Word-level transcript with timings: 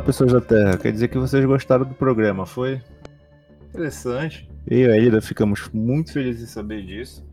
Fala, 0.00 0.04
pessoas 0.04 0.32
da 0.32 0.40
Terra. 0.40 0.78
Quer 0.78 0.92
dizer 0.92 1.08
que 1.08 1.18
vocês 1.18 1.44
gostaram 1.44 1.84
do 1.84 1.94
programa, 1.94 2.46
foi? 2.46 2.80
Interessante. 3.68 4.48
Eu 4.66 4.88
e 4.88 4.92
a 4.92 4.98
Ida 4.98 5.20
ficamos 5.20 5.68
muito 5.72 6.12
felizes 6.12 6.42
em 6.42 6.46
saber 6.46 6.84
disso. 6.84 7.24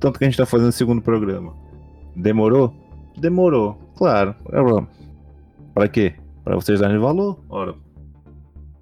Tanto 0.00 0.18
que 0.18 0.24
a 0.24 0.28
gente 0.28 0.36
tá 0.36 0.44
fazendo 0.44 0.68
o 0.68 0.72
segundo 0.72 1.00
programa. 1.00 1.54
Demorou? 2.16 2.74
Demorou, 3.16 3.74
claro. 3.96 4.34
Para 5.74 5.88
quê? 5.88 6.14
Para 6.44 6.56
vocês 6.56 6.80
darem 6.80 6.98
valor? 6.98 7.40
Ora. 7.48 7.74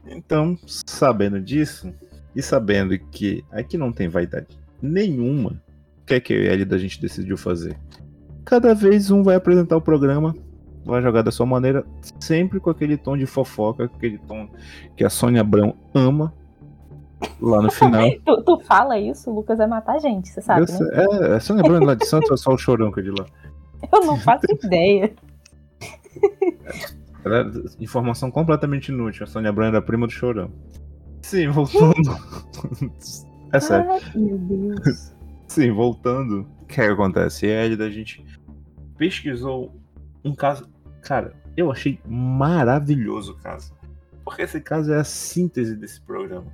Então, 0.06 0.58
sabendo 0.66 1.40
disso, 1.40 1.92
e 2.34 2.42
sabendo 2.42 2.98
que 2.98 3.44
aqui 3.50 3.76
não 3.76 3.92
tem 3.92 4.08
vaidade 4.08 4.58
nenhuma, 4.80 5.62
o 6.02 6.06
que 6.06 6.14
é 6.14 6.20
que 6.20 6.32
eu 6.32 6.42
e 6.42 6.48
a 6.48 6.54
Ida 6.54 6.76
a 6.76 6.78
gente 6.78 7.00
decidiu 7.00 7.36
fazer? 7.36 7.78
Cada 8.44 8.74
vez 8.74 9.10
um 9.10 9.22
vai 9.22 9.34
apresentar 9.34 9.76
o 9.76 9.82
programa 9.82 10.34
vai 10.86 11.02
jogar 11.02 11.22
da 11.22 11.32
sua 11.32 11.44
maneira, 11.44 11.84
sempre 12.20 12.60
com 12.60 12.70
aquele 12.70 12.96
tom 12.96 13.16
de 13.16 13.26
fofoca, 13.26 13.84
aquele 13.84 14.18
tom 14.18 14.48
que 14.96 15.04
a 15.04 15.10
Sônia 15.10 15.40
Abrão 15.40 15.74
ama. 15.92 16.32
Lá 17.40 17.62
no 17.62 17.70
final. 17.70 18.10
tu, 18.24 18.42
tu, 18.42 18.60
fala 18.60 18.98
isso, 18.98 19.30
o 19.30 19.34
Lucas 19.34 19.56
vai 19.56 19.66
matar 19.66 19.96
a 19.96 19.98
gente, 19.98 20.28
você 20.28 20.40
sabe, 20.42 20.66
eu, 20.70 20.86
né? 20.86 21.30
É, 21.32 21.36
a 21.36 21.40
Sônia 21.40 21.64
Abrão 21.64 21.82
é 21.82 21.84
lá 21.86 21.94
de 21.94 22.06
Santos 22.06 22.30
é 22.30 22.36
só 22.36 22.52
o 22.52 22.58
chorão 22.58 22.92
que 22.92 23.00
é 23.00 23.02
de 23.02 23.10
lá? 23.10 23.26
Eu 23.92 24.00
não 24.06 24.16
faço 24.18 24.46
ideia. 24.64 25.14
Era 27.24 27.50
informação 27.78 28.30
completamente 28.30 28.88
inútil. 28.88 29.24
A 29.24 29.26
Sônia 29.26 29.50
Abrão 29.50 29.66
era 29.66 29.82
prima 29.82 30.06
do 30.06 30.12
chorão. 30.12 30.50
Sim, 31.22 31.48
voltando. 31.48 31.94
é 33.52 33.60
sério. 33.60 33.90
Ai, 33.90 34.00
meu 34.14 34.38
Deus. 34.38 35.14
Sim, 35.46 35.72
voltando. 35.72 36.46
O 36.62 36.66
que, 36.66 36.80
é 36.80 36.86
que 36.86 36.92
acontece? 36.92 37.48
É 37.48 37.62
a 37.62 37.90
gente 37.90 38.24
pesquisou 38.96 39.74
um 40.24 40.34
caso 40.34 40.68
Cara, 41.06 41.32
eu 41.56 41.70
achei 41.70 42.00
maravilhoso 42.04 43.32
o 43.32 43.36
caso. 43.36 43.72
Porque 44.24 44.42
esse 44.42 44.60
caso 44.60 44.92
é 44.92 44.98
a 44.98 45.04
síntese 45.04 45.76
desse 45.76 46.00
programa. 46.00 46.46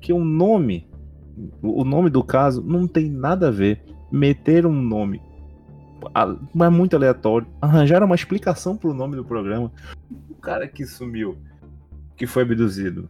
Que 0.00 0.12
o 0.12 0.24
nome, 0.24 0.88
o 1.60 1.82
nome 1.82 2.08
do 2.08 2.22
caso 2.22 2.62
não 2.62 2.86
tem 2.86 3.10
nada 3.10 3.48
a 3.48 3.50
ver. 3.50 3.82
Meter 4.12 4.66
um 4.66 4.80
nome 4.80 5.20
é 6.14 6.68
muito 6.68 6.94
aleatório. 6.94 7.46
Arranjaram 7.60 8.06
uma 8.06 8.14
explicação 8.14 8.76
pro 8.76 8.94
nome 8.94 9.16
do 9.16 9.24
programa. 9.24 9.72
O 10.30 10.34
cara 10.36 10.68
que 10.68 10.86
sumiu, 10.86 11.36
que 12.16 12.24
foi 12.24 12.42
abduzido. 12.42 13.08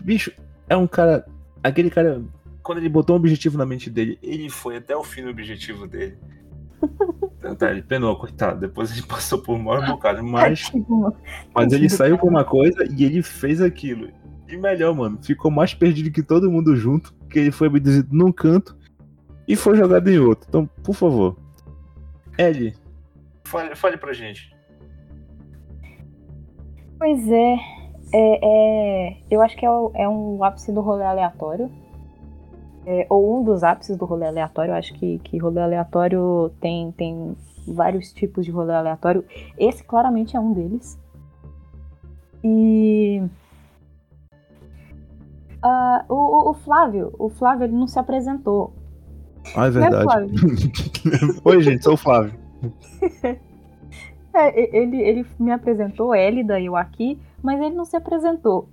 Bicho, 0.00 0.32
é 0.68 0.76
um 0.76 0.86
cara. 0.86 1.26
Aquele 1.64 1.90
cara, 1.90 2.22
quando 2.62 2.78
ele 2.78 2.88
botou 2.88 3.16
um 3.16 3.18
objetivo 3.18 3.58
na 3.58 3.66
mente 3.66 3.90
dele, 3.90 4.18
ele 4.22 4.48
foi 4.48 4.76
até 4.76 4.96
o 4.96 5.02
fim 5.02 5.22
do 5.24 5.30
objetivo 5.30 5.86
dele. 5.86 6.16
Tá, 7.58 7.70
ele 7.70 7.82
penou, 7.82 8.16
coitado. 8.16 8.60
Depois 8.60 8.92
ele 8.92 9.02
passou 9.08 9.38
por 9.38 9.58
maior 9.58 9.86
bocado. 9.86 10.22
Mas, 10.22 10.70
mas 11.54 11.72
ele 11.72 11.88
saiu 11.88 12.18
com 12.18 12.28
uma 12.28 12.44
coisa 12.44 12.84
e 12.90 13.04
ele 13.04 13.22
fez 13.22 13.60
aquilo. 13.60 14.08
E 14.48 14.56
melhor, 14.56 14.94
mano, 14.94 15.18
ficou 15.22 15.50
mais 15.50 15.72
perdido 15.72 16.10
que 16.10 16.22
todo 16.22 16.50
mundo 16.50 16.76
junto. 16.76 17.14
Que 17.30 17.38
ele 17.38 17.50
foi 17.50 17.68
abduzido 17.68 18.08
num 18.12 18.32
canto 18.32 18.76
e 19.46 19.56
foi 19.56 19.76
jogado 19.76 20.08
em 20.08 20.18
outro. 20.18 20.46
Então, 20.48 20.66
por 20.82 20.94
favor. 20.94 21.36
Ellie, 22.36 22.74
fale, 23.44 23.74
fale 23.74 23.96
pra 23.96 24.12
gente. 24.12 24.54
Pois 26.98 27.26
é. 27.28 27.54
é, 28.12 28.40
é 28.42 29.16
eu 29.30 29.40
acho 29.40 29.56
que 29.56 29.64
é, 29.64 29.68
é 29.68 30.08
um 30.08 30.42
ápice 30.44 30.72
do 30.72 30.80
rolê 30.80 31.04
aleatório 31.04 31.70
é, 32.86 33.06
ou 33.08 33.40
um 33.40 33.44
dos 33.44 33.62
ápices 33.62 33.96
do 33.96 34.04
rolê 34.04 34.26
aleatório. 34.26 34.72
Eu 34.72 34.76
acho 34.76 34.94
que, 34.94 35.18
que 35.20 35.38
rolê 35.38 35.60
aleatório 35.60 36.50
tem, 36.60 36.92
tem 36.92 37.36
vários 37.66 38.12
tipos 38.12 38.44
de 38.44 38.50
rolê 38.50 38.74
aleatório. 38.74 39.24
Esse 39.58 39.84
claramente 39.84 40.36
é 40.36 40.40
um 40.40 40.52
deles. 40.52 40.98
E. 42.42 43.22
Uh, 45.62 46.12
o, 46.12 46.50
o, 46.50 46.54
Flávio, 46.54 47.14
o 47.18 47.28
Flávio 47.28 47.64
ele 47.64 47.74
não 47.74 47.86
se 47.86 47.98
apresentou. 47.98 48.72
Ah, 49.54 49.66
é 49.66 49.70
verdade. 49.70 50.32
É, 50.32 51.40
Oi, 51.48 51.62
gente, 51.62 51.84
sou 51.84 51.94
o 51.94 51.98
Flávio. 51.98 52.32
é, 54.32 54.76
ele, 54.76 55.02
ele 55.02 55.26
me 55.38 55.52
apresentou, 55.52 56.14
Elida 56.14 56.58
e 56.58 56.64
eu 56.64 56.76
aqui, 56.76 57.18
mas 57.42 57.60
ele 57.60 57.74
não 57.74 57.84
se 57.84 57.94
apresentou. 57.94 58.70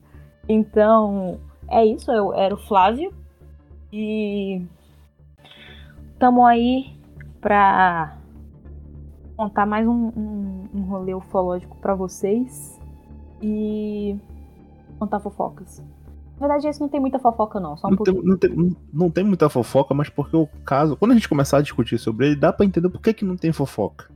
Então, 0.48 1.40
é 1.70 1.86
isso, 1.86 2.10
eu 2.10 2.34
era 2.34 2.54
o 2.54 2.58
Flávio, 2.58 3.14
e 3.92 4.62
estamos 6.14 6.46
aí 6.46 6.96
para 7.40 8.18
contar 9.36 9.66
mais 9.66 9.88
um, 9.88 10.12
um, 10.16 10.70
um 10.74 10.82
rolê 10.82 11.14
ufológico 11.14 11.78
para 11.78 11.96
vocês 11.96 12.80
e 13.42 14.18
contar 15.00 15.20
fofocas. 15.20 15.84
Na 16.40 16.48
verdade, 16.48 16.68
esse 16.68 16.80
não 16.80 16.90
tem 16.90 17.00
muita 17.00 17.18
fofoca, 17.18 17.60
não. 17.60 17.76
Só 17.78 17.88
um 17.88 17.92
não, 17.92 17.98
tem, 17.98 18.14
não, 18.14 18.38
tem, 18.38 18.78
não, 18.94 19.10
tem, 19.10 19.24
muita 19.24 19.50
fofoca, 19.50 19.94
mas 19.94 20.10
porque 20.10 20.36
o 20.36 20.48
caso. 20.64 20.96
Quando 20.96 21.12
a 21.12 21.14
gente 21.16 21.30
começar 21.30 21.58
a 21.58 21.62
discutir 21.62 21.98
sobre 21.98 22.28
ele, 22.28 22.36
dá 22.36 22.54
pra 22.54 22.66
entender 22.66 22.90
por 22.90 23.02
que, 23.02 23.14
que 23.14 23.26
não 23.26 23.36
tem 23.36 23.52
fofoca. 23.52 24.10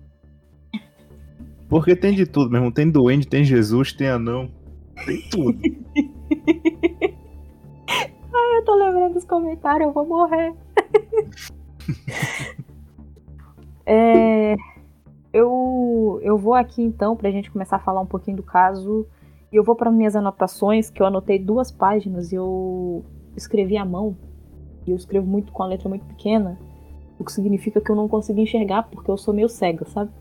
Porque 1.67 1.95
tem 1.95 2.13
de 2.13 2.25
tudo 2.25 2.51
mesmo. 2.51 2.71
Tem 2.71 2.89
doente, 2.89 3.27
tem 3.27 3.43
Jesus, 3.43 3.93
tem 3.93 4.07
anão. 4.07 4.51
Tem 5.05 5.21
tudo. 5.29 5.57
Ai, 8.51 8.57
eu 8.57 8.66
tô 8.66 8.75
lembrando 8.75 9.13
dos 9.13 9.23
comentários, 9.23 9.88
eu 9.88 9.94
vou 9.94 10.06
morrer. 10.06 10.53
é, 13.85 14.57
eu, 15.31 16.19
eu 16.22 16.38
vou 16.38 16.53
aqui 16.53 16.81
então, 16.81 17.16
pra 17.16 17.31
gente 17.31 17.50
começar 17.50 17.78
a 17.78 17.79
falar 17.79 18.01
um 18.01 18.06
pouquinho 18.06 18.35
do 18.38 18.44
caso. 18.44 19.07
E 19.51 19.56
eu 19.56 19.63
vou 19.63 19.75
para 19.75 19.90
minhas 19.90 20.17
anotações, 20.17 20.90
que 20.90 21.01
eu 21.01 21.06
anotei 21.06 21.40
duas 21.40 21.72
páginas 21.72 22.34
e 22.34 22.35
eu 22.35 23.06
escrevi 23.38 23.78
à 23.78 23.85
mão. 23.85 24.17
E 24.85 24.91
eu 24.91 24.97
escrevo 24.97 25.25
muito 25.25 25.53
com 25.53 25.63
a 25.63 25.67
letra 25.67 25.88
muito 25.88 26.03
pequena, 26.06 26.59
o 27.17 27.23
que 27.23 27.31
significa 27.31 27.79
que 27.79 27.90
eu 27.90 27.95
não 27.95 28.09
consigo 28.09 28.40
enxergar 28.40 28.84
porque 28.84 29.09
eu 29.09 29.17
sou 29.17 29.34
meio 29.34 29.47
cega, 29.47 29.85
sabe? 29.85 30.11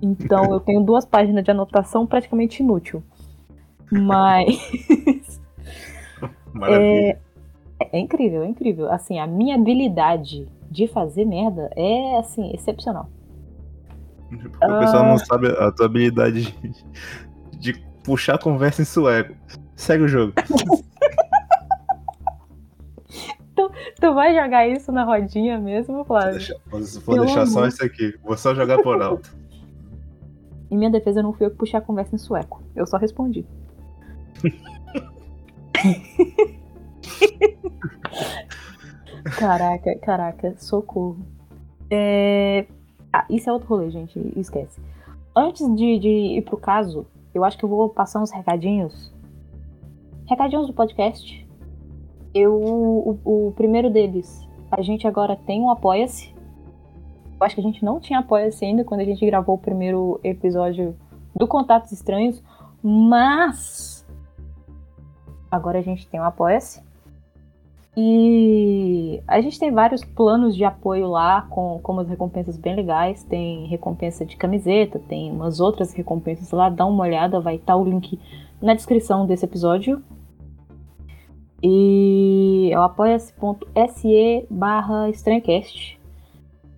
Então 0.00 0.52
eu 0.52 0.60
tenho 0.60 0.82
duas 0.82 1.04
páginas 1.04 1.44
de 1.44 1.50
anotação 1.50 2.06
praticamente 2.06 2.62
inútil. 2.62 3.02
Mas. 3.90 5.38
Maravilha. 6.54 7.10
É, 7.10 7.18
é 7.80 7.98
incrível, 7.98 8.42
é 8.42 8.46
incrível. 8.46 8.90
Assim, 8.90 9.18
a 9.18 9.26
minha 9.26 9.54
habilidade 9.54 10.46
de 10.70 10.86
fazer 10.86 11.24
merda 11.24 11.70
é, 11.76 12.18
assim, 12.18 12.52
excepcional. 12.54 13.08
Porque 14.28 14.46
o 14.46 14.78
pessoal 14.78 15.06
não 15.06 15.18
sabe 15.18 15.48
a 15.48 15.72
tua 15.72 15.86
habilidade 15.86 16.52
de, 16.52 16.74
de 17.58 17.72
puxar 18.04 18.34
a 18.34 18.38
conversa 18.38 18.82
em 18.82 18.84
sueco. 18.84 19.34
Segue 19.74 20.04
o 20.04 20.08
jogo. 20.08 20.34
tu, 23.56 23.70
tu 24.00 24.14
vai 24.14 24.34
jogar 24.34 24.68
isso 24.68 24.92
na 24.92 25.04
rodinha 25.04 25.58
mesmo, 25.58 26.04
Flávio? 26.04 26.38
Vou 26.66 26.80
deixar, 26.80 27.00
vou 27.00 27.18
deixar 27.20 27.46
só 27.46 27.66
isso 27.66 27.82
aqui. 27.84 28.14
Vou 28.22 28.36
só 28.36 28.54
jogar 28.54 28.82
por 28.82 29.00
alto. 29.00 29.34
Em 30.70 30.76
minha 30.76 30.90
defesa, 30.90 31.22
não 31.22 31.32
fui 31.32 31.46
eu 31.46 31.50
que 31.50 31.56
puxei 31.56 31.78
a 31.78 31.82
conversa 31.82 32.14
em 32.14 32.18
sueco. 32.18 32.62
Eu 32.76 32.86
só 32.86 32.98
respondi. 32.98 33.46
caraca, 39.38 39.98
caraca, 39.98 40.54
socorro. 40.58 41.18
É... 41.90 42.66
Ah, 43.12 43.24
isso 43.30 43.48
é 43.48 43.52
outro 43.52 43.68
rolê, 43.68 43.90
gente, 43.90 44.20
esquece. 44.36 44.80
Antes 45.34 45.66
de, 45.74 45.98
de 45.98 46.08
ir 46.08 46.42
pro 46.42 46.56
caso, 46.56 47.06
eu 47.34 47.44
acho 47.44 47.56
que 47.56 47.64
eu 47.64 47.68
vou 47.68 47.88
passar 47.88 48.20
uns 48.20 48.30
recadinhos. 48.30 49.12
Recadinhos 50.26 50.66
do 50.66 50.72
podcast. 50.72 51.46
Eu, 52.34 52.54
o, 52.54 53.18
o 53.24 53.52
primeiro 53.52 53.90
deles, 53.90 54.46
a 54.70 54.82
gente 54.82 55.06
agora 55.06 55.36
tem 55.36 55.62
um 55.62 55.70
Apoia-se. 55.70 56.34
Eu 57.40 57.46
acho 57.46 57.54
que 57.54 57.60
a 57.60 57.64
gente 57.64 57.84
não 57.84 58.00
tinha 58.00 58.18
Apoia-se 58.18 58.64
ainda 58.64 58.84
quando 58.84 59.00
a 59.00 59.04
gente 59.04 59.24
gravou 59.24 59.54
o 59.54 59.58
primeiro 59.58 60.20
episódio 60.22 60.94
do 61.34 61.46
Contatos 61.46 61.92
Estranhos, 61.92 62.42
mas 62.82 64.04
agora 65.50 65.78
a 65.78 65.82
gente 65.82 66.06
tem 66.08 66.20
um 66.20 66.24
Apoia-se. 66.24 66.82
E 67.96 69.20
a 69.26 69.40
gente 69.40 69.58
tem 69.58 69.72
vários 69.72 70.04
planos 70.04 70.54
de 70.54 70.64
apoio 70.64 71.08
lá, 71.08 71.42
com, 71.42 71.80
com 71.82 71.92
umas 71.92 72.08
recompensas 72.08 72.56
bem 72.56 72.76
legais. 72.76 73.24
Tem 73.24 73.66
recompensa 73.66 74.24
de 74.24 74.36
camiseta, 74.36 74.98
tem 74.98 75.30
umas 75.30 75.58
outras 75.60 75.92
recompensas 75.92 76.50
lá. 76.52 76.68
Dá 76.68 76.86
uma 76.86 77.04
olhada, 77.04 77.40
vai 77.40 77.56
estar 77.56 77.76
o 77.76 77.84
link 77.84 78.18
na 78.60 78.74
descrição 78.74 79.26
desse 79.26 79.44
episódio. 79.44 80.02
E 81.62 82.70
é 82.72 82.78
o 82.78 82.82
apoia-se 82.82 83.34
barra 84.48 85.10
estranhocast. 85.10 85.98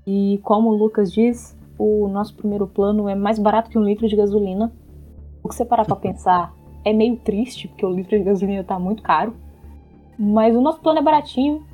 E 0.07 0.41
como 0.43 0.71
o 0.71 0.75
Lucas 0.75 1.13
diz, 1.13 1.57
o 1.79 2.09
nosso 2.09 2.35
primeiro 2.35 2.67
plano 2.67 3.09
é 3.09 3.15
mais 3.15 3.39
barato 3.39 3.71
que 3.71 3.79
um 3.79 3.85
litro 3.85 4.09
de 4.09 4.17
gasolina. 4.17 4.73
O 5.43 5.49
que 5.49 5.55
você 5.55 5.65
parar 5.65 5.85
pra 5.85 5.97
pensar 5.97 6.55
é 6.85 6.93
meio 6.93 7.17
triste, 7.17 7.69
porque 7.69 7.85
o 7.85 7.91
litro 7.91 8.17
de 8.17 8.25
gasolina 8.25 8.65
tá 8.65 8.79
muito 8.79 9.03
caro. 9.03 9.35
Mas 10.23 10.55
o 10.55 10.61
nosso 10.61 10.81
plano 10.81 10.99
é 10.99 11.03
baratinho. 11.03 11.67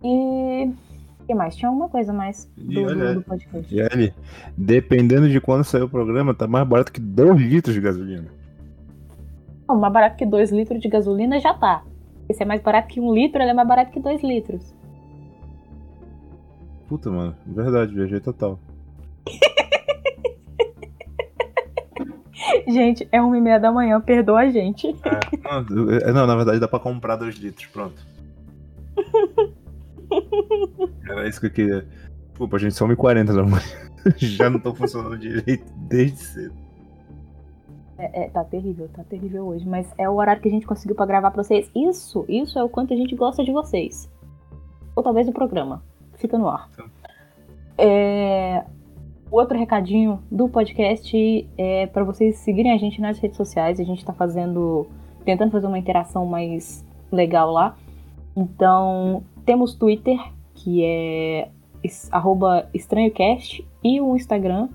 E. 0.00 0.70
O 1.18 1.26
que 1.26 1.34
mais? 1.34 1.56
Tinha 1.56 1.68
alguma 1.68 1.88
coisa 1.88 2.12
mais 2.12 2.48
do, 2.56 2.72
E 2.72 2.86
olha, 2.86 3.14
do 3.14 3.22
podcast. 3.22 3.74
E 3.74 3.82
ali, 3.82 4.14
dependendo 4.56 5.28
de 5.28 5.40
quando 5.40 5.64
sair 5.64 5.82
o 5.82 5.88
programa, 5.88 6.32
tá 6.32 6.46
mais 6.46 6.66
barato 6.66 6.92
que 6.92 7.00
2 7.00 7.36
litros 7.40 7.74
de 7.74 7.80
gasolina. 7.80 8.28
Não, 9.68 9.76
mais 9.76 9.92
barato 9.92 10.16
que 10.16 10.24
2 10.24 10.52
litros 10.52 10.80
de 10.80 10.88
gasolina 10.88 11.40
já 11.40 11.52
tá. 11.52 11.82
Se 12.32 12.44
é 12.44 12.46
mais 12.46 12.62
barato 12.62 12.86
que 12.86 13.00
um 13.00 13.12
litro, 13.12 13.42
ele 13.42 13.50
é 13.50 13.54
mais 13.54 13.66
barato 13.66 13.90
que 13.90 13.98
2 13.98 14.22
litros. 14.22 14.72
Puta, 16.88 17.10
mano, 17.10 17.34
verdade, 17.44 17.92
viajei 17.92 18.20
total. 18.20 18.58
Gente, 22.68 23.08
é 23.10 23.20
uma 23.20 23.36
e 23.36 23.40
meia 23.40 23.58
da 23.58 23.72
manhã, 23.72 24.00
perdoa 24.00 24.40
a 24.40 24.50
gente. 24.50 24.94
Não, 25.68 25.90
é, 25.92 26.12
não, 26.12 26.26
na 26.26 26.36
verdade 26.36 26.60
dá 26.60 26.68
pra 26.68 26.78
comprar 26.78 27.16
2 27.16 27.36
litros, 27.36 27.66
pronto. 27.66 28.06
Era 31.08 31.28
isso 31.28 31.40
que 31.40 31.46
eu 31.46 31.50
queria. 31.50 31.86
Desculpa, 32.28 32.58
gente, 32.58 32.74
são 32.74 32.88
1h40 32.88 33.34
da 33.34 33.42
manhã. 33.42 33.90
Já 34.16 34.48
não 34.48 34.58
tô 34.58 34.74
funcionando 34.74 35.18
direito 35.18 35.70
desde 35.76 36.18
cedo. 36.18 36.54
É, 37.98 38.24
é, 38.24 38.30
tá 38.30 38.42
terrível, 38.44 38.88
tá 38.88 39.04
terrível 39.04 39.46
hoje. 39.46 39.68
Mas 39.68 39.86
é 39.98 40.08
o 40.08 40.14
horário 40.14 40.40
que 40.40 40.48
a 40.48 40.50
gente 40.50 40.66
conseguiu 40.66 40.96
pra 40.96 41.04
gravar 41.04 41.30
pra 41.30 41.42
vocês. 41.42 41.70
Isso, 41.76 42.24
isso 42.28 42.58
é 42.58 42.64
o 42.64 42.68
quanto 42.68 42.94
a 42.94 42.96
gente 42.96 43.14
gosta 43.14 43.44
de 43.44 43.52
vocês. 43.52 44.10
Ou 44.96 45.02
talvez 45.02 45.28
o 45.28 45.32
programa. 45.32 45.82
Fica 46.14 46.38
no 46.38 46.48
ar. 46.48 46.68
É, 47.76 48.64
Outro 49.30 49.56
recadinho 49.56 50.20
do 50.28 50.48
podcast 50.48 51.48
é 51.56 51.86
para 51.86 52.02
vocês 52.02 52.36
seguirem 52.38 52.72
a 52.72 52.76
gente 52.76 53.00
nas 53.00 53.18
redes 53.18 53.36
sociais. 53.36 53.78
A 53.78 53.84
gente 53.84 54.04
tá 54.04 54.12
fazendo. 54.12 54.88
tentando 55.24 55.52
fazer 55.52 55.68
uma 55.68 55.78
interação 55.78 56.26
mais 56.26 56.84
legal 57.12 57.52
lá. 57.52 57.76
Então, 58.36 59.22
temos 59.44 59.74
Twitter, 59.74 60.18
que 60.54 60.84
é 60.84 61.48
estranhocast, 62.74 63.64
e 63.84 64.00
o 64.00 64.16
Instagram, 64.16 64.68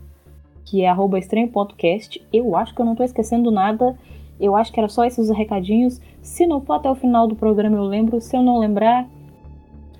que 0.63 0.83
é 0.83 0.95
estranho.cast. 1.19 2.25
Eu 2.31 2.55
acho 2.55 2.73
que 2.73 2.81
eu 2.81 2.85
não 2.85 2.95
tô 2.95 3.03
esquecendo 3.03 3.51
nada. 3.51 3.97
Eu 4.39 4.55
acho 4.55 4.71
que 4.71 4.79
era 4.79 4.87
só 4.87 5.03
esses 5.03 5.29
os 5.29 5.35
recadinhos. 5.35 5.99
Se 6.21 6.47
não 6.47 6.61
for 6.61 6.75
até 6.75 6.89
o 6.89 6.95
final 6.95 7.27
do 7.27 7.35
programa, 7.35 7.75
eu 7.75 7.83
lembro. 7.83 8.21
Se 8.21 8.37
eu 8.37 8.41
não 8.41 8.57
lembrar, 8.57 9.05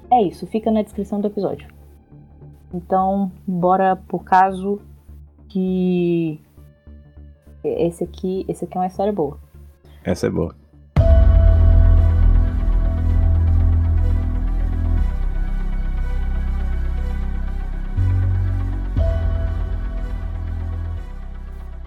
é 0.09 0.21
isso. 0.21 0.47
Fica 0.47 0.71
na 0.71 0.81
descrição 0.81 1.19
do 1.19 1.27
episódio. 1.27 1.74
Então, 2.75 3.31
bora 3.47 3.95
por 3.95 4.25
caso 4.25 4.81
que 5.47 6.41
esse 7.63 8.03
aqui, 8.03 8.45
esse 8.49 8.65
aqui 8.65 8.77
é 8.77 8.81
uma 8.81 8.87
história 8.87 9.13
boa. 9.13 9.39
Essa 10.03 10.27
é 10.27 10.29
boa. 10.29 10.53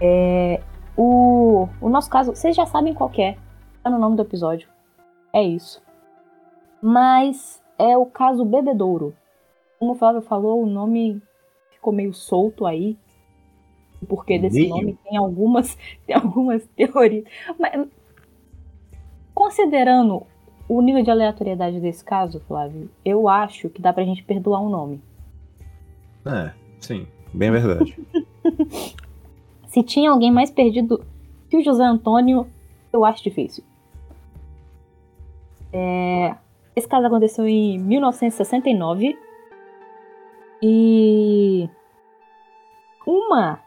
É, 0.01 0.59
o, 0.97 1.67
o 1.79 1.87
nosso 1.87 2.09
caso, 2.09 2.33
vocês 2.33 2.55
já 2.55 2.65
sabem 2.65 2.95
qual 2.95 3.11
que 3.11 3.21
é. 3.21 3.37
Tá 3.83 3.91
no 3.91 3.99
nome 3.99 4.15
do 4.15 4.23
episódio. 4.23 4.67
É 5.31 5.43
isso. 5.43 5.83
Mas 6.81 7.61
é 7.77 7.95
o 7.95 8.07
caso 8.07 8.43
Bebedouro. 8.43 9.13
Como 9.79 9.93
o 9.93 9.95
Flávio 9.95 10.21
falou, 10.21 10.61
o 10.61 10.65
nome 10.65 11.21
ficou 11.71 11.93
meio 11.93 12.13
solto 12.13 12.65
aí. 12.65 12.97
O 14.01 14.05
porquê 14.05 14.37
desse 14.37 14.59
Meio? 14.59 14.69
nome 14.69 14.97
tem 15.03 15.17
algumas, 15.17 15.77
tem 16.05 16.15
algumas 16.15 16.65
teorias. 16.75 17.23
Mas, 17.57 17.87
considerando 19.33 20.23
o 20.67 20.81
nível 20.81 21.01
de 21.03 21.09
aleatoriedade 21.11 21.79
desse 21.79 22.03
caso, 22.03 22.39
Flávio, 22.41 22.89
eu 23.03 23.27
acho 23.27 23.69
que 23.69 23.81
dá 23.81 23.91
pra 23.93 24.03
gente 24.03 24.23
perdoar 24.23 24.61
um 24.61 24.69
nome. 24.69 25.01
É, 26.25 26.51
sim, 26.79 27.07
bem 27.33 27.49
verdade. 27.51 27.97
Se 29.67 29.83
tinha 29.83 30.11
alguém 30.11 30.31
mais 30.31 30.51
perdido 30.51 31.03
que 31.49 31.57
o 31.57 31.63
José 31.63 31.83
Antônio, 31.83 32.47
eu 32.91 33.05
acho 33.05 33.23
difícil. 33.23 33.63
É, 35.71 36.35
Esse 36.75 36.87
caso 36.87 37.05
aconteceu 37.07 37.47
em 37.47 37.77
1969. 37.77 39.17
E 40.61 41.69
uma 43.05 43.59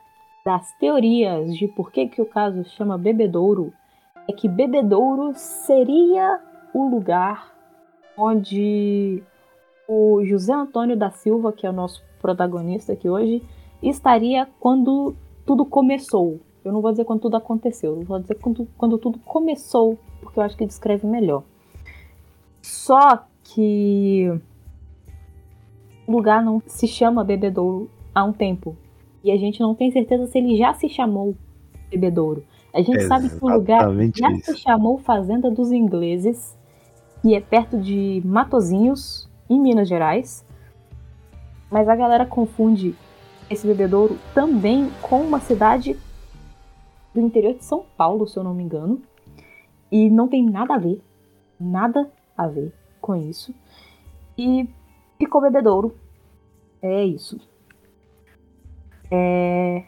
das 0.45 0.73
teorias 0.75 1.57
de 1.57 1.69
por 1.69 1.91
que, 1.91 2.09
que 2.09 2.21
o 2.21 2.27
caso 2.27 2.65
chama 2.65 2.99
Bebedouro 2.99 3.73
é 4.29 4.33
que 4.33 4.49
Bebedouro 4.49 5.33
seria 5.35 6.41
o 6.75 6.89
lugar 6.89 7.53
onde 8.17 9.23
o 9.89 10.25
José 10.25 10.53
Antônio 10.53 10.97
da 10.97 11.11
Silva, 11.11 11.53
que 11.53 11.67
é 11.67 11.71
o 11.71 11.73
nosso 11.73 12.03
protagonista 12.21 12.93
aqui 12.93 13.09
hoje, 13.09 13.43
estaria 13.83 14.49
quando 14.61 15.15
tudo 15.45 15.65
começou. 15.65 16.41
Eu 16.65 16.73
não 16.73 16.81
vou 16.81 16.93
dizer 16.93 17.05
quando 17.05 17.21
tudo 17.21 17.37
aconteceu, 17.37 17.97
eu 17.97 18.05
vou 18.05 18.21
dizer 18.21 18.37
quando, 18.37 18.69
quando 18.77 18.99
tudo 18.99 19.19
começou, 19.21 19.99
porque 20.21 20.39
eu 20.39 20.43
acho 20.43 20.57
que 20.57 20.67
descreve 20.67 21.07
melhor. 21.07 21.43
Só 22.61 23.25
que 23.43 24.41
o 26.07 26.13
lugar 26.13 26.43
não 26.43 26.63
se 26.67 26.87
chama 26.87 27.25
Bebedouro 27.25 27.91
há 28.15 28.25
um 28.25 28.33
tempo. 28.33 28.77
E 29.23 29.31
a 29.31 29.37
gente 29.37 29.61
não 29.61 29.75
tem 29.75 29.91
certeza 29.91 30.27
se 30.27 30.39
ele 30.39 30.57
já 30.57 30.75
se 30.75 30.89
chamou 30.89 31.37
Bebedouro. 31.91 32.45
A 32.75 32.81
gente 32.81 33.03
sabe 33.03 33.29
que 33.29 33.45
o 33.45 33.49
lugar 33.49 33.89
já 34.15 34.31
isso. 34.33 34.53
se 34.53 34.59
chamou 34.59 34.99
Fazenda 34.99 35.51
dos 35.51 35.71
Ingleses, 35.71 36.57
que 37.21 37.35
é 37.35 37.41
perto 37.41 37.79
de 37.79 38.23
Matozinhos, 38.25 39.29
em 39.49 39.61
Minas 39.61 39.89
Gerais. 39.89 40.45
Mas 41.71 41.89
a 41.89 41.95
galera 41.95 42.25
confunde 42.25 42.95
esse 43.51 43.67
bebedouro 43.67 44.19
também 44.35 44.91
com 45.03 45.21
uma 45.21 45.39
cidade 45.41 45.97
do 47.15 47.21
interior 47.21 47.55
de 47.55 47.65
São 47.65 47.85
Paulo, 47.97 48.27
se 48.27 48.39
eu 48.39 48.43
não 48.43 48.55
me 48.55 48.63
engano. 48.63 49.01
E 49.91 50.09
não 50.09 50.27
tem 50.27 50.45
nada 50.45 50.75
a 50.75 50.79
ver, 50.79 51.01
nada 51.61 52.11
a 52.37 52.47
ver 52.47 52.73
com 53.01 53.15
isso. 53.15 53.55
E 54.39 54.67
ficou 55.23 55.41
bebedouro. 55.41 55.95
É 56.83 57.05
isso. 57.05 57.39
É... 59.09 59.85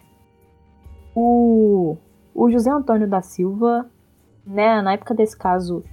O... 1.13 1.97
o 2.33 2.49
José 2.49 2.69
Antônio 2.69 3.07
da 3.07 3.21
Silva, 3.21 3.89
né, 4.45 4.81
na 4.81 4.93
época 4.93 5.13
desse 5.13 5.37
caso, 5.37 5.83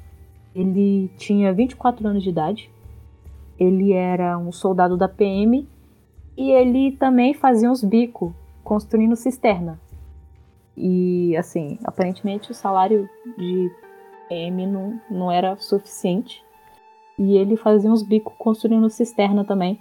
ele 0.55 1.11
tinha 1.17 1.53
24 1.53 2.07
anos 2.07 2.23
de 2.23 2.31
idade. 2.31 2.71
Ele 3.59 3.93
era 3.93 4.39
um 4.39 4.53
soldado 4.53 4.97
da 4.97 5.09
PM 5.09 5.69
e 6.37 6.51
ele 6.51 6.93
também 6.93 7.35
fazia 7.35 7.71
uns 7.71 7.83
bicos 7.83 8.33
construindo 8.63 9.17
cisterna. 9.17 9.81
E 10.77 11.37
assim, 11.37 11.79
aparentemente 11.85 12.51
o 12.51 12.55
salário 12.55 13.09
de 13.37 13.71
PM 14.29 14.67
não, 14.67 15.01
não 15.11 15.31
era 15.31 15.57
suficiente. 15.57 16.45
E 17.19 17.37
ele 17.37 17.57
fazia 17.57 17.91
uns 17.91 18.03
bicos 18.03 18.33
construindo 18.39 18.89
cisterna 18.89 19.45
também 19.45 19.79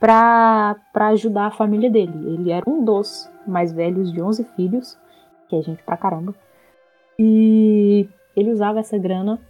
para 0.00 0.76
ajudar 0.94 1.46
a 1.46 1.50
família 1.50 1.90
dele. 1.90 2.34
Ele 2.34 2.50
era 2.50 2.68
um 2.68 2.84
dos 2.84 3.30
mais 3.46 3.72
velhos 3.72 4.12
de 4.12 4.20
11 4.20 4.44
filhos, 4.56 4.98
que 5.48 5.56
é 5.56 5.62
gente 5.62 5.82
pra 5.82 5.96
caramba. 5.96 6.34
E 7.18 8.08
ele 8.36 8.50
usava 8.50 8.80
essa 8.80 8.98
grana 8.98 9.40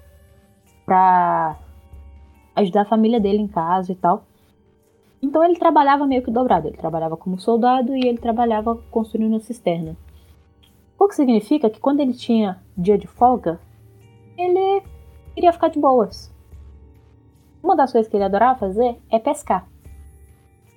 pra 0.84 1.56
ajudar 2.54 2.82
a 2.82 2.86
família 2.86 3.18
dele 3.18 3.38
em 3.38 3.48
casa 3.48 3.90
e 3.90 3.94
tal. 3.94 4.24
Então 5.22 5.42
ele 5.42 5.56
trabalhava 5.56 6.06
meio 6.06 6.22
que 6.22 6.30
dobrado. 6.30 6.68
Ele 6.68 6.76
trabalhava 6.76 7.16
como 7.16 7.38
soldado 7.38 7.96
e 7.96 8.06
ele 8.06 8.18
trabalhava 8.18 8.76
construindo 8.90 9.40
cisterna. 9.40 9.96
O 10.98 11.08
que 11.08 11.14
significa 11.14 11.70
que 11.70 11.80
quando 11.80 12.00
ele 12.00 12.12
tinha 12.12 12.60
dia 12.76 12.98
de 12.98 13.06
folga, 13.06 13.58
ele 14.36 14.82
queria 15.34 15.52
ficar 15.52 15.68
de 15.68 15.78
boas. 15.78 16.33
Uma 17.64 17.74
das 17.74 17.90
coisas 17.90 18.10
que 18.10 18.14
ele 18.14 18.24
adorava 18.24 18.58
fazer 18.58 18.98
é 19.10 19.18
pescar. 19.18 19.66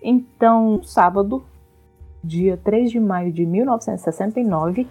Então, 0.02 0.82
sábado, 0.84 1.44
dia 2.24 2.56
3 2.64 2.92
de 2.92 2.98
maio 2.98 3.30
de 3.30 3.46
1969, 3.46 4.88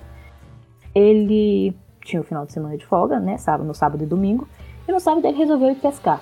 ele 0.94 1.74
tinha 2.04 2.20
o 2.20 2.24
final 2.24 2.44
de 2.44 2.52
semana 2.52 2.76
de 2.76 2.84
folga, 2.84 3.18
né? 3.18 3.38
Sábado, 3.38 3.66
no 3.66 3.72
sábado 3.72 4.04
e 4.04 4.06
domingo. 4.06 4.46
E 4.86 4.92
no 4.92 5.00
sábado 5.00 5.26
ele 5.26 5.38
resolveu 5.38 5.70
ir 5.70 5.76
pescar. 5.76 6.20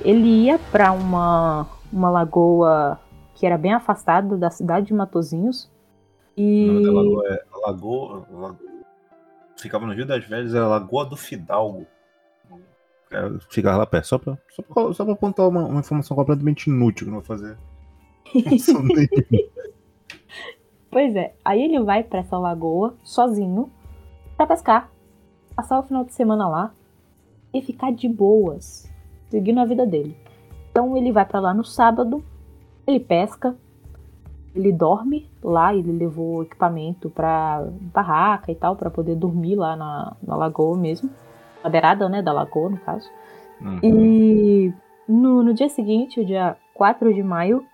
Ele 0.00 0.44
ia 0.44 0.58
para 0.72 0.90
uma, 0.92 1.66
uma 1.92 2.08
lagoa 2.08 2.98
que 3.34 3.44
era 3.44 3.58
bem 3.58 3.74
afastada 3.74 4.38
da 4.38 4.48
cidade 4.48 4.86
de 4.86 4.94
Matozinhos. 4.94 5.70
O 6.34 6.40
E 6.40 6.66
nome 6.66 6.82
da 6.82 6.92
lagoa 6.92 7.24
é 7.28 7.44
Lagoa. 7.66 8.56
Ficava 9.58 9.86
no 9.86 9.92
Rio 9.92 10.06
das 10.06 10.24
Velhas, 10.24 10.54
era 10.54 10.66
Lagoa 10.66 11.04
do 11.04 11.16
Fidalgo. 11.16 11.86
É, 13.10 13.30
Ficava 13.50 13.78
lá 13.78 13.86
perto, 13.86 14.06
só 14.06 14.18
pra, 14.18 14.38
só 14.50 14.62
pra, 14.62 14.92
só 14.92 15.04
pra 15.04 15.14
apontar 15.14 15.48
uma, 15.48 15.64
uma 15.66 15.80
informação 15.80 16.16
completamente 16.16 16.68
inútil 16.68 17.06
que 17.06 17.12
não 17.12 17.20
vou 17.20 17.26
fazer. 17.26 17.56
Pois 20.94 21.16
é, 21.16 21.34
aí 21.44 21.60
ele 21.60 21.82
vai 21.82 22.04
para 22.04 22.20
essa 22.20 22.38
lagoa 22.38 22.94
sozinho 23.02 23.68
para 24.36 24.46
pescar, 24.46 24.92
passar 25.56 25.80
o 25.80 25.82
final 25.82 26.04
de 26.04 26.12
semana 26.12 26.46
lá 26.46 26.72
e 27.52 27.60
ficar 27.60 27.92
de 27.92 28.08
boas, 28.08 28.88
seguindo 29.28 29.58
a 29.58 29.64
vida 29.64 29.84
dele. 29.84 30.16
Então 30.70 30.96
ele 30.96 31.10
vai 31.10 31.24
para 31.24 31.40
lá 31.40 31.52
no 31.52 31.64
sábado, 31.64 32.24
ele 32.86 33.00
pesca, 33.00 33.56
ele 34.54 34.70
dorme 34.70 35.28
lá, 35.42 35.74
ele 35.74 35.90
levou 35.90 36.44
equipamento 36.44 37.10
para 37.10 37.66
barraca 37.92 38.52
e 38.52 38.54
tal, 38.54 38.76
para 38.76 38.88
poder 38.88 39.16
dormir 39.16 39.56
lá 39.56 39.74
na, 39.74 40.16
na 40.22 40.36
lagoa 40.36 40.76
mesmo, 40.76 41.10
na 41.64 41.70
beirada, 41.70 42.08
né, 42.08 42.20
da 42.20 42.32
lagoa, 42.32 42.68
no 42.68 42.76
caso. 42.76 43.10
Uhum. 43.60 43.80
E 43.82 44.74
no, 45.08 45.42
no 45.42 45.54
dia 45.54 45.68
seguinte, 45.70 46.20
o 46.20 46.24
dia 46.24 46.56
4 46.74 47.12
de 47.14 47.22
maio, 47.22 47.64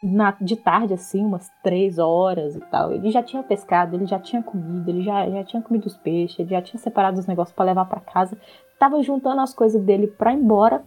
na, 0.00 0.36
de 0.40 0.54
tarde, 0.54 0.94
assim, 0.94 1.24
umas 1.24 1.50
3 1.62 1.98
horas 1.98 2.54
e 2.54 2.60
tal, 2.60 2.92
ele 2.92 3.10
já 3.10 3.22
tinha 3.22 3.42
pescado, 3.42 3.96
ele 3.96 4.06
já 4.06 4.20
tinha 4.20 4.40
comido, 4.40 4.88
ele 4.88 5.02
já, 5.02 5.28
já 5.28 5.42
tinha 5.42 5.60
comido 5.60 5.86
os 5.86 5.96
peixes, 5.96 6.38
ele 6.38 6.50
já 6.50 6.62
tinha 6.62 6.80
separado 6.80 7.18
os 7.18 7.26
negócios 7.26 7.54
para 7.54 7.64
levar 7.64 7.86
para 7.86 8.00
casa, 8.00 8.38
tava 8.78 9.02
juntando 9.02 9.40
as 9.40 9.52
coisas 9.52 9.82
dele 9.82 10.06
para 10.06 10.32
ir 10.32 10.38
embora. 10.38 10.84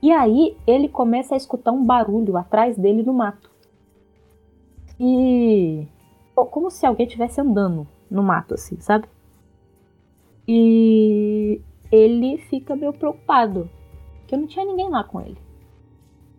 E 0.00 0.12
aí 0.12 0.56
ele 0.66 0.88
começa 0.88 1.34
a 1.34 1.36
escutar 1.36 1.72
um 1.72 1.84
barulho 1.84 2.36
atrás 2.36 2.78
dele 2.78 3.02
no 3.02 3.12
mato. 3.12 3.50
E. 4.98 5.86
Como 6.34 6.70
se 6.70 6.86
alguém 6.86 7.06
estivesse 7.06 7.38
andando 7.38 7.86
no 8.10 8.22
mato, 8.22 8.54
assim, 8.54 8.80
sabe? 8.80 9.06
E 10.52 11.60
ele 11.92 12.36
fica 12.38 12.74
meio 12.74 12.92
preocupado. 12.92 13.70
Porque 14.18 14.36
não 14.36 14.48
tinha 14.48 14.64
ninguém 14.64 14.90
lá 14.90 15.04
com 15.04 15.20
ele. 15.20 15.38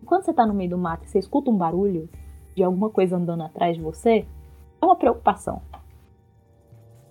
Quando 0.04 0.24
você 0.24 0.34
tá 0.34 0.44
no 0.44 0.52
meio 0.52 0.68
do 0.68 0.76
mato 0.76 1.06
e 1.06 1.08
você 1.08 1.18
escuta 1.18 1.50
um 1.50 1.56
barulho 1.56 2.10
de 2.54 2.62
alguma 2.62 2.90
coisa 2.90 3.16
andando 3.16 3.42
atrás 3.42 3.74
de 3.74 3.82
você, 3.82 4.26
é 4.82 4.84
uma 4.84 4.96
preocupação. 4.96 5.62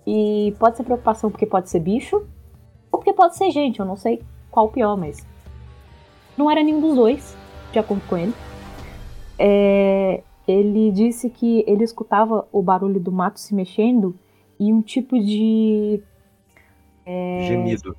E 0.06 0.54
pode 0.60 0.76
ser 0.76 0.84
preocupação 0.84 1.28
porque 1.28 1.44
pode 1.44 1.70
ser 1.70 1.80
bicho, 1.80 2.24
ou 2.92 3.00
porque 3.00 3.12
pode 3.12 3.36
ser 3.36 3.50
gente, 3.50 3.80
eu 3.80 3.86
não 3.86 3.96
sei 3.96 4.22
qual 4.48 4.68
pior, 4.68 4.96
mas. 4.96 5.26
Não 6.38 6.48
era 6.48 6.62
nenhum 6.62 6.80
dos 6.80 6.94
dois, 6.94 7.36
de 7.72 7.80
acordo 7.80 8.06
com 8.06 8.16
ele. 8.16 8.34
É, 9.36 10.22
ele 10.46 10.92
disse 10.92 11.28
que 11.28 11.64
ele 11.66 11.82
escutava 11.82 12.46
o 12.52 12.62
barulho 12.62 13.00
do 13.00 13.10
mato 13.10 13.40
se 13.40 13.52
mexendo 13.52 14.16
e 14.56 14.72
um 14.72 14.80
tipo 14.80 15.18
de. 15.18 16.00
É, 17.04 17.46
gemido. 17.48 17.96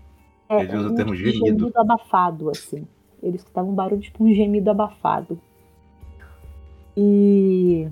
É, 0.50 0.62
ele 0.62 0.78
usa 0.78 0.90
um 0.90 0.94
o 0.94 0.96
termo 0.96 1.16
gemido. 1.16 1.46
gemido 1.46 1.72
abafado, 1.76 2.50
assim. 2.50 2.88
Ele 3.22 3.38
escutava 3.38 3.68
um 3.68 3.74
barulho 3.74 4.02
tipo 4.02 4.24
um 4.24 4.34
gemido 4.34 4.70
abafado. 4.70 5.40
E. 6.96 7.88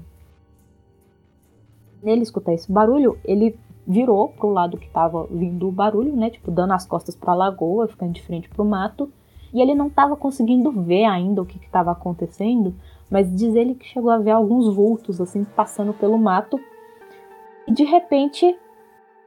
Nele 2.03 2.24
escutar 2.24 2.53
esse 2.53 2.72
barulho, 2.72 3.18
ele 3.24 3.58
virou 3.86 4.30
pro 4.30 4.50
lado 4.50 4.77
que 4.77 4.89
tava 4.89 5.27
vindo 5.30 5.68
o 5.68 5.72
barulho, 5.72 6.15
né? 6.15 6.30
Tipo, 6.30 6.51
dando 6.51 6.74
as 6.74 6.86
costas 6.86 7.15
pra 7.15 7.34
lagoa, 7.34 7.88
ficando 7.88 8.13
de 8.13 8.22
frente 8.22 8.50
pro 8.50 8.65
mato. 8.65 9.12
E 9.53 9.62
ele 9.62 9.75
não 9.75 9.89
tava 9.89 10.15
conseguindo 10.15 10.72
ver 10.72 11.06
ainda 11.06 11.41
o 11.41 11.46
que 11.46 11.58
estava 11.58 11.91
acontecendo, 11.91 12.74
mas 13.10 13.34
diz 13.36 13.53
ele 13.53 13.75
que 13.75 13.86
chegou 13.86 14.10
a 14.10 14.18
ver 14.18 14.32
alguns 14.32 14.74
vultos 14.74 15.20
assim 15.20 15.44
passando 15.44 15.94
pelo 15.94 16.18
mato 16.18 16.58
e 17.68 17.74
de 17.74 17.84
repente 17.84 18.58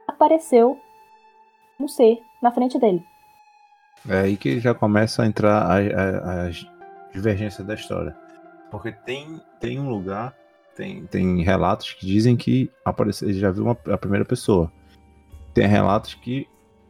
apareceu 0.07 0.77
um 1.79 1.87
ser 1.87 2.19
na 2.41 2.51
frente 2.51 2.79
dele. 2.79 3.03
É 4.07 4.21
aí 4.21 4.37
que 4.37 4.59
já 4.59 4.73
começa 4.73 5.23
a 5.23 5.25
entrar 5.25 5.63
a, 5.63 5.77
a, 5.77 6.47
a 6.47 6.51
divergência 7.11 7.63
da 7.63 7.73
história. 7.73 8.15
Porque 8.69 8.91
tem, 8.91 9.41
tem 9.59 9.79
um 9.79 9.89
lugar, 9.89 10.35
tem, 10.75 11.05
tem 11.05 11.41
relatos 11.41 11.93
que 11.93 12.05
dizem 12.05 12.35
que 12.35 12.69
apareceu, 12.83 13.29
ele 13.29 13.39
já 13.39 13.51
viu 13.51 13.63
uma, 13.63 13.77
a 13.91 13.97
primeira 13.97 14.25
pessoa. 14.25 14.71
Tem 15.53 15.65
relatos 15.65 16.13
que 16.13 16.47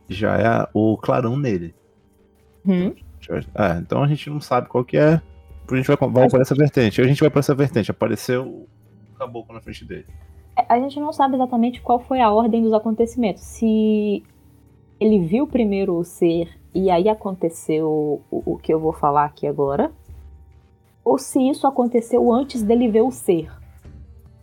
já 0.10 0.38
é 0.38 0.68
o 0.74 0.98
clarão 0.98 1.38
nele. 1.38 1.74
Hum. 2.66 2.94
É, 3.56 3.78
então 3.78 4.04
a 4.04 4.08
gente 4.08 4.30
não 4.30 4.42
sabe 4.42 4.68
qual 4.68 4.84
que 4.84 4.98
é 4.98 5.22
a 5.74 5.76
gente 5.76 5.88
vai, 5.88 5.98
vai 6.10 6.30
para 6.30 6.42
essa 6.42 6.56
vertente. 6.56 7.02
A 7.02 7.08
gente 7.08 7.20
vai 7.20 7.30
para 7.30 7.40
essa 7.40 7.56
vertente. 7.56 7.90
Apareceu 7.90 8.46
o 8.46 8.68
caboclo 9.18 9.54
na 9.56 9.62
frente 9.62 9.84
dele. 9.84 10.06
É, 10.58 10.66
a 10.70 10.80
gente 10.80 11.00
não 11.00 11.12
sabe 11.12 11.36
exatamente 11.36 11.82
qual 11.82 12.00
foi 12.00 12.22
a 12.22 12.32
ordem 12.32 12.62
dos 12.62 12.74
acontecimentos. 12.74 13.44
Se 13.44 14.24
ele 15.00 15.20
viu 15.20 15.48
primeiro 15.48 15.96
o 15.96 16.04
ser 16.04 16.50
e 16.74 16.90
aí 16.90 17.08
aconteceu 17.08 18.22
o, 18.32 18.54
o 18.54 18.58
que 18.58 18.74
eu 18.74 18.80
vou 18.80 18.94
falar 18.94 19.26
aqui 19.26 19.48
agora, 19.48 19.92
ou 21.04 21.18
se 21.18 21.40
isso 21.50 21.68
aconteceu 21.68 22.32
antes 22.34 22.62
dele 22.62 22.90
ver 22.90 23.02
o 23.02 23.12
ser. 23.12 23.52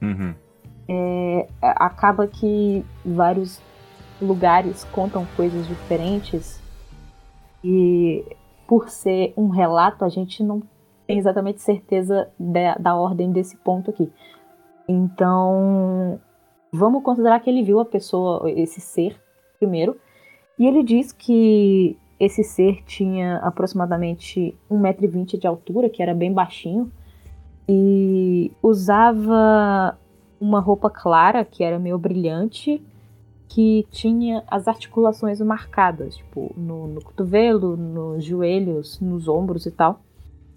Uhum. 0.01 0.35
É, 0.89 1.49
acaba 1.61 2.27
que 2.27 2.85
vários 3.05 3.61
lugares 4.21 4.85
contam 4.85 5.27
coisas 5.37 5.67
diferentes 5.67 6.61
e 7.65 8.25
por 8.67 8.89
ser 8.89 9.33
um 9.37 9.49
relato 9.49 10.05
a 10.05 10.09
gente 10.09 10.43
não 10.43 10.63
tem 11.07 11.19
exatamente 11.19 11.61
certeza 11.61 12.31
da, 12.39 12.75
da 12.77 12.95
ordem 12.95 13.31
desse 13.33 13.57
ponto 13.57 13.91
aqui. 13.91 14.11
Então, 14.89 16.21
vamos 16.73 17.03
considerar 17.03 17.41
que 17.41 17.51
ele 17.51 17.63
viu 17.63 17.81
a 17.81 17.85
pessoa, 17.85 18.51
esse 18.51 18.81
ser, 18.81 19.21
primeiro, 19.59 19.97
e 20.59 20.67
ele 20.67 20.83
diz 20.83 21.13
que 21.13 21.97
esse 22.19 22.45
ser 22.45 22.85
tinha 22.85 23.39
aproximadamente 23.39 24.57
1,20m 24.71 25.39
de 25.39 25.47
altura, 25.47 25.91
que 25.91 26.03
era 26.03 26.15
bem 26.15 26.33
baixinho, 26.33 26.91
e 27.69 28.53
usava 28.63 29.99
uma 30.41 30.61
roupa 30.61 30.91
clara, 30.91 31.45
que 31.45 31.65
era 31.65 31.79
meio 31.79 31.99
brilhante, 31.99 32.83
que 33.49 33.87
tinha 33.91 34.43
as 34.47 34.67
articulações 34.67 35.41
marcadas, 35.41 36.17
tipo, 36.17 36.53
no, 36.57 36.87
no 36.87 37.03
cotovelo, 37.03 37.77
nos 37.77 38.25
joelhos, 38.25 39.01
nos 39.01 39.29
ombros 39.29 39.67
e 39.67 39.71
tal. 39.71 40.01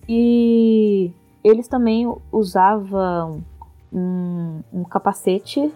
E 0.07 1.11
eles 1.43 1.67
também 1.67 2.11
usavam 2.31 3.43
um, 3.91 4.61
um 4.71 4.83
capacete 4.83 5.73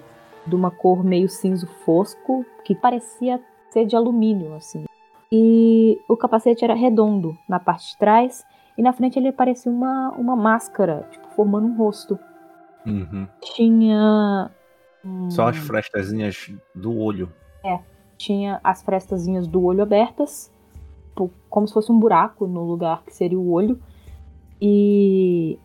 de 0.48 0.56
uma 0.56 0.72
cor 0.72 1.04
meio 1.04 1.28
cinza 1.28 1.68
fosco, 1.86 2.46
que 2.64 2.74
parecia 2.74 3.40
ser 3.72 3.86
de 3.86 3.96
alumínio, 3.96 4.56
assim. 4.56 4.86
E 5.32 6.00
o 6.08 6.18
capacete 6.18 6.64
era 6.64 6.74
redondo 6.74 7.38
na 7.48 7.60
parte 7.60 7.92
de 7.92 7.98
trás, 7.98 8.46
e 8.78 8.82
na 8.82 8.94
frente 8.94 9.20
ele 9.20 9.32
parecia 9.32 9.72
uma, 9.72 10.12
uma 10.12 10.36
máscara, 10.36 11.08
tipo, 11.12 11.28
formando 11.36 11.68
um 11.68 11.78
rosto. 11.78 12.18
Uhum. 12.86 13.28
Tinha. 13.42 14.50
Só 15.30 15.48
as 15.48 15.58
frestazinhas 15.58 16.52
do 16.74 16.98
olho. 16.98 17.32
É, 17.64 17.80
tinha 18.18 18.60
as 18.64 18.82
frestazinhas 18.82 19.48
do 19.48 19.64
olho 19.64 19.84
abertas, 19.84 20.52
tipo, 21.10 21.32
como 21.50 21.68
se 21.68 21.74
fosse 21.74 21.92
um 21.92 22.00
buraco 22.00 22.48
no 22.48 22.64
lugar 22.64 23.04
que 23.04 23.14
seria 23.14 23.40
o 23.40 23.52
olho. 23.52 23.80
E 24.62 25.58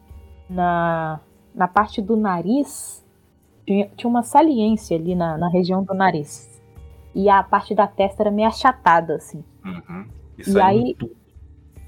na, 0.48 1.20
na 1.54 1.66
parte 1.66 2.00
do 2.00 2.16
nariz 2.16 3.04
tinha, 3.66 3.88
tinha 3.96 4.08
uma 4.08 4.22
saliência 4.22 4.96
ali 4.96 5.14
na, 5.14 5.38
na 5.38 5.48
região 5.48 5.82
do 5.82 5.94
nariz. 5.94 6.53
E 7.14 7.28
a 7.28 7.42
parte 7.42 7.74
da 7.74 7.86
testa 7.86 8.22
era 8.22 8.30
meio 8.30 8.48
achatada, 8.48 9.16
assim. 9.16 9.44
Uhum. 9.64 10.06
E, 10.38 10.50
e 10.50 10.60
aí 10.60 10.96
um 11.00 11.08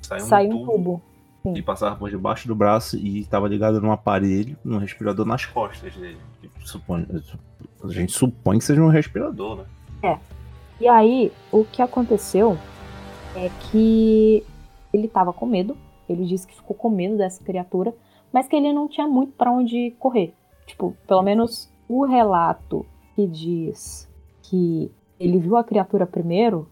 saiu, 0.02 0.20
saiu 0.24 0.50
um 0.50 0.66
tubo. 0.66 1.02
Um 1.44 1.48
tubo 1.48 1.58
e 1.58 1.62
passava 1.62 1.96
por 1.96 2.10
debaixo 2.10 2.46
do 2.48 2.54
braço 2.54 2.96
e 2.96 3.20
estava 3.20 3.48
ligado 3.48 3.80
num 3.80 3.92
aparelho, 3.92 4.56
num 4.64 4.78
respirador 4.78 5.26
nas 5.26 5.44
costas 5.44 5.94
dele. 5.94 6.18
Supõe, 6.64 7.06
a 7.82 7.88
gente 7.88 8.12
supõe 8.12 8.58
que 8.58 8.64
seja 8.64 8.82
um 8.82 8.88
respirador, 8.88 9.58
né? 9.58 9.64
É. 10.02 10.18
E 10.80 10.88
aí, 10.88 11.32
o 11.50 11.64
que 11.64 11.80
aconteceu 11.80 12.58
é 13.34 13.50
que 13.70 14.44
ele 14.92 15.06
estava 15.06 15.32
com 15.32 15.46
medo 15.46 15.76
ele 16.08 16.24
disse 16.24 16.46
que 16.46 16.54
ficou 16.54 16.76
com 16.76 16.88
medo 16.88 17.16
dessa 17.16 17.42
criatura, 17.42 17.94
mas 18.32 18.46
que 18.46 18.56
ele 18.56 18.72
não 18.72 18.88
tinha 18.88 19.06
muito 19.06 19.32
para 19.32 19.50
onde 19.50 19.92
correr. 19.98 20.34
Tipo, 20.66 20.96
pelo 21.06 21.22
menos 21.22 21.70
o 21.88 22.04
relato 22.04 22.86
que 23.14 23.26
diz 23.26 24.08
que 24.42 24.90
ele 25.18 25.38
viu 25.38 25.56
a 25.56 25.64
criatura 25.64 26.06
primeiro 26.06 26.68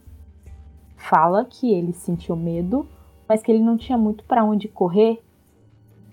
fala 0.97 1.45
que 1.45 1.73
ele 1.73 1.93
sentiu 1.93 2.37
medo, 2.37 2.87
mas 3.29 3.43
que 3.43 3.51
ele 3.51 3.63
não 3.63 3.77
tinha 3.77 3.99
muito 3.99 4.25
para 4.25 4.45
onde 4.45 4.69
correr, 4.69 5.23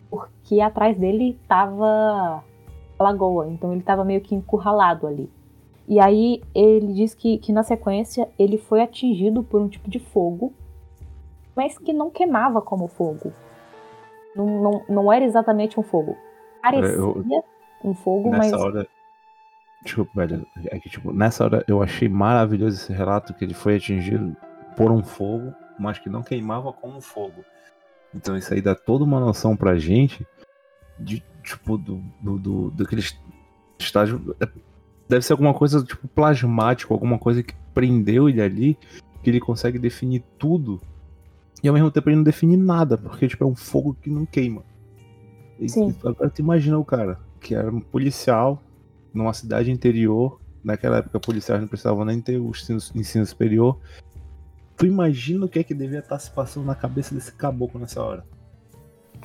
porque 0.10 0.60
atrás 0.60 0.98
dele 0.98 1.38
estava 1.42 2.44
a 3.00 3.04
lagoa, 3.04 3.48
então 3.48 3.72
ele 3.72 3.82
estava 3.82 4.04
meio 4.04 4.22
que 4.22 4.36
encurralado 4.36 5.08
ali. 5.08 5.30
E 5.88 6.00
aí 6.00 6.42
ele 6.54 6.94
diz 6.94 7.14
que, 7.14 7.38
que 7.38 7.52
na 7.52 7.64
sequência 7.64 8.30
ele 8.38 8.58
foi 8.58 8.82
atingido 8.82 9.44
por 9.44 9.62
um 9.62 9.68
tipo 9.68 9.90
de 9.90 10.00
fogo 10.00 10.54
mas 11.56 11.78
que 11.78 11.94
não 11.94 12.10
queimava 12.10 12.62
como 12.62 12.88
fogo. 12.88 13.32
Não, 14.36 14.46
não, 14.46 14.86
não 14.88 15.14
era 15.14 15.26
exatamente 15.26 15.80
um 15.80 15.84
fogo. 15.84 16.16
Parecia 16.62 16.96
eu, 16.96 17.24
um 17.84 17.94
fogo, 17.94 18.30
nessa 18.30 18.56
mas. 18.56 18.62
Hora, 18.66 18.88
desculpa, 19.84 20.12
velho. 20.26 20.46
É 20.66 20.80
que, 20.80 20.90
tipo, 20.90 21.12
nessa 21.12 21.44
hora 21.44 21.64
eu 21.68 21.82
achei 21.82 22.08
maravilhoso 22.08 22.76
esse 22.78 22.94
relato 22.94 23.34
que 23.34 23.44
ele 23.44 23.54
foi 23.54 23.76
atingido 23.78 24.36
por 24.78 24.92
um 24.92 25.04
fogo, 25.04 25.54
mas 25.80 25.98
que 26.00 26.10
não 26.10 26.24
queimava 26.24 26.72
como 26.72 27.02
fogo. 27.02 27.44
Então 28.14 28.36
isso 28.38 28.54
aí 28.54 28.62
dá 28.62 28.76
toda 28.76 29.04
uma 29.04 29.20
noção 29.20 29.56
pra 29.56 29.78
gente 29.78 30.26
de, 31.00 31.24
tipo, 31.44 31.78
do, 31.78 32.02
do, 32.22 32.38
do, 32.38 32.72
do 32.72 32.86
que 32.88 32.96
eles 32.96 33.18
estágio. 33.80 34.36
é- 34.40 34.48
Deve 35.10 35.26
ser 35.26 35.34
alguma 35.34 35.54
coisa 35.54 35.84
tipo 35.84 36.08
plasmático, 36.08 36.94
alguma 36.94 37.20
coisa 37.20 37.44
que 37.44 37.54
prendeu 37.74 38.30
ele 38.30 38.42
ali, 38.42 38.78
que 39.22 39.30
ele 39.30 39.42
consegue 39.42 39.78
definir 39.78 40.24
tudo. 40.38 40.80
E 41.62 41.68
ao 41.68 41.74
mesmo 41.74 41.92
tempo 41.92 42.10
ele 42.10 42.16
não 42.16 42.24
define 42.24 42.56
nada, 42.56 42.98
porque 42.98 43.28
tipo, 43.28 43.44
é 43.44 43.48
um 43.48 43.56
fogo 43.56 43.94
que 44.02 44.10
não 44.10 44.26
queima. 44.26 44.64
E- 45.60 45.68
Sim. 45.68 45.94
Agora 46.06 46.30
tu 46.30 46.40
imagina 46.40 46.78
o 46.80 46.86
cara, 46.86 47.20
que 47.42 47.54
era 47.54 47.70
um 47.70 47.82
policial 47.82 48.62
numa 49.14 49.34
cidade 49.34 49.72
interior. 49.72 50.40
Naquela 50.64 50.98
época, 50.98 51.20
policiais 51.20 51.60
não 51.60 51.68
precisavam 51.68 52.06
nem 52.06 52.22
ter 52.22 52.38
o 52.38 52.50
ensino, 52.50 52.80
ensino 52.96 53.26
superior. 53.26 53.80
Tu 54.78 54.86
imagina 54.86 55.46
o 55.46 55.50
que 55.50 55.60
é 55.60 55.64
que 55.64 55.74
devia 55.74 56.00
estar 56.00 56.20
se 56.20 56.30
passando 56.32 56.66
na 56.66 56.76
cabeça 56.76 57.14
desse 57.14 57.32
caboclo 57.32 57.80
nessa 57.80 58.04
hora. 58.04 58.26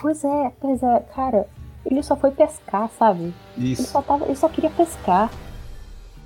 Pois 0.00 0.22
é, 0.24 0.52
pois 0.60 0.82
é, 0.82 1.00
cara, 1.14 1.46
ele 1.84 2.02
só 2.02 2.16
foi 2.16 2.30
pescar, 2.30 2.90
sabe? 2.90 3.32
Ele 3.56 3.72
Isso. 3.72 3.84
só, 3.84 4.02
tava, 4.02 4.24
ele 4.24 4.36
só 4.36 4.48
queria 4.48 4.70
pescar. 4.70 5.30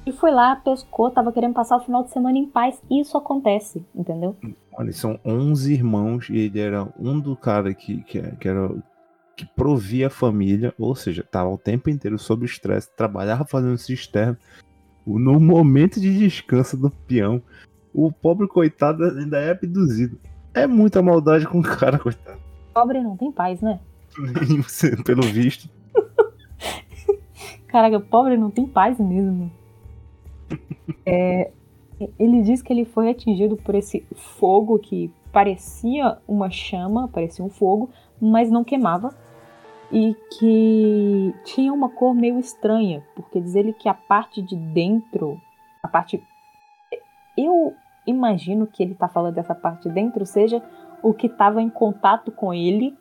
E 0.07 0.13
foi 0.13 0.31
lá, 0.31 0.57
pescou, 0.57 1.11
tava 1.11 1.31
querendo 1.31 1.53
passar 1.53 1.77
o 1.77 1.81
final 1.81 2.03
de 2.03 2.11
semana 2.11 2.39
em 2.39 2.47
paz. 2.47 2.81
E 2.91 3.01
isso 3.01 3.17
acontece, 3.19 3.85
entendeu? 3.95 4.35
Olha, 4.73 4.93
são 4.93 5.21
11 5.25 5.75
irmãos 5.75 6.29
e 6.31 6.39
ele 6.39 6.59
era 6.59 6.89
um 6.99 7.21
do 7.21 7.37
cara 7.37 7.75
que, 7.75 8.03
que, 8.05 8.23
que 8.37 8.49
era 8.49 8.71
que 9.41 9.47
provia 9.47 10.09
a 10.09 10.11
família, 10.11 10.75
ou 10.79 10.95
seja, 10.95 11.23
tava 11.23 11.49
o 11.49 11.57
tempo 11.57 11.89
inteiro 11.89 12.19
sob 12.19 12.45
estresse, 12.45 12.91
trabalhava 12.95 13.45
fazendo 13.45 13.79
cisterna. 13.79 14.39
No 15.07 15.41
momento 15.41 15.99
de 15.99 16.19
descanso 16.19 16.77
do 16.77 16.91
peão, 16.91 17.43
o 17.93 18.13
pobre 18.13 18.47
coitado 18.47 19.03
ainda 19.05 19.39
é 19.39 19.51
abduzido. 19.51 20.19
É 20.53 20.67
muita 20.67 21.01
maldade 21.01 21.47
com 21.47 21.61
o 21.61 21.63
cara, 21.63 21.99
coitado. 21.99 22.39
Pobre 22.75 23.01
não 23.01 23.17
tem 23.17 23.33
paz, 23.33 23.61
né? 23.63 23.81
Pelo 25.05 25.23
visto. 25.23 25.69
Caraca, 27.67 27.99
pobre 27.99 28.37
não 28.37 28.51
tem 28.51 28.67
paz 28.67 28.99
mesmo. 28.99 29.51
É, 31.07 31.51
ele 32.19 32.43
diz 32.43 32.61
que 32.61 32.73
ele 32.73 32.85
foi 32.85 33.09
atingido 33.09 33.57
por 33.57 33.75
esse 33.75 34.05
fogo 34.15 34.79
que 34.79 35.11
parecia 35.33 36.19
uma 36.29 36.51
chama, 36.51 37.09
parecia 37.09 37.45
um 37.45 37.49
fogo, 37.49 37.89
mas 38.21 38.51
não 38.51 38.65
queimava. 38.65 39.15
E 39.93 40.15
que 40.39 41.35
tinha 41.45 41.73
uma 41.73 41.89
cor 41.89 42.15
meio 42.15 42.39
estranha, 42.39 43.05
porque 43.15 43.41
diz 43.41 43.55
ele 43.55 43.73
que 43.73 43.89
a 43.89 43.95
parte 43.95 44.41
de 44.41 44.55
dentro, 44.55 45.41
a 45.83 45.89
parte. 45.89 46.23
Eu 47.37 47.75
imagino 48.07 48.67
que 48.67 48.83
ele 48.83 48.95
tá 48.95 49.09
falando 49.09 49.35
dessa 49.35 49.55
parte 49.55 49.89
de 49.89 49.95
dentro 49.95 50.25
seja 50.25 50.63
o 51.03 51.13
que 51.13 51.27
estava 51.27 51.61
em 51.61 51.69
contato 51.69 52.31
com 52.31 52.55
ele, 52.55 52.97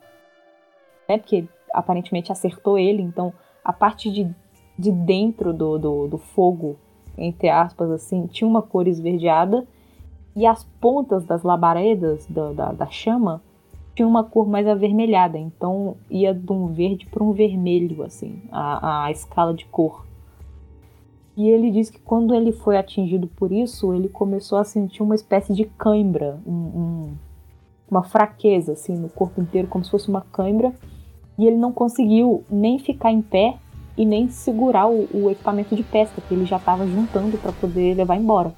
né? 1.08 1.18
Porque 1.18 1.46
aparentemente 1.72 2.32
acertou 2.32 2.78
ele, 2.78 3.02
então 3.02 3.32
a 3.64 3.72
parte 3.72 4.10
de, 4.10 4.28
de 4.78 4.90
dentro 4.90 5.52
do, 5.52 5.78
do, 5.78 6.08
do 6.08 6.18
fogo, 6.18 6.76
entre 7.16 7.48
aspas, 7.48 7.90
assim, 7.90 8.26
tinha 8.26 8.48
uma 8.48 8.62
cor 8.62 8.88
esverdeada 8.88 9.66
e 10.34 10.46
as 10.46 10.64
pontas 10.80 11.24
das 11.24 11.42
labaredas 11.42 12.26
da, 12.26 12.52
da, 12.52 12.72
da 12.72 12.86
chama 12.86 13.42
tinham 14.00 14.08
uma 14.08 14.24
cor 14.24 14.48
mais 14.48 14.66
avermelhada, 14.66 15.36
então 15.38 15.98
ia 16.08 16.32
de 16.32 16.50
um 16.50 16.68
verde 16.68 17.04
para 17.04 17.22
um 17.22 17.32
vermelho, 17.32 18.02
assim, 18.02 18.40
a, 18.50 19.04
a 19.04 19.10
escala 19.10 19.52
de 19.52 19.66
cor. 19.66 20.06
E 21.36 21.46
ele 21.50 21.70
diz 21.70 21.90
que 21.90 21.98
quando 22.00 22.34
ele 22.34 22.50
foi 22.50 22.78
atingido 22.78 23.26
por 23.26 23.52
isso, 23.52 23.92
ele 23.92 24.08
começou 24.08 24.56
a 24.56 24.64
sentir 24.64 25.02
uma 25.02 25.14
espécie 25.14 25.52
de 25.52 25.66
cãibra, 25.66 26.40
um- 26.46 26.52
um- 26.52 27.12
uma 27.90 28.02
fraqueza, 28.02 28.72
assim, 28.72 28.96
no 28.96 29.10
corpo 29.10 29.38
inteiro, 29.38 29.68
como 29.68 29.84
se 29.84 29.90
fosse 29.90 30.08
uma 30.08 30.22
cãibra. 30.22 30.72
E 31.38 31.46
ele 31.46 31.56
não 31.56 31.70
conseguiu 31.70 32.42
nem 32.50 32.78
ficar 32.78 33.12
em 33.12 33.20
pé 33.20 33.58
e 33.98 34.06
nem 34.06 34.30
segurar 34.30 34.88
o, 34.88 35.08
o 35.12 35.30
equipamento 35.30 35.76
de 35.76 35.82
pesca 35.82 36.22
que 36.22 36.32
ele 36.32 36.46
já 36.46 36.56
estava 36.56 36.86
juntando 36.86 37.36
para 37.36 37.52
poder 37.52 37.94
levar 37.94 38.16
embora. 38.16 38.54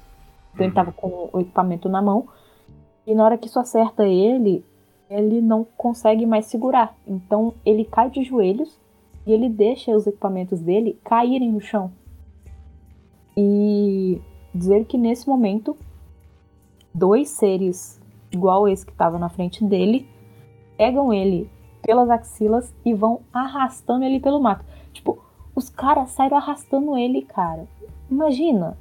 Então 0.53 0.65
ele 0.65 0.71
estava 0.71 0.93
com 0.93 1.29
o 1.33 1.39
equipamento 1.41 1.89
na 1.89 2.01
mão 2.01 2.27
e 3.05 3.13
na 3.13 3.25
hora 3.25 3.37
que 3.37 3.47
isso 3.47 3.59
acerta 3.59 4.05
ele, 4.07 4.63
ele 5.09 5.41
não 5.41 5.65
consegue 5.77 6.25
mais 6.25 6.45
segurar. 6.47 6.95
Então 7.07 7.53
ele 7.65 7.85
cai 7.85 8.09
de 8.09 8.23
joelhos 8.23 8.79
e 9.25 9.31
ele 9.31 9.49
deixa 9.49 9.91
os 9.95 10.05
equipamentos 10.07 10.59
dele 10.59 10.99
caírem 11.03 11.51
no 11.51 11.61
chão. 11.61 11.91
E 13.35 14.21
dizer 14.53 14.85
que 14.85 14.97
nesse 14.97 15.27
momento 15.27 15.75
dois 16.93 17.29
seres 17.29 17.99
igual 18.31 18.67
esse 18.67 18.85
que 18.85 18.91
estava 18.91 19.17
na 19.17 19.29
frente 19.29 19.63
dele 19.63 20.07
pegam 20.77 21.13
ele 21.13 21.49
pelas 21.81 22.09
axilas 22.09 22.73
e 22.85 22.93
vão 22.93 23.21
arrastando 23.31 24.03
ele 24.05 24.19
pelo 24.19 24.39
mato. 24.41 24.65
Tipo, 24.91 25.19
os 25.55 25.69
caras 25.69 26.11
saíram 26.11 26.37
arrastando 26.37 26.97
ele, 26.97 27.21
cara. 27.23 27.67
Imagina. 28.09 28.77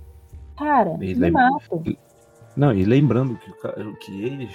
Cara, 0.56 0.96
E 1.00 1.14
no 1.14 1.20
lembra- 1.20 1.50
mato. 1.50 1.82
Não, 2.56 2.72
e 2.72 2.84
lembrando 2.84 3.36
que, 3.38 3.96
que 4.00 4.22
eles 4.24 4.54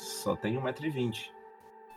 só 0.00 0.36
tem 0.36 0.54
1,20m. 0.60 1.30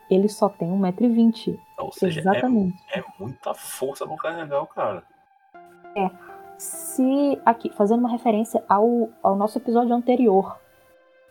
Ele 0.10 0.28
só 0.28 0.50
tem 0.50 0.70
1,20m. 0.70 1.58
Ou 1.78 1.92
seja, 1.92 2.20
é, 2.20 2.22
Exatamente. 2.22 2.78
é 2.94 3.04
muita 3.20 3.54
força 3.54 4.06
pra 4.06 4.16
carregar 4.18 4.62
o 4.62 4.68
cara. 4.68 5.04
Se 6.58 7.40
aqui, 7.46 7.70
fazendo 7.72 8.00
uma 8.00 8.10
referência 8.10 8.64
ao, 8.70 9.10
ao 9.24 9.36
nosso 9.36 9.58
episódio 9.58 9.94
anterior, 9.96 10.60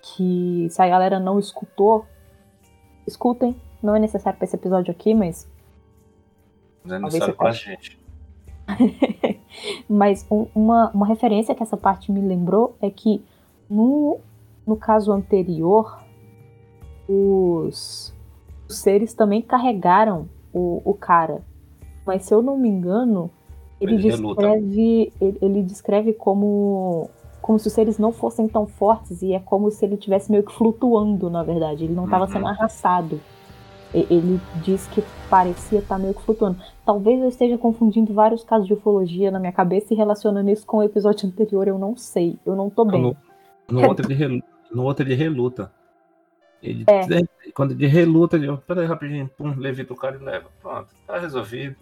que 0.02 0.66
se 0.70 0.80
a 0.82 0.88
galera 0.88 1.20
não 1.20 1.38
escutou, 1.38 2.04
escutem. 3.06 3.54
Não 3.82 3.94
é 3.94 3.98
necessário 3.98 4.38
para 4.38 4.44
esse 4.44 4.56
episódio 4.56 4.90
aqui, 4.90 5.14
mas 5.14 5.48
Não 6.84 6.96
é 6.96 6.98
necessário 6.98 7.36
pra 7.36 7.52
gente. 7.52 7.98
Mas 9.88 10.24
um- 10.30 10.46
uma, 10.54 10.90
uma 10.92 11.06
referência 11.06 11.54
que 11.54 11.62
essa 11.62 11.76
parte 11.76 12.12
me 12.12 12.20
lembrou 12.20 12.76
é 12.80 12.88
que 12.90 13.24
no, 13.68 14.20
no 14.66 14.76
caso 14.76 15.10
anterior, 15.12 16.00
os, 17.10 18.14
os 18.68 18.76
seres 18.78 19.12
também 19.14 19.42
carregaram 19.42 20.28
o, 20.52 20.80
o 20.84 20.94
cara. 20.94 21.42
Mas 22.06 22.22
se 22.24 22.32
eu 22.34 22.40
não 22.42 22.56
me 22.56 22.68
engano, 22.68 23.30
ele 23.80 23.94
Ele 23.94 24.02
descreve, 24.10 25.12
ele, 25.20 25.38
ele 25.42 25.62
descreve 25.62 26.12
como, 26.12 27.10
como 27.42 27.58
se 27.58 27.66
os 27.68 27.72
seres 27.72 27.98
não 27.98 28.12
fossem 28.12 28.46
tão 28.48 28.66
fortes 28.66 29.22
e 29.22 29.32
é 29.32 29.40
como 29.40 29.70
se 29.70 29.84
ele 29.84 29.94
estivesse 29.94 30.30
meio 30.30 30.42
que 30.44 30.52
flutuando, 30.52 31.28
na 31.30 31.42
verdade. 31.42 31.84
Ele 31.84 31.94
não 31.94 32.04
estava 32.04 32.24
Uhum. 32.26 32.30
sendo 32.32 32.46
arrastado. 32.46 33.20
Ele 33.92 34.40
diz 34.62 34.86
que 34.86 35.02
parecia 35.28 35.80
estar 35.80 35.98
meio 35.98 36.14
que 36.14 36.22
flutuando. 36.22 36.58
Talvez 36.86 37.20
eu 37.20 37.28
esteja 37.28 37.58
confundindo 37.58 38.14
vários 38.14 38.44
casos 38.44 38.68
de 38.68 38.72
ufologia 38.74 39.32
na 39.32 39.40
minha 39.40 39.50
cabeça 39.52 39.92
e 39.92 39.96
relacionando 39.96 40.48
isso 40.48 40.64
com 40.64 40.76
o 40.76 40.82
episódio 40.84 41.28
anterior, 41.28 41.66
eu 41.66 41.76
não 41.76 41.96
sei. 41.96 42.38
Eu 42.46 42.54
não 42.54 42.70
tô 42.70 42.84
bem. 42.84 43.02
No, 43.02 43.16
no 43.68 43.88
outro 43.88 44.10
ele 44.10 44.44
no 44.72 44.84
outro 44.84 45.04
ele 45.04 45.16
reluta. 45.16 45.72
Ele, 46.62 46.84
É. 46.86 47.00
Quando 47.54 47.72
ele 47.72 47.86
reluta, 47.86 48.36
ele. 48.36 48.54
Pera 48.58 48.82
aí 48.82 48.86
rapidinho, 48.86 49.30
pum, 49.36 49.54
levita 49.56 49.92
o 49.92 49.96
cara 49.96 50.16
e 50.16 50.24
leva. 50.24 50.46
Pronto, 50.60 50.88
tá 51.06 51.18
resolvido. 51.18 51.74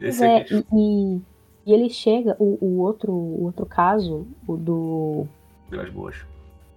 Esse 0.00 0.24
é, 0.24 0.36
aqui. 0.38 0.64
e, 0.72 0.76
e- 1.16 1.20
e 1.66 1.72
ele 1.72 1.88
chega, 1.90 2.36
o, 2.40 2.58
o 2.60 2.78
outro, 2.80 3.12
o 3.12 3.44
outro 3.44 3.64
caso, 3.66 4.26
o 4.48 4.56
do, 4.56 5.26
Vilas 5.70 5.90
Boas. 5.90 6.16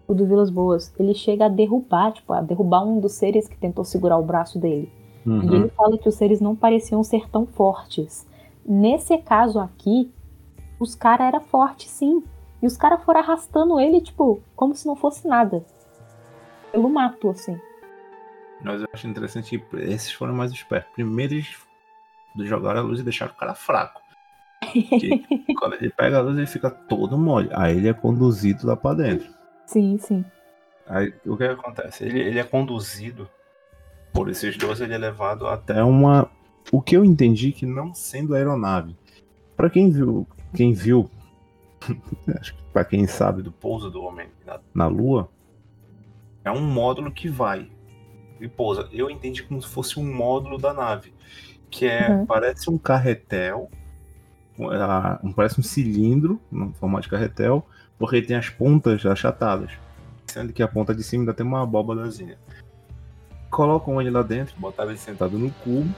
o 0.08 0.13
do 0.13 0.28
Vilas 0.28 0.50
Boas, 0.52 0.94
ele 1.00 1.15
chega 1.15 1.46
a 1.46 1.50
derrubar, 1.50 2.12
tipo, 2.12 2.32
a 2.34 2.41
derrubar 2.41 2.84
um 2.86 3.00
dos 3.00 3.13
seres 3.13 3.48
que 3.48 3.58
tentou 3.58 3.84
segurar 3.84 4.18
o 4.20 4.24
braço 4.24 4.60
dele. 4.60 4.91
E 5.26 5.30
Uhum. 5.30 5.54
ele 5.56 5.70
fala 5.70 5.98
que 5.98 6.08
os 6.08 6.13
seres 6.13 6.39
não 6.39 6.56
pareciam 6.56 7.04
ser 7.04 7.28
tão 7.32 7.48
fortes. 7.48 8.28
Nesse 8.63 9.18
caso 9.18 9.60
aqui, 9.60 10.12
os 10.80 10.94
caras 10.94 11.28
eram 11.28 11.41
fortes 11.41 11.89
sim. 11.89 12.24
E 12.62 12.68
os 12.68 12.78
caras 12.78 13.04
foram 13.04 13.20
arrastando 13.22 13.80
ele, 13.80 14.02
tipo, 14.02 14.39
como 14.56 14.76
se 14.76 14.86
não 14.86 14.96
fosse 14.96 15.28
nada. 15.28 15.63
Pelo 16.76 16.90
mato, 16.90 17.30
assim. 17.30 17.58
Mas 18.62 18.82
eu 18.82 18.88
acho 18.92 19.08
interessante 19.08 19.58
que 19.58 19.78
esses 19.78 20.12
foram 20.12 20.34
mais 20.34 20.52
espertos. 20.52 20.92
Primeiro 20.92 21.34
eles 21.34 21.56
jogaram 22.36 22.82
a 22.82 22.84
luz 22.84 23.00
e 23.00 23.04
deixaram 23.04 23.32
o 23.32 23.36
cara 23.36 23.56
fraco. 23.56 24.02
Quando 25.58 25.76
ele 25.76 25.90
pega 25.90 26.18
a 26.18 26.22
luz, 26.22 26.38
ele 26.38 26.48
fica 26.48 26.70
todo 26.70 27.18
mole. 27.18 27.50
Aí 27.54 27.78
ele 27.78 27.88
é 27.88 27.94
conduzido 27.94 28.68
lá 28.68 28.76
pra 28.76 28.94
dentro. 28.94 29.34
Sim, 29.66 29.98
sim. 29.98 30.26
Aí 30.86 31.14
o 31.26 31.38
que 31.38 31.46
acontece? 31.46 32.04
Ele, 32.04 32.20
ele 32.20 32.40
é 32.40 32.44
conduzido 32.44 33.30
por 34.12 34.30
esses 34.30 34.58
dois, 34.58 34.82
ele 34.82 34.94
é 34.94 34.98
levado 34.98 35.48
até 35.48 35.82
uma. 35.82 36.30
O 36.74 36.82
que 36.82 36.98
eu 36.98 37.06
entendi 37.06 37.54
que 37.54 37.66
não 37.66 37.94
sendo 37.94 38.36
aeronave. 38.36 38.98
Pra 39.56 39.70
quem 39.70 39.90
viu. 39.90 40.28
Quem 40.54 40.74
viu. 40.74 41.10
acho 42.38 42.54
que 42.54 42.64
pra 42.74 42.84
quem 42.84 43.08
sabe 43.08 43.42
do 43.42 43.52
pouso 43.54 43.90
do 43.90 44.04
homem 44.04 44.28
na, 44.46 44.60
na 44.74 44.88
Lua, 44.88 45.30
é 46.46 46.52
um 46.52 46.62
módulo 46.62 47.12
que 47.12 47.28
vai 47.28 47.70
e 48.40 48.48
pousa. 48.48 48.88
Eu 48.94 49.10
entendi 49.10 49.44
como 49.44 49.62
se 49.62 49.68
fosse 49.68 50.00
um 50.00 50.14
módulo 50.14 50.58
da 50.58 50.74
nave. 50.74 51.14
Que 51.70 51.88
é. 51.88 52.10
Uhum. 52.10 52.26
Parece 52.26 52.70
um 52.70 52.78
carretel. 52.78 53.70
ah, 54.72 55.20
Parece 55.36 55.60
um 55.60 55.64
cilindro, 55.64 56.40
no 56.50 56.72
formato 56.74 57.04
de 57.04 57.10
carretel, 57.10 57.66
porque 57.98 58.16
ele 58.18 58.28
tem 58.28 58.38
as 58.38 58.48
pontas 58.50 59.06
achatadas 59.06 59.72
sendo 60.28 60.52
que 60.52 60.62
a 60.64 60.68
ponta 60.68 60.94
de 60.94 61.02
cima 61.04 61.22
ainda 61.22 61.34
tem 61.34 61.46
uma 61.46 61.62
abóbadazinha. 61.64 62.38
Colocam 63.50 64.02
ele 64.02 64.10
lá 64.10 64.22
dentro, 64.22 64.56
botaram 64.60 64.90
ele 64.90 65.00
sentado 65.00 65.38
no 65.38 65.50
cubo, 65.64 65.94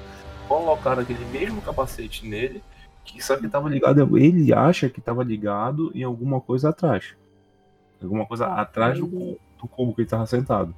colocaram 0.47 1.01
aquele 1.01 1.25
mesmo 1.25 1.61
capacete 1.61 2.27
nele, 2.27 2.61
Que 3.03 3.23
só 3.23 3.35
que 3.37 3.47
tava 3.47 3.69
ligado, 3.69 4.17
ele 4.17 4.53
acha 4.53 4.89
que 4.89 4.99
tava 5.01 5.23
ligado 5.23 5.91
em 5.95 6.03
alguma 6.03 6.39
coisa 6.41 6.69
atrás. 6.69 7.15
Alguma 8.03 8.25
coisa 8.27 8.45
atrás 8.47 8.99
do, 8.99 9.05
ele- 9.07 9.39
do 9.59 9.67
cubo 9.67 9.93
que 9.93 10.01
ele 10.01 10.09
tava 10.09 10.25
sentado. 10.25 10.73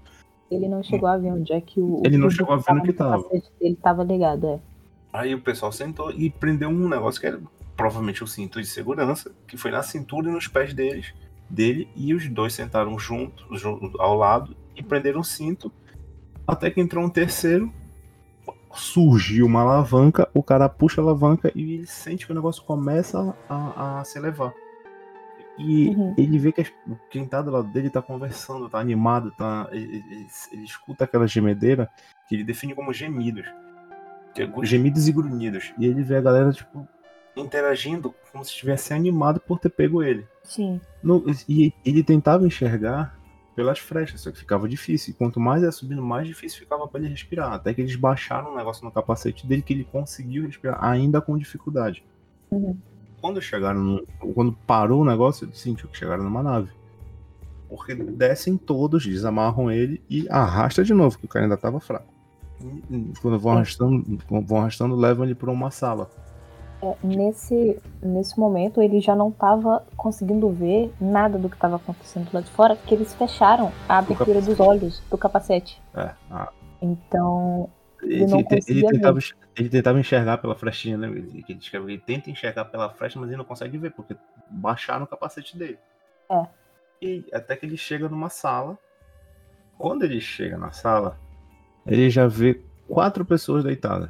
Ele 0.50 0.68
não 0.68 0.82
chegou 0.82 1.08
a 1.08 1.18
ver 1.18 1.32
onde 1.32 1.54
é 1.54 1.62
que 1.62 1.80
o. 1.80 2.02
Ele 2.04 2.18
não 2.18 2.30
chegou 2.30 2.54
a 2.54 2.58
ver 2.58 2.74
no 2.74 2.82
que 2.84 2.94
tava. 2.94 3.24
dele 3.60 3.76
tava 3.82 4.04
ligado, 4.04 4.48
é. 4.48 4.60
Aí 5.14 5.34
o 5.36 5.42
pessoal 5.42 5.72
sentou 5.72 6.12
e 6.12 6.30
prendeu 6.30 6.70
um 6.70 6.88
negócio 6.90 7.20
que 7.22 7.28
era 7.28 7.40
provavelmente 7.76 8.24
o 8.24 8.28
cinto 8.28 8.60
de 8.60 8.68
segurança, 8.68 9.32
que 9.48 9.58
foi 9.58 9.72
na 9.72 9.82
cintura 9.82 10.30
e 10.30 10.34
nos 10.34 10.48
pés 10.48 10.74
deles, 10.74 11.14
dele, 11.50 11.88
e 11.96 12.14
os 12.14 12.28
dois 12.28 12.54
sentaram 12.54 12.98
juntos, 13.00 13.62
jun- 13.62 13.94
ao 13.98 14.16
lado, 14.16 14.56
e 14.76 14.84
prenderam 14.84 15.22
o 15.22 15.24
cinto, 15.24 15.72
até 16.46 16.70
que 16.70 16.82
entrou 16.82 17.04
um 17.04 17.10
terceiro, 17.10 17.72
surgiu 18.74 19.46
uma 19.46 19.62
alavanca, 19.62 20.28
o 20.34 20.44
cara 20.44 20.70
puxa 20.70 21.02
a 21.02 21.04
alavanca 21.04 21.52
e 21.56 21.76
ele 21.76 21.88
sente 21.88 22.26
que 22.26 22.32
o 22.32 22.36
negócio 22.36 22.64
começa 22.64 23.36
a, 23.48 24.00
a 24.00 24.04
se 24.04 24.18
elevar. 24.20 24.54
E 25.60 25.90
Uhum. 25.90 26.16
ele 26.18 26.40
vê 26.40 26.52
que 26.54 26.62
as- 26.62 26.74
quem 27.12 27.26
tá 27.28 27.42
do 27.42 27.52
lado 27.52 27.68
dele 27.68 27.90
tá 27.90 28.02
conversando, 28.02 28.70
tá 28.70 28.80
animado, 28.80 29.32
tá, 29.32 29.68
ele, 29.72 29.98
ele- 30.10 30.28
ele 30.54 30.64
escuta 30.64 31.04
aquela 31.04 31.28
gemedeira 31.28 31.90
que 32.28 32.36
ele 32.36 32.44
define 32.46 32.74
como 32.74 32.94
gemidos. 32.94 33.46
É 34.38 34.66
Gemidos 34.66 35.08
e 35.08 35.12
grunhidos. 35.12 35.74
E 35.78 35.86
ele 35.86 36.02
vê 36.02 36.16
a 36.16 36.22
galera, 36.22 36.52
tipo, 36.54 36.88
interagindo 37.36 38.14
como 38.32 38.44
se 38.44 38.52
estivesse 38.52 38.94
animado 38.94 39.40
por 39.40 39.60
ter 39.60 39.70
pego 39.70 40.02
ele. 40.04 40.26
Sim. 40.44 40.80
No- 41.04 41.24
e 41.48 41.74
ele 41.86 42.04
tentava 42.04 42.46
enxergar 42.46 43.18
pelas 43.56 43.80
frechas, 43.80 44.22
só 44.22 44.32
que 44.32 44.38
ficava 44.40 44.70
difícil. 44.70 45.12
E 45.12 45.18
quanto 45.18 45.40
mais 45.42 45.62
ia 45.64 45.72
subindo, 45.72 46.02
mais 46.02 46.26
difícil 46.28 46.60
ficava 46.60 46.88
para 46.88 47.02
ele 47.02 47.10
respirar. 47.10 47.52
Até 47.52 47.74
que 47.74 47.82
eles 47.82 47.96
baixaram 47.98 48.54
um 48.54 48.56
negócio 48.56 48.86
no 48.86 48.92
capacete 48.92 49.46
dele 49.46 49.62
que 49.62 49.74
ele 49.74 49.84
conseguiu 49.84 50.46
respirar, 50.46 50.82
ainda 50.82 51.20
com 51.20 51.38
dificuldade. 51.38 52.04
Uhum. 52.50 52.78
Quando 53.22 53.42
chegaram 53.42 53.80
no, 53.80 54.06
Quando 54.34 54.52
parou 54.66 55.02
o 55.02 55.06
negócio, 55.06 55.46
ele 55.46 55.56
sentiu 55.56 55.88
que 55.90 55.98
chegaram 55.98 56.24
numa 56.24 56.42
nave. 56.44 56.70
Porque 57.70 57.94
descem 57.94 58.58
todos, 58.58 59.06
desamarram 59.06 59.70
ele 59.72 60.02
e 60.10 60.28
arrasta 60.30 60.84
de 60.84 60.94
novo, 60.94 61.18
que 61.20 61.26
o 61.26 61.28
cara 61.30 61.46
ainda 61.46 61.58
tava 61.58 61.80
fraco. 61.80 62.08
E- 62.90 63.14
Quando 63.22 63.38
vão 63.40 63.54
arrastando, 63.54 64.06
vão 64.46 64.60
arrastando, 64.60 64.96
levam 64.96 65.24
ele 65.26 65.36
para 65.36 65.52
uma 65.52 65.70
sala. 65.72 66.10
É, 66.82 66.96
nesse, 67.04 67.78
nesse 68.02 68.40
momento 68.40 68.82
ele 68.82 69.02
já 69.02 69.14
não 69.14 69.30
tava 69.32 69.84
conseguindo 69.98 70.50
ver 70.50 70.92
nada 71.00 71.38
do 71.38 71.50
que 71.50 71.56
estava 71.56 71.76
acontecendo 71.76 72.30
lá 72.34 72.40
de 72.42 72.50
fora, 72.52 72.76
porque 72.76 72.96
eles 72.96 73.14
fecharam 73.14 73.70
a 73.88 73.98
abertura 73.98 74.42
dos 74.42 74.60
olhos 74.62 75.04
do 75.12 75.18
capacete. 75.18 75.80
É, 75.94 76.12
a- 76.32 76.50
Então, 76.82 77.70
Ele, 78.02 78.24
ele- 78.24 78.64
ele 78.68 78.88
tentava, 78.88 79.20
ele 79.58 79.70
tentava 79.70 80.00
enxergar 80.00 80.38
pela 80.38 80.56
frechinha, 80.56 80.98
né? 80.98 81.08
Ele, 81.08 81.46
ele, 81.48 81.98
tenta 81.98 82.30
enxergar 82.30 82.66
pela 82.66 82.90
frecha, 82.90 83.20
mas 83.20 83.30
ele 83.30 83.38
não 83.38 83.46
consegue 83.46 83.78
ver, 83.78 83.92
porque 83.92 84.16
baixaram 84.50 85.04
o 85.04 85.08
capacete 85.08 85.58
dele. 85.58 85.78
É. 86.32 86.48
E 87.02 87.26
até 87.34 87.56
que 87.56 87.66
ele 87.66 87.78
chega 87.78 88.08
numa 88.08 88.30
sala. 88.30 88.78
Quando 89.78 90.04
ele 90.04 90.20
chega 90.20 90.58
na 90.58 90.72
sala, 90.72 91.18
ele 91.86 92.10
já 92.10 92.28
vê 92.28 92.62
quatro 92.88 93.24
pessoas 93.24 93.64
deitadas. 93.64 94.10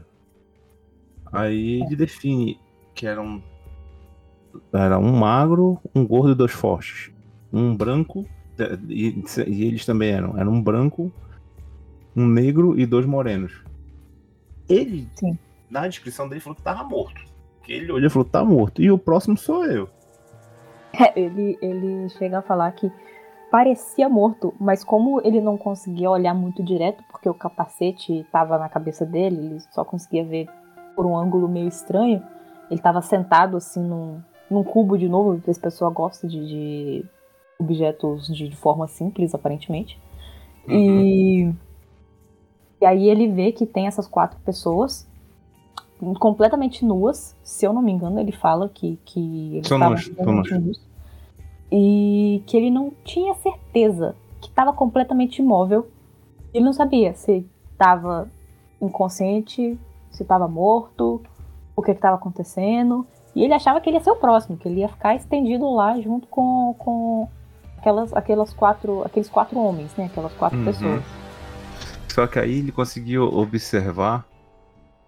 Aí 1.32 1.82
ele 1.84 1.96
define 1.96 2.60
que 2.96 3.06
eram. 3.06 3.44
Era 4.74 4.98
um 4.98 5.12
magro, 5.16 5.80
um 5.94 6.06
gordo 6.06 6.32
e 6.32 6.36
dois 6.36 6.52
fortes. 6.52 7.12
Um 7.54 7.76
branco, 7.76 8.28
e, 8.88 9.24
e 9.48 9.64
eles 9.66 9.86
também 9.86 10.10
eram. 10.12 10.38
Era 10.38 10.50
um 10.50 10.62
branco, 10.62 11.12
um 12.16 12.28
negro 12.28 12.80
e 12.80 12.86
dois 12.86 13.06
morenos. 13.06 13.64
Ele, 14.70 15.08
Sim. 15.16 15.38
na 15.70 15.88
descrição 15.88 16.28
dele, 16.30 16.42
falou 16.42 16.56
que 16.56 16.62
tava 16.62 16.84
morto. 16.84 17.22
Que 17.64 17.74
ele 17.74 17.92
olhou 17.92 18.08
e 18.08 18.10
falou, 18.10 18.28
tá 18.28 18.44
morto. 18.44 18.82
E 18.82 18.92
o 18.92 18.98
próximo 18.98 19.38
sou 19.38 19.66
eu. 19.66 19.90
é, 20.94 21.20
ele, 21.20 21.58
ele 21.62 22.10
chega 22.10 22.40
a 22.40 22.42
falar 22.42 22.72
que 22.72 22.92
parecia 23.52 24.08
morto, 24.08 24.54
mas 24.60 24.84
como 24.84 25.22
ele 25.24 25.42
não 25.42 25.58
conseguia 25.58 26.10
olhar 26.10 26.34
muito 26.34 26.64
direto, 26.64 27.04
porque 27.10 27.28
o 27.28 27.34
capacete 27.34 28.20
estava 28.20 28.58
na 28.58 28.70
cabeça 28.70 29.06
dele, 29.06 29.38
ele 29.38 29.60
só 29.72 29.84
conseguia 29.84 30.24
ver 30.24 30.48
por 30.96 31.06
um 31.06 31.18
ângulo 31.18 31.48
meio 31.48 31.68
estranho. 31.68 32.24
Ele 32.70 32.80
estava 32.80 33.02
sentado 33.02 33.58
assim 33.58 33.82
num, 33.82 34.22
num 34.50 34.64
cubo 34.64 34.98
de 34.98 35.10
novo, 35.10 35.36
porque 35.36 35.50
essa 35.50 35.62
pessoa 35.62 35.90
gosta 35.90 36.28
de, 36.28 36.46
de 36.46 37.06
objetos 37.58 38.28
de, 38.28 38.48
de 38.48 38.56
forma 38.56 38.88
simples, 38.88 39.34
aparentemente. 39.34 40.00
E, 40.68 41.52
e 42.82 42.86
aí 42.86 43.10
ele 43.10 43.28
vê 43.28 43.52
que 43.52 43.66
tem 43.66 43.88
essas 43.88 44.08
quatro 44.08 44.40
pessoas 44.40 45.08
completamente 46.18 46.86
nuas. 46.86 47.36
Se 47.44 47.66
eu 47.66 47.74
não 47.74 47.82
me 47.82 47.92
engano, 47.92 48.20
ele 48.20 48.32
fala 48.32 48.70
que, 48.70 48.98
que 49.06 49.62
nus, 49.90 50.06
são 50.06 50.16
completamente 50.26 50.54
nus. 50.58 50.82
E 51.72 52.42
que 52.48 52.58
ele 52.58 52.70
não 52.72 52.92
tinha 53.04 53.34
certeza 53.36 54.16
que 54.42 54.48
estava 54.50 54.72
completamente 54.74 55.40
imóvel. 55.42 55.88
Ele 56.54 56.64
não 56.64 56.74
sabia 56.74 57.14
se 57.14 57.46
estava 57.72 58.30
inconsciente, 58.82 59.78
se 60.10 60.24
estava 60.24 60.48
morto, 60.48 61.22
o 61.76 61.82
que 61.82 61.92
estava 61.92 62.16
acontecendo. 62.16 63.06
E 63.36 63.44
ele 63.44 63.54
achava 63.54 63.80
que 63.80 63.90
ele 63.90 63.98
ia 63.98 64.04
ser 64.04 64.12
o 64.12 64.16
próximo, 64.16 64.58
que 64.58 64.68
ele 64.68 64.80
ia 64.80 64.90
ficar 64.90 65.16
estendido 65.16 65.70
lá 65.70 66.00
junto 66.00 66.28
com, 66.28 66.74
com 66.80 67.28
aquelas, 67.78 68.14
aquelas 68.14 68.54
quatro, 68.54 69.04
aqueles 69.06 69.30
quatro 69.30 69.60
homens, 69.60 69.96
né? 69.96 70.06
Aquelas 70.06 70.34
quatro 70.34 70.58
Uhum. 70.58 70.66
pessoas. 70.66 71.04
Só 72.20 72.28
que 72.28 72.38
aí 72.38 72.60
ele 72.60 72.70
conseguiu 72.74 73.24
observar 73.34 74.28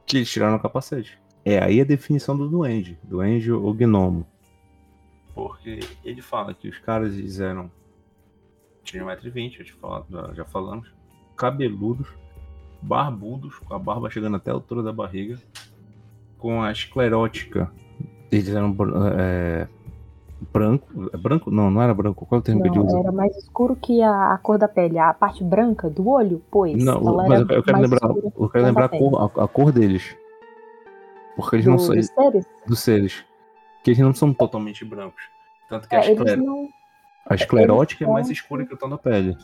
que 0.06 0.16
eles 0.16 0.32
tiraram 0.32 0.56
o 0.56 0.60
capacete. 0.62 1.20
É 1.44 1.62
aí 1.62 1.82
a 1.82 1.84
definição 1.84 2.38
do 2.38 2.48
duende. 2.48 2.98
Duende 3.04 3.52
ou 3.52 3.74
gnomo. 3.74 4.26
Porque 5.36 5.82
ele 6.06 6.22
fala 6.22 6.54
que 6.54 6.70
os 6.70 6.80
caras 6.80 7.14
eles 7.18 7.42
eram. 7.42 7.70
Tinha 8.86 9.04
1,20m, 9.04 9.62
já, 10.10 10.34
já- 10.34 10.46
falamos. 10.46 10.90
Cabeludos, 11.36 12.08
barbudos, 12.82 13.58
com 13.60 13.74
a 13.74 13.80
barba 13.80 14.10
chegando 14.10 14.38
até 14.38 14.50
a 14.50 14.54
altura 14.54 14.82
da 14.82 14.94
barriga. 14.94 15.38
Com 16.38 16.64
a 16.64 16.72
esclerótica. 16.72 17.70
Eles 18.32 18.48
eram 18.48 18.74
é, 19.20 19.68
branco. 20.54 21.10
é 21.14 21.18
branco? 21.18 21.52
Não, 21.52 21.70
não 21.70 21.82
era 21.82 21.94
branco. 21.94 22.26
Qual 22.26 22.38
é 22.38 22.42
o 22.42 22.44
termo 22.44 22.62
que 22.62 22.68
ele 22.70 22.78
Não, 22.80 22.86
usa? 22.86 23.00
era 23.00 23.12
mais 23.12 23.36
escuro 23.38 23.76
que 23.76 24.02
a, 24.02 24.34
a 24.34 24.38
cor 24.38 24.58
da 24.58 24.68
pele. 24.68 24.98
A 24.98 25.14
parte 25.14 25.44
branca 25.44 25.90
do 25.90 26.08
olho, 26.10 26.42
pois. 26.50 26.84
Não, 26.84 27.02
mas 27.02 27.42
eu, 27.42 27.48
eu 27.50 27.64
quero 27.64 27.80
lembrar, 27.80 28.10
eu 28.10 28.32
quero 28.34 28.50
que 28.50 28.58
a 28.58 28.62
lembrar 28.62 28.86
a 28.86 28.90
cor, 28.90 29.32
a, 29.38 29.44
a 29.44 29.48
cor 29.48 29.72
deles. 29.72 30.16
Porque 31.36 31.56
eles 31.58 31.66
Do- 31.66 31.72
não 31.72 31.78
são 31.80 31.96
dos 31.96 32.08
seres. 32.08 32.46
dos 32.68 32.80
seres. 32.80 33.26
Que 33.84 33.92
eles 33.92 34.00
não 34.00 34.14
são 34.14 34.34
totalmente 34.34 34.84
brancos. 34.86 35.24
Tanto 35.70 35.88
que 35.88 35.96
a, 35.96 36.00
É, 36.00 36.06
eles 36.08 36.18
escler- 36.20 36.38
não, 36.38 36.68
a 37.28 37.36
esclerótica 37.36 38.04
é 38.04 38.06
eles 38.06 38.14
mais 38.14 38.28
são- 38.28 38.34
escura 38.34 38.66
que 38.66 38.74
o 38.74 38.78
tom 38.78 38.90
da 38.90 38.98
pele. 38.98 39.38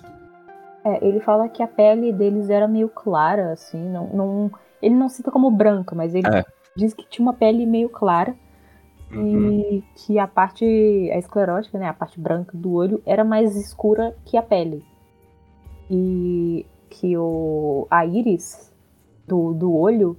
é, 0.83 1.05
ele 1.07 1.19
fala 1.19 1.47
que 1.49 1.63
a 1.63 1.67
pele 1.67 2.12
deles 2.13 2.49
era 2.49 2.67
meio 2.67 2.89
clara, 2.89 3.51
assim. 3.53 3.79
Não, 3.89 4.07
não, 4.07 4.51
ele 4.81 4.95
não 4.95 5.10
cita 5.10 5.31
como 5.31 5.49
branca, 5.49 5.95
mas 5.95 6.13
ele 6.13 6.27
É. 6.27 6.43
diz 6.75 6.93
que 6.93 7.07
tinha 7.07 7.25
uma 7.25 7.33
pele 7.33 7.65
meio 7.65 7.89
clara. 7.89 8.36
Uhum. 9.12 9.50
E 9.52 9.84
que 9.96 10.20
a 10.20 10.28
parte, 10.28 10.65
a 11.13 11.17
esclerótica, 11.17 11.78
né, 11.78 11.88
a 11.88 11.93
parte 11.93 12.20
branca 12.20 12.58
do 12.58 12.74
olho, 12.74 13.02
era 13.06 13.24
mais 13.24 13.56
escura 13.56 14.15
que 14.26 14.36
a 14.38 14.41
pele. 14.43 14.84
E 15.89 16.65
que 16.89 17.17
o, 17.17 17.88
a 17.89 18.06
íris 18.06 18.72
do, 19.26 19.54
do 19.54 19.74
olho 19.74 20.17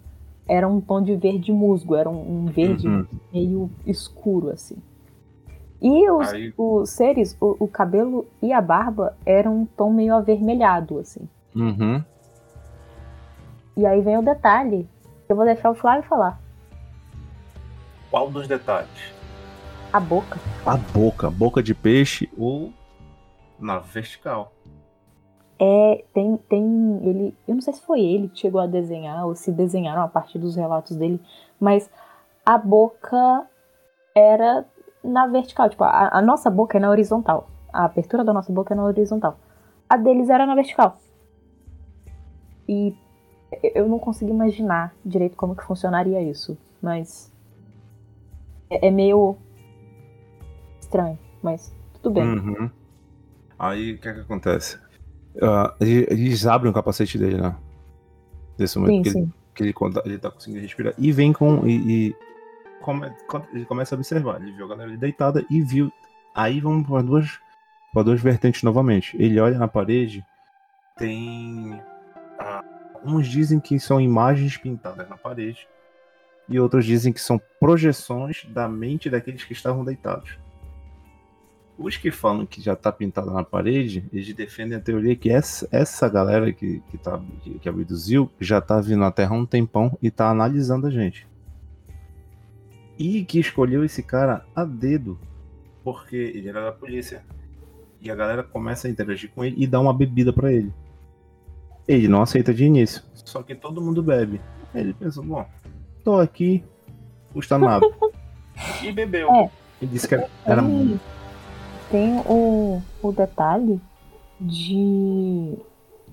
era 0.48 0.66
um 0.66 0.80
tom 0.80 1.02
de 1.02 1.14
verde 1.16 1.52
musgo, 1.52 1.94
era 1.94 2.08
um, 2.08 2.44
um 2.44 2.46
verde 2.46 2.88
Uhum. 2.88 3.06
meio 3.32 3.70
escuro, 3.86 4.48
assim. 4.50 4.76
E 5.80 6.10
os, 6.10 6.32
Aí- 6.32 6.52
os 6.56 6.90
seres, 6.90 7.36
o, 7.40 7.56
o 7.60 7.68
cabelo 7.68 8.26
e 8.42 8.52
a 8.52 8.60
barba 8.60 9.14
eram 9.26 9.58
um 9.58 9.64
tom 9.66 9.92
meio 9.92 10.14
avermelhado, 10.14 10.98
assim. 10.98 11.28
Uhum. 11.54 12.02
E 13.76 13.86
aí 13.86 14.00
vem 14.00 14.16
o 14.18 14.22
detalhe, 14.22 14.88
que 15.26 15.32
eu 15.32 15.36
vou 15.36 15.44
deixar 15.44 15.70
o 15.70 15.74
Flávio 15.74 16.02
falar. 16.08 16.40
Qual 18.10 18.30
dos 18.30 18.48
detalhes? 18.48 19.12
A 19.92 20.00
boca. 20.00 20.38
A 20.66 20.76
boca, 20.76 21.30
boca 21.30 21.62
de 21.62 21.74
peixe 21.74 22.30
ou 22.36 22.72
na 23.58 23.78
vertical. 23.78 24.52
É, 25.58 26.04
tem, 26.14 26.36
tem 26.48 27.00
ele, 27.02 27.36
eu 27.46 27.54
não 27.54 27.60
sei 27.60 27.72
se 27.72 27.82
foi 27.82 28.00
ele 28.00 28.28
que 28.28 28.38
chegou 28.38 28.60
a 28.60 28.66
desenhar 28.66 29.26
ou 29.26 29.34
se 29.34 29.50
desenharam 29.50 30.02
a 30.02 30.08
partir 30.08 30.38
dos 30.38 30.54
relatos 30.54 30.96
dele, 30.96 31.20
mas 31.58 31.90
a 32.46 32.56
boca 32.56 33.44
era 34.14 34.64
na 35.02 35.26
vertical, 35.26 35.68
tipo, 35.68 35.82
a, 35.82 36.16
a 36.16 36.22
nossa 36.22 36.48
boca 36.48 36.78
é 36.78 36.80
na 36.80 36.88
horizontal, 36.88 37.48
a 37.72 37.86
abertura 37.86 38.22
da 38.22 38.32
nossa 38.32 38.52
boca 38.52 38.72
é 38.72 38.76
na 38.76 38.84
horizontal, 38.84 39.36
a 39.88 39.96
deles 39.96 40.28
era 40.28 40.46
na 40.46 40.54
vertical. 40.54 40.96
E 42.68 42.94
eu 43.74 43.88
não 43.88 43.98
consigo 43.98 44.30
imaginar 44.30 44.94
direito 45.04 45.36
como 45.36 45.56
que 45.56 45.64
funcionaria 45.64 46.22
isso, 46.22 46.56
mas 46.80 47.32
é, 48.70 48.88
é 48.88 48.90
meio 48.90 49.36
estranho, 50.80 51.18
mas 51.42 51.74
tudo 51.94 52.14
bem. 52.14 52.24
Uhum. 52.24 52.70
Aí 53.58 53.92
o 53.94 53.98
que 53.98 54.08
é 54.08 54.14
que 54.14 54.20
acontece? 54.20 54.78
Ele- 55.80 56.06
eles 56.10 56.46
abrem 56.46 56.70
o 56.70 56.74
capacete 56.74 57.18
dele, 57.18 57.40
né? 57.40 57.56
Nesse 58.58 58.78
momento 58.78 58.96
sim, 58.96 59.02
que, 59.02 59.08
ele, 59.08 59.26
sim. 59.26 59.32
que 59.54 59.62
ele, 59.62 59.72
conta- 59.72 60.02
ele 60.04 60.18
tá 60.18 60.30
conseguindo 60.30 60.60
respirar. 60.62 60.94
E 60.98 61.12
vem 61.12 61.32
com. 61.32 61.66
E, 61.66 62.08
e 62.08 62.16
come, 62.80 63.10
ele 63.52 63.64
começa 63.64 63.94
a 63.94 63.96
observar. 63.96 64.40
Ele 64.40 64.52
viu 64.52 64.64
a 64.66 64.68
galera 64.68 64.96
deitada 64.96 65.44
e 65.48 65.60
viu. 65.60 65.92
Aí 66.34 66.60
vamos 66.60 66.86
para 66.88 67.02
duas, 67.02 67.38
para 67.92 68.02
duas 68.02 68.20
vertentes 68.20 68.62
novamente. 68.62 69.16
Ele 69.20 69.38
olha 69.38 69.58
na 69.58 69.68
parede, 69.68 70.24
tem. 70.96 71.80
Ah, 72.38 72.64
uns 73.04 73.28
dizem 73.28 73.60
que 73.60 73.78
são 73.78 74.00
imagens 74.00 74.56
pintadas 74.56 75.08
na 75.08 75.16
parede, 75.16 75.68
e 76.48 76.58
outros 76.58 76.84
dizem 76.84 77.12
que 77.12 77.20
são 77.20 77.40
projeções 77.60 78.46
da 78.48 78.68
mente 78.68 79.10
daqueles 79.10 79.44
que 79.44 79.52
estavam 79.52 79.84
deitados. 79.84 80.38
Os 81.78 81.96
que 81.96 82.10
falam 82.10 82.44
que 82.44 82.60
já 82.60 82.72
está 82.72 82.90
pintado 82.90 83.30
na 83.30 83.44
parede, 83.44 84.04
eles 84.12 84.32
defendem 84.34 84.76
a 84.76 84.80
teoria 84.80 85.14
que 85.14 85.30
essa, 85.30 85.68
essa 85.70 86.08
galera 86.08 86.52
que, 86.52 86.82
que, 86.90 86.98
tá, 86.98 87.20
que, 87.42 87.58
que 87.58 87.68
abduziu 87.68 88.28
já 88.40 88.58
está 88.58 88.80
vindo 88.80 88.98
na 88.98 89.12
Terra 89.12 89.36
há 89.36 89.38
um 89.38 89.46
tempão 89.46 89.96
e 90.02 90.08
está 90.08 90.28
analisando 90.28 90.88
a 90.88 90.90
gente. 90.90 91.28
E 92.98 93.24
que 93.24 93.38
escolheu 93.38 93.84
esse 93.84 94.02
cara 94.02 94.44
a 94.56 94.64
dedo, 94.64 95.20
porque 95.84 96.16
ele 96.16 96.48
era 96.48 96.64
da 96.64 96.72
polícia. 96.72 97.22
E 98.00 98.10
a 98.10 98.14
galera 98.14 98.42
começa 98.42 98.88
a 98.88 98.90
interagir 98.90 99.30
com 99.30 99.44
ele 99.44 99.54
e 99.56 99.66
dá 99.66 99.78
uma 99.78 99.94
bebida 99.94 100.32
para 100.32 100.52
ele. 100.52 100.72
Ele 101.86 102.08
não 102.08 102.22
aceita 102.22 102.52
de 102.52 102.64
início, 102.64 103.04
só 103.14 103.40
que 103.42 103.54
todo 103.54 103.80
mundo 103.80 104.02
bebe. 104.02 104.40
Ele 104.74 104.92
pensou, 104.92 105.24
bom, 105.24 105.48
tô 106.08 106.20
aqui, 106.20 106.64
custa 107.34 107.58
nada. 107.58 107.86
e 108.82 108.90
bebeu. 108.90 109.30
É. 109.30 109.50
Ele 109.82 109.90
disse 109.90 110.08
que 110.08 110.14
era, 110.14 110.28
era 110.46 110.62
muito 110.62 111.00
tem 111.90 112.18
o, 112.26 112.80
o 113.02 113.12
detalhe 113.12 113.80
de, 114.40 115.58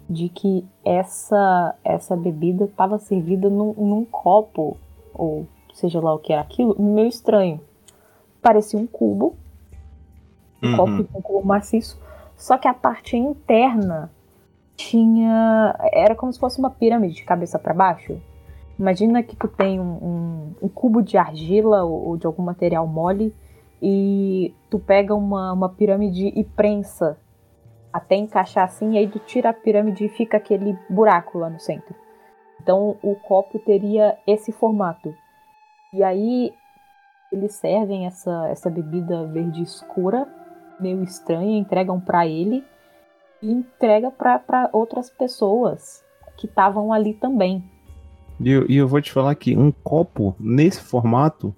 de 0.09 0.29
que 0.29 0.65
essa, 0.83 1.75
essa 1.83 2.15
bebida 2.15 2.65
estava 2.65 2.97
servida 2.97 3.49
num, 3.49 3.73
num, 3.73 4.05
copo, 4.05 4.77
ou 5.13 5.47
seja 5.73 5.99
lá 5.99 6.13
o 6.13 6.19
que 6.19 6.33
era 6.33 6.41
aquilo, 6.41 6.75
meio 6.81 7.07
estranho. 7.07 7.59
Parecia 8.41 8.79
um 8.79 8.87
cubo, 8.87 9.35
um 10.61 10.71
uhum. 10.71 10.77
copo 10.77 11.17
um 11.17 11.21
cubo 11.21 11.47
maciço, 11.47 11.99
só 12.35 12.57
que 12.57 12.67
a 12.67 12.73
parte 12.73 13.17
interna 13.17 14.11
tinha. 14.75 15.75
Era 15.91 16.15
como 16.15 16.31
se 16.31 16.39
fosse 16.39 16.59
uma 16.59 16.69
pirâmide 16.69 17.15
de 17.15 17.23
cabeça 17.23 17.57
para 17.57 17.73
baixo. 17.73 18.19
Imagina 18.77 19.23
que 19.23 19.35
tu 19.35 19.47
tem 19.47 19.79
um, 19.79 19.83
um, 19.83 20.55
um 20.63 20.69
cubo 20.69 21.01
de 21.01 21.17
argila 21.17 21.83
ou, 21.83 22.09
ou 22.09 22.17
de 22.17 22.27
algum 22.27 22.43
material 22.43 22.85
mole 22.85 23.33
e 23.81 24.53
tu 24.69 24.79
pega 24.79 25.13
uma, 25.15 25.53
uma 25.53 25.69
pirâmide 25.69 26.27
e 26.35 26.43
prensa 26.43 27.17
até 27.91 28.15
encaixar 28.15 28.65
assim, 28.65 28.93
e 28.93 28.97
aí 28.97 29.07
tu 29.07 29.19
tira 29.19 29.51
a 29.51 29.53
pirâmide 29.53 30.05
e 30.05 30.09
fica 30.09 30.35
aquele 30.35 30.77
buraco 30.89 31.37
lá 31.37 31.49
no 31.49 31.59
centro. 31.59 31.95
Então 32.61 32.97
o 33.01 33.15
copo 33.15 33.57
teria 33.59 34.17
esse 34.27 34.51
formato. 34.51 35.15
E 35.93 36.03
aí 36.03 36.53
eles 37.31 37.53
servem 37.53 38.05
essa, 38.05 38.47
essa 38.49 38.69
bebida 38.69 39.25
verde 39.27 39.61
escura, 39.61 40.27
meio 40.79 41.01
estranha, 41.03 41.57
entregam 41.57 41.99
para 41.99 42.27
ele 42.27 42.65
e 43.41 43.51
entrega 43.51 44.11
para 44.11 44.69
outras 44.73 45.09
pessoas 45.09 46.03
que 46.35 46.47
estavam 46.47 46.91
ali 46.91 47.13
também. 47.13 47.63
E 48.39 48.51
eu, 48.51 48.65
e 48.69 48.77
eu 48.77 48.87
vou 48.87 49.01
te 49.01 49.11
falar 49.11 49.33
que 49.35 49.57
um 49.57 49.71
copo 49.71 50.35
nesse 50.39 50.81
formato 50.81 51.53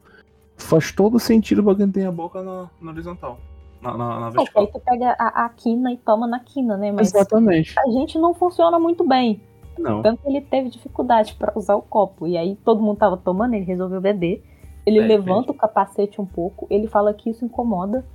faz 0.56 0.92
todo 0.92 1.20
sentido 1.20 1.63
pra 1.63 1.76
quem 1.76 1.92
tem 1.92 2.06
a 2.06 2.12
boca 2.12 2.42
na, 2.42 2.70
na 2.82 2.92
horizontal. 2.92 3.40
Na, 3.82 3.96
na, 3.96 4.20
na 4.20 4.30
vertical. 4.30 4.63
aí 4.63 4.72
tu 4.72 4.80
pega 4.80 5.16
a, 5.20 5.46
a, 5.46 5.50
quina 5.50 5.92
e 5.92 5.98
toma 5.98 6.28
na 6.28 6.40
quina, 6.40 6.76
né? 6.78 6.92
Mas 6.92 7.13
Exatamente. 7.13 7.76
a 7.78 7.92
gente 7.92 8.18
não 8.18 8.34
funciona 8.34 8.80
muito 8.80 9.08
bem. 9.08 9.42
Não. 9.78 10.02
Tanto 10.02 10.24
que 10.24 10.30
ele 10.30 10.42
teve 10.42 10.70
dificuldade 10.70 11.36
para 11.36 11.54
usar 11.56 11.76
o 11.76 11.82
copo. 11.82 12.26
E 12.26 12.36
aí 12.36 12.56
todo 12.66 12.82
mundo 12.82 12.98
tava 12.98 13.18
tomando, 13.18 13.54
ele 13.54 13.66
resolveu 13.66 14.02
beber. 14.02 14.44
Ele 14.86 15.00
é, 15.00 15.06
levanta 15.06 15.52
o 15.52 15.54
capacete 15.54 16.22
um 16.22 16.26
pouco, 16.26 16.66
ele 16.70 16.88
fala 16.88 17.13
que 17.13 17.30
isso 17.30 17.44
incomoda, 17.44 18.06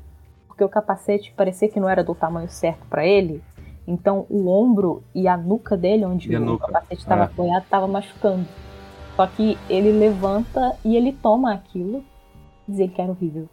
porque 0.49 0.65
o 0.65 0.69
capacete 0.71 1.31
parecia 1.37 1.69
que 1.69 1.79
não 1.79 1.87
era 1.87 2.03
do 2.03 2.15
tamanho 2.15 2.49
certo 2.49 2.87
para 2.89 3.07
ele. 3.07 3.43
Então 3.87 4.27
o 4.29 4.49
ombro 4.49 5.03
e 5.15 5.27
a 5.27 5.37
nuca 5.37 5.77
dele, 5.77 6.05
onde 6.05 6.35
o 6.35 6.59
capacete 6.59 7.03
estava 7.03 7.23
é. 7.23 7.25
apoiado, 7.25 7.65
estava 7.65 7.87
machucando. 7.87 8.47
Só 9.17 9.27
que 9.27 9.59
ele 9.69 9.93
levanta 9.93 10.77
e 10.85 10.97
ele 10.97 11.13
toma 11.13 11.53
aquilo 11.53 12.05
dizer 12.67 12.89
que 12.89 13.01
era 13.01 13.11
horrível. 13.11 13.49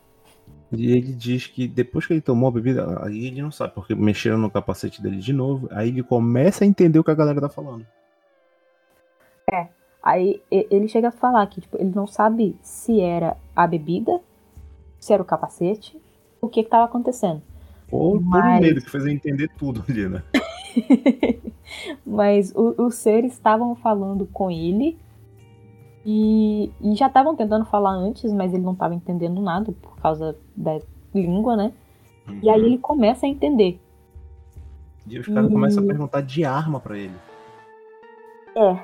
E 0.72 0.92
ele 0.92 1.13
diz 1.13 1.48
que 1.48 1.68
depois 1.68 2.06
que 2.06 2.13
ele 2.13 2.22
tomou 2.22 2.50
a 2.50 2.52
bebida, 2.52 3.04
aí 3.04 3.26
ele 3.26 3.42
não 3.42 3.52
sabe, 3.52 3.74
porque 3.74 3.96
mexeram 3.96 4.38
no 4.38 4.52
capacete 4.52 5.02
dele 5.02 5.18
de 5.18 5.34
novo, 5.34 5.68
aí 5.72 5.89
ele 5.89 6.04
começa 6.04 6.63
a 6.63 6.68
entender 6.68 7.00
o 7.00 7.04
que 7.04 7.10
a 7.10 7.15
galera 7.15 7.42
tá 7.42 7.50
falando. 7.50 7.86
É. 9.52 9.68
Aí 10.02 10.42
ele 10.50 10.88
chega 10.88 11.10
a 11.10 11.12
falar 11.12 11.46
que 11.48 11.60
tipo, 11.60 11.76
ele 11.78 11.92
não 11.94 12.08
sabe 12.08 12.56
se 12.62 13.02
era 13.02 13.36
a 13.56 13.65
bebida, 13.68 14.22
se 15.00 15.12
era 15.12 15.22
o 15.22 15.26
capacete, 15.26 16.00
o 16.39 16.48
que 16.48 16.63
que 16.63 16.70
tava 16.70 16.86
acontecendo. 16.86 17.42
Ou 17.91 18.21
Mas... 18.21 18.43
por 18.43 18.49
um 18.49 18.60
medo 18.62 18.82
que 18.82 18.89
fez 18.89 19.04
ele 19.06 19.13
entender 19.13 19.49
tudo 19.58 19.84
ali, 19.88 20.08
né? 20.08 20.23
Mas 22.06 22.54
os 22.56 22.95
seres 22.95 23.34
estavam 23.34 23.75
falando 23.75 24.25
com 24.28 24.49
ele 24.49 24.97
e, 26.06 26.71
e 26.82 26.95
já 26.95 27.08
estavam 27.08 27.36
tentando 27.36 27.65
falar 27.65 27.91
antes, 27.91 28.32
mas 28.34 28.54
ele 28.54 28.63
não 28.63 28.73
estava 28.73 28.95
entendendo 28.95 29.41
nada 29.41 29.71
por 29.71 29.95
causa 29.97 30.36
da 30.56 30.80
língua, 31.13 31.56
né? 31.56 31.73
Uhum. 32.28 32.39
E 32.41 32.49
aí 32.49 32.62
ele 32.62 32.78
começa 32.78 33.25
a 33.25 33.30
entender. 33.30 33.80
E 35.08 35.19
os 35.19 35.28
caras 35.28 35.49
e... 35.49 35.54
começam 35.54 35.84
a 35.84 35.88
perguntar 35.88 36.21
de 36.21 36.43
arma 36.45 36.80
para 36.80 36.97
ele. 36.97 37.15
É. 38.56 38.80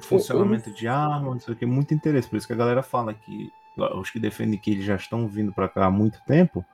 Funcionamento 0.00 0.68
Eles... 0.68 0.78
de 0.78 0.88
arma, 0.88 1.32
não 1.32 1.40
sei 1.40 1.54
o 1.54 1.56
que, 1.56 1.66
muito 1.66 1.92
interesse. 1.92 2.28
Por 2.28 2.36
isso 2.36 2.46
que 2.46 2.52
a 2.52 2.56
galera 2.56 2.82
fala 2.82 3.12
que 3.12 3.50
os 3.76 4.10
que 4.10 4.18
defendem 4.18 4.58
que 4.58 4.70
eles 4.70 4.84
já 4.84 4.96
estão 4.96 5.26
vindo 5.26 5.52
para 5.52 5.68
cá 5.68 5.86
há 5.86 5.90
muito 5.90 6.20
tempo, 6.26 6.64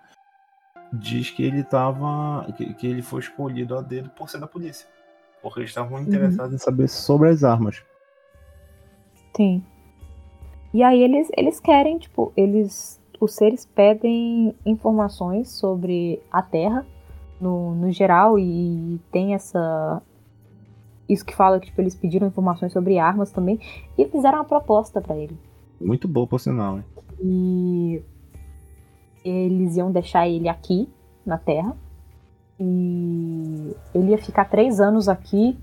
diz 0.96 1.30
que 1.30 1.42
ele 1.42 1.62
tava. 1.62 2.46
Que, 2.56 2.74
que, 2.74 2.86
ele 2.86 3.02
foi 3.02 3.20
escolhido 3.20 3.76
a 3.76 3.82
dedo 3.82 4.10
por 4.10 4.28
ser 4.28 4.38
da 4.38 4.46
polícia. 4.46 4.88
Porque 5.42 5.60
eles 5.60 5.70
estavam 5.70 5.98
uhum. 5.98 6.04
interessados 6.04 6.50
uhum. 6.50 6.56
em 6.56 6.58
saber 6.58 6.88
sobre 6.88 7.28
as 7.28 7.44
armas. 7.44 7.82
Sim. 9.36 9.62
E 10.72 10.82
aí 10.82 11.02
eles, 11.02 11.28
eles 11.36 11.60
querem, 11.60 11.98
tipo, 11.98 12.32
eles. 12.36 13.00
Os 13.18 13.34
seres 13.34 13.64
pedem 13.64 14.54
informações 14.66 15.50
sobre 15.50 16.20
a 16.30 16.42
Terra 16.42 16.84
no, 17.40 17.74
no 17.74 17.90
geral 17.90 18.38
e 18.38 19.00
tem 19.10 19.34
essa. 19.34 20.02
Isso 21.08 21.24
que 21.24 21.34
fala 21.34 21.60
que 21.60 21.66
tipo, 21.66 21.80
eles 21.80 21.94
pediram 21.94 22.26
informações 22.26 22.72
sobre 22.72 22.98
armas 22.98 23.30
também 23.30 23.60
e 23.96 24.04
fizeram 24.06 24.38
uma 24.38 24.44
proposta 24.44 25.00
para 25.00 25.16
ele. 25.16 25.38
Muito 25.80 26.08
boa, 26.08 26.26
por 26.26 26.40
sinal, 26.40 26.78
hein? 26.78 26.84
E 27.20 28.02
eles 29.28 29.76
iam 29.76 29.90
deixar 29.90 30.28
ele 30.28 30.48
aqui 30.48 30.88
na 31.24 31.38
Terra. 31.38 31.76
E 32.58 33.74
ele 33.94 34.10
ia 34.12 34.18
ficar 34.18 34.46
três 34.46 34.80
anos 34.80 35.08
aqui 35.08 35.58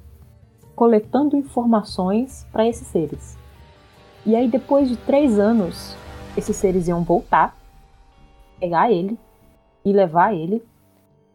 coletando 0.76 1.38
informações 1.38 2.46
para 2.52 2.68
esses 2.68 2.88
seres. 2.88 3.38
E 4.26 4.36
aí, 4.36 4.48
depois 4.48 4.90
de 4.90 4.98
três 4.98 5.40
anos, 5.40 5.96
esses 6.38 6.56
seres 6.56 6.88
iam 6.88 7.04
voltar, 7.04 7.58
pegar 8.60 8.92
ele 8.92 9.18
e 9.84 9.92
levar 9.92 10.34
ele. 10.34 10.64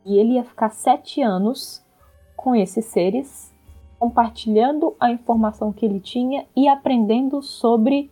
E 0.05 0.17
ele 0.19 0.35
ia 0.35 0.45
ficar 0.45 0.71
sete 0.71 1.21
anos 1.21 1.85
com 2.37 2.55
esses 2.55 2.85
seres, 2.87 3.53
compartilhando 3.99 4.95
a 4.99 5.11
informação 5.11 5.73
que 5.73 5.85
ele 5.85 6.01
tinha 6.01 6.47
e 6.57 6.69
aprendendo 6.69 7.43
sobre 7.43 8.11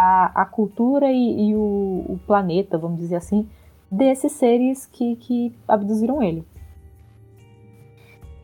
a, 0.00 0.42
a 0.42 0.44
cultura 0.46 1.12
e, 1.12 1.50
e 1.50 1.54
o, 1.54 2.06
o, 2.08 2.20
planeta, 2.26 2.78
vamos 2.78 2.98
dizer 2.98 3.16
assim, 3.16 3.46
desses 3.90 4.32
seres 4.32 4.86
que, 4.86 5.16
que 5.16 5.54
abduziram 5.68 6.22
ele. 6.22 6.42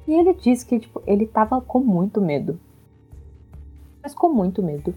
E 0.07 0.13
ele 0.13 0.35
disse 0.35 0.67
que 0.67 0.79
tipo, 0.79 1.03
ele 1.07 1.25
estava 1.25 1.61
com 1.63 1.81
muito 1.81 2.21
medo. 2.21 2.61
Mas 4.03 4.15
com 4.15 4.29
muito 4.29 4.63
medo. 4.63 4.95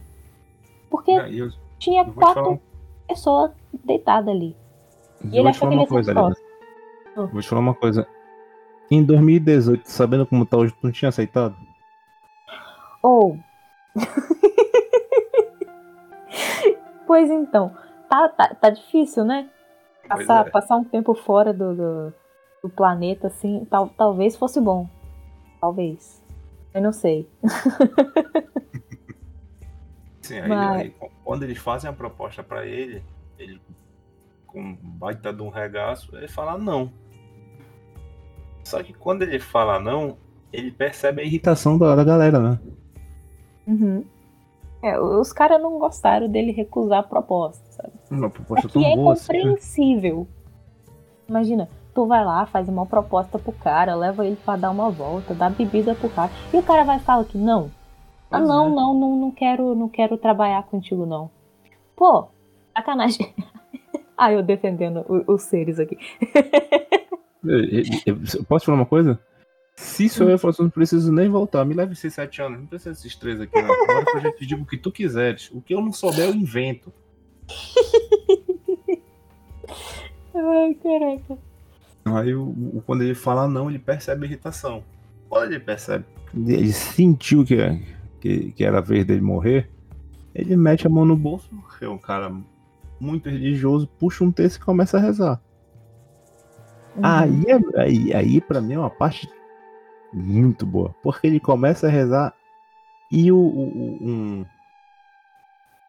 Porque 0.90 1.12
eu, 1.12 1.50
tinha 1.80 2.04
eu 2.04 2.14
quatro 2.14 2.60
pessoas 3.08 3.52
deitadas 3.86 4.36
ali. 4.36 4.56
E 5.24 5.38
eu 5.38 5.42
ele 5.42 5.50
achou 5.50 5.70
que 5.70 5.74
ele 5.74 5.82
ia 5.82 5.88
coisa, 5.88 6.14
Vou 7.16 7.42
te 7.42 7.48
falar 7.48 7.62
uma 7.62 7.74
coisa. 7.74 8.06
Em 8.92 9.04
2018, 9.04 9.86
sabendo 9.86 10.26
como 10.26 10.46
tá 10.46 10.58
hoje, 10.58 10.74
tu 10.74 10.80
não 10.84 10.92
tinha 10.92 11.10
aceitado? 11.10 11.56
Ou. 13.02 13.38
Oh. 13.96 14.00
pois 17.10 17.30
então. 17.32 17.76
Tá, 18.08 18.30
tá, 18.30 18.54
tá 18.54 18.70
difícil, 18.70 19.26
né? 19.26 19.50
Passar, 20.08 20.46
é. 20.46 20.50
passar 20.52 20.78
um 20.78 20.84
tempo 20.84 21.16
fora 21.16 21.52
do, 21.52 21.76
do, 21.76 22.14
do 22.62 22.70
planeta, 22.70 23.26
assim, 23.26 23.66
tal, 23.68 23.90
talvez 23.90 24.36
fosse 24.36 24.62
bom. 24.62 24.88
Talvez. 25.60 26.24
Eu 26.72 26.84
não 26.84 26.94
sei. 26.94 27.28
Sim, 30.22 30.42
aí, 30.42 30.48
Mas... 30.48 30.82
aí, 30.82 30.94
quando 31.24 31.42
eles 31.42 31.58
fazem 31.58 31.90
a 31.90 31.94
proposta 31.94 32.44
para 32.44 32.68
ele, 32.68 33.04
ele 33.40 33.60
com 34.46 34.62
um 34.62 34.76
baita 34.76 35.34
de 35.34 35.42
um 35.42 35.50
regaço, 35.50 36.16
ele 36.16 36.28
fala 36.28 36.60
não. 36.60 36.94
Só 38.64 38.84
que 38.84 38.94
quando 38.94 39.24
ele 39.24 39.40
fala 39.40 39.80
não, 39.80 40.16
ele 40.54 40.70
percebe 40.70 41.24
a 41.24 41.26
irritação 41.26 41.76
da, 41.76 41.96
da 41.96 42.04
galera, 42.04 42.40
né? 42.40 42.60
Uhum. 43.66 44.06
É, 44.82 45.00
os 45.00 45.34
caras 45.34 45.62
não 45.62 45.78
gostaram 45.78 46.28
dele 46.30 46.52
recusar 46.52 47.00
a 47.00 47.04
proposta, 47.04 47.64
sabe? 47.72 47.94
Uma 48.10 48.30
proposta 48.30 48.68
que 48.68 48.74
tão 48.74 48.84
é 48.86 48.96
boa 48.96 49.14
assim. 49.14 49.34
né? 49.34 49.40
compreensível. 49.40 50.28
Imagina, 51.28 51.70
tu 51.94 52.06
vai 52.08 52.24
lá, 52.24 52.46
faz 52.46 52.68
uma 52.70 52.86
proposta 52.86 53.38
pro 53.38 53.52
cara, 53.52 53.94
leva 53.96 54.26
ele 54.26 54.38
pra 54.38 54.56
dar 54.56 54.72
uma 54.72 54.90
volta, 54.90 55.34
dá 55.34 55.50
bebida 55.50 55.94
pro 55.96 56.10
cara. 56.10 56.32
E 56.54 56.58
o 56.58 56.64
cara 56.64 56.84
vai 56.84 56.98
e 56.98 57.02
fala 57.02 57.24
que 57.26 57.38
não. 57.38 57.70
Ah, 58.32 58.38
Pois 58.38 58.48
não, 58.48 58.68
é. 58.68 58.70
não, 58.70 58.94
não, 58.94 59.16
não 59.16 59.32
quero, 59.32 59.76
não 59.76 59.90
quero 59.90 60.18
trabalhar 60.18 60.64
contigo, 60.64 61.06
não. 61.06 61.30
Pô, 61.96 62.28
sacanagem. 62.76 63.34
ah, 64.18 64.32
eu 64.32 64.42
defendendo 64.42 65.04
o- 65.10 65.34
os 65.34 65.42
seres 65.44 65.78
aqui. 65.80 65.98
Eu- 67.44 67.60
eu- 67.66 67.84
eu- 68.06 68.44
Posso 68.46 68.66
falar 68.66 68.78
uma 68.78 68.86
coisa? 68.86 69.20
Se 69.80 70.10
sou 70.10 70.28
eu, 70.28 70.32
eu 70.32 70.38
falo 70.38 70.52
assim, 70.52 70.64
não 70.64 70.70
preciso 70.70 71.10
nem 71.10 71.30
voltar. 71.30 71.64
Me 71.64 71.74
leve 71.74 71.94
esses 71.94 72.14
sete 72.14 72.42
anos. 72.42 72.60
Não 72.60 72.66
precisa 72.66 72.92
desses 72.92 73.16
três 73.16 73.40
aqui, 73.40 73.62
não. 73.62 73.74
Agora 73.74 74.04
que 74.04 74.18
eu 74.18 74.22
já 74.22 74.32
te 74.34 74.46
digo 74.46 74.64
o 74.64 74.66
que 74.66 74.76
tu 74.76 74.92
quiseres. 74.92 75.50
O 75.54 75.62
que 75.62 75.74
eu 75.74 75.80
não 75.80 75.94
souber, 75.94 76.28
eu 76.28 76.36
invento. 76.36 76.92
Ai, 80.36 80.74
caraca. 80.84 81.38
Aí, 82.04 82.36
o, 82.36 82.84
quando 82.86 83.04
ele 83.04 83.16
fala 83.16 83.48
não, 83.48 83.70
ele 83.70 83.80
percebe 83.80 84.26
a 84.26 84.28
irritação. 84.28 84.84
Quando 85.30 85.54
ele 85.54 85.62
percebe, 85.62 86.04
ele 86.36 86.74
sentiu 86.74 87.46
que, 87.46 87.58
que, 88.20 88.52
que 88.52 88.66
era 88.66 88.80
a 88.80 88.82
vez 88.82 89.06
dele 89.06 89.22
morrer, 89.22 89.70
ele 90.36 90.58
mete 90.58 90.88
a 90.88 90.90
mão 90.90 91.06
no 91.06 91.16
bolso, 91.16 91.50
é 91.82 91.88
um 91.88 91.98
cara 91.98 92.36
muito 93.00 93.30
religioso, 93.30 93.88
puxa 93.98 94.26
um 94.26 94.32
texto 94.32 94.58
e 94.58 94.66
começa 94.66 94.98
a 94.98 95.00
rezar. 95.00 95.42
Uhum. 96.98 97.02
Aí, 97.02 97.46
é- 97.48 97.82
aí, 97.82 98.14
aí 98.14 98.42
para 98.42 98.60
mim 98.60 98.74
é 98.74 98.80
uma 98.80 98.90
parte 98.90 99.26
muito 100.14 100.66
boa, 100.66 100.94
porque 101.04 101.28
ele 101.28 101.40
começa 101.40 101.88
a 101.88 101.90
rezar 101.90 102.34
e 103.12 103.32
o, 103.32 103.38
o- 103.38 103.98
um, 104.02 104.46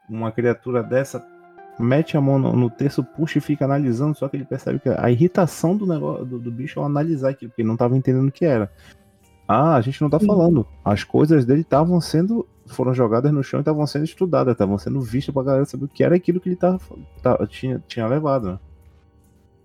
uma 0.09 0.33
criatura 0.33 0.83
dessa 0.83 1.25
mete 1.79 2.17
a 2.17 2.21
mão 2.21 2.39
no, 2.39 2.53
no 2.55 2.69
texto, 2.71 3.03
puxa 3.03 3.39
e 3.39 3.41
fica 3.41 3.65
analisando, 3.65 4.15
só 4.17 4.29
que 4.29 4.37
ele 4.37 4.45
percebe 4.45 4.79
que 4.81 4.89
a 4.89 5.11
irritação 5.11 5.77
do 5.77 5.87
negócio 5.87 6.25
do, 6.27 6.39
do 6.39 6.51
bicho 6.51 6.81
é 6.81 6.85
analisar 6.85 7.31
aquilo, 7.31 7.51
porque 7.51 7.63
ele 7.63 7.69
não 7.69 7.75
estava 7.75 7.97
entendendo 7.97 8.29
o 8.29 8.33
que 8.33 8.45
era. 8.45 8.71
Ah, 9.49 9.75
a 9.77 9.81
gente 9.81 10.01
não 10.03 10.09
tá 10.11 10.19
Sim. 10.21 10.27
falando. 10.27 10.67
As 10.85 11.03
coisas 11.03 11.45
dele 11.45 11.63
estavam 11.63 12.01
sendo. 12.01 12.47
foram 12.69 12.93
jogadas 12.95 13.33
no 13.33 13.43
chão 13.43 13.59
e 13.61 13.63
estavam 13.63 13.85
sendo 13.87 14.05
estudadas, 14.05 14.53
estavam 14.53 14.79
sendo 14.79 15.01
vistas 15.01 15.33
pra 15.33 15.43
galera 15.43 15.65
saber 15.65 15.87
o 15.87 15.89
que 15.89 16.05
era 16.05 16.15
aquilo 16.15 16.39
que 16.41 16.49
ele 16.51 16.57
tava, 16.57 16.79
tá- 17.23 17.45
tinha, 17.49 17.83
tinha 17.89 18.07
levado, 18.07 18.53
né? 18.53 18.59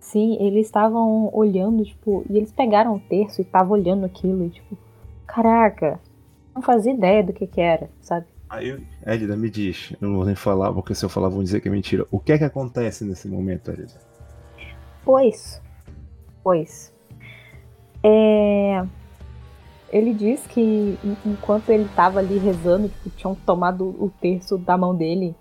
Sim, 0.06 0.36
eles 0.40 0.66
estavam 0.66 1.30
olhando, 1.34 1.84
tipo, 1.84 2.24
e 2.30 2.36
eles 2.36 2.52
pegaram 2.52 2.94
o 2.94 3.00
terço 3.00 3.40
e 3.40 3.44
estavam 3.44 3.72
olhando 3.72 4.06
aquilo, 4.06 4.46
e 4.46 4.50
tipo, 4.50 4.78
caraca, 5.26 5.98
não 6.54 6.62
fazia 6.62 6.92
ideia 6.92 7.24
do 7.24 7.32
que 7.32 7.44
que 7.44 7.60
era, 7.60 7.90
sabe? 8.00 8.24
Aí, 8.48 8.80
Elida, 9.04 9.36
me 9.36 9.50
diz, 9.50 9.92
eu 10.00 10.08
não 10.08 10.16
vou 10.18 10.24
nem 10.24 10.36
falar, 10.36 10.72
porque 10.72 10.94
se 10.94 11.04
eu 11.04 11.08
falar 11.08 11.28
vão 11.28 11.42
dizer 11.42 11.60
que 11.60 11.66
é 11.66 11.72
mentira. 11.72 12.06
O 12.08 12.20
que 12.20 12.30
é 12.30 12.38
que 12.38 12.44
acontece 12.44 13.04
nesse 13.04 13.26
momento, 13.26 13.68
Elida? 13.68 13.94
Pois, 15.04 15.60
pois, 16.40 16.92
é... 18.04 18.86
Ele 19.90 20.14
diz 20.14 20.46
que 20.46 20.60
en- 21.02 21.16
enquanto 21.32 21.70
ele 21.70 21.88
tava 21.96 22.20
ali 22.20 22.38
rezando, 22.38 22.88
tipo, 22.88 23.10
tinham 23.10 23.34
tomado 23.34 23.88
o 23.88 24.08
terço 24.20 24.56
da 24.56 24.78
mão 24.78 24.94
dele 24.94 25.34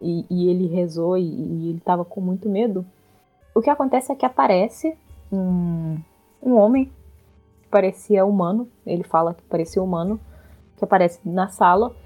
e, 0.00 0.24
e 0.30 0.48
ele 0.48 0.68
rezou 0.68 1.18
e, 1.18 1.22
e 1.24 1.70
ele 1.70 1.80
tava 1.80 2.04
com 2.04 2.20
muito 2.20 2.48
medo. 2.48 2.86
O 3.56 3.62
que 3.62 3.70
acontece 3.70 4.12
é 4.12 4.14
que 4.14 4.26
aparece 4.26 4.98
um, 5.32 5.96
um 6.42 6.56
homem 6.56 6.92
que 7.62 7.68
parecia 7.70 8.22
humano, 8.22 8.68
ele 8.84 9.02
fala 9.02 9.32
que 9.32 9.42
parecia 9.44 9.82
humano, 9.82 10.20
que 10.76 10.84
aparece 10.84 11.20
na 11.24 11.48
sala. 11.48 11.96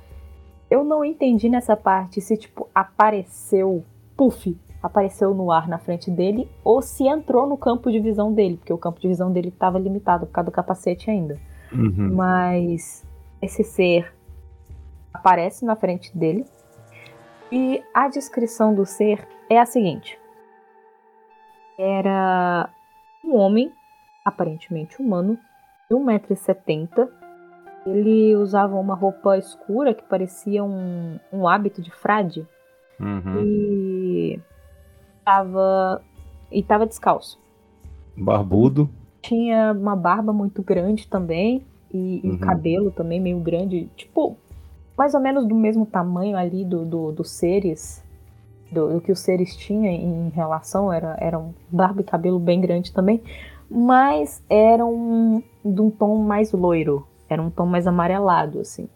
Eu 0.70 0.84
não 0.84 1.04
entendi 1.04 1.48
nessa 1.48 1.76
parte 1.76 2.20
se, 2.20 2.36
tipo, 2.36 2.68
apareceu, 2.72 3.84
puff, 4.16 4.56
apareceu 4.80 5.34
no 5.34 5.50
ar 5.50 5.66
na 5.66 5.76
frente 5.76 6.08
dele 6.08 6.48
ou 6.62 6.80
se 6.80 7.08
entrou 7.08 7.48
no 7.48 7.56
campo 7.56 7.90
de 7.90 7.98
visão 7.98 8.32
dele, 8.32 8.56
porque 8.56 8.72
o 8.72 8.78
campo 8.78 9.00
de 9.00 9.08
visão 9.08 9.32
dele 9.32 9.48
estava 9.48 9.76
limitado 9.76 10.26
por 10.26 10.32
causa 10.32 10.52
do 10.52 10.54
capacete 10.54 11.10
ainda. 11.10 11.36
Uhum. 11.72 12.14
Mas 12.14 13.04
esse 13.42 13.64
ser 13.64 14.14
aparece 15.12 15.64
na 15.64 15.74
frente 15.74 16.16
dele 16.16 16.44
e 17.50 17.82
a 17.92 18.06
descrição 18.06 18.72
do 18.72 18.86
ser 18.86 19.26
é 19.48 19.58
a 19.58 19.66
seguinte: 19.66 20.19
era 21.80 22.68
um 23.24 23.34
homem, 23.36 23.72
aparentemente 24.24 25.00
humano, 25.00 25.38
de 25.88 25.96
1,70m. 25.96 27.08
Ele 27.86 28.36
usava 28.36 28.76
uma 28.76 28.94
roupa 28.94 29.38
escura 29.38 29.94
que 29.94 30.02
parecia 30.04 30.62
um, 30.62 31.18
um 31.32 31.48
hábito 31.48 31.80
de 31.80 31.90
frade 31.90 32.46
Uhum. 33.00 33.42
e 33.42 34.40
tava, 35.24 36.02
e 36.52 36.62
tava 36.62 36.86
descalço. 36.86 37.40
Barbudo. 38.16 38.90
Tinha 39.22 39.72
uma 39.72 39.96
barba 39.96 40.32
muito 40.32 40.62
grande 40.62 41.08
também 41.08 41.64
e, 41.92 42.20
e 42.22 42.30
Uhum. 42.30 42.38
cabelo 42.38 42.90
também 42.90 43.18
meio 43.20 43.38
grande, 43.40 43.86
tipo, 43.96 44.36
mais 44.96 45.14
ou 45.14 45.20
menos 45.20 45.46
do 45.46 45.54
mesmo 45.54 45.86
tamanho 45.86 46.36
ali 46.36 46.64
do, 46.64 46.84
do- 46.84 47.12
dos 47.12 47.30
seres, 47.30 48.04
do, 48.70 48.94
do 48.94 49.00
que 49.00 49.12
os 49.12 49.20
seres 49.20 49.56
tinham 49.56 49.92
em 49.92 50.28
relação, 50.30 50.92
era, 50.92 51.16
era 51.20 51.38
um 51.38 51.52
barba 51.70 52.00
e 52.00 52.04
cabelo 52.04 52.38
bem 52.38 52.60
grande 52.60 52.92
também, 52.92 53.22
mas 53.70 54.42
era 54.48 54.84
um, 54.84 55.42
de 55.64 55.80
um 55.80 55.90
tom 55.90 56.16
mais 56.18 56.52
loiro, 56.52 57.06
era 57.28 57.40
um 57.40 57.50
tom 57.50 57.66
mais 57.66 57.86
amarelado, 57.86 58.60
assim. 58.60 58.88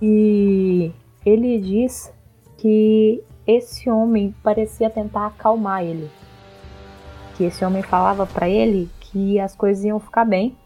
E 0.00 0.92
ele 1.24 1.58
diz 1.58 2.12
que 2.56 3.22
esse 3.46 3.90
homem 3.90 4.34
parecia 4.42 4.88
tentar 4.90 5.26
acalmar 5.26 5.82
ele. 5.82 6.10
Que 7.36 7.44
esse 7.44 7.64
homem 7.64 7.82
falava 7.82 8.26
pra 8.26 8.48
ele 8.48 8.88
que 9.00 9.38
as 9.38 9.54
coisas 9.54 9.84
iam 9.84 9.98
ficar 9.98 10.24
bem 10.24 10.56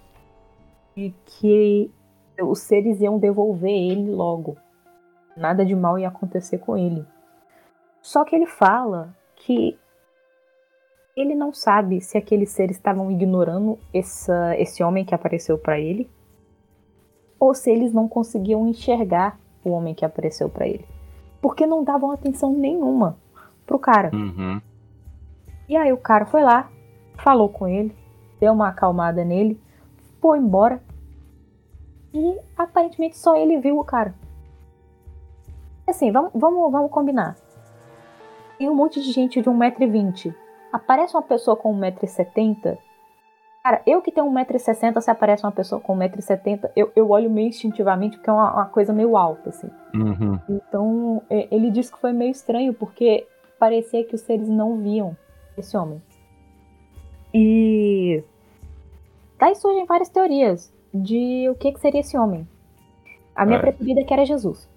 e 0.97 1.15
que 1.25 1.91
os 2.41 2.61
seres 2.61 3.01
iam 3.01 3.19
devolver 3.19 3.71
ele 3.71 4.11
logo. 4.11 4.57
Nada 5.37 5.65
de 5.65 5.75
mal 5.75 5.99
ia 5.99 6.09
acontecer 6.09 6.59
com 6.59 6.77
ele. 6.77 7.05
Só 8.01 8.25
que 8.25 8.35
ele 8.35 8.47
fala 8.47 9.15
que 9.37 9.79
ele 11.17 11.35
não 11.35 11.53
sabe 11.53 12.01
se 12.01 12.17
aqueles 12.17 12.51
seres 12.51 12.77
estavam 12.77 13.11
ignorando 13.11 13.79
essa, 13.93 14.57
esse 14.57 14.83
homem 14.83 15.05
que 15.05 15.15
apareceu 15.15 15.59
pra 15.59 15.79
ele 15.79 16.09
ou 17.39 17.55
se 17.55 17.71
eles 17.71 17.93
não 17.93 18.09
conseguiam 18.09 18.67
enxergar 18.67 19.39
o 19.65 19.71
homem 19.71 19.95
que 19.95 20.05
apareceu 20.05 20.49
pra 20.49 20.67
ele. 20.67 20.87
Porque 21.41 21.67
não 21.67 21.85
davam 21.85 22.11
atenção 22.11 22.53
nenhuma 22.53 23.17
pro 23.67 23.79
cara. 23.79 24.11
Uhum. 24.13 24.61
E 25.69 25.77
aí 25.77 25.93
o 25.93 25.99
cara 25.99 26.27
foi 26.27 26.43
lá, 26.43 26.71
falou 27.17 27.49
com 27.49 27.69
ele, 27.69 27.95
deu 28.41 28.53
uma 28.53 28.69
acalmada 28.69 29.25
nele, 29.25 29.61
foi 30.21 30.39
embora. 30.39 30.83
E 32.13 32.39
aparentemente 32.57 33.17
só 33.17 33.37
ele 33.37 33.59
viu 33.61 33.79
o 33.79 33.85
cara. 33.85 34.15
Assim, 35.87 36.11
vamos, 36.11 36.33
vamos, 36.35 36.73
vamos 36.73 36.91
combinar. 36.91 37.37
Tem 38.59 38.69
um 38.69 38.75
monte 38.75 39.01
de 39.01 39.13
gente 39.13 39.41
de 39.41 39.49
1,20m. 39.49 40.35
Aparece 40.73 41.15
uma 41.15 41.23
pessoa 41.23 41.57
com 41.57 41.73
1,70m. 41.79 42.77
Cara, 43.63 43.83
eu 43.87 44.01
que 44.03 44.11
tenho 44.11 44.27
1,60m, 44.27 45.01
se 45.01 45.11
aparece 45.11 45.45
uma 45.45 45.53
pessoa 45.53 45.81
com 45.81 45.97
1,70m, 45.97 46.71
eu, 46.75 46.91
eu 46.97 47.11
olho 47.11 47.31
meio 47.31 47.49
instintivamente, 47.49 48.17
porque 48.17 48.31
é 48.31 48.33
uma, 48.33 48.53
uma 48.53 48.67
coisa 48.67 48.93
meio 48.93 49.17
alta, 49.17 49.51
assim. 49.51 49.69
Uhum. 49.95 50.39
Então, 50.49 51.23
ele 51.29 51.71
disse 51.71 51.93
que 51.93 52.01
foi 52.01 52.13
meio 52.13 52.31
estranho, 52.31 52.73
porque 52.75 53.27
parecia 53.59 54.05
que 54.05 54.15
os 54.15 54.23
seres 54.23 54.49
não 54.49 54.79
viam 54.79 55.17
esse 55.57 55.77
homem. 55.77 56.01
E 57.35 58.25
daí 59.39 59.55
surgem 59.55 59.85
várias 59.87 60.09
teorias 60.09 60.73
de 60.95 61.49
o 61.51 61.55
que, 61.55 61.73
que 61.73 61.81
seria 61.81 62.01
esse 62.01 62.17
homem. 62.17 62.49
A 63.35 63.45
minha 63.45 63.61
preferida 63.61 64.01
é 64.01 64.05
que 64.05 64.13
era 64.13 64.25
Jesus. 64.25 64.69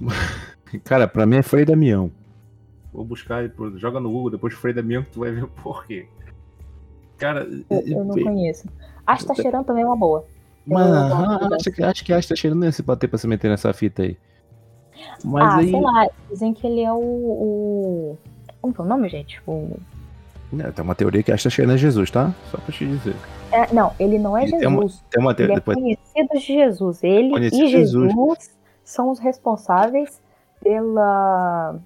Cara, 0.84 1.06
pra 1.06 1.26
mim 1.26 1.36
é 1.36 1.42
Frei 1.42 1.64
Damião. 1.64 2.10
Vou 2.92 3.04
buscar 3.04 3.42
joga 3.76 3.98
no 4.00 4.10
Google 4.10 4.30
depois 4.30 4.52
Frei 4.54 4.74
Damião 4.74 5.02
que 5.02 5.10
tu 5.12 5.20
vai 5.20 5.30
ver 5.30 5.44
o 5.44 5.48
porquê. 5.48 6.06
Cara, 7.16 7.46
Eu, 7.70 7.80
eu 7.80 8.04
não 8.04 8.14
conheço. 8.14 8.68
Astacheran 9.06 9.62
também 9.62 9.82
é 9.82 9.86
uma 9.86 9.96
boa. 9.96 10.24
Mas, 10.66 10.86
Eu 10.86 10.94
aham, 10.94 11.26
gosto 11.38 11.48
dessa. 11.50 11.56
acho, 11.56 11.72
que, 11.72 11.82
acho 11.82 12.04
que 12.04 12.12
a 12.12 12.22
tá 12.22 12.36
cheirando 12.36 12.64
ia 12.64 12.72
se 12.72 12.82
bater 12.82 13.08
pra 13.08 13.18
se 13.18 13.26
meter 13.26 13.48
nessa 13.48 13.72
fita 13.72 14.02
aí. 14.02 14.16
Mas 15.24 15.44
ah, 15.44 15.56
aí. 15.56 15.70
sei 15.70 15.80
lá, 15.80 16.08
dizem 16.30 16.52
que 16.54 16.66
ele 16.66 16.82
é 16.82 16.92
o. 16.92 16.98
o... 16.98 18.18
Como 18.60 18.72
que 18.74 18.80
é 18.80 18.84
o 18.84 18.86
nome, 18.86 19.08
gente? 19.08 19.40
O... 19.46 19.76
Tem 20.74 20.84
uma 20.84 20.94
teoria 20.94 21.22
que 21.22 21.32
a 21.32 21.36
cheirando 21.36 21.74
é 21.74 21.78
Jesus, 21.78 22.10
tá? 22.10 22.32
Só 22.50 22.58
pra 22.58 22.74
te 22.74 22.86
dizer. 22.86 23.16
É, 23.50 23.72
não, 23.72 23.92
ele 23.98 24.18
não 24.18 24.36
é 24.36 24.46
E 24.46 24.50
tem 24.50 24.66
uma- 24.68 24.82
Jesus. 24.82 25.02
Tem 25.10 25.22
uma 25.22 25.30
Ele 25.30 25.36
teoria. 25.36 25.54
é 25.54 25.56
Depois... 25.56 25.78
conhecido 25.78 26.28
de 26.34 26.40
Jesus. 26.40 27.02
Ele 27.02 27.30
Conhecido 27.30 27.64
e 27.64 27.68
Jesus. 27.68 28.12
Jesus 28.12 28.50
são 28.84 29.10
os 29.10 29.18
responsáveis 29.18 30.20
pela. 30.62 31.76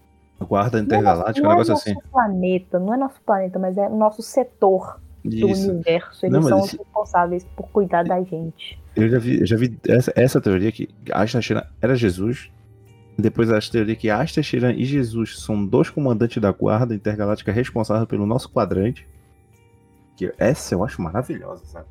Guarda 0.41 0.77
Não 0.79 0.83
é 0.83 0.85
intergaláctica, 0.85 1.47
um 1.47 1.51
negócio 1.51 1.71
não 1.73 1.79
assim. 1.79 1.91
é 1.91 1.95
nosso 1.95 2.09
planeta, 2.11 2.79
não 2.79 2.95
é 2.95 2.97
nosso 2.97 3.21
planeta, 3.23 3.59
mas 3.59 3.77
é 3.79 3.89
o 3.89 3.97
nosso 3.97 4.23
setor 4.23 5.01
do 5.25 5.49
Isso. 5.49 5.71
universo. 5.73 6.27
Eles 6.27 6.33
Não, 6.35 6.43
são 6.49 6.59
esse- 6.59 6.75
os 6.77 6.79
responsáveis 6.83 7.45
por 7.57 7.69
cuidar 7.69 8.05
da 8.05 8.23
gente. 8.23 8.79
Eu 8.95 9.09
já 9.09 9.19
vi, 9.19 9.41
eu 9.41 9.47
já 9.47 9.57
vi 9.57 9.79
essa, 9.89 10.13
essa 10.15 10.41
teoria 10.41 10.71
que 10.71 10.89
Ashton 11.13 11.41
Sheeran 11.41 11.65
era 11.81 11.95
Jesus 11.97 12.51
Depois 13.19 13.51
a 13.51 13.59
teoria 13.61 13.97
que 13.97 14.11
Asta 14.11 14.43
Shiran 14.43 14.73
e 14.73 14.85
Jesus 14.85 15.39
são 15.41 15.65
dois 15.65 15.89
comandantes 15.89 16.37
da 16.41 16.53
guarda 16.53 16.95
intergaláctica 16.95 17.51
responsáveis 17.51 18.07
pelo 18.07 18.27
nosso 18.27 18.51
quadrante. 18.51 19.09
Que 20.19 20.35
essa 20.37 20.75
eu 20.75 20.85
acho 20.85 21.01
maravilhosa, 21.01 21.65
sabe? 21.65 21.87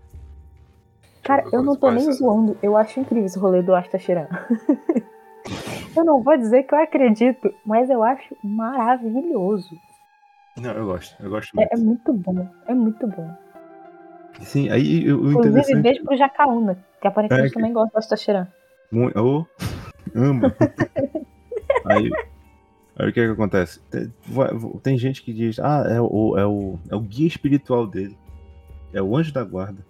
Cara, 1.23 1.43
eu 1.51 1.63
não 1.63 1.75
tô 1.75 1.89
nem 1.89 2.11
zoando. 2.11 2.55
Eu 2.61 2.77
acho 2.77 2.99
incrível 2.99 3.25
esse 3.25 3.39
rolê 3.39 3.63
do 3.63 3.73
Asta 3.73 3.97
Shiran. 3.97 4.27
eu 5.95 6.03
não 6.03 6.21
vou 6.21 6.37
dizer 6.37 6.63
que 6.63 6.73
eu 6.73 6.79
acredito, 6.79 7.53
mas 7.65 7.89
eu 7.89 8.03
acho 8.03 8.35
maravilhoso. 8.43 9.77
Não, 10.57 10.71
eu 10.71 10.85
gosto. 10.85 11.15
Eu 11.21 11.29
gosto 11.29 11.55
muito. 11.55 11.71
É, 11.71 11.75
é 11.75 11.77
muito 11.77 12.13
bom. 12.13 12.47
É 12.67 12.73
muito 12.73 13.07
bom. 13.07 13.29
Sim, 14.41 14.69
aí 14.69 15.11
o 15.11 15.29
Inclusive, 15.29 15.49
interessante... 15.49 15.81
beijo 15.81 16.03
pro 16.03 16.17
Jacaúna, 16.17 16.77
que 17.01 17.07
aparentemente 17.07 17.51
é, 17.51 17.53
também 17.53 17.73
gosta 17.73 17.91
do 17.91 17.97
Asta 17.97 18.17
Shiran. 18.17 18.47
Muito... 18.91 19.17
Oh, 19.17 19.45
amo. 20.13 20.47
aí, 21.85 22.09
aí 22.97 23.09
o 23.09 23.13
que 23.13 23.19
é 23.19 23.25
que 23.25 23.31
acontece? 23.31 23.79
Tem, 23.89 24.13
tem, 24.83 24.97
gente 24.97 25.21
que 25.21 25.33
diz, 25.33 25.59
ah, 25.59 25.85
é 25.89 26.01
o, 26.01 26.37
é, 26.37 26.45
o, 26.45 26.77
é 26.89 26.95
o 26.95 26.99
guia 26.99 27.27
espiritual 27.27 27.87
dele. 27.87 28.17
É 28.93 29.01
o 29.01 29.15
anjo 29.15 29.33
da 29.33 29.43
guarda. 29.43 29.85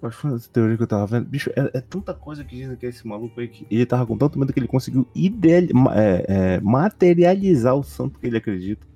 Qual 0.00 0.12
foi 0.12 0.34
essa 0.34 0.48
teoria 0.48 0.76
que 0.76 0.82
eu 0.82 0.86
tava 0.86 1.06
vendo? 1.06 1.26
Bicho, 1.26 1.50
é, 1.56 1.78
é, 1.78 1.80
tanta 1.80 2.14
coisa 2.14 2.44
que 2.44 2.54
dizem 2.56 2.76
que 2.76 2.86
é 2.86 2.88
esse 2.88 3.06
maluco 3.06 3.40
aí 3.40 3.48
que 3.48 3.66
ele 3.70 3.84
tava 3.84 4.06
com 4.06 4.16
tanto 4.16 4.38
medo 4.38 4.52
que 4.52 4.60
ele 4.60 4.68
conseguiu 4.68 5.06
ideal, 5.14 5.92
é, 5.92 6.24
é, 6.28 6.60
materializar 6.60 7.74
o 7.74 7.82
santo 7.82 8.18
que 8.20 8.26
ele 8.26 8.36
acredita. 8.36 8.86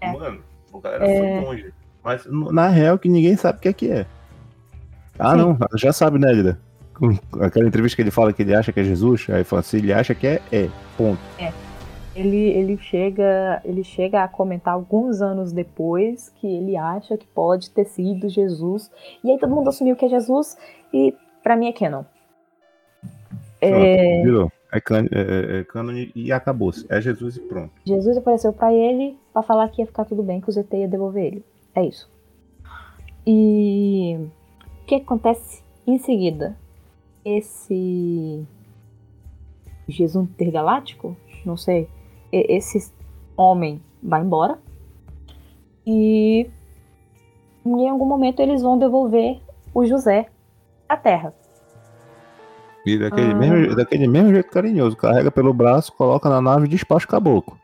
É. 0.00 0.12
Mano, 0.12 0.40
o 0.72 0.80
galera 0.80 1.04
foi 1.04 1.40
longe. 1.40 1.74
Mas 2.02 2.26
na 2.26 2.68
real 2.68 2.98
que 2.98 3.08
ninguém 3.08 3.36
sabe 3.36 3.58
o 3.58 3.60
que 3.60 3.68
é 3.68 3.72
que 3.72 3.90
é. 3.90 4.06
Ah, 5.18 5.32
Sim. 5.32 5.38
não, 5.38 5.58
já 5.76 5.92
sabe, 5.92 6.18
né, 6.18 6.32
Lida? 6.32 6.58
Aquela 7.40 7.66
entrevista 7.66 7.96
que 7.96 8.02
ele 8.02 8.10
fala 8.10 8.32
que 8.32 8.42
ele 8.42 8.54
acha 8.54 8.72
que 8.72 8.80
é 8.80 8.84
Jesus, 8.84 9.26
aí 9.28 9.44
fala 9.44 9.60
assim, 9.60 9.78
ele 9.78 9.92
acha 9.92 10.14
que 10.14 10.26
é, 10.26 10.40
é, 10.50 10.70
ponto. 10.96 11.20
É. 11.38 11.52
Ele, 12.16 12.48
ele, 12.48 12.78
chega, 12.78 13.60
ele 13.62 13.84
chega 13.84 14.24
a 14.24 14.28
comentar 14.28 14.72
alguns 14.72 15.20
anos 15.20 15.52
depois 15.52 16.30
que 16.36 16.46
ele 16.46 16.74
acha 16.74 17.16
que 17.16 17.26
pode 17.26 17.70
ter 17.70 17.84
sido 17.84 18.28
Jesus. 18.28 18.90
E 19.22 19.30
aí 19.30 19.38
todo 19.38 19.54
mundo 19.54 19.68
assumiu 19.68 19.94
que 19.94 20.06
é 20.06 20.08
Jesus 20.08 20.56
e 20.92 21.14
para 21.42 21.56
mim 21.56 21.68
é 21.68 21.72
canon. 21.72 22.04
É... 23.60 24.22
Virou. 24.22 24.50
É, 24.72 24.80
can, 24.80 25.06
é, 25.12 25.56
é, 25.56 25.60
é 25.60 25.64
canon 25.64 25.92
e 26.14 26.32
acabou-se. 26.32 26.86
É 26.88 27.00
Jesus 27.00 27.36
e 27.36 27.40
pronto. 27.40 27.70
Jesus 27.84 28.16
apareceu 28.16 28.52
para 28.52 28.72
ele 28.72 29.16
para 29.32 29.42
falar 29.42 29.68
que 29.68 29.82
ia 29.82 29.86
ficar 29.86 30.06
tudo 30.06 30.22
bem, 30.22 30.40
que 30.40 30.48
o 30.48 30.52
ZT 30.52 30.74
ia 30.74 30.88
devolver 30.88 31.24
ele. 31.24 31.44
É 31.74 31.84
isso. 31.84 32.10
E 33.26 34.16
o 34.82 34.86
que 34.86 34.94
acontece 34.94 35.62
em 35.86 35.98
seguida? 35.98 36.56
Esse 37.24 38.46
Jesus 39.88 40.28
intergaláctico, 40.30 41.16
não 41.44 41.56
sei, 41.56 41.88
esse 42.32 42.92
homem 43.36 43.80
vai 44.02 44.22
embora 44.22 44.58
e 45.86 46.48
em 47.64 47.88
algum 47.88 48.06
momento 48.06 48.40
eles 48.40 48.62
vão 48.62 48.78
devolver 48.78 49.40
o 49.74 49.84
José 49.84 50.26
à 50.88 50.96
Terra. 50.96 51.34
E 52.84 52.96
daquele, 52.98 53.32
ah. 53.32 53.34
mesmo, 53.34 53.76
daquele 53.76 54.06
mesmo 54.06 54.32
jeito 54.32 54.50
carinhoso, 54.50 54.96
carrega 54.96 55.30
pelo 55.30 55.52
braço, 55.52 55.92
coloca 55.92 56.28
na 56.28 56.40
nave 56.40 56.66
e 56.66 56.68
despacha 56.68 57.04
o 57.04 57.08
caboclo. 57.08 57.58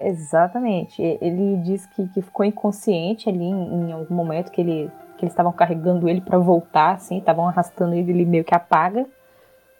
Exatamente. 0.00 1.02
Ele 1.20 1.56
diz 1.58 1.84
que, 1.86 2.08
que 2.08 2.22
ficou 2.22 2.46
inconsciente 2.46 3.28
ali 3.28 3.44
em, 3.44 3.88
em 3.88 3.92
algum 3.92 4.14
momento 4.14 4.50
que 4.50 4.60
ele 4.60 4.90
que 5.18 5.24
eles 5.24 5.32
estavam 5.32 5.52
carregando 5.52 6.08
ele 6.08 6.20
para 6.20 6.38
voltar, 6.38 6.94
assim, 6.94 7.18
estavam 7.18 7.48
arrastando 7.48 7.92
ele, 7.92 8.12
ele 8.12 8.24
meio 8.24 8.44
que 8.44 8.54
apaga 8.54 9.04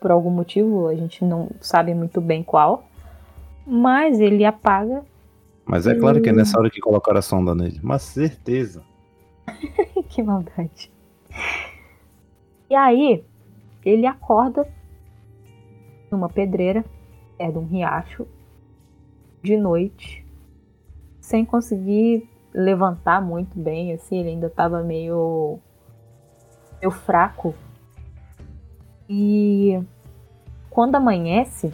por 0.01 0.11
algum 0.11 0.31
motivo, 0.31 0.89
a 0.89 0.95
gente 0.95 1.25
não 1.25 1.49
sabe 1.61 1.95
muito 1.95 2.21
bem 2.21 2.43
qual. 2.43 2.88
Mas 3.69 4.19
ele 4.19 4.47
apaga. 4.47 5.05
Mas 5.67 5.87
é 5.87 5.95
claro 5.95 6.23
que 6.23 6.31
é 6.31 6.33
nessa 6.33 6.59
hora 6.59 6.71
que 6.71 6.81
colocaram 6.81 7.19
a 7.19 7.23
sonda 7.23 7.55
nele. 7.55 7.79
Uma 7.83 7.99
certeza. 7.99 8.83
que 10.09 10.23
maldade. 10.23 10.91
E 12.71 12.75
aí, 12.75 13.23
ele 13.85 14.07
acorda 14.07 14.67
numa 16.11 16.31
pedreira, 16.31 16.83
é 17.39 17.51
de 17.51 17.59
um 17.59 17.67
riacho, 17.67 18.27
de 19.43 19.57
noite, 19.59 20.25
sem 21.21 21.45
conseguir 21.45 22.27
levantar 22.55 23.21
muito 23.21 23.59
bem, 23.59 23.93
assim, 23.93 24.19
ele 24.19 24.31
ainda 24.31 24.47
estava 24.47 24.83
meio, 24.83 25.59
meio 26.81 26.91
fraco. 26.91 27.55
E 29.09 29.79
quando 30.71 30.95
amanhece, 30.95 31.73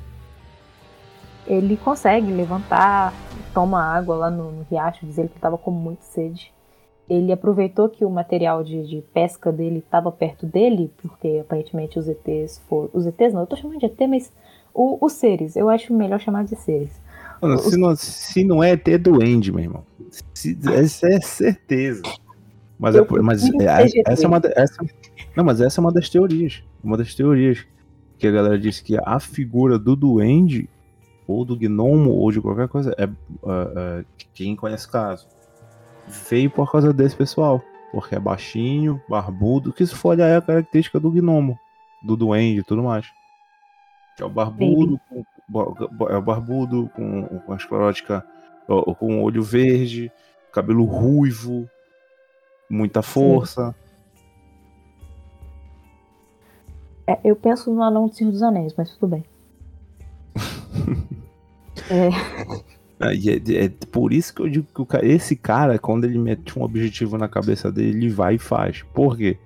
ele 1.46 1.76
consegue 1.76 2.30
levantar, 2.32 3.12
toma 3.52 3.82
água 3.82 4.16
lá 4.16 4.30
no, 4.30 4.50
no 4.50 4.66
riacho, 4.70 5.06
diz 5.06 5.18
ele 5.18 5.28
que 5.28 5.36
estava 5.36 5.58
com 5.58 5.70
muita 5.70 6.02
sede. 6.02 6.52
Ele 7.08 7.32
aproveitou 7.32 7.88
que 7.88 8.04
o 8.04 8.10
material 8.10 8.64
de, 8.64 8.86
de 8.86 9.02
pesca 9.12 9.52
dele 9.52 9.80
estava 9.80 10.10
perto 10.10 10.46
dele, 10.46 10.90
porque 11.02 11.38
aparentemente 11.40 11.98
os 11.98 12.08
ETs 12.08 12.62
foram. 12.66 12.88
Os 12.94 13.06
ETs 13.06 13.34
não, 13.34 13.40
eu 13.40 13.46
tô 13.46 13.56
chamando 13.56 13.78
de 13.78 13.86
ET, 13.86 13.98
mas 14.08 14.32
o, 14.72 15.04
os 15.04 15.12
seres, 15.12 15.54
eu 15.54 15.68
acho 15.68 15.92
melhor 15.92 16.18
chamar 16.18 16.44
de 16.44 16.56
seres. 16.56 16.90
Mano, 17.42 17.58
se, 17.58 17.76
não, 17.76 17.94
se 17.94 18.44
não 18.44 18.64
é 18.64 18.72
ET, 18.72 18.88
é 18.88 18.96
doente, 18.96 19.52
meu 19.52 19.64
irmão. 19.64 19.84
Se, 20.32 20.58
essa 20.72 21.06
é 21.08 21.20
certeza. 21.20 22.02
Mas, 22.78 22.96
é, 22.96 23.06
mas 23.22 23.44
é, 23.44 24.02
essa 24.06 24.24
é 24.24 24.26
uma. 24.26 24.40
Essa, 24.56 24.84
não, 25.36 25.44
mas 25.44 25.60
essa 25.60 25.78
é 25.78 25.82
uma 25.82 25.92
das 25.92 26.08
teorias. 26.08 26.62
Uma 26.82 26.96
das 26.96 27.14
teorias. 27.14 27.66
Que 28.16 28.28
a 28.28 28.30
galera 28.30 28.58
disse 28.58 28.82
que 28.82 28.96
a 29.04 29.18
figura 29.18 29.78
do 29.78 29.96
duende, 29.96 30.68
ou 31.26 31.44
do 31.44 31.56
gnomo, 31.56 32.10
ou 32.10 32.30
de 32.30 32.40
qualquer 32.40 32.68
coisa, 32.68 32.94
é. 32.98 33.06
Uh, 33.06 33.10
uh, 33.10 34.04
quem 34.32 34.54
conhece 34.54 34.86
o 34.86 34.90
caso. 34.90 35.26
Veio 36.28 36.50
por 36.50 36.70
causa 36.70 36.92
desse 36.92 37.16
pessoal. 37.16 37.62
Porque 37.92 38.14
é 38.14 38.20
baixinho, 38.20 39.00
barbudo. 39.08 39.72
Que 39.72 39.86
se 39.86 39.94
for 39.94 40.10
olhar 40.10 40.28
é 40.28 40.36
a 40.36 40.42
característica 40.42 40.98
do 40.98 41.10
gnomo. 41.10 41.58
Do 42.02 42.16
duende 42.16 42.60
e 42.60 42.64
tudo 42.64 42.82
mais. 42.82 43.06
Que 44.16 44.22
é 44.22 44.26
o 44.26 44.30
barbudo, 44.30 45.00
com, 45.08 45.24
é 46.08 46.16
o 46.16 46.22
barbudo, 46.22 46.90
com, 46.94 47.26
com 47.40 47.52
a 47.52 47.56
esclerótica, 47.56 48.24
com 48.98 49.20
o 49.20 49.22
olho 49.22 49.42
verde, 49.42 50.12
cabelo 50.52 50.84
ruivo, 50.84 51.68
muita 52.70 53.02
força. 53.02 53.74
É, 57.06 57.18
eu 57.24 57.36
penso 57.36 57.72
no 57.72 57.82
anão 57.82 58.08
do 58.08 58.14
Senhor 58.14 58.30
dos 58.30 58.42
Anéis, 58.42 58.74
mas 58.76 58.90
tudo 58.96 59.10
bem. 59.10 59.24
É. 61.90 62.54
É, 63.00 63.64
é, 63.64 63.68
por 63.90 64.12
isso 64.12 64.32
que 64.32 64.40
eu 64.40 64.48
digo 64.48 64.66
que 64.86 64.96
esse 65.06 65.34
cara, 65.34 65.78
quando 65.78 66.04
ele 66.04 66.18
mete 66.18 66.58
um 66.58 66.62
objetivo 66.62 67.18
na 67.18 67.28
cabeça 67.28 67.70
dele, 67.70 67.98
ele 67.98 68.08
vai 68.08 68.36
e 68.36 68.38
faz. 68.38 68.82
Por 68.94 69.16
quê? 69.16 69.36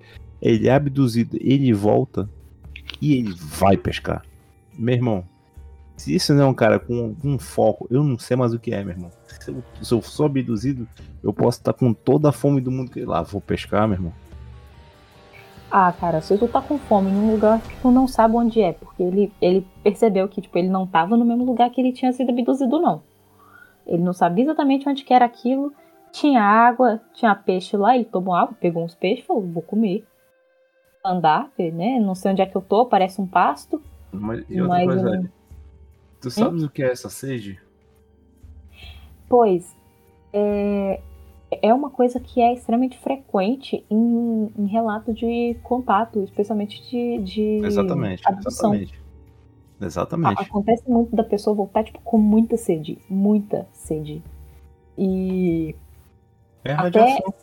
Ele 0.41 0.67
é 0.67 0.73
abduzido, 0.73 1.37
ele 1.41 1.73
volta 1.73 2.29
e 3.01 3.15
ele 3.15 3.33
vai 3.35 3.75
pescar. 3.75 4.23
Meu 4.77 4.95
irmão, 4.95 5.25
se 5.97 6.15
isso 6.15 6.33
não 6.33 6.43
é 6.43 6.45
um 6.45 6.53
cara 6.53 6.79
com 6.79 7.15
um 7.23 7.37
foco, 7.37 7.87
eu 7.89 8.03
não 8.03 8.17
sei 8.17 8.37
mais 8.37 8.53
o 8.53 8.59
que 8.59 8.71
é, 8.73 8.83
meu 8.83 8.93
irmão. 8.93 9.11
Se 9.39 9.49
eu, 9.49 9.63
se 9.81 9.93
eu 9.93 10.01
sou 10.01 10.27
abduzido, 10.27 10.87
eu 11.21 11.33
posso 11.33 11.57
estar 11.59 11.73
com 11.73 11.93
toda 11.93 12.29
a 12.29 12.31
fome 12.31 12.61
do 12.61 12.71
mundo 12.71 12.91
lá, 13.05 13.21
vou 13.21 13.41
pescar, 13.41 13.87
meu 13.87 13.97
irmão. 13.97 14.13
Ah, 15.71 15.91
cara, 15.91 16.19
se 16.21 16.37
tu 16.37 16.47
tá 16.47 16.61
com 16.61 16.79
fome 16.79 17.11
num 17.11 17.31
lugar 17.31 17.61
que 17.61 17.79
tu 17.81 17.91
não 17.91 18.07
sabe 18.07 18.35
onde 18.35 18.61
é, 18.61 18.73
porque 18.73 19.03
ele, 19.03 19.31
ele 19.39 19.67
percebeu 19.83 20.27
que, 20.27 20.41
tipo, 20.41 20.57
ele 20.57 20.67
não 20.67 20.87
tava 20.87 21.15
no 21.15 21.23
mesmo 21.23 21.45
lugar 21.45 21.69
que 21.69 21.79
ele 21.79 21.93
tinha 21.93 22.11
sido 22.11 22.31
abduzido, 22.31 22.79
não. 22.79 23.03
Ele 23.85 24.01
não 24.01 24.13
sabia 24.13 24.45
exatamente 24.45 24.89
onde 24.89 25.03
que 25.03 25.13
era 25.13 25.25
aquilo. 25.25 25.71
Tinha 26.11 26.41
água, 26.41 26.99
tinha 27.13 27.35
peixe 27.35 27.77
lá, 27.77 27.95
ele 27.95 28.05
tomou 28.05 28.33
água, 28.33 28.55
pegou 28.59 28.83
uns 28.83 28.95
peixes 28.95 29.23
e 29.23 29.27
falou, 29.27 29.43
vou 29.43 29.61
comer. 29.61 30.05
Andar, 31.05 31.51
né? 31.57 31.99
Não 31.99 32.15
sei 32.15 32.31
onde 32.31 32.41
é 32.41 32.45
que 32.45 32.55
eu 32.55 32.61
tô, 32.61 32.85
parece 32.85 33.21
um 33.21 33.27
pasto. 33.27 33.81
Mas, 34.11 34.43
e 34.49 34.59
outra 34.59 34.77
mas 34.77 34.85
coisa, 34.85 35.31
Tu 36.21 36.29
sabes 36.29 36.63
hum? 36.63 36.65
o 36.65 36.69
que 36.69 36.83
é 36.83 36.91
essa 36.91 37.09
sede? 37.09 37.59
Pois, 39.27 39.75
é, 40.33 41.01
é 41.61 41.73
uma 41.73 41.89
coisa 41.89 42.19
que 42.19 42.41
é 42.41 42.53
extremamente 42.53 42.97
frequente 42.97 43.85
em, 43.89 44.51
em 44.57 44.67
relato 44.67 45.13
de 45.13 45.57
contato, 45.63 46.23
especialmente 46.23 46.81
de, 46.89 47.23
de 47.23 47.65
exatamente, 47.65 48.27
abdução. 48.27 48.73
Exatamente. 48.73 49.09
Exatamente. 49.81 50.41
Acontece 50.41 50.89
muito 50.89 51.15
da 51.15 51.23
pessoa 51.23 51.55
voltar 51.55 51.83
tipo, 51.83 51.99
com 52.01 52.17
muita 52.17 52.57
sede, 52.57 52.97
muita 53.09 53.67
sede. 53.71 54.21
E. 54.97 55.75
É 56.63 56.73
a 56.73 56.81
até... 56.81 56.99
radiação. 56.99 57.33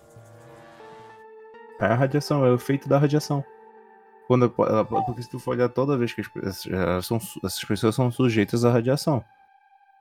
É 1.81 1.87
a 1.87 1.95
radiação, 1.95 2.45
é 2.45 2.51
o 2.51 2.55
efeito 2.55 2.89
da 2.89 2.99
radiação. 2.99 3.45
Quando, 4.27 4.51
porque 4.51 5.23
se 5.23 5.31
tu 5.31 5.39
for 5.39 5.53
olhar 5.53 5.69
toda 5.69 5.97
vez 5.97 6.13
que 6.13 6.23
as, 6.43 6.67
são, 7.07 7.17
essas 7.45 7.65
pessoas 7.65 7.95
são 7.95 8.11
sujeitas 8.11 8.65
à 8.65 8.71
radiação. 8.71 9.25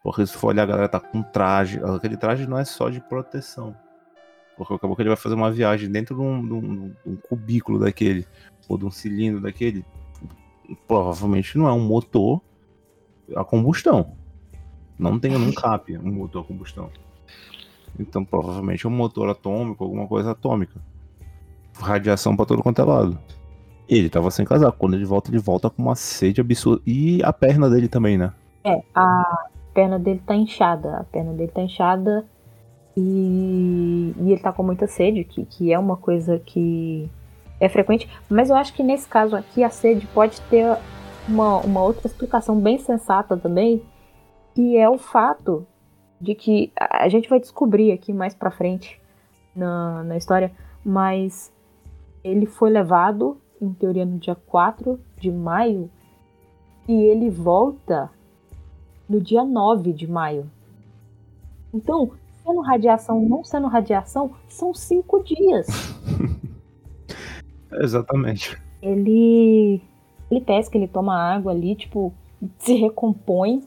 Porque 0.03 0.25
se 0.25 0.33
tu 0.33 0.39
for 0.39 0.47
olhar, 0.47 0.63
a 0.63 0.67
galera 0.67 0.89
tá 0.89 0.99
com 0.99 1.21
traje. 1.21 1.79
Aquele 1.83 2.17
traje 2.17 2.47
não 2.47 2.57
é 2.57 2.65
só 2.65 2.89
de 2.89 2.99
proteção. 3.01 3.75
Porque 4.57 4.73
acabou 4.73 4.95
que 4.95 5.01
ele 5.01 5.09
vai 5.09 5.17
fazer 5.17 5.35
uma 5.35 5.51
viagem 5.51 5.89
dentro 5.89 6.15
de 6.15 6.21
um, 6.21 6.45
de 6.45 6.53
um, 6.53 6.87
de 6.87 6.95
um 7.05 7.15
cubículo 7.15 7.79
daquele, 7.79 8.25
ou 8.67 8.77
de 8.77 8.85
um 8.85 8.91
cilindro 8.91 9.41
daquele, 9.41 9.85
provavelmente 10.87 11.57
não 11.57 11.67
é 11.67 11.73
um 11.73 11.85
motor 11.85 12.41
a 13.35 13.43
combustão. 13.43 14.15
Não 14.97 15.19
tem 15.19 15.35
um 15.35 15.51
cap 15.51 15.95
um 15.97 16.11
motor 16.11 16.43
a 16.43 16.47
combustão. 16.47 16.89
Então 17.99 18.23
provavelmente 18.23 18.85
é 18.85 18.89
um 18.89 18.93
motor 18.93 19.29
atômico, 19.29 19.83
alguma 19.83 20.07
coisa 20.07 20.31
atômica. 20.31 20.79
Radiação 21.77 22.35
para 22.35 22.45
todo 22.45 22.63
quanto 22.63 22.81
é 22.81 22.85
lado. 22.85 23.19
Ele 23.87 24.09
tava 24.09 24.31
sem 24.31 24.45
casaco. 24.45 24.77
Quando 24.77 24.95
ele 24.95 25.05
volta, 25.05 25.29
ele 25.29 25.37
volta 25.37 25.69
com 25.69 25.81
uma 25.81 25.95
sede 25.95 26.41
absurda. 26.41 26.81
E 26.85 27.21
a 27.23 27.31
perna 27.31 27.69
dele 27.69 27.87
também, 27.87 28.17
né? 28.17 28.33
É, 28.63 28.81
a 28.95 29.49
perna 29.73 29.99
dele 29.99 30.21
tá 30.25 30.33
inchada. 30.33 30.97
A 30.97 31.03
perna 31.03 31.33
dele 31.33 31.51
tá 31.51 31.61
inchada 31.61 32.25
e, 32.95 34.13
e 34.17 34.31
ele 34.31 34.41
tá 34.41 34.51
com 34.53 34.63
muita 34.63 34.87
sede, 34.87 35.23
que, 35.23 35.45
que 35.45 35.73
é 35.73 35.77
uma 35.77 35.97
coisa 35.97 36.39
que 36.39 37.09
é 37.59 37.67
frequente. 37.67 38.09
Mas 38.29 38.49
eu 38.49 38.55
acho 38.55 38.73
que 38.73 38.83
nesse 38.83 39.07
caso 39.07 39.35
aqui 39.35 39.63
a 39.63 39.69
sede 39.69 40.07
pode 40.07 40.39
ter 40.41 40.77
uma, 41.27 41.57
uma 41.59 41.81
outra 41.81 42.07
explicação 42.07 42.59
bem 42.59 42.77
sensata 42.77 43.35
também, 43.35 43.81
que 44.53 44.77
é 44.77 44.89
o 44.89 44.97
fato 44.97 45.67
de 46.19 46.33
que 46.33 46.71
a 46.77 47.09
gente 47.09 47.29
vai 47.29 47.39
descobrir 47.39 47.91
aqui 47.91 48.13
mais 48.13 48.33
pra 48.33 48.49
frente 48.49 49.01
na, 49.55 50.03
na 50.03 50.17
história, 50.17 50.51
mas 50.83 51.51
ele 52.23 52.45
foi 52.45 52.69
levado, 52.69 53.37
em 53.61 53.73
teoria, 53.73 54.05
no 54.05 54.17
dia 54.17 54.35
4 54.35 54.99
de 55.19 55.31
maio, 55.31 55.89
e 56.87 56.93
ele 56.93 57.29
volta 57.29 58.09
no 59.07 59.19
dia 59.19 59.43
9 59.43 59.91
de 59.93 60.07
maio. 60.07 60.49
Então, 61.73 62.11
sendo 62.45 62.61
radiação, 62.61 63.21
não 63.21 63.43
sendo 63.43 63.67
radiação, 63.67 64.31
são 64.47 64.73
cinco 64.73 65.23
dias. 65.23 65.67
Exatamente. 67.73 68.61
Ele, 68.81 69.81
ele 70.29 70.41
pesca, 70.41 70.77
ele 70.77 70.87
toma 70.87 71.15
água 71.15 71.51
ali, 71.51 71.75
tipo, 71.75 72.13
se 72.59 72.75
recompõe 72.75 73.63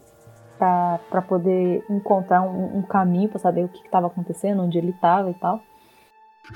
para 0.58 1.22
poder 1.22 1.84
encontrar 1.88 2.42
um, 2.42 2.78
um 2.78 2.82
caminho 2.82 3.28
para 3.28 3.38
saber 3.38 3.64
o 3.64 3.68
que 3.68 3.84
estava 3.84 4.06
acontecendo, 4.06 4.62
onde 4.62 4.78
ele 4.78 4.90
estava 4.90 5.30
e 5.30 5.34
tal. 5.34 5.60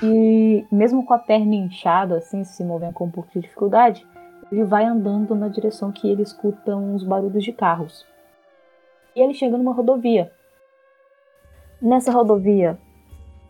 E 0.01 0.65
mesmo 0.71 1.05
com 1.05 1.13
a 1.13 1.19
perna 1.19 1.55
inchada, 1.55 2.17
assim, 2.17 2.43
se 2.43 2.63
movendo 2.63 2.93
com 2.93 3.05
um 3.05 3.11
pouco 3.11 3.29
de 3.31 3.41
dificuldade, 3.41 4.05
ele 4.51 4.63
vai 4.63 4.85
andando 4.85 5.35
na 5.35 5.47
direção 5.47 5.91
que 5.91 6.09
ele 6.09 6.23
escuta 6.23 6.75
uns 6.75 7.03
barulhos 7.03 7.43
de 7.43 7.51
carros. 7.51 8.05
E 9.15 9.21
ele 9.21 9.33
chega 9.33 9.57
numa 9.57 9.73
rodovia. 9.73 10.31
Nessa 11.83 12.13
rodovia, 12.13 12.79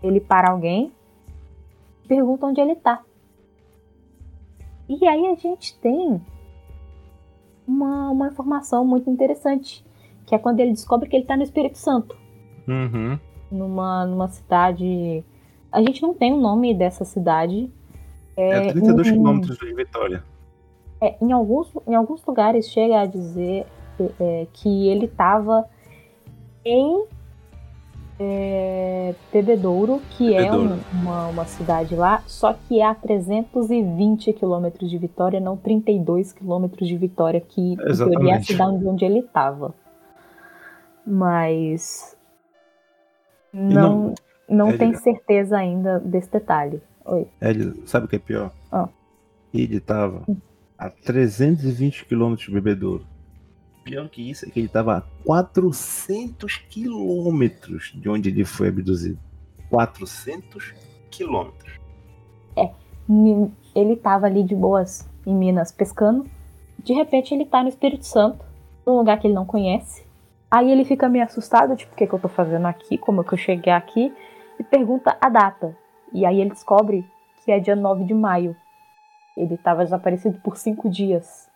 ele 0.01 0.19
para 0.19 0.49
alguém, 0.49 0.91
pergunta 2.07 2.47
onde 2.47 2.59
ele 2.59 2.75
tá. 2.75 3.03
E 4.89 5.07
aí 5.07 5.27
a 5.27 5.35
gente 5.35 5.77
tem 5.79 6.19
uma, 7.67 8.09
uma 8.09 8.27
informação 8.29 8.83
muito 8.83 9.07
interessante, 9.07 9.85
que 10.25 10.33
é 10.33 10.39
quando 10.39 10.59
ele 10.61 10.71
descobre 10.71 11.07
que 11.07 11.15
ele 11.15 11.25
tá 11.25 11.37
no 11.37 11.43
Espírito 11.43 11.77
Santo. 11.77 12.17
Uhum. 12.67 13.19
Numa, 13.51 14.03
numa 14.07 14.27
cidade. 14.27 15.23
A 15.71 15.79
gente 15.83 16.01
não 16.01 16.15
tem 16.15 16.33
o 16.33 16.41
nome 16.41 16.73
dessa 16.73 17.05
cidade. 17.05 17.71
É, 18.35 18.69
é 18.69 18.71
32 18.73 19.07
em, 19.07 19.11
quilômetros 19.13 19.57
de 19.59 19.75
Vitória. 19.75 20.23
É, 20.99 21.15
em, 21.21 21.31
alguns, 21.31 21.71
em 21.87 21.93
alguns 21.93 22.25
lugares 22.25 22.67
chega 22.67 23.01
a 23.01 23.05
dizer 23.05 23.67
é, 24.19 24.47
que 24.51 24.87
ele 24.87 25.05
estava 25.05 25.69
em 26.65 27.05
é, 28.23 29.15
Bebedouro, 29.31 30.01
que 30.11 30.29
Bebedouro. 30.29 30.71
é 30.71 30.73
um, 30.73 31.01
uma, 31.01 31.27
uma 31.27 31.45
cidade 31.45 31.95
lá, 31.95 32.23
só 32.25 32.53
que 32.53 32.79
é 32.79 32.85
a 32.85 32.95
320 32.95 34.31
quilômetros 34.33 34.89
de 34.89 34.97
Vitória, 34.97 35.39
não 35.39 35.57
32 35.57 36.31
quilômetros 36.31 36.87
de 36.87 36.97
Vitória, 36.97 37.41
que 37.41 37.75
Exatamente. 37.81 38.31
é 38.31 38.35
a 38.35 38.43
cidade 38.43 38.87
onde 38.87 39.05
ele 39.05 39.19
estava. 39.19 39.73
Mas 41.05 42.17
não, 43.51 44.13
não, 44.49 44.67
não 44.67 44.77
tem 44.77 44.93
certeza 44.93 45.57
ainda 45.57 45.99
desse 45.99 46.31
detalhe. 46.31 46.81
Oi. 47.05 47.27
Hélio, 47.41 47.85
sabe 47.85 48.05
o 48.05 48.09
que 48.09 48.15
é 48.15 48.19
pior? 48.19 48.51
Ah. 48.71 48.87
Ele 49.53 49.77
estava 49.77 50.23
a 50.77 50.89
320 50.89 52.05
quilômetros 52.05 52.47
de 52.47 52.53
Bebedouro. 52.53 53.05
Pior 53.83 54.07
que 54.09 54.29
isso 54.29 54.45
é 54.45 54.49
que 54.49 54.59
ele 54.59 54.67
estava 54.67 54.97
a 54.97 55.01
400 55.25 56.57
quilômetros 56.69 57.91
de 57.95 58.09
onde 58.09 58.29
ele 58.29 58.45
foi 58.45 58.69
abduzido. 58.69 59.19
400 59.69 60.73
quilômetros. 61.11 61.79
É, 62.55 62.71
ele 63.75 63.93
estava 63.93 64.27
ali 64.27 64.43
de 64.43 64.55
boas 64.55 65.09
em 65.25 65.33
Minas 65.33 65.71
pescando. 65.71 66.25
De 66.79 66.93
repente 66.93 67.33
ele 67.33 67.43
está 67.43 67.61
no 67.61 67.69
Espírito 67.69 68.05
Santo, 68.05 68.45
num 68.85 68.97
lugar 68.97 69.19
que 69.19 69.27
ele 69.27 69.33
não 69.33 69.45
conhece. 69.45 70.05
Aí 70.49 70.71
ele 70.71 70.85
fica 70.85 71.09
meio 71.09 71.25
assustado, 71.25 71.75
tipo, 71.75 71.93
o 71.93 71.95
que, 71.95 72.05
que 72.05 72.13
eu 72.13 72.19
tô 72.19 72.27
fazendo 72.27 72.67
aqui? 72.67 72.97
Como 72.97 73.21
é 73.21 73.23
que 73.23 73.33
eu 73.33 73.37
cheguei 73.37 73.73
aqui? 73.73 74.13
E 74.59 74.63
pergunta 74.63 75.17
a 75.19 75.27
data. 75.27 75.75
E 76.13 76.25
aí 76.25 76.39
ele 76.39 76.51
descobre 76.51 77.03
que 77.43 77.51
é 77.51 77.59
dia 77.59 77.75
9 77.75 78.03
de 78.03 78.13
maio. 78.13 78.55
Ele 79.35 79.55
estava 79.55 79.83
desaparecido 79.83 80.39
por 80.41 80.57
cinco 80.57 80.89
dias. 80.89 81.49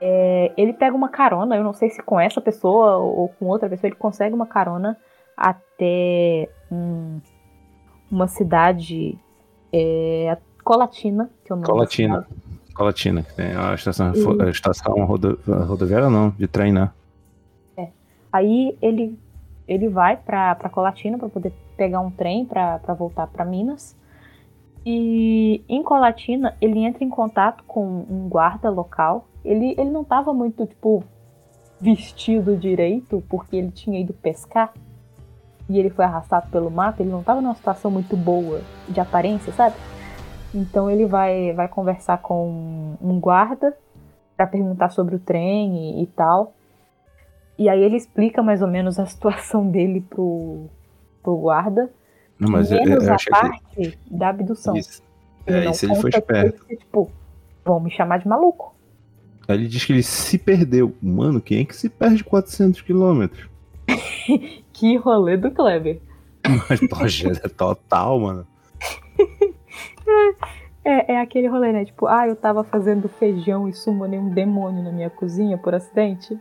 É, 0.00 0.52
ele 0.56 0.72
pega 0.72 0.94
uma 0.94 1.08
carona, 1.08 1.56
eu 1.56 1.64
não 1.64 1.72
sei 1.72 1.88
se 1.90 2.02
com 2.02 2.20
essa 2.20 2.40
pessoa 2.40 2.96
ou 2.98 3.28
com 3.28 3.46
outra 3.46 3.68
pessoa, 3.68 3.88
ele 3.88 3.96
consegue 3.96 4.34
uma 4.34 4.46
carona 4.46 4.96
até 5.36 6.48
um, 6.70 7.20
uma 8.10 8.26
cidade 8.26 9.18
é, 9.72 10.36
Colatina, 10.62 11.30
que 11.44 11.52
é 11.52 11.54
o 11.54 11.56
nome 11.56 11.66
Colatina. 11.66 12.26
Colatina, 12.74 13.22
que 13.22 13.34
tem 13.34 13.56
a 13.56 13.74
estação, 13.74 14.12
e... 14.14 14.42
a 14.42 14.50
estação 14.50 15.04
rodo, 15.04 15.38
rodoviária 15.46 16.10
não, 16.10 16.30
de 16.30 16.46
trem, 16.46 16.72
né? 16.72 16.90
É. 17.76 17.88
Aí 18.30 18.76
ele, 18.82 19.18
ele 19.66 19.88
vai 19.88 20.16
pra, 20.16 20.54
pra 20.54 20.68
Colatina 20.68 21.16
para 21.16 21.28
poder 21.28 21.52
pegar 21.76 22.00
um 22.00 22.10
trem 22.10 22.44
para 22.44 22.78
voltar 22.98 23.26
para 23.28 23.44
Minas. 23.44 23.96
E 24.84 25.64
em 25.68 25.82
Colatina 25.82 26.54
ele 26.60 26.80
entra 26.80 27.02
em 27.02 27.08
contato 27.08 27.64
com 27.64 28.06
um 28.08 28.28
guarda 28.28 28.68
local 28.68 29.26
ele, 29.46 29.74
ele 29.78 29.90
não 29.90 30.04
tava 30.04 30.34
muito, 30.34 30.66
tipo, 30.66 31.04
vestido 31.80 32.56
direito, 32.56 33.22
porque 33.28 33.56
ele 33.56 33.70
tinha 33.70 34.00
ido 34.00 34.12
pescar 34.12 34.72
e 35.68 35.78
ele 35.78 35.90
foi 35.90 36.04
arrastado 36.04 36.48
pelo 36.50 36.70
mato, 36.70 37.00
ele 37.00 37.10
não 37.10 37.22
tava 37.22 37.40
numa 37.40 37.54
situação 37.54 37.90
muito 37.90 38.16
boa 38.16 38.60
de 38.88 39.00
aparência, 39.00 39.52
sabe? 39.52 39.74
Então 40.54 40.90
ele 40.90 41.06
vai, 41.06 41.52
vai 41.52 41.68
conversar 41.68 42.18
com 42.18 42.96
um 43.00 43.20
guarda 43.20 43.76
para 44.36 44.46
perguntar 44.46 44.90
sobre 44.90 45.16
o 45.16 45.18
trem 45.18 45.98
e, 45.98 46.02
e, 46.02 46.06
tal. 46.06 46.54
E 47.58 47.68
aí 47.68 47.82
ele 47.82 47.96
explica 47.96 48.42
mais 48.42 48.62
ou 48.62 48.68
menos 48.68 48.98
a 48.98 49.06
situação 49.06 49.66
dele 49.70 50.00
pro, 50.00 50.66
pro 51.22 51.36
guarda. 51.36 51.90
Não, 52.38 52.50
mas 52.50 52.70
menos 52.70 53.04
eu, 53.04 53.08
eu 53.08 53.14
a 53.14 53.16
parte 53.30 53.62
que... 53.70 53.98
da 54.10 54.28
abdução. 54.28 54.76
Isso. 54.76 55.02
Ele 55.46 55.66
é, 55.66 55.70
isso 55.70 55.86
ele 55.86 55.94
foi 55.96 56.10
esperto. 56.10 56.64
Que, 56.64 56.76
tipo, 56.76 57.10
vão 57.64 57.80
me 57.80 57.90
chamar 57.90 58.18
de 58.18 58.28
maluco. 58.28 58.75
Aí 59.48 59.56
ele 59.56 59.68
diz 59.68 59.84
que 59.84 59.92
ele 59.92 60.02
se 60.02 60.38
perdeu. 60.38 60.94
Mano, 61.00 61.40
quem 61.40 61.60
é 61.60 61.64
que 61.64 61.76
se 61.76 61.88
perde 61.88 62.24
400 62.24 62.82
quilômetros? 62.82 63.48
que 64.72 64.96
rolê 64.96 65.36
do 65.36 65.50
Kleber. 65.50 66.00
Mas 67.00 67.24
é 67.24 67.48
total, 67.48 68.20
mano. 68.20 68.46
É, 70.84 71.14
é 71.14 71.20
aquele 71.20 71.48
rolê, 71.48 71.72
né? 71.72 71.84
Tipo, 71.84 72.06
ah, 72.06 72.28
eu 72.28 72.36
tava 72.36 72.62
fazendo 72.62 73.08
feijão 73.08 73.68
e 73.68 73.72
summonei 73.72 74.18
um 74.18 74.30
demônio 74.30 74.84
na 74.84 74.92
minha 74.92 75.10
cozinha 75.10 75.58
por 75.58 75.74
acidente. 75.74 76.38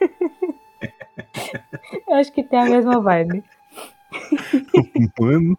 eu 2.06 2.14
acho 2.16 2.30
que 2.32 2.42
tem 2.42 2.58
a 2.58 2.66
mesma 2.66 3.00
vibe. 3.00 3.42
Mano. 5.18 5.56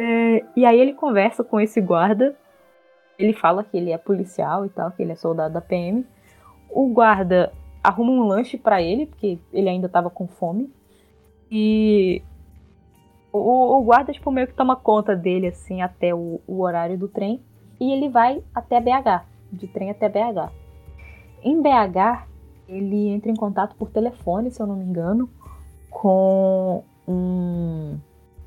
É, 0.00 0.44
e 0.56 0.64
aí 0.64 0.80
ele 0.80 0.94
conversa 0.94 1.44
com 1.44 1.60
esse 1.60 1.80
guarda 1.80 2.36
ele 3.20 3.34
fala 3.34 3.62
que 3.62 3.76
ele 3.76 3.92
é 3.92 3.98
policial 3.98 4.64
e 4.64 4.70
tal, 4.70 4.90
que 4.92 5.02
ele 5.02 5.12
é 5.12 5.16
soldado 5.16 5.52
da 5.52 5.60
PM. 5.60 6.06
O 6.70 6.88
guarda 6.88 7.52
arruma 7.82 8.12
um 8.12 8.26
lanche 8.26 8.56
para 8.56 8.80
ele, 8.80 9.06
porque 9.06 9.38
ele 9.52 9.68
ainda 9.68 9.88
tava 9.88 10.08
com 10.08 10.26
fome. 10.26 10.72
E 11.50 12.22
o, 13.30 13.38
o, 13.76 13.82
guarda, 13.82 14.12
tipo, 14.12 14.30
meio 14.30 14.46
que 14.46 14.54
toma 14.54 14.74
conta 14.74 15.14
dele, 15.14 15.48
assim, 15.48 15.82
até 15.82 16.14
o, 16.14 16.40
o 16.46 16.62
horário 16.62 16.96
do 16.96 17.08
trem. 17.08 17.42
E 17.78 17.92
ele 17.92 18.08
vai 18.08 18.42
até 18.54 18.80
BH, 18.80 19.24
de 19.52 19.66
trem 19.66 19.90
até 19.90 20.08
BH. 20.08 20.50
Em 21.42 21.60
BH, 21.60 22.26
ele 22.68 23.08
entra 23.08 23.30
em 23.30 23.36
contato 23.36 23.76
por 23.76 23.90
telefone, 23.90 24.50
se 24.50 24.62
eu 24.62 24.66
não 24.66 24.76
me 24.76 24.84
engano, 24.84 25.28
com 25.90 26.82
um, 27.06 27.98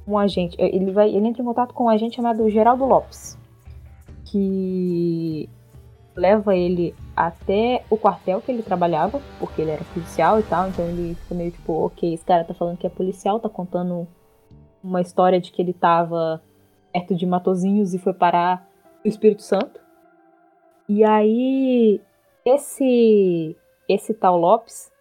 um 0.08 0.18
agente. 0.18 0.56
Ele, 0.60 0.92
vai, 0.92 1.10
ele 1.10 1.28
entra 1.28 1.44
em 1.44 1.46
contato 1.46 1.74
com 1.74 1.86
um 1.86 1.90
agente 1.90 2.16
chamado 2.16 2.50
Geraldo 2.50 2.86
Lopes 2.86 3.43
que 4.34 5.48
leva 6.16 6.56
ele 6.56 6.96
até 7.16 7.86
o 7.88 7.96
quartel 7.96 8.42
que 8.42 8.52
ele 8.52 8.64
trabalhava, 8.64 9.22
porque 9.40 9.62
ele 9.62 9.70
era 9.70 9.84
policial 9.94 10.40
e 10.40 10.44
tal, 10.44 10.68
então 10.70 10.84
ele 10.86 11.14
fica 11.14 11.36
meio 11.36 11.52
tipo, 11.52 11.74
ok, 11.86 12.16
esse 12.16 12.26
cara 12.26 12.44
tá 12.44 12.54
falando 12.54 12.78
que 12.78 12.88
é 12.88 12.90
policial, 12.90 13.40
tá 13.40 13.48
contando 13.48 14.08
uma 14.84 15.02
história 15.02 15.40
de 15.40 15.52
que 15.52 15.62
ele 15.62 15.72
tava 15.72 16.42
perto 16.92 17.16
de 17.16 17.28
Matozinhos 17.28 17.94
e 17.94 18.00
foi 18.00 18.14
parar 18.14 18.68
no 19.06 19.10
Espírito 19.10 19.44
Santo. 19.44 19.80
E 20.90 21.04
aí, 21.04 22.02
esse, 22.44 23.56
esse 23.88 24.16
tal 24.16 24.38
Lopes 24.38 24.92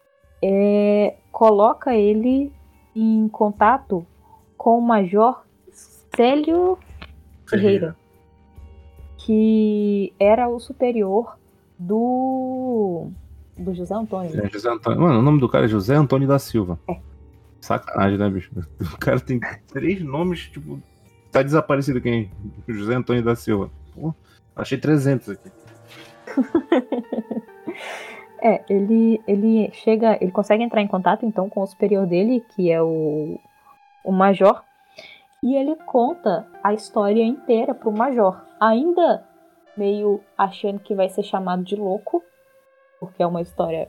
é, 0.43 1.17
coloca 1.31 1.95
ele 1.95 2.53
em 2.95 3.29
contato 3.29 4.07
com 4.59 4.79
o 4.79 4.83
Major 4.83 5.43
Célio 6.15 6.79
Ferreira, 7.49 7.97
que 9.25 10.13
era 10.19 10.49
o 10.49 10.59
superior 10.59 11.39
do 11.79 13.09
do 13.57 13.75
José 13.75 13.95
Antônio. 13.95 14.45
É, 14.45 14.49
José 14.49 14.69
Antônio. 14.69 15.01
Mano, 15.01 15.19
o 15.19 15.23
nome 15.23 15.39
do 15.39 15.49
cara 15.49 15.67
é 15.67 15.69
José 15.69 15.95
Antônio 15.95 16.27
da 16.27 16.39
Silva. 16.39 16.79
É. 16.89 16.99
Sacanagem, 17.61 18.19
né, 18.19 18.29
bicho? 18.29 18.51
O 18.81 18.99
cara 18.99 19.21
tem 19.21 19.39
três 19.69 20.03
nomes, 20.03 20.49
tipo. 20.49 20.81
Tá 21.31 21.43
desaparecido 21.43 22.01
quem? 22.01 22.31
José 22.69 22.95
Antônio 22.95 23.23
da 23.23 23.37
Silva. 23.37 23.71
Pô, 23.95 24.13
achei 24.57 24.77
300 24.77 25.31
aqui. 25.31 25.51
é, 28.43 28.65
ele, 28.69 29.23
ele 29.27 29.71
chega, 29.73 30.19
ele 30.21 30.33
consegue 30.33 30.63
entrar 30.63 30.83
em 30.83 30.89
contato 30.89 31.25
então 31.25 31.49
com 31.49 31.63
o 31.63 31.67
superior 31.67 32.07
dele, 32.07 32.45
que 32.55 32.71
é 32.71 32.83
o, 32.83 33.39
o 34.05 34.13
Major, 34.13 34.63
e 35.43 35.57
ele 35.57 35.75
conta 35.87 36.47
a 36.63 36.75
história 36.75 37.25
inteira 37.25 37.75
pro 37.75 37.91
Major, 37.91 38.41
ainda 38.63 39.25
meio 39.77 40.21
achando 40.39 40.79
que 40.79 40.95
vai 40.95 41.09
ser 41.09 41.25
chamado 41.25 41.65
de 41.65 41.75
louco, 41.75 42.23
porque 43.01 43.21
é 43.21 43.27
uma 43.27 43.43
história 43.43 43.89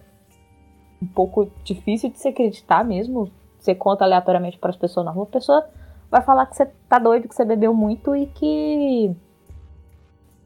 um 0.99 1.05
pouco 1.05 1.51
difícil 1.63 2.09
de 2.09 2.17
se 2.17 2.30
acreditar 2.30 2.84
mesmo. 2.84 3.30
Você 3.59 3.76
conta 3.76 4.03
aleatoriamente 4.03 4.57
para 4.57 4.71
as 4.71 4.78
pessoas 4.78 5.05
na 5.05 5.11
rua, 5.11 5.26
a 5.26 5.34
pessoa 5.34 5.69
vai 6.09 6.21
falar 6.21 6.47
que 6.47 6.55
você 6.55 6.65
tá 6.89 6.97
doido, 6.97 7.28
que 7.28 7.36
você 7.36 7.45
bebeu 7.45 7.74
muito 7.74 8.15
e 8.15 8.26
que 8.28 9.15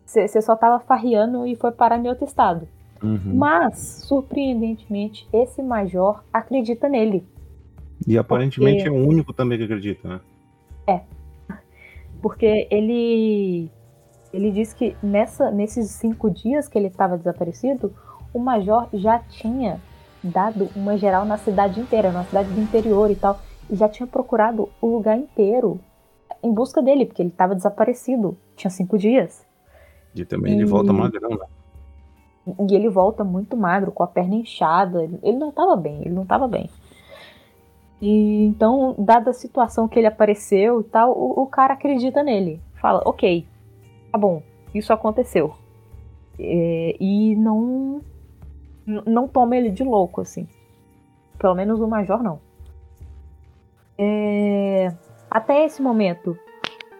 você 0.05 0.41
só 0.41 0.55
tava 0.55 0.79
farriando 0.79 1.47
e 1.47 1.55
foi 1.55 1.71
parar 1.71 1.97
em 1.97 2.07
outro 2.07 2.25
estado. 2.25 2.67
Uhum. 3.01 3.35
Mas, 3.35 4.03
surpreendentemente, 4.07 5.27
esse 5.31 5.61
major 5.61 6.23
acredita 6.33 6.89
nele. 6.89 7.25
E 8.07 8.17
aparentemente 8.17 8.83
porque... 8.83 8.89
é 8.89 8.91
o 8.91 9.07
único 9.07 9.33
também 9.33 9.57
que 9.57 9.63
acredita, 9.63 10.07
né? 10.07 10.21
É. 10.87 11.01
Porque 12.21 12.67
ele 12.71 13.69
ele 14.37 14.51
diz 14.51 14.71
que 14.71 14.95
nessa, 15.01 15.49
nesses 15.49 15.89
cinco 15.89 16.29
dias 16.29 16.67
que 16.67 16.77
ele 16.77 16.87
estava 16.87 17.17
desaparecido, 17.17 17.91
o 18.31 18.37
major 18.37 18.87
já 18.93 19.17
tinha 19.17 19.81
dado 20.23 20.69
uma 20.75 20.95
geral 20.95 21.25
na 21.25 21.37
cidade 21.37 21.79
inteira, 21.79 22.11
na 22.11 22.23
cidade 22.23 22.49
do 22.49 22.61
interior 22.61 23.09
e 23.09 23.15
tal, 23.15 23.39
e 23.67 23.75
já 23.75 23.89
tinha 23.89 24.05
procurado 24.05 24.69
o 24.79 24.87
lugar 24.87 25.17
inteiro 25.17 25.79
em 26.43 26.53
busca 26.53 26.83
dele, 26.83 27.07
porque 27.07 27.23
ele 27.23 27.29
estava 27.29 27.55
desaparecido, 27.55 28.37
tinha 28.55 28.69
cinco 28.69 28.95
dias. 28.95 29.43
E 30.13 30.23
também 30.23 30.53
e... 30.53 30.57
ele 30.57 30.65
volta 30.65 30.93
magrão, 30.93 31.31
né? 31.31 31.45
E 32.69 32.75
ele 32.75 32.89
volta 32.89 33.23
muito 33.23 33.57
magro, 33.57 33.91
com 33.91 34.03
a 34.03 34.07
perna 34.07 34.35
inchada. 34.35 35.09
Ele 35.21 35.37
não 35.37 35.49
estava 35.49 35.75
bem, 35.75 36.01
ele 36.01 36.11
não 36.11 36.23
estava 36.23 36.47
bem. 36.47 36.69
E 37.99 38.45
então, 38.45 38.95
dada 38.97 39.31
a 39.31 39.33
situação 39.33 39.87
que 39.87 39.99
ele 39.99 40.07
apareceu 40.07 40.79
e 40.79 40.83
tal, 40.83 41.11
o, 41.11 41.41
o 41.41 41.47
cara 41.47 41.73
acredita 41.73 42.23
nele. 42.23 42.61
Fala, 42.75 43.01
ok, 43.03 43.45
tá 44.17 44.19
bom, 44.19 44.41
isso 44.73 44.91
aconteceu. 44.91 45.53
É, 46.39 46.95
e 46.99 47.35
não 47.35 48.01
não 48.85 49.27
toma 49.27 49.55
ele 49.55 49.69
de 49.69 49.83
louco, 49.83 50.21
assim. 50.21 50.47
Pelo 51.37 51.53
menos 51.53 51.79
o 51.79 51.87
Major 51.87 52.23
não. 52.23 52.39
É... 53.97 54.93
Até 55.29 55.65
esse 55.65 55.81
momento, 55.81 56.37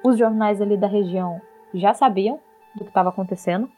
os 0.04 0.18
jornais 0.18 0.62
ali 0.62 0.78
da 0.78 0.88
região 0.88 1.42
já 1.74 1.94
sabiam 1.94 2.40
do 2.76 2.84
que 2.84 2.90
estava 2.90 3.10
acontecendo. 3.10 3.70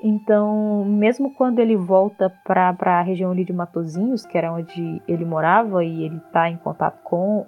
Então, 0.00 0.84
mesmo 0.84 1.34
quando 1.34 1.58
ele 1.58 1.76
volta 1.76 2.32
para 2.44 3.00
a 3.00 3.02
região 3.02 3.32
ali 3.32 3.44
de 3.44 3.52
Matozinhos, 3.52 4.24
que 4.24 4.38
era 4.38 4.52
onde 4.52 5.02
ele 5.08 5.24
morava 5.24 5.84
e 5.84 6.04
ele 6.04 6.18
está 6.18 6.48
em 6.48 6.56
contato 6.56 7.02
com 7.02 7.44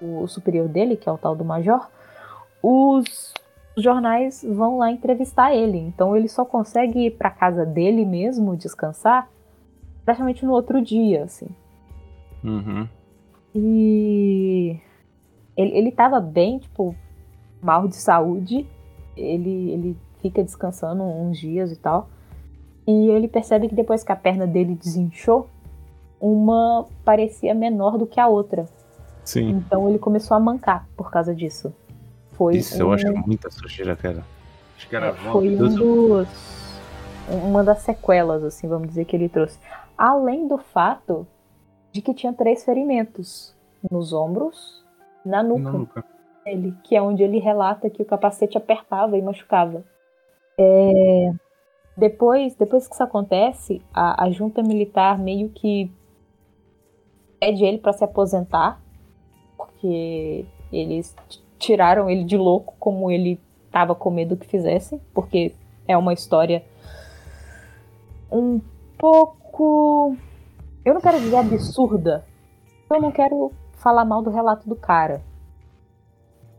o 0.00 0.26
superior 0.26 0.66
dele, 0.66 0.96
que 0.96 1.08
é 1.08 1.12
o 1.12 1.18
tal 1.18 1.36
do 1.36 1.44
Major, 1.44 1.88
os 2.60 3.32
jornais 3.76 4.44
vão 4.48 4.78
lá 4.78 4.90
entrevistar 4.90 5.54
ele. 5.54 5.78
Então, 5.78 6.16
ele 6.16 6.28
só 6.28 6.44
consegue 6.44 7.06
ir 7.06 7.10
para 7.12 7.30
casa 7.30 7.64
dele 7.64 8.04
mesmo 8.04 8.56
descansar 8.56 9.28
praticamente 10.04 10.44
no 10.44 10.52
outro 10.52 10.82
dia, 10.82 11.24
assim. 11.24 11.48
Uhum. 12.42 12.88
E 13.54 14.80
ele, 15.56 15.76
ele 15.76 15.92
tava 15.92 16.20
bem, 16.20 16.58
tipo, 16.58 16.94
mal 17.62 17.86
de 17.86 17.96
saúde. 17.96 18.66
Ele, 19.16 19.70
ele 19.70 19.96
fica 20.20 20.42
descansando 20.42 21.02
uns 21.02 21.38
dias 21.38 21.70
e 21.70 21.76
tal. 21.76 22.08
E 22.86 23.08
ele 23.10 23.28
percebe 23.28 23.68
que 23.68 23.74
depois 23.74 24.02
que 24.02 24.12
a 24.12 24.16
perna 24.16 24.46
dele 24.46 24.74
desinchou, 24.74 25.48
uma 26.20 26.86
parecia 27.04 27.54
menor 27.54 27.98
do 27.98 28.06
que 28.06 28.18
a 28.18 28.26
outra. 28.26 28.66
Sim. 29.24 29.50
Então 29.50 29.88
ele 29.88 29.98
começou 29.98 30.36
a 30.36 30.40
mancar 30.40 30.88
por 30.96 31.10
causa 31.10 31.34
disso. 31.34 31.72
Foi 32.42 32.56
Isso, 32.56 32.76
um... 32.76 32.80
eu 32.80 32.92
acho 32.92 33.06
muita 33.24 33.48
sujeira, 33.50 33.94
cara. 33.94 34.24
Acho 34.76 34.88
que 34.88 34.96
era 34.96 35.08
é, 35.08 35.12
Foi 35.12 35.48
um 35.54 35.56
dos. 35.56 36.26
Uma 37.28 37.62
das 37.62 37.78
sequelas, 37.82 38.42
assim, 38.42 38.66
vamos 38.66 38.88
dizer, 38.88 39.04
que 39.04 39.14
ele 39.14 39.28
trouxe 39.28 39.56
além 39.96 40.48
do 40.48 40.58
fato 40.58 41.24
de 41.92 42.02
que 42.02 42.12
tinha 42.12 42.32
três 42.32 42.64
ferimentos 42.64 43.54
nos 43.88 44.12
ombros, 44.12 44.84
na 45.24 45.40
nuca, 45.40 45.62
na 45.62 45.72
nuca. 45.72 46.04
Dele, 46.44 46.74
que 46.82 46.96
é 46.96 47.00
onde 47.00 47.22
ele 47.22 47.38
relata 47.38 47.88
que 47.88 48.02
o 48.02 48.04
capacete 48.04 48.58
apertava 48.58 49.16
e 49.16 49.22
machucava. 49.22 49.84
É... 50.58 51.32
Depois, 51.96 52.56
depois 52.56 52.88
que 52.88 52.94
isso 52.94 53.04
acontece, 53.04 53.80
a, 53.94 54.24
a 54.24 54.30
junta 54.32 54.64
militar 54.64 55.16
meio 55.16 55.48
que 55.50 55.92
pede 57.38 57.64
ele 57.64 57.78
para 57.78 57.92
se 57.92 58.02
aposentar, 58.02 58.80
porque 59.56 60.44
eles 60.72 61.14
tiraram 61.62 62.10
ele 62.10 62.24
de 62.24 62.36
louco, 62.36 62.74
como 62.78 63.10
ele 63.10 63.40
estava 63.66 63.94
com 63.94 64.10
medo 64.10 64.36
que 64.36 64.46
fizessem, 64.46 65.00
porque 65.14 65.54
é 65.88 65.96
uma 65.96 66.12
história 66.12 66.62
um 68.30 68.60
pouco 68.98 69.42
pouco. 69.52 70.16
Eu 70.84 70.94
não 70.94 71.00
quero 71.00 71.20
dizer 71.20 71.36
absurda. 71.36 72.24
Eu 72.90 73.00
não 73.00 73.12
quero 73.12 73.52
falar 73.74 74.04
mal 74.04 74.22
do 74.22 74.30
relato 74.30 74.68
do 74.68 74.74
cara. 74.74 75.22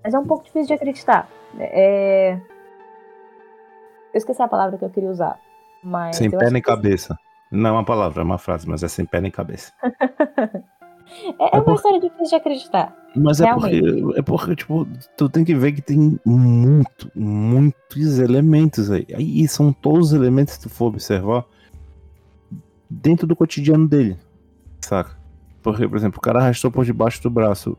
Mas 0.04 0.14
é 0.14 0.20
um 0.20 0.26
pouco 0.26 0.43
difícil 0.43 0.68
de 0.68 0.74
acreditar. 0.74 1.28
É... 1.60 2.34
Eu 4.14 4.18
esqueci 4.18 4.41
a 4.41 4.47
palavra 4.47 4.78
que 4.78 4.86
eu 4.86 4.89
queria 4.89 5.10
usar. 5.10 5.39
Mas 5.84 6.16
sem 6.16 6.30
pé 6.30 6.49
nem 6.49 6.62
que... 6.62 6.68
cabeça. 6.68 7.18
Não 7.51 7.70
é 7.70 7.74
uma 7.74 7.86
palavra, 7.86 8.22
é 8.22 8.26
uma 8.26 8.38
frase, 8.38 8.68
mas 8.68 8.84
é 8.84 8.88
sem 8.88 9.06
pé 9.06 9.22
nem 9.22 9.32
cabeça. 9.32 9.72
é, 11.39 11.58
é, 11.58 11.60
uma 11.60 11.64
por... 11.64 11.76
história 11.76 11.99
difícil 11.99 12.28
de 12.28 12.36
acreditar. 12.36 12.95
Mas 13.16 13.39
é 13.41 13.54
porque, 13.54 13.82
é 14.16 14.22
porque, 14.22 14.56
tipo, 14.56 14.88
tu 15.16 15.30
tem 15.30 15.45
que 15.45 15.54
ver 15.54 15.74
que 15.74 15.82
tem 15.82 16.20
muito, 16.26 17.12
muitos 17.16 18.20
elementos 18.20 18.89
aí. 18.89 19.06
Aí 19.14 19.47
são 19.47 19.72
todos 19.72 20.08
os 20.08 20.14
elementos, 20.14 20.56
se 20.56 20.62
tu 20.62 20.70
for 20.70 20.88
observar, 20.88 21.45
dentro 22.89 23.28
do 23.28 23.36
cotidiano 23.36 23.88
dele, 23.88 24.18
saca? 24.82 25.24
Porque, 25.62 25.88
por 25.88 25.97
exemplo, 25.97 26.18
o 26.18 26.22
cara 26.22 26.39
arrastou 26.39 26.70
por 26.70 26.84
debaixo 26.84 27.24
do 27.24 27.30
braço, 27.30 27.78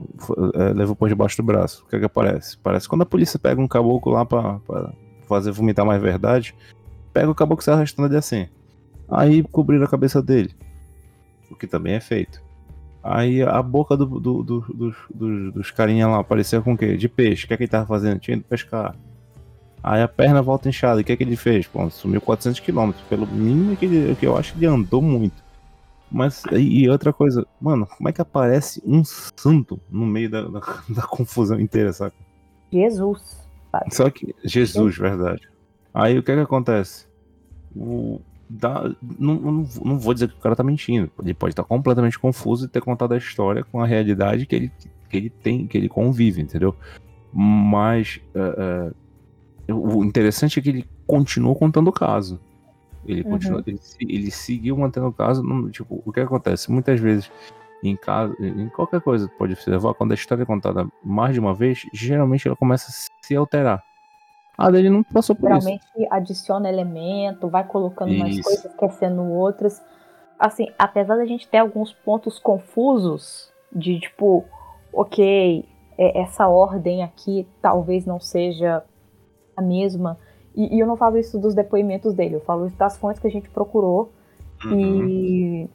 é, 0.54 0.72
levou 0.72 0.96
por 0.96 1.08
debaixo 1.08 1.36
do 1.36 1.42
braço. 1.42 1.84
O 1.84 1.90
que 1.90 1.96
é 1.96 1.98
que 1.98 2.06
aparece? 2.06 2.56
Parece 2.58 2.88
quando 2.88 3.02
a 3.02 3.06
polícia 3.06 3.38
pega 3.38 3.60
um 3.60 3.68
caboclo 3.68 4.12
lá 4.12 4.24
pra, 4.24 4.58
pra 4.60 4.92
fazer 5.28 5.50
vomitar 5.50 5.84
mais 5.84 6.00
verdade, 6.00 6.54
pega 7.12 7.30
o 7.30 7.34
caboclo 7.34 7.62
se 7.62 7.70
arrastando 7.70 8.06
ali 8.06 8.16
assim. 8.16 8.48
Aí 9.08 9.42
cobriram 9.42 9.84
a 9.84 9.88
cabeça 9.88 10.22
dele. 10.22 10.54
O 11.50 11.54
que 11.54 11.66
também 11.66 11.94
é 11.94 12.00
feito. 12.00 12.42
Aí 13.04 13.42
a 13.42 13.62
boca 13.62 13.98
do, 13.98 14.06
do, 14.06 14.42
do, 14.42 14.60
dos, 14.60 14.94
dos, 15.14 15.52
dos 15.52 15.70
carinha 15.70 16.08
lá 16.08 16.20
apareceu 16.20 16.62
com 16.62 16.72
o 16.72 16.76
quê? 16.76 16.96
De 16.96 17.06
peixe. 17.06 17.44
O 17.44 17.48
que 17.48 17.52
é 17.52 17.56
que 17.58 17.64
ele 17.64 17.70
tava 17.70 17.84
fazendo? 17.84 18.18
Tinha 18.18 18.34
ido 18.34 18.44
pescar. 18.44 18.96
Aí 19.82 20.00
a 20.00 20.08
perna 20.08 20.40
volta 20.40 20.70
inchada. 20.70 21.02
O 21.02 21.04
que 21.04 21.12
é 21.12 21.16
que 21.16 21.22
ele 21.22 21.36
fez? 21.36 21.66
Pô, 21.66 21.90
sumiu 21.90 22.22
400 22.22 22.60
km. 22.60 22.92
Pelo 23.10 23.26
mínimo 23.26 23.76
que, 23.76 23.84
ele, 23.84 24.14
que 24.14 24.26
eu 24.26 24.34
acho 24.38 24.54
que 24.54 24.60
ele 24.60 24.66
andou 24.66 25.02
muito. 25.02 25.44
Mas, 26.10 26.44
e 26.52 26.88
outra 26.88 27.12
coisa, 27.12 27.46
mano, 27.60 27.86
como 27.86 28.08
é 28.08 28.12
que 28.12 28.22
aparece 28.22 28.80
um 28.86 29.02
santo 29.04 29.78
no 29.90 30.06
meio 30.06 30.30
da, 30.30 30.42
da, 30.42 30.60
da 30.88 31.02
confusão 31.02 31.60
inteira, 31.60 31.92
saca? 31.92 32.16
Jesus. 32.72 33.46
Só 33.90 34.08
que, 34.08 34.34
Jesus, 34.42 34.96
verdade. 34.96 35.46
Aí 35.92 36.18
o 36.18 36.22
que 36.22 36.32
é 36.32 36.36
que 36.36 36.40
acontece? 36.40 37.06
O, 37.76 38.20
dá, 38.54 38.94
não, 39.18 39.34
não, 39.34 39.68
não, 39.84 39.98
vou 39.98 40.14
dizer 40.14 40.28
que 40.28 40.36
o 40.36 40.40
cara 40.40 40.54
tá 40.54 40.62
mentindo. 40.62 41.10
Ele 41.22 41.34
pode 41.34 41.52
estar 41.52 41.64
completamente 41.64 42.18
confuso 42.18 42.66
e 42.66 42.68
ter 42.68 42.80
contado 42.80 43.12
a 43.12 43.18
história 43.18 43.64
com 43.64 43.80
a 43.80 43.86
realidade 43.86 44.46
que 44.46 44.54
ele, 44.54 44.72
que 45.08 45.16
ele 45.16 45.30
tem, 45.30 45.66
que 45.66 45.76
ele 45.76 45.88
convive, 45.88 46.40
entendeu? 46.40 46.74
Mas 47.32 48.20
uh, 48.34 48.92
uh, 49.72 49.98
o 49.98 50.04
interessante 50.04 50.58
é 50.58 50.62
que 50.62 50.68
ele 50.68 50.88
continuou 51.06 51.56
contando 51.56 51.88
o 51.88 51.92
caso. 51.92 52.40
Ele 53.04 53.22
uhum. 53.22 53.30
continua, 53.32 53.62
ele, 53.66 53.80
ele, 54.00 54.30
seguiu 54.30 54.76
mantendo 54.76 55.08
o 55.08 55.12
caso. 55.12 55.42
tipo, 55.70 56.02
o 56.04 56.12
que 56.12 56.20
acontece? 56.20 56.70
Muitas 56.70 57.00
vezes, 57.00 57.30
em 57.82 57.96
casa, 57.96 58.34
em 58.40 58.68
qualquer 58.68 59.00
coisa 59.00 59.28
pode 59.36 59.52
observar, 59.52 59.94
quando 59.94 60.12
a 60.12 60.14
história 60.14 60.42
é 60.42 60.46
contada 60.46 60.86
mais 61.04 61.34
de 61.34 61.40
uma 61.40 61.54
vez, 61.54 61.84
geralmente 61.92 62.46
ela 62.46 62.56
começa 62.56 62.88
a 62.88 63.26
se 63.26 63.36
alterar. 63.36 63.82
A 64.56 64.70
dele 64.70 64.88
não 64.88 65.02
passou 65.02 65.34
por 65.34 65.48
Geralmente 65.48 65.84
isso. 65.96 66.06
adiciona 66.10 66.68
elemento, 66.68 67.48
vai 67.48 67.64
colocando 67.64 68.12
umas 68.12 68.34
Isso. 68.34 68.42
coisas, 68.44 68.64
esquecendo 68.64 69.22
outras. 69.22 69.82
Assim, 70.38 70.68
apesar 70.78 71.16
da 71.16 71.24
gente 71.26 71.48
ter 71.48 71.58
alguns 71.58 71.92
pontos 71.92 72.38
confusos 72.38 73.52
de 73.72 73.98
tipo, 73.98 74.44
ok, 74.92 75.64
é- 75.98 76.20
essa 76.20 76.46
ordem 76.48 77.02
aqui 77.02 77.46
talvez 77.60 78.06
não 78.06 78.20
seja 78.20 78.82
a 79.56 79.62
mesma. 79.62 80.18
E, 80.54 80.76
e 80.76 80.80
eu 80.80 80.86
não 80.86 80.96
falo 80.96 81.18
isso 81.18 81.38
dos 81.38 81.54
depoimentos 81.54 82.14
dele, 82.14 82.36
eu 82.36 82.40
falo 82.40 82.66
isso 82.66 82.76
das 82.76 82.96
fontes 82.96 83.20
que 83.20 83.26
a 83.26 83.30
gente 83.30 83.48
procurou. 83.50 84.12
Uhum. 84.64 85.08
E 85.08 85.70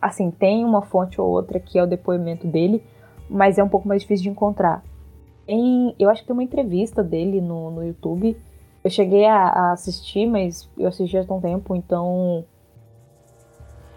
assim, 0.00 0.30
tem 0.30 0.64
uma 0.64 0.82
fonte 0.82 1.20
ou 1.20 1.28
outra 1.28 1.60
que 1.60 1.78
é 1.78 1.82
o 1.82 1.86
depoimento 1.86 2.46
dele, 2.46 2.82
mas 3.28 3.58
é 3.58 3.62
um 3.62 3.68
pouco 3.68 3.86
mais 3.86 4.02
difícil 4.02 4.24
de 4.24 4.30
encontrar. 4.30 4.82
Em, 5.46 5.94
eu 5.98 6.08
acho 6.08 6.22
que 6.22 6.26
tem 6.28 6.34
uma 6.34 6.42
entrevista 6.42 7.02
dele 7.02 7.40
no, 7.40 7.70
no 7.70 7.84
YouTube. 7.84 8.36
Eu 8.82 8.90
cheguei 8.90 9.24
a, 9.24 9.36
a 9.36 9.72
assistir, 9.72 10.26
mas 10.26 10.68
eu 10.78 10.88
assisti 10.88 11.16
há 11.16 11.22
um 11.32 11.40
tempo, 11.40 11.74
então. 11.74 12.44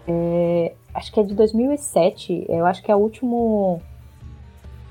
é, 0.06 0.74
acho 0.94 1.12
que 1.12 1.20
é 1.20 1.22
de 1.22 1.34
2007. 1.34 2.46
Eu 2.48 2.66
acho 2.66 2.82
que 2.82 2.90
é 2.90 2.94
a 2.94 2.96
último, 2.96 3.80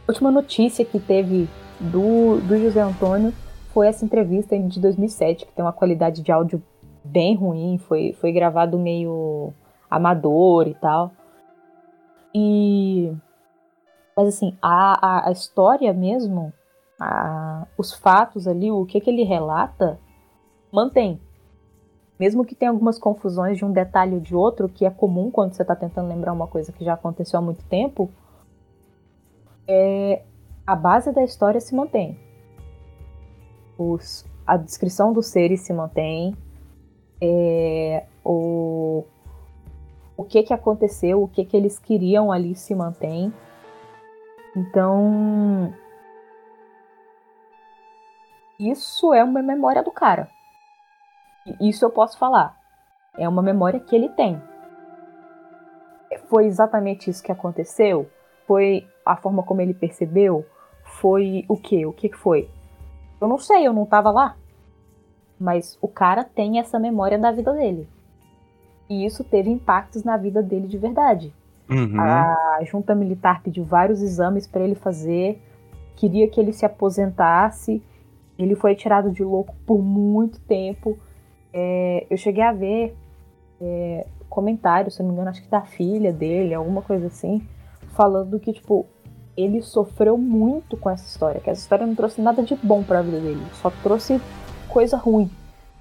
última 0.08 0.32
notícia 0.32 0.84
que 0.84 1.00
teve 1.00 1.48
do, 1.80 2.40
do 2.42 2.58
José 2.58 2.82
Antônio 2.82 3.34
foi 3.76 3.88
essa 3.88 4.06
entrevista 4.06 4.58
de 4.58 4.80
2007, 4.80 5.46
que 5.46 5.52
tem 5.52 5.64
uma 5.64 5.74
qualidade 5.74 6.22
de 6.22 6.32
áudio 6.32 6.64
bem 7.04 7.36
ruim, 7.36 7.78
foi, 7.78 8.14
foi 8.14 8.32
gravado 8.32 8.80
meio 8.80 9.54
amador 9.92 10.68
e 10.68 10.74
tal. 10.76 11.12
E. 12.34 13.12
Mas 14.16 14.30
assim, 14.30 14.58
a, 14.62 15.08
a, 15.08 15.28
a 15.30 15.32
história 15.32 15.92
mesmo, 15.94 16.54
a- 17.00 17.68
os 17.78 17.94
fatos 17.94 18.48
ali, 18.48 18.72
o 18.72 18.86
que, 18.86 19.02
que 19.02 19.10
ele 19.10 19.24
relata, 19.24 20.00
mantém. 20.72 21.20
Mesmo 22.18 22.46
que 22.46 22.56
tenha 22.56 22.72
algumas 22.72 22.98
confusões 22.98 23.58
de 23.58 23.66
um 23.66 23.72
detalhe 23.72 24.16
ou 24.16 24.22
de 24.22 24.34
outro, 24.34 24.70
que 24.70 24.86
é 24.86 24.90
comum 24.90 25.30
quando 25.30 25.54
você 25.54 25.64
está 25.64 25.76
tentando 25.76 26.08
lembrar 26.08 26.32
uma 26.32 26.48
coisa 26.48 26.72
que 26.72 26.86
já 26.86 26.94
aconteceu 26.94 27.40
há 27.40 27.42
muito 27.42 27.64
tempo, 27.66 28.10
é, 29.68 30.24
a 30.66 30.76
base 30.76 31.12
da 31.12 31.24
história 31.24 31.60
se 31.60 31.76
mantém. 31.76 32.18
Os, 33.78 34.26
a 34.48 34.56
descrição 34.56 35.12
dos 35.12 35.28
seres 35.28 35.62
se 35.62 35.74
mantém. 35.74 36.34
É, 37.20 38.06
o, 38.24 39.04
o 40.16 40.24
que 40.24 40.44
que 40.44 40.54
aconteceu, 40.54 41.22
o 41.22 41.28
que 41.28 41.44
que 41.44 41.58
eles 41.58 41.78
queriam 41.78 42.32
ali 42.32 42.56
se 42.56 42.74
mantém. 42.74 43.34
Então, 44.56 45.74
isso 48.60 49.14
é 49.14 49.24
uma 49.24 49.42
memória 49.42 49.84
do 49.84 49.92
cara. 49.92 50.30
Isso 51.60 51.84
eu 51.84 51.90
posso 51.90 52.18
falar. 52.18 52.56
É 53.18 53.28
uma 53.28 53.42
memória 53.42 53.80
que 53.80 53.96
ele 53.96 54.10
tem. 54.10 54.42
Foi 56.28 56.46
exatamente 56.46 57.10
isso 57.10 57.24
que 57.24 57.32
aconteceu? 57.32 58.10
Foi 58.48 58.88
a 59.06 59.16
forma 59.16 59.44
como 59.44 59.62
ele 59.62 59.74
percebeu? 59.74 60.46
Foi 60.84 61.46
o 61.50 61.58
quê? 61.58 61.86
O 61.86 61.92
que 61.92 62.10
que 62.10 62.18
foi? 62.18 62.50
Eu 63.20 63.28
não 63.28 63.38
sei, 63.38 63.68
eu 63.68 63.74
não 63.74 63.86
tava 63.86 64.10
lá. 64.10 64.36
Mas 65.40 65.78
o 65.82 65.88
cara 65.88 66.24
tem 66.24 66.60
essa 66.60 66.80
memória 66.80 67.20
da 67.20 67.32
vida 67.32 67.52
dele. 67.54 67.88
E 68.90 69.06
isso 69.06 69.24
teve 69.24 69.50
impactos 69.50 70.04
na 70.04 70.16
vida 70.16 70.42
dele 70.42 70.68
de 70.68 70.78
verdade. 70.78 71.34
Uhum. 71.70 72.00
A 72.00 72.36
junta 72.64 72.96
militar 72.96 73.42
pediu 73.42 73.64
vários 73.64 74.02
exames 74.02 74.48
para 74.48 74.62
ele 74.62 74.76
fazer, 74.76 75.42
queria 75.96 76.28
que 76.28 76.40
ele 76.40 76.54
se 76.54 76.66
aposentasse. 76.66 77.82
Ele 78.38 78.56
foi 78.56 78.76
tirado 78.76 79.12
de 79.12 79.24
louco 79.24 79.56
por 79.66 79.82
muito 79.82 80.40
tempo. 80.42 80.98
É, 81.54 82.06
eu 82.10 82.18
cheguei 82.18 82.44
a 82.44 82.52
ver 82.52 82.96
é, 83.62 84.06
comentários, 84.30 84.96
se 84.96 85.02
não 85.02 85.10
me 85.10 85.14
engano, 85.16 85.30
acho 85.30 85.42
que 85.42 85.50
da 85.50 85.62
filha 85.62 86.12
dele, 86.12 86.54
alguma 86.54 86.82
coisa 86.82 87.08
assim, 87.08 87.42
falando 87.90 88.40
que, 88.40 88.52
tipo, 88.52 88.86
ele 89.38 89.62
sofreu 89.62 90.18
muito 90.18 90.76
com 90.76 90.90
essa 90.90 91.06
história, 91.06 91.40
que 91.40 91.50
essa 91.50 91.62
história 91.62 91.86
não 91.86 91.96
trouxe 91.96 92.22
nada 92.22 92.44
de 92.44 92.56
bom 92.56 92.84
pra 92.84 93.02
vida 93.02 93.20
dele, 93.20 93.42
só 93.54 93.70
trouxe 93.82 94.20
coisa 94.68 94.98
ruim. 94.98 95.30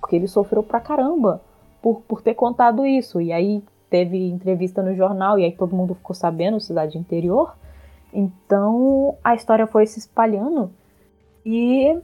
Porque 0.01 0.17
ele 0.17 0.29
sofreu 0.29 0.63
pra 0.63 0.81
caramba 0.81 1.41
por, 1.83 2.03
por 2.03 2.23
ter 2.23 2.35
contado 2.35 2.87
isso. 2.87 3.21
E 3.21 3.33
aí 3.33 3.63
teve 3.95 4.29
entrevista 4.29 4.83
no 4.83 4.93
jornal, 4.97 5.39
e 5.39 5.45
aí 5.45 5.53
todo 5.53 5.77
mundo 5.77 5.95
ficou 5.95 6.17
sabendo, 6.17 6.59
cidade 6.59 6.99
interior. 6.99 7.57
Então 8.13 9.17
a 9.23 9.37
história 9.37 9.69
foi 9.69 9.87
se 9.87 10.01
espalhando 10.01 10.73
e 11.47 11.97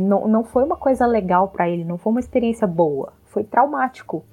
não, 0.00 0.26
não 0.26 0.42
foi 0.42 0.64
uma 0.64 0.76
coisa 0.76 1.06
legal 1.06 1.46
pra 1.46 1.68
ele, 1.68 1.84
não 1.84 1.96
foi 1.96 2.10
uma 2.10 2.18
experiência 2.18 2.66
boa, 2.66 3.12
foi 3.26 3.44
traumático. 3.44 4.24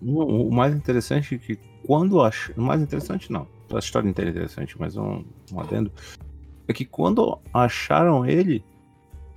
O, 0.00 0.48
o 0.48 0.50
mais 0.50 0.74
interessante 0.74 1.34
é 1.34 1.38
que 1.38 1.58
quando 1.86 2.22
ach... 2.22 2.48
O 2.56 2.62
mais 2.62 2.80
interessante 2.80 3.30
não. 3.30 3.46
A 3.70 3.78
história 3.78 4.08
inteira 4.08 4.30
é 4.30 4.32
interessante, 4.32 4.80
mas 4.80 4.96
um, 4.96 5.22
um 5.52 5.60
adendo. 5.60 5.92
É 6.66 6.72
que 6.72 6.86
quando 6.86 7.38
acharam 7.52 8.24
ele, 8.24 8.64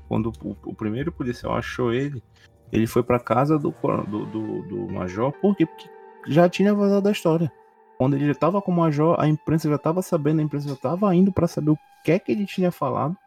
quando 0.08 0.32
o, 0.42 0.56
o 0.66 0.74
primeiro 0.74 1.12
policial 1.12 1.56
achou 1.56 1.94
ele, 1.94 2.24
ele 2.72 2.88
foi 2.88 3.04
pra 3.04 3.20
casa 3.20 3.60
do, 3.60 3.74
do, 4.08 4.26
do, 4.28 4.62
do 4.62 4.94
major, 4.94 5.34
por 5.42 5.54
quê? 5.54 5.66
Porque 5.66 5.97
já 6.26 6.50
tinha 6.50 6.74
vazado 6.74 7.08
a 7.08 7.12
história. 7.12 7.52
Quando 7.98 8.16
ele 8.16 8.28
já 8.28 8.36
tava 8.36 8.62
com 8.62 8.72
o 8.72 8.76
major, 8.76 9.16
a 9.20 9.28
imprensa 9.28 9.70
já 9.70 9.78
tava 9.78 10.02
sabendo, 10.02 10.40
a 10.40 10.44
imprensa 10.44 10.70
já 10.70 10.76
tava 10.76 11.14
indo 11.16 11.32
pra 11.32 11.48
saber 11.48 11.72
o 11.72 11.80
que 12.04 12.12
é 12.12 12.20
que 12.20 12.32
ele 12.32 12.46
tinha 12.46 12.72
falado. 12.72 13.18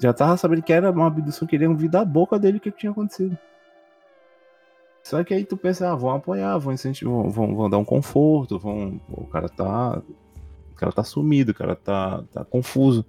Já 0.00 0.12
tava 0.12 0.36
sabendo 0.36 0.62
que 0.62 0.72
era 0.72 0.90
uma 0.90 1.06
abdução, 1.06 1.46
queriam 1.46 1.72
ouvir 1.72 1.88
da 1.88 2.04
boca 2.04 2.38
dele 2.38 2.58
o 2.58 2.60
que, 2.60 2.70
que 2.70 2.78
tinha 2.78 2.92
acontecido. 2.92 3.36
Só 5.04 5.22
que 5.22 5.32
aí 5.32 5.44
tu 5.44 5.56
pensa, 5.56 5.92
ah, 5.92 5.94
vão 5.94 6.10
apoiar, 6.10 6.58
vão 6.58 6.72
incentivar, 6.72 7.28
vão, 7.28 7.54
vão 7.54 7.70
dar 7.70 7.78
um 7.78 7.84
conforto, 7.84 8.58
vão. 8.58 9.00
O 9.08 9.26
cara 9.26 9.48
tá. 9.48 10.02
O 10.72 10.74
cara 10.74 10.90
tá 10.90 11.04
sumido, 11.04 11.52
o 11.52 11.54
cara 11.54 11.76
tá, 11.76 12.24
tá 12.32 12.44
confuso. 12.44 13.06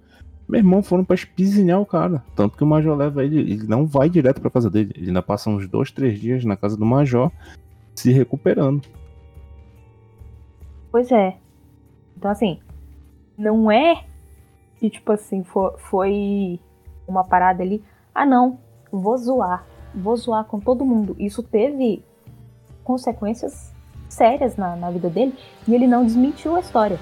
Meu 0.48 0.60
irmão 0.60 0.82
foram 0.82 1.04
pra 1.04 1.14
espizinhar 1.16 1.80
o 1.80 1.84
cara. 1.84 2.22
Tanto 2.36 2.56
que 2.56 2.62
o 2.62 2.66
Major 2.66 2.96
leva 2.96 3.24
ele, 3.24 3.40
ele 3.40 3.66
não 3.66 3.84
vai 3.84 4.08
direto 4.08 4.40
pra 4.40 4.50
casa 4.50 4.70
dele. 4.70 4.92
Ele 4.94 5.08
ainda 5.08 5.22
passa 5.22 5.50
uns 5.50 5.68
dois, 5.68 5.90
três 5.90 6.20
dias 6.20 6.44
na 6.44 6.56
casa 6.56 6.76
do 6.76 6.86
Major 6.86 7.32
se 7.98 8.12
recuperando. 8.12 8.86
Pois 10.90 11.10
é. 11.12 11.36
Então, 12.16 12.30
assim, 12.30 12.60
não 13.36 13.70
é 13.70 14.04
que, 14.76 14.88
tipo 14.90 15.12
assim, 15.12 15.44
fo- 15.44 15.74
foi 15.78 16.58
uma 17.06 17.24
parada 17.24 17.62
ali. 17.62 17.82
Ah, 18.14 18.24
não, 18.26 18.58
vou 18.90 19.16
zoar. 19.16 19.64
Vou 19.94 20.16
zoar 20.16 20.44
com 20.44 20.58
todo 20.60 20.84
mundo. 20.84 21.14
Isso 21.18 21.42
teve 21.42 22.04
consequências 22.84 23.74
sérias 24.08 24.56
na, 24.56 24.74
na 24.76 24.90
vida 24.90 25.10
dele 25.10 25.34
e 25.66 25.74
ele 25.74 25.86
não 25.86 26.04
desmentiu 26.04 26.56
a 26.56 26.60
história. 26.60 26.98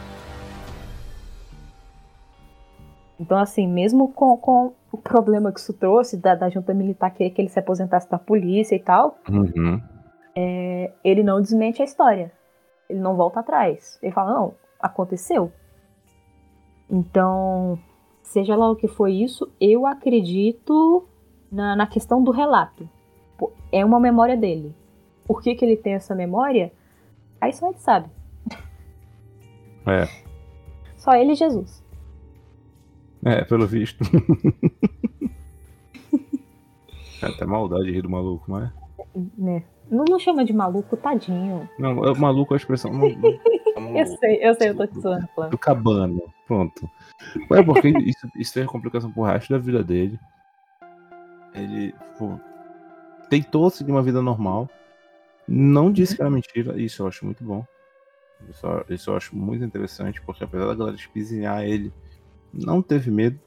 Então, 3.19 3.39
assim, 3.39 3.67
mesmo 3.67 4.09
com, 4.09 4.37
com 4.37 4.73
o 4.93 4.99
problema 4.99 5.51
que 5.53 5.59
isso 5.61 5.73
trouxe 5.73 6.17
da, 6.17 6.35
da 6.35 6.51
junta 6.51 6.75
militar 6.75 7.11
querer 7.11 7.31
que 7.31 7.41
ele 7.41 7.49
se 7.49 7.59
aposentasse 7.59 8.11
da 8.11 8.19
polícia 8.19 8.75
e 8.75 8.79
tal, 8.81 9.19
Uhum. 9.29 9.81
Ele 11.03 11.23
não 11.23 11.41
desmente 11.41 11.81
a 11.81 11.85
história. 11.85 12.31
Ele 12.89 13.01
não 13.01 13.17
volta 13.17 13.41
atrás. 13.41 13.99
Ele 14.03 14.13
fala, 14.13 14.35
não, 14.35 14.55
aconteceu. 14.79 15.51
Então, 16.91 17.79
seja 18.23 18.55
lá 18.55 18.71
o 18.71 18.77
que 18.77 18.87
foi 18.87 19.15
isso, 19.15 19.51
eu 19.61 19.87
acredito 19.87 21.09
na, 21.51 21.75
na 21.75 21.87
questão 21.87 22.23
do 22.23 22.31
relato. 22.31 22.89
É 23.73 23.85
uma 23.85 23.99
memória 23.99 24.37
dele. 24.37 24.75
Por 25.27 25.43
que, 25.43 25.55
que 25.55 25.65
ele 25.65 25.77
tem 25.77 25.95
essa 25.95 26.15
memória? 26.15 26.73
Aí 27.41 27.53
só 27.53 27.69
ele 27.69 27.79
sabe. 27.79 28.11
É. 29.89 30.09
Só 30.97 31.15
ele 31.15 31.31
e 31.31 31.37
Jesus. 31.37 31.81
É, 33.25 33.45
pelo 33.45 33.69
visto. 33.69 34.03
é 37.23 37.27
até 37.27 37.47
maldade 37.47 37.85
de 37.85 37.93
rir 37.93 38.03
do 38.03 38.11
maluco, 38.11 38.51
mas. 38.51 38.69
Né? 39.39 39.63
Não, 39.91 40.05
não 40.09 40.19
chama 40.19 40.45
de 40.45 40.53
maluco, 40.53 40.97
tadinho. 40.97 41.69
Não, 41.79 42.05
é 42.05 42.15
maluco 42.19 42.55
a 42.55 42.57
expressão. 42.57 42.93
Não, 42.93 43.09
não, 43.09 43.97
Eu 43.97 44.07
sei, 44.07 44.39
eu 44.43 44.55
sei, 44.55 44.71
eu 44.71 44.77
tô 44.77 44.87
te 44.87 44.99
zoando, 45.01 45.29
Flávio. 45.35 45.51
do 45.53 45.59
cabana. 45.59 46.21
Pronto. 46.47 46.91
É 47.53 47.63
porque 47.63 47.89
isso, 47.89 48.29
isso 48.37 48.55
teve 48.55 48.67
complicação 48.67 49.11
pro 49.13 49.23
resto 49.23 49.53
da 49.53 49.59
vida 49.59 49.83
dele. 49.85 50.19
Ele 51.55 51.95
pô, 52.19 52.39
tentou 53.31 53.71
seguir 53.71 53.93
uma 53.93 54.03
vida 54.03 54.21
normal. 54.21 54.69
Não 55.49 55.93
disse 55.93 56.17
que 56.17 56.23
era 56.23 56.31
mentira. 56.31 56.81
Isso 56.81 57.03
eu 57.03 57.07
acho 57.07 57.25
muito 57.25 57.43
bom. 57.45 57.65
Isso, 58.51 58.67
eu- 58.67 58.85
isso 58.91 59.11
eu 59.11 59.17
acho 59.17 59.37
muito 59.37 59.65
interessante, 59.65 60.21
porque 60.23 60.45
apesar 60.45 60.67
da 60.67 60.75
galera 60.75 60.97
espizinhar 60.97 61.63
ele, 61.65 61.93
não 62.53 62.83
teve 62.83 63.11
medo. 63.11 63.39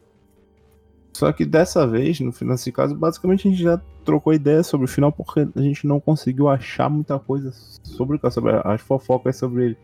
Só 1.14 1.32
que 1.34 1.46
dessa 1.46 1.86
vez, 1.86 2.20
no 2.20 2.32
final 2.32 2.56
desse 2.56 2.72
caso, 2.72 2.96
basicamente 2.96 3.48
a 3.48 3.52
gente 3.52 3.62
já 3.62 3.82
trocou 4.06 4.34
ideia 4.34 4.64
sobre 4.64 4.86
o 4.86 4.88
final, 4.88 5.12
porque 5.12 5.48
a 5.56 5.62
gente 5.62 5.86
não 5.86 6.00
conseguiu 6.00 6.48
achar 6.48 6.90
muita 6.90 7.20
coisa 7.20 7.52
sobre 7.84 8.18
o 8.18 8.20
caso, 8.20 8.36
sobre 8.36 8.52
as 8.64 8.82
fofocas 8.82 9.36
sobre 9.36 9.66
ele. 9.66 9.78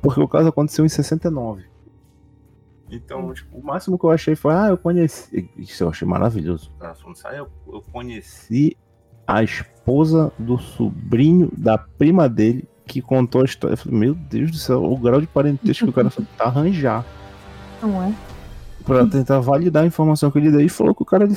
Porque 0.00 0.20
o 0.20 0.28
caso 0.28 0.48
aconteceu 0.48 0.84
em 0.84 0.88
69. 0.88 1.64
Então, 2.90 3.32
tipo, 3.32 3.58
o 3.58 3.64
máximo 3.64 3.98
que 3.98 4.04
eu 4.04 4.10
achei 4.10 4.34
foi, 4.34 4.54
ah, 4.54 4.68
eu 4.68 4.76
conheci. 4.76 5.48
Isso 5.56 5.84
eu 5.84 5.90
achei 5.90 6.06
maravilhoso. 6.06 6.72
Ah, 6.80 6.94
eu, 7.32 7.48
eu 7.72 7.82
conheci 7.92 8.76
a 9.26 9.42
esposa 9.44 10.32
do 10.38 10.58
sobrinho 10.58 11.52
da 11.56 11.78
prima 11.78 12.28
dele 12.28 12.68
que 12.84 13.00
contou 13.00 13.42
a 13.42 13.44
história. 13.44 13.74
Eu 13.74 13.78
falei, 13.78 13.98
meu 13.98 14.14
Deus 14.14 14.50
do 14.50 14.56
céu, 14.56 14.82
o 14.82 14.96
grau 14.96 15.20
de 15.20 15.26
parentesco 15.26 15.84
que 15.84 15.90
o 15.90 15.92
cara 15.92 16.10
tá 16.36 16.44
arranjar. 16.44 17.04
Não 17.80 18.02
é? 18.02 18.12
Pra 18.84 19.06
tentar 19.06 19.38
validar 19.40 19.84
a 19.84 19.86
informação 19.86 20.30
que 20.30 20.38
ele 20.38 20.50
deu. 20.50 20.60
E 20.60 20.68
falou 20.68 20.94
que 20.94 21.02
o 21.02 21.06
cara, 21.06 21.24
ele, 21.24 21.36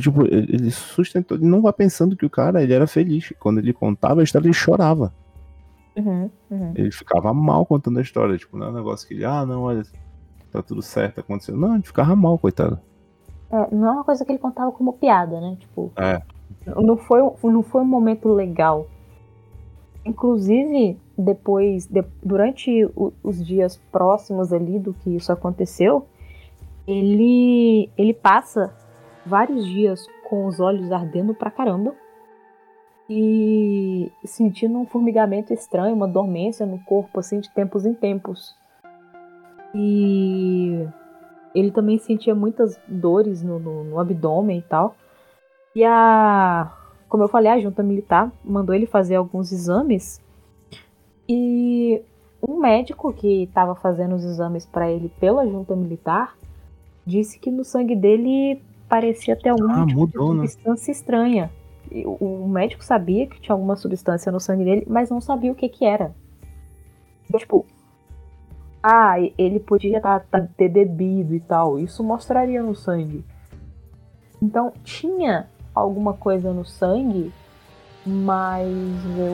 tipo, 0.00 0.24
ele 0.26 0.70
sustentou, 0.70 1.36
ele 1.36 1.46
não 1.46 1.62
vai 1.62 1.72
pensando 1.72 2.16
que 2.16 2.26
o 2.26 2.30
cara, 2.30 2.62
ele 2.62 2.72
era 2.74 2.86
feliz. 2.86 3.32
Quando 3.38 3.58
ele 3.58 3.72
contava 3.72 4.20
a 4.20 4.24
história, 4.24 4.46
ele 4.46 4.52
chorava. 4.54 5.12
Uhum, 5.96 6.30
uhum. 6.50 6.72
Ele 6.74 6.90
ficava 6.90 7.32
mal 7.32 7.64
contando 7.64 7.98
a 7.98 8.02
história. 8.02 8.36
Tipo, 8.36 8.56
não 8.58 8.66
é 8.66 8.70
um 8.70 8.74
negócio 8.74 9.06
que 9.06 9.14
ele, 9.14 9.24
ah, 9.24 9.46
não, 9.46 9.62
olha, 9.62 9.82
tá 10.52 10.62
tudo 10.62 10.82
certo, 10.82 11.20
aconteceu. 11.20 11.56
Não, 11.56 11.74
ele 11.74 11.82
ficava 11.82 12.14
mal, 12.16 12.38
coitado. 12.38 12.78
É, 13.50 13.74
não 13.74 13.88
é 13.88 13.90
uma 13.92 14.04
coisa 14.04 14.24
que 14.24 14.32
ele 14.32 14.38
contava 14.38 14.70
como 14.72 14.92
piada, 14.92 15.40
né? 15.40 15.56
Tipo, 15.60 15.92
É. 15.96 16.20
não 16.76 16.96
foi, 16.96 17.20
não 17.44 17.62
foi 17.62 17.82
um 17.82 17.86
momento 17.86 18.28
legal. 18.32 18.86
Inclusive, 20.04 20.96
depois, 21.16 21.86
de- 21.86 22.04
durante 22.22 22.84
o- 22.96 23.12
os 23.22 23.44
dias 23.44 23.78
próximos 23.92 24.52
ali 24.52 24.78
do 24.78 24.94
que 24.94 25.10
isso 25.16 25.30
aconteceu, 25.30 26.06
ele, 26.90 27.90
ele 27.96 28.12
passa 28.12 28.74
vários 29.24 29.64
dias 29.64 30.06
com 30.28 30.46
os 30.46 30.60
olhos 30.60 30.90
ardendo 30.90 31.34
pra 31.34 31.50
caramba 31.50 31.94
e 33.08 34.10
sentindo 34.24 34.78
um 34.78 34.86
formigamento 34.86 35.52
estranho, 35.52 35.94
uma 35.94 36.08
dormência 36.08 36.64
no 36.64 36.78
corpo, 36.84 37.18
assim, 37.18 37.40
de 37.40 37.50
tempos 37.50 37.84
em 37.84 37.94
tempos. 37.94 38.56
E 39.74 40.86
ele 41.54 41.70
também 41.70 41.98
sentia 41.98 42.34
muitas 42.34 42.80
dores 42.86 43.42
no, 43.42 43.58
no, 43.58 43.84
no 43.84 43.98
abdômen 43.98 44.58
e 44.58 44.62
tal. 44.62 44.94
E 45.74 45.84
a. 45.84 46.72
Como 47.08 47.24
eu 47.24 47.28
falei, 47.28 47.50
a 47.50 47.58
junta 47.58 47.82
militar 47.82 48.32
mandou 48.44 48.74
ele 48.74 48.86
fazer 48.86 49.16
alguns 49.16 49.50
exames. 49.50 50.20
E 51.28 52.02
um 52.46 52.58
médico 52.58 53.12
que 53.12 53.44
estava 53.44 53.74
fazendo 53.74 54.14
os 54.14 54.24
exames 54.24 54.64
para 54.64 54.90
ele 54.90 55.08
pela 55.20 55.46
junta 55.46 55.74
militar 55.74 56.36
disse 57.06 57.38
que 57.38 57.50
no 57.50 57.64
sangue 57.64 57.96
dele 57.96 58.62
parecia 58.88 59.36
ter 59.36 59.50
algum 59.50 59.70
Ah, 59.70 59.86
tipo 59.86 59.98
mudou, 60.00 60.32
de 60.34 60.40
né? 60.40 60.46
substância 60.46 60.92
estranha. 60.92 61.50
O- 61.92 62.44
o 62.44 62.48
médico 62.48 62.84
sabia 62.84 63.26
que 63.26 63.40
tinha 63.40 63.54
alguma 63.54 63.76
substância 63.76 64.30
no 64.30 64.38
sangue 64.40 64.64
dele, 64.64 64.86
mas 64.88 65.10
não 65.10 65.20
sabia 65.20 65.50
o 65.50 65.54
que 65.54 65.68
que 65.68 65.84
era. 65.84 66.14
Tipo, 67.36 67.64
ah, 68.82 69.14
ele 69.38 69.60
podia 69.60 70.00
tá- 70.00 70.20
tá- 70.20 70.48
ter 70.56 70.68
bebido 70.68 71.34
e 71.34 71.40
tal. 71.40 71.78
Isso 71.78 72.02
mostraria 72.02 72.62
no 72.62 72.74
sangue. 72.74 73.24
Então 74.42 74.72
tinha 74.84 75.48
alguma 75.74 76.14
coisa 76.14 76.52
no 76.52 76.64
sangue, 76.64 77.32
mas 78.06 78.66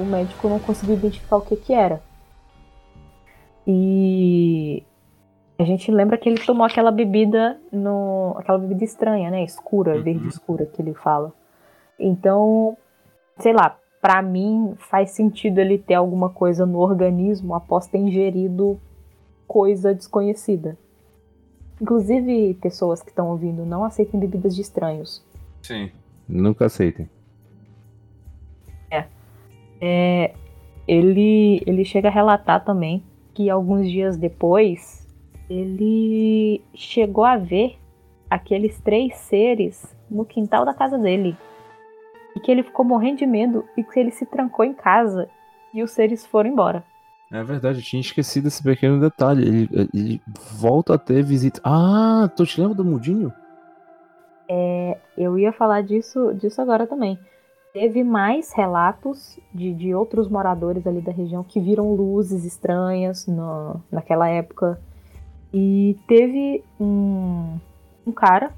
o 0.00 0.04
médico 0.04 0.48
não 0.48 0.58
conseguiu 0.58 0.96
identificar 0.96 1.36
o 1.36 1.40
que 1.42 1.56
que 1.56 1.72
era. 1.72 2.02
E 3.66 4.82
a 5.58 5.64
gente 5.64 5.90
lembra 5.90 6.18
que 6.18 6.28
ele 6.28 6.44
tomou 6.44 6.66
aquela 6.66 6.90
bebida 6.90 7.58
no, 7.72 8.34
aquela 8.38 8.58
bebida 8.58 8.84
estranha, 8.84 9.30
né, 9.30 9.42
escura, 9.42 9.96
Uhum. 9.96 10.02
verde 10.02 10.28
escura 10.28 10.66
que 10.66 10.82
ele 10.82 10.94
fala. 10.94 11.32
Então, 11.98 12.76
sei 13.38 13.52
lá, 13.52 13.78
pra 14.00 14.20
mim 14.20 14.74
faz 14.76 15.10
sentido 15.12 15.58
ele 15.58 15.78
ter 15.78 15.94
alguma 15.94 16.28
coisa 16.30 16.66
no 16.66 16.78
organismo 16.78 17.54
após 17.54 17.86
ter 17.86 17.98
ingerido 17.98 18.78
coisa 19.46 19.94
desconhecida. 19.94 20.76
Inclusive, 21.80 22.54
pessoas 22.60 23.02
que 23.02 23.10
estão 23.10 23.30
ouvindo, 23.30 23.64
não 23.64 23.84
aceitem 23.84 24.18
bebidas 24.20 24.54
de 24.54 24.62
estranhos. 24.62 25.24
Sim. 25.62 25.90
Nunca 26.28 26.66
aceitem. 26.66 27.08
É, 29.78 30.32
ele, 30.88 31.62
ele 31.66 31.84
chega 31.84 32.08
a 32.08 32.10
relatar 32.10 32.64
também 32.64 33.02
que 33.34 33.50
alguns 33.50 33.90
dias 33.90 34.16
depois 34.16 35.05
ele 35.48 36.62
chegou 36.74 37.24
a 37.24 37.36
ver 37.36 37.78
aqueles 38.30 38.80
três 38.80 39.16
seres 39.16 39.94
no 40.10 40.24
quintal 40.24 40.64
da 40.64 40.74
casa 40.74 40.98
dele. 40.98 41.36
E 42.34 42.40
que 42.40 42.50
ele 42.50 42.62
ficou 42.62 42.84
morrendo 42.84 43.18
de 43.18 43.26
medo 43.26 43.64
e 43.76 43.82
que 43.82 43.98
ele 43.98 44.10
se 44.10 44.26
trancou 44.26 44.64
em 44.64 44.74
casa 44.74 45.28
e 45.72 45.82
os 45.82 45.90
seres 45.90 46.26
foram 46.26 46.50
embora. 46.50 46.84
É 47.32 47.42
verdade, 47.42 47.78
eu 47.78 47.84
tinha 47.84 48.00
esquecido 48.00 48.46
esse 48.46 48.62
pequeno 48.62 49.00
detalhe. 49.00 49.42
Ele, 49.42 49.68
ele 49.92 50.22
volta 50.52 50.94
a 50.94 50.98
ter 50.98 51.22
visita. 51.22 51.60
Ah, 51.64 52.30
tu 52.36 52.46
te 52.46 52.60
lembra 52.60 52.76
do 52.76 52.84
Mudinho? 52.84 53.32
Eu 55.16 55.38
ia 55.38 55.52
falar 55.52 55.82
disso, 55.82 56.34
disso 56.34 56.60
agora 56.60 56.86
também. 56.86 57.18
Teve 57.72 58.04
mais 58.04 58.52
relatos 58.52 59.38
de, 59.52 59.72
de 59.74 59.94
outros 59.94 60.28
moradores 60.28 60.86
ali 60.86 61.00
da 61.00 61.10
região 61.12 61.42
que 61.42 61.60
viram 61.60 61.94
luzes 61.94 62.44
estranhas 62.44 63.26
no- 63.26 63.82
naquela 63.90 64.28
época. 64.28 64.80
E 65.52 65.96
teve 66.06 66.62
um, 66.78 67.58
um 68.06 68.12
cara 68.12 68.52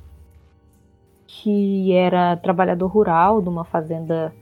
que 1.27 1.93
era 1.93 2.37
trabalhador 2.37 2.87
rural 2.87 3.43
de 3.43 3.49
uma 3.49 3.65
fazenda 3.65 4.35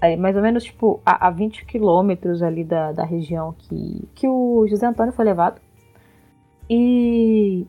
aí, 0.00 0.16
mais 0.16 0.34
ou 0.34 0.42
menos 0.42 0.64
tipo 0.64 1.00
a, 1.04 1.28
a 1.28 1.30
20 1.30 1.64
quilômetros 1.64 2.42
ali 2.42 2.64
da, 2.64 2.90
da 2.92 3.04
região 3.04 3.54
que, 3.56 4.08
que 4.14 4.26
o 4.26 4.66
José 4.66 4.86
Antônio 4.86 5.12
foi 5.12 5.24
levado. 5.24 5.60
E 6.68 7.66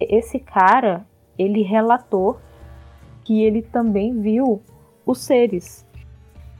esse 0.00 0.38
cara, 0.38 1.04
ele 1.38 1.62
relatou 1.62 2.38
que 3.24 3.42
ele 3.42 3.62
também 3.62 4.20
viu 4.20 4.62
os 5.04 5.18
seres. 5.18 5.84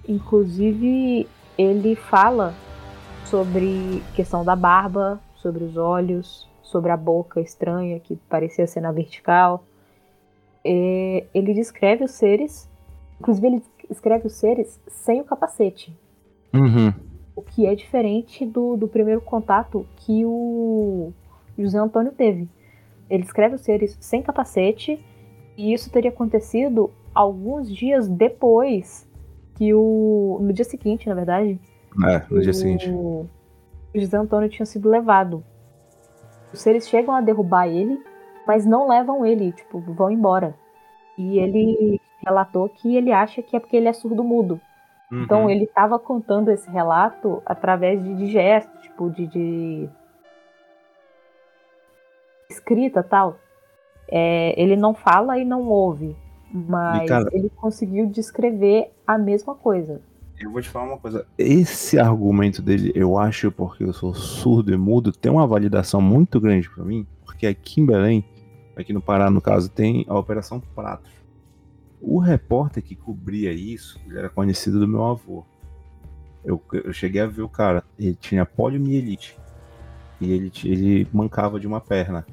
Inclusive, 0.09 1.29
ele 1.57 1.95
fala 1.95 2.55
sobre 3.25 4.03
questão 4.15 4.45
da 4.45 4.57
barba, 4.57 5.21
sobre 5.37 5.65
os 5.65 5.77
olhos, 5.77 6.49
sobre 6.75 6.91
a 6.91 6.97
boca 6.97 7.41
estranha 7.41 8.01
que 8.01 8.17
parecia 8.29 8.67
ser 8.67 8.81
na 8.81 8.91
vertical. 8.91 9.65
É, 10.65 11.25
ele 11.33 11.55
descreve 11.55 12.03
os 12.05 12.11
seres, 12.11 12.69
inclusive 13.21 13.47
ele 13.47 13.63
escreve 13.89 14.27
os 14.27 14.33
seres 14.35 14.81
sem 14.89 15.21
o 15.21 15.25
capacete, 15.25 15.97
Uhum. 16.53 16.93
o 17.37 17.43
que 17.43 17.65
é 17.67 17.75
diferente 17.77 18.45
do, 18.45 18.77
do 18.77 18.89
primeiro 18.89 19.21
contato 19.21 19.87
que 19.99 20.25
o 20.25 21.13
José 21.57 21.79
Antônio 21.79 22.11
teve. 22.11 22.49
Ele 23.09 23.23
escreve 23.23 23.55
os 23.55 23.61
seres 23.61 23.97
sem 24.01 24.21
capacete 24.21 24.99
e 25.57 25.73
isso 25.73 25.91
teria 25.93 26.11
acontecido 26.11 26.91
alguns 27.15 27.71
dias 27.73 28.09
depois 28.09 29.09
que 29.55 29.73
o. 29.73 30.39
No 30.41 30.53
dia 30.53 30.65
seguinte, 30.65 31.09
na 31.09 31.15
verdade. 31.15 31.61
É, 32.09 32.25
no 32.29 32.41
dia 32.41 32.51
o- 32.51 32.55
seguinte. 32.55 32.91
O 32.91 33.29
José 33.95 34.17
Antônio 34.17 34.49
tinha 34.49 34.67
sido 34.67 34.89
levado. 34.89 35.45
Os 36.55 36.61
seres 36.61 36.89
chegam 36.89 37.15
a 37.15 37.21
derrubar 37.21 37.67
ele, 37.69 38.01
mas 38.47 38.65
não 38.65 38.87
levam 38.89 39.27
ele, 39.27 39.51
tipo, 39.53 39.81
vão 39.81 40.09
embora. 40.11 40.55
E 41.19 41.39
ele 41.39 42.01
relatou 42.25 42.69
que 42.69 42.97
ele 42.97 43.13
acha 43.13 43.43
que 43.43 43.57
é 43.57 43.61
porque 43.61 43.77
ele 43.77 43.89
é 43.89 43.93
surdo-mudo. 43.93 44.61
Então 45.13 45.43
Uhum. 45.45 45.51
ele 45.51 45.65
estava 45.65 45.99
contando 45.99 46.51
esse 46.51 46.71
relato 46.71 47.43
através 47.45 48.03
de, 48.03 48.15
de 48.15 48.27
gestos, 48.27 48.81
tipo, 48.83 49.11
de, 49.11 49.27
de 49.27 49.89
escrita 52.49 53.03
tal. 53.03 53.37
É, 54.09 54.55
ele 54.61 54.77
não 54.77 54.95
fala 54.95 55.39
e 55.39 55.45
não 55.45 55.69
ouve, 55.69 56.17
mas 56.53 57.09
cara- 57.09 57.29
ele 57.33 57.51
conseguiu 57.51 58.07
descrever 58.07 58.93
a 59.07 59.17
mesma 59.19 59.55
coisa. 59.55 60.01
Eu 60.45 60.51
vou 60.51 60.61
te 60.61 60.69
falar 60.69 60.85
uma 60.85 60.99
coisa. 60.99 61.27
Esse 61.39 61.99
argumento 61.99 62.61
dele, 62.61 62.93
eu 62.95 63.19
acho, 63.19 63.51
porque 63.51 63.83
eu 63.83 63.95
sou 63.95 64.15
surdo 64.15 64.75
e 64.75 64.77
mudo, 64.77 65.11
tem 65.11 65.33
uma 65.33 65.47
validação 65.47 66.03
muito 66.03 66.39
grande 66.39 66.69
pra 66.69 66.85
mim, 66.85 67.07
porque 67.25 67.47
aqui 67.47 67.81
em 67.81 67.87
Belém, 67.87 68.23
aqui 68.77 68.93
no 68.93 69.01
Pará, 69.01 69.31
no 69.31 69.41
caso, 69.41 69.71
tem 69.71 70.05
a 70.07 70.19
Operação 70.19 70.61
Pratos. 70.61 71.11
O 71.99 72.19
repórter 72.19 72.83
que 72.83 72.95
cobria 72.95 73.55
isso, 73.55 73.99
ele 74.07 74.19
era 74.19 74.29
conhecido 74.29 74.79
do 74.79 74.87
meu 74.87 75.03
avô. 75.03 75.47
Eu, 76.45 76.63
eu 76.75 76.93
cheguei 76.93 77.23
a 77.23 77.27
ver 77.27 77.41
o 77.41 77.49
cara, 77.49 77.83
ele 77.99 78.15
tinha 78.15 78.45
poliomielite. 78.45 79.39
E 80.21 80.31
ele, 80.31 80.53
ele 80.63 81.09
mancava 81.11 81.59
de 81.59 81.67
uma 81.67 81.81
perna. 81.81 82.27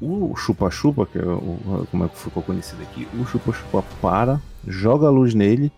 O 0.00 0.34
chupa-chupa, 0.34 1.04
que 1.04 1.18
é 1.18 1.26
o, 1.26 1.86
como 1.90 2.04
é 2.04 2.08
que 2.08 2.18
ficou 2.18 2.42
conhecido 2.42 2.82
aqui, 2.82 3.06
o 3.20 3.26
chupa-chupa 3.26 3.84
para, 4.00 4.40
joga 4.66 5.06
a 5.06 5.10
luz 5.10 5.34
nele 5.34 5.70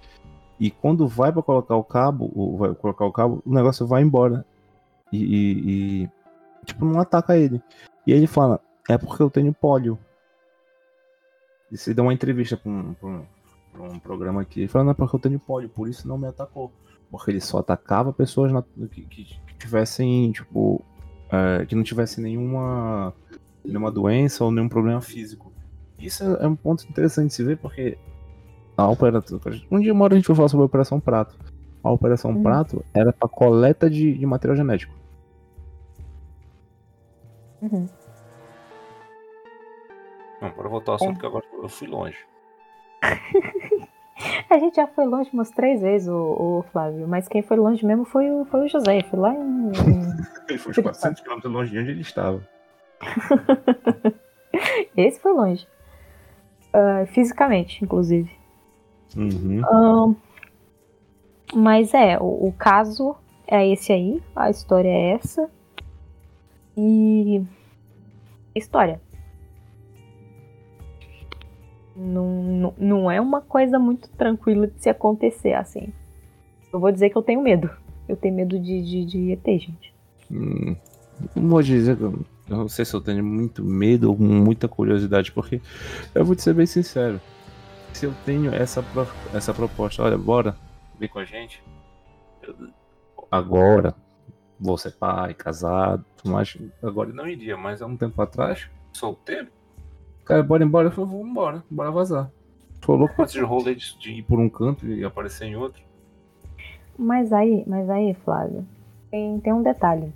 e 0.58 0.70
quando 0.70 1.06
vai 1.06 1.32
pra 1.32 1.42
colocar 1.42 1.76
o 1.76 1.84
cabo, 1.84 2.30
o- 2.34 2.56
vai 2.56 2.74
colocar 2.74 3.04
o 3.04 3.12
cabo, 3.12 3.42
o 3.44 3.52
negócio 3.52 3.86
vai 3.86 4.02
embora. 4.02 4.44
E, 5.12 5.18
e- 5.22 6.02
e, 6.04 6.10
tipo, 6.64 6.84
não 6.84 7.00
ataca 7.00 7.36
ele. 7.36 7.62
E 8.06 8.12
ele 8.12 8.26
fala, 8.26 8.60
é 8.88 8.96
porque 8.98 9.22
eu 9.22 9.30
tenho 9.30 9.52
pólio. 9.52 9.98
E 11.70 11.76
se 11.76 11.92
dá 11.92 12.02
uma 12.02 12.12
entrevista 12.14 12.56
pra 12.56 12.70
um, 12.70 12.94
pra 12.94 13.08
um- 13.08 13.24
pra 13.72 13.82
um 13.82 13.98
programa 13.98 14.40
aqui, 14.42 14.60
ele 14.60 14.68
fala, 14.68 14.84
não 14.84 14.90
é 14.92 14.94
porque 14.94 15.16
eu 15.16 15.20
tenho 15.20 15.38
pólio, 15.38 15.68
por 15.68 15.88
isso 15.88 16.06
não 16.08 16.16
me 16.16 16.26
atacou. 16.26 16.72
Porque 17.10 17.30
ele 17.30 17.40
só 17.40 17.58
atacava 17.58 18.12
pessoas 18.12 18.52
na- 18.52 18.62
que, 18.62 19.02
que- 19.02 19.24
que 19.24 19.54
tivessem, 19.58 20.32
tipo, 20.32 20.82
é, 21.30 21.64
que 21.66 21.74
não 21.74 21.82
tivessem 21.82 22.22
nenhuma 22.24 23.12
nenhuma 23.64 23.90
doença 23.90 24.44
ou 24.44 24.52
nenhum 24.52 24.68
problema 24.68 25.00
físico. 25.00 25.52
Isso 25.98 26.22
é, 26.22 26.44
é 26.44 26.46
um 26.46 26.54
ponto 26.54 26.86
interessante 26.88 27.28
de 27.28 27.34
se 27.34 27.42
ver 27.42 27.58
porque 27.58 27.98
a 28.76 28.88
operação. 28.88 29.40
Um 29.70 29.80
dia 29.80 29.92
uma 29.92 30.04
hora 30.04 30.14
a 30.14 30.16
gente 30.16 30.26
vai 30.26 30.36
falar 30.36 30.48
sobre 30.48 30.62
a 30.62 30.66
Operação 30.66 31.00
Prato. 31.00 31.36
A 31.82 31.90
Operação 31.90 32.32
Uhum. 32.32 32.42
Prato 32.42 32.84
era 32.92 33.12
para 33.12 33.28
coleta 33.28 33.88
de, 33.88 34.18
de 34.18 34.26
material 34.26 34.56
genético. 34.56 34.92
Uhum. 37.62 37.86
Não, 40.42 40.50
para 40.50 40.68
voltar 40.68 40.92
ao 40.92 40.96
assunto 40.96 41.18
que 41.18 41.26
agora 41.26 41.44
eu 41.62 41.68
fui 41.68 41.88
longe. 41.88 42.18
A 44.48 44.58
gente 44.58 44.76
já 44.76 44.86
foi 44.86 45.04
longe 45.04 45.28
umas 45.32 45.50
três 45.50 45.82
vezes, 45.82 46.08
o, 46.08 46.64
Flávio, 46.72 47.06
mas 47.06 47.28
quem 47.28 47.42
foi 47.42 47.56
longe 47.56 47.84
mesmo 47.84 48.04
foi 48.04 48.30
o, 48.30 48.46
foi 48.46 48.64
o 48.64 48.68
José. 48.68 49.02
Foi 49.02 49.18
lá 49.18 49.34
em. 49.34 49.72
Ele 50.48 50.58
foi 50.58 50.70
uns 50.70 50.78
400 50.78 51.22
km 51.22 51.48
longe 51.48 51.70
de 51.70 51.78
onde 51.78 51.90
ele 51.90 52.00
estava. 52.00 52.40
Esse 54.96 55.20
foi 55.20 55.32
longe. 55.32 55.68
Ah, 56.72 57.04
fisicamente, 57.06 57.84
inclusive. 57.84 58.30
Uhum. 59.14 59.62
Ahn, 59.64 60.16
mas 61.54 61.94
é, 61.94 62.18
o, 62.18 62.48
o 62.48 62.52
caso 62.52 63.16
é 63.46 63.66
esse 63.68 63.92
aí, 63.92 64.22
a 64.34 64.50
história 64.50 64.88
é 64.88 65.12
essa. 65.12 65.48
E. 66.76 67.42
História. 68.54 69.00
Não, 71.94 72.42
não, 72.42 72.74
não 72.78 73.10
é 73.10 73.20
uma 73.20 73.40
coisa 73.40 73.78
muito 73.78 74.08
tranquila 74.10 74.66
de 74.66 74.82
se 74.82 74.88
acontecer 74.88 75.54
assim. 75.54 75.92
Eu 76.72 76.80
vou 76.80 76.92
dizer 76.92 77.10
que 77.10 77.16
eu 77.16 77.22
tenho 77.22 77.40
medo. 77.40 77.70
Eu 78.08 78.16
tenho 78.16 78.34
medo 78.34 78.58
de, 78.58 78.82
de, 78.82 79.04
de 79.04 79.32
ET, 79.32 79.44
gente. 79.46 79.94
Hum, 80.30 80.76
não 81.34 81.48
vou 81.48 81.62
dizer 81.62 81.96
que 81.96 82.02
eu, 82.02 82.18
eu 82.48 82.56
não 82.56 82.68
sei 82.68 82.84
se 82.84 82.94
eu 82.94 83.00
tenho 83.00 83.24
muito 83.24 83.64
medo 83.64 84.10
ou 84.10 84.18
muita 84.18 84.68
curiosidade, 84.68 85.32
porque 85.32 85.60
eu 86.14 86.24
vou 86.24 86.36
te 86.36 86.42
ser 86.42 86.54
bem 86.54 86.66
sincero. 86.66 87.20
Se 87.96 88.04
eu 88.04 88.12
tenho 88.26 88.54
essa, 88.54 88.82
pro- 88.82 89.06
essa 89.32 89.54
proposta, 89.54 90.02
olha, 90.02 90.18
bora, 90.18 90.54
vem 90.98 91.08
com 91.08 91.18
a 91.18 91.24
gente. 91.24 91.62
Eu- 92.42 92.54
agora, 93.30 93.94
vou 94.60 94.76
ser 94.76 94.92
pai, 94.92 95.32
casado, 95.32 96.04
mais. 96.22 96.58
Agora 96.82 97.10
não 97.10 97.26
iria, 97.26 97.56
mas 97.56 97.80
há 97.80 97.86
um 97.86 97.96
tempo 97.96 98.20
atrás, 98.20 98.68
solteiro. 98.92 99.48
Cara, 100.26 100.42
bora 100.42 100.62
embora. 100.62 100.88
Eu 100.88 100.92
falei, 100.92 101.10
vamos 101.10 101.26
embora, 101.26 101.64
bora 101.70 101.90
vazar. 101.90 102.30
Tô 102.82 102.94
louco 102.94 103.14
pra 103.16 103.24
esse 103.24 103.40
rolê 103.40 103.74
de, 103.74 104.10
ir 104.10 104.22
por 104.24 104.38
um 104.38 104.48
canto 104.50 104.86
e 104.86 105.02
aparecer 105.02 105.46
em 105.46 105.56
outro. 105.56 105.82
Mas 106.98 107.32
aí, 107.32 107.64
mas 107.66 107.88
aí, 107.88 108.12
Flávio, 108.12 108.66
tem, 109.10 109.40
tem 109.40 109.52
um 109.54 109.62
detalhe. 109.62 110.12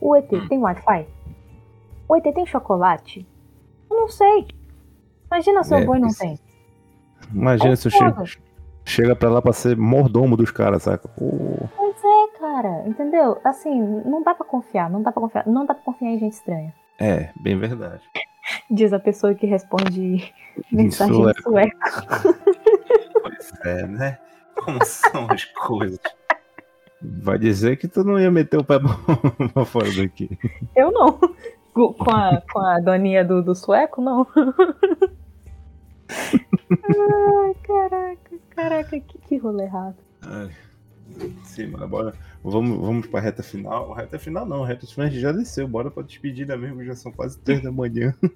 O 0.00 0.14
ET 0.14 0.28
tem 0.48 0.58
Wi-Fi? 0.58 1.06
O 2.08 2.16
ET 2.16 2.32
tem 2.32 2.46
chocolate? 2.46 3.26
Eu 3.90 3.96
não 3.96 4.08
sei. 4.08 4.46
Imagina 5.26 5.64
se 5.64 5.74
o 5.74 5.78
É, 5.78 5.84
boi 5.84 5.98
não 5.98 6.08
isso- 6.08 6.20
tem. 6.20 6.38
Imagina 7.32 7.76
se 7.76 7.88
eu 7.88 8.24
chega 8.84 9.14
pra 9.16 9.28
lá 9.28 9.42
pra 9.42 9.52
ser 9.52 9.76
mordomo 9.76 10.36
dos 10.36 10.50
caras, 10.50 10.82
saca? 10.84 11.08
Pô, 11.08 11.68
Pois 11.76 11.96
é, 12.04 12.38
cara, 12.38 12.84
entendeu? 12.86 13.38
Assim, 13.44 13.80
não 14.04 14.22
dá 14.22 14.34
pra 14.34 14.46
confiar, 14.46 14.88
não 14.90 15.02
dá 15.02 15.12
pra 15.12 15.20
confiar, 15.20 15.46
não 15.46 15.66
dá 15.66 15.74
pra 15.74 15.84
confiar 15.84 16.10
em 16.10 16.18
gente 16.18 16.32
estranha. 16.34 16.72
é, 16.98 17.30
bem 17.40 17.58
verdade. 17.58 18.02
Diz 18.70 18.92
a 18.94 18.98
pessoa 18.98 19.34
que 19.34 19.46
responde 19.46 20.32
mensagem 20.72 21.14
em 21.14 21.34
sueco. 21.42 21.42
sueco. 21.42 22.38
Pois 23.20 23.52
é, 23.66 23.86
né? 23.86 24.18
Como 24.56 24.78
são 24.84 25.26
as 25.30 25.44
coisas? 25.44 26.00
Vai 27.02 27.38
dizer 27.38 27.76
que 27.76 27.86
tu 27.86 28.02
não 28.02 28.18
ia 28.18 28.30
meter 28.30 28.58
o 28.58 28.64
pé 28.64 28.78
pra 29.52 29.64
fora 29.66 29.88
daqui. 29.94 30.30
Eu 30.74 30.90
não. 30.90 31.18
Com 31.74 31.92
com 31.92 32.10
a, 32.10 32.40
com 32.50 32.58
a 32.58 32.80
doninha 32.80 33.22
do, 33.24 33.42
do 33.42 33.54
sueco, 33.54 34.00
não. 34.00 34.26
Ai, 36.10 37.54
caraca, 37.62 38.36
caraca, 38.50 39.00
que, 39.00 39.18
que 39.18 39.36
rolê 39.36 39.64
errado. 39.64 39.96
Ai, 40.22 40.50
sim, 41.44 41.66
mas 41.66 41.88
bora. 41.88 42.14
Vamos, 42.42 42.78
vamos 42.80 43.06
pra 43.06 43.20
reta 43.20 43.42
final. 43.42 43.92
Reta 43.92 44.18
final 44.18 44.46
não, 44.46 44.62
reta 44.62 44.86
final 44.86 45.10
já 45.10 45.32
desceu. 45.32 45.66
Bora 45.68 45.90
pra 45.90 46.02
despedida 46.02 46.56
mesmo, 46.56 46.84
já 46.84 46.94
são 46.94 47.12
quase 47.12 47.38
três 47.38 47.62
da 47.62 47.70
manhã. 47.72 48.14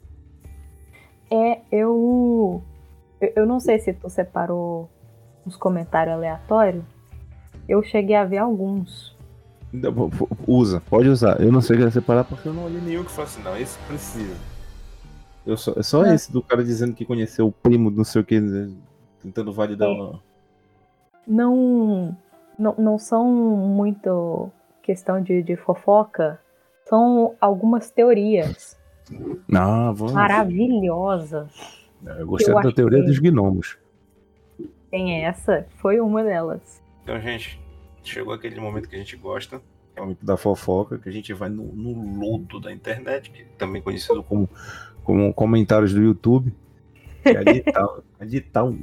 É, 1.34 1.62
eu. 1.72 2.62
eu- 3.18 3.32
não 3.46 3.58
sei 3.58 3.78
se 3.78 3.90
tu 3.94 4.10
separou 4.10 4.90
uns 5.46 5.56
comentários 5.56 6.14
aleatórios. 6.14 6.84
Eu 7.66 7.82
cheguei 7.82 8.14
a 8.14 8.24
ver 8.26 8.36
alguns. 8.36 9.16
Usa, 10.46 10.78
pode 10.90 11.08
usar. 11.08 11.40
Eu 11.40 11.50
não 11.50 11.62
sei 11.62 11.76
o 11.76 11.78
que 11.78 11.86
é 11.86 11.90
separar 11.90 12.24
porque 12.24 12.46
eu 12.46 12.52
não 12.52 12.64
olhei 12.66 12.82
nenhum 12.82 13.02
que 13.02 13.10
assim, 13.24 13.42
não, 13.42 13.56
esse 13.56 13.78
precisa. 13.88 14.36
Eu 15.46 15.56
só, 15.56 15.72
é 15.76 15.82
só 15.82 16.04
É. 16.04 16.14
esse 16.14 16.32
do 16.32 16.42
cara 16.42 16.62
dizendo 16.64 16.94
que 16.94 17.04
conheceu 17.04 17.46
o 17.48 17.52
primo, 17.52 17.90
não 17.90 18.04
sei 18.04 18.22
o 18.22 18.24
que, 18.24 18.40
tentando 19.20 19.52
validar 19.52 19.88
É. 19.88 19.92
uma. 19.92 20.20
Não. 21.26 22.16
Não, 22.58 22.74
não 22.78 22.98
são 22.98 23.26
muito 23.32 24.50
questão 24.82 25.20
de, 25.22 25.42
de 25.42 25.56
fofoca. 25.56 26.38
São 26.88 27.34
algumas 27.40 27.90
teorias 27.90 28.78
Ah, 29.54 29.90
vamos. 29.94 30.12
maravilhosas. 30.12 31.48
Eu 32.04 32.26
gostei 32.26 32.52
Eu 32.54 32.60
da 32.62 32.72
teoria 32.72 32.98
achei. 32.98 33.10
dos 33.10 33.18
gnomos. 33.18 33.78
Tem 34.90 35.24
essa, 35.24 35.66
foi 35.78 36.00
uma 36.00 36.22
delas. 36.22 36.82
Então, 37.02 37.18
gente, 37.20 37.58
chegou 38.04 38.34
aquele 38.34 38.60
momento 38.60 38.88
que 38.88 38.96
a 38.96 38.98
gente 38.98 39.16
gosta, 39.16 39.58
que 39.94 39.98
é 39.98 40.00
o 40.00 40.04
momento 40.04 40.24
da 40.24 40.36
fofoca, 40.36 40.98
que 40.98 41.08
a 41.08 41.12
gente 41.12 41.32
vai 41.32 41.48
no, 41.48 41.62
no 41.64 42.18
lodo 42.20 42.60
da 42.60 42.72
internet, 42.72 43.30
que 43.30 43.42
é 43.42 43.46
também 43.56 43.80
conhecido 43.80 44.22
como, 44.22 44.48
como 45.04 45.32
comentários 45.34 45.92
do 45.92 46.02
YouTube. 46.02 46.52
Que 47.22 47.36
ali 47.36 47.60
tá, 47.62 47.88
ali 48.20 48.40
tá 48.40 48.64
o, 48.64 48.76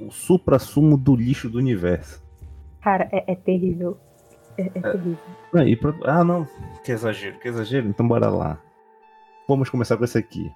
o 0.00 0.10
supra-sumo 0.10 0.96
do 0.96 1.16
lixo 1.16 1.48
do 1.48 1.58
universo. 1.58 2.22
Cara, 2.80 3.08
é, 3.10 3.32
é 3.32 3.34
terrível. 3.34 3.98
É, 4.56 4.62
é 4.62 4.80
terrível. 4.80 5.18
Ah, 5.54 5.64
e 5.64 5.74
pra- 5.76 5.94
ah, 6.04 6.22
não, 6.24 6.46
que 6.84 6.92
exagero, 6.92 7.38
que 7.40 7.48
exagero, 7.48 7.88
então 7.88 8.06
bora 8.06 8.28
lá. 8.28 8.60
Vamos 9.48 9.68
começar 9.70 9.96
com 9.96 10.04
esse 10.04 10.18
aqui. 10.18 10.50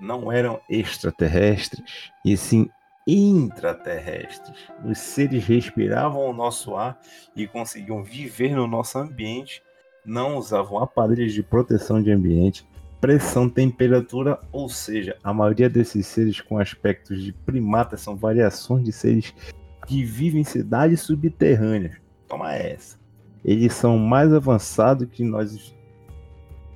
Não 0.00 0.30
eram 0.30 0.60
extraterrestres, 0.68 2.10
e 2.24 2.36
sim 2.36 2.68
intraterrestres. 3.06 4.56
Os 4.84 4.98
seres 4.98 5.44
respiravam 5.46 6.28
o 6.28 6.32
nosso 6.32 6.74
ar 6.76 6.98
e 7.36 7.46
conseguiam 7.46 8.02
viver 8.02 8.54
no 8.54 8.66
nosso 8.66 8.98
ambiente, 8.98 9.62
não 10.04 10.36
usavam 10.36 10.78
aparelhos 10.78 11.32
de 11.32 11.42
proteção 11.42 12.02
de 12.02 12.10
ambiente, 12.10 12.66
pressão, 13.04 13.50
temperatura, 13.50 14.40
ou 14.50 14.66
seja, 14.66 15.18
a 15.22 15.30
maioria 15.30 15.68
desses 15.68 16.06
seres 16.06 16.40
com 16.40 16.58
aspectos 16.58 17.22
de 17.22 17.34
primatas 17.34 18.00
são 18.00 18.16
variações 18.16 18.82
de 18.82 18.92
seres 18.92 19.34
que 19.86 20.02
vivem 20.02 20.40
em 20.40 20.44
cidades 20.44 21.02
subterrâneas. 21.02 21.98
Toma 22.26 22.54
essa. 22.54 22.98
Eles 23.44 23.74
são 23.74 23.98
mais 23.98 24.32
avançados 24.32 25.06
que 25.10 25.22
nós, 25.22 25.76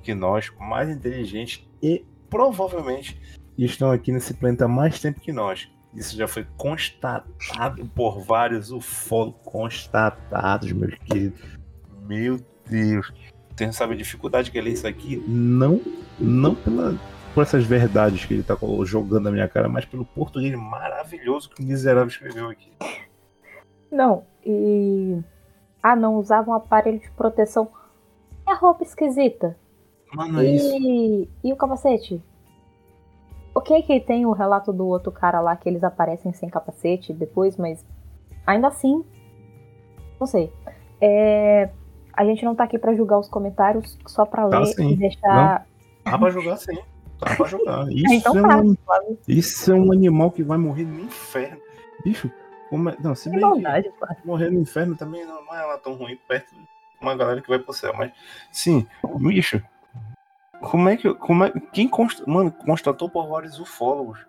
que 0.03 0.13
nós, 0.13 0.51
mais 0.59 0.87
inteligentes 0.87 1.67
e 1.81 2.05
provavelmente 2.29 3.19
estão 3.57 3.91
aqui 3.91 4.11
nesse 4.11 4.35
planeta 4.35 4.65
há 4.65 4.67
mais 4.67 4.99
tempo 4.99 5.19
que 5.19 5.31
nós. 5.31 5.67
Isso 5.95 6.15
já 6.15 6.27
foi 6.27 6.45
constatado 6.57 7.87
por 7.95 8.19
vários 8.19 8.71
ufólogos 8.71 9.41
constatados, 9.43 10.71
meus 10.73 10.93
queridos. 10.99 11.41
Meu 12.07 12.39
Deus. 12.69 13.11
Tem 13.59 13.73
sabe 13.73 13.93
a 13.93 13.97
dificuldade 13.97 14.51
que 14.51 14.57
é 14.57 14.61
ler 14.61 14.71
isso 14.71 14.87
aqui? 14.87 15.21
Não, 15.27 15.81
não 16.17 16.55
pela, 16.55 16.95
por 17.35 17.41
essas 17.43 17.65
verdades 17.65 18.23
que 18.23 18.33
ele 18.33 18.41
tá 18.41 18.57
jogando 18.85 19.25
na 19.25 19.31
minha 19.31 19.49
cara, 19.49 19.67
mas 19.67 19.83
pelo 19.83 20.05
português 20.05 20.55
maravilhoso 20.55 21.49
que 21.49 21.61
o 21.61 21.65
miserável 21.65 22.07
escreveu 22.07 22.49
aqui. 22.49 22.71
Não, 23.91 24.23
e. 24.45 25.19
Ah, 25.83 25.93
não 25.93 26.15
usavam 26.15 26.53
aparelho 26.53 27.01
de 27.01 27.11
proteção. 27.11 27.69
E 28.47 28.49
a 28.49 28.55
roupa 28.55 28.83
esquisita? 28.83 29.57
Mano, 30.13 30.39
é 30.39 30.51
isso. 30.51 30.77
E, 30.79 31.29
e 31.43 31.51
o 31.51 31.57
capacete? 31.57 32.23
Ok 33.53 33.81
que 33.81 33.99
tem 33.99 34.25
o 34.25 34.31
relato 34.31 34.71
do 34.71 34.87
outro 34.87 35.11
cara 35.11 35.41
lá 35.41 35.53
que 35.57 35.67
eles 35.67 35.83
aparecem 35.83 36.31
sem 36.31 36.47
capacete 36.47 37.11
depois, 37.11 37.57
mas 37.57 37.85
ainda 38.47 38.69
assim. 38.69 39.03
Não 40.17 40.27
sei. 40.27 40.49
É, 41.01 41.69
a 42.19 42.25
gente 42.25 42.43
não 42.43 42.53
tá 42.53 42.65
aqui 42.65 42.77
pra 42.77 42.93
julgar 42.93 43.17
os 43.17 43.29
comentários, 43.29 43.97
só 44.05 44.25
pra 44.25 44.45
Tá 44.49 44.59
ler 44.59 44.65
sim. 44.65 44.89
e 44.91 44.95
deixar. 44.97 45.65
Dá 46.03 46.17
pra 46.17 46.29
jogar 46.29 46.57
sim. 46.57 46.77
Dá 47.17 47.33
pra 47.33 47.45
jogar. 47.47 47.87
Isso, 47.91 48.13
então 48.13 48.37
é 48.37 48.41
tá, 48.41 48.61
um, 48.61 48.75
isso 49.25 49.71
é 49.71 49.75
um 49.75 49.93
animal 49.93 50.29
que 50.29 50.43
vai 50.43 50.57
morrer 50.57 50.83
no 50.83 50.99
inferno. 50.99 51.61
Bicho, 52.03 52.29
como 52.69 52.89
é... 52.89 52.97
não, 53.01 53.15
se 53.15 53.29
bem 53.29 53.39
maldade, 53.39 53.89
Flávio. 53.97 54.17
morrer 54.25 54.49
no 54.49 54.59
inferno 54.59 54.97
também 54.97 55.25
não, 55.25 55.45
não 55.45 55.55
é 55.55 55.65
lá 55.65 55.77
tão 55.77 55.93
ruim 55.93 56.19
perto 56.27 56.53
de 56.53 56.61
uma 56.99 57.15
galera 57.15 57.41
que 57.41 57.47
vai 57.47 57.57
pro 57.59 57.71
céu, 57.73 57.93
mas 57.97 58.11
sim, 58.51 58.85
bicho. 59.19 59.61
Como 60.59 60.89
é 60.89 60.97
que. 60.97 61.13
Como 61.13 61.45
é, 61.45 61.53
quem 61.71 61.87
consta, 61.87 62.21
mano, 62.29 62.51
constatou 62.51 63.09
por 63.09 63.29
vários 63.29 63.61
ufólogos? 63.61 64.19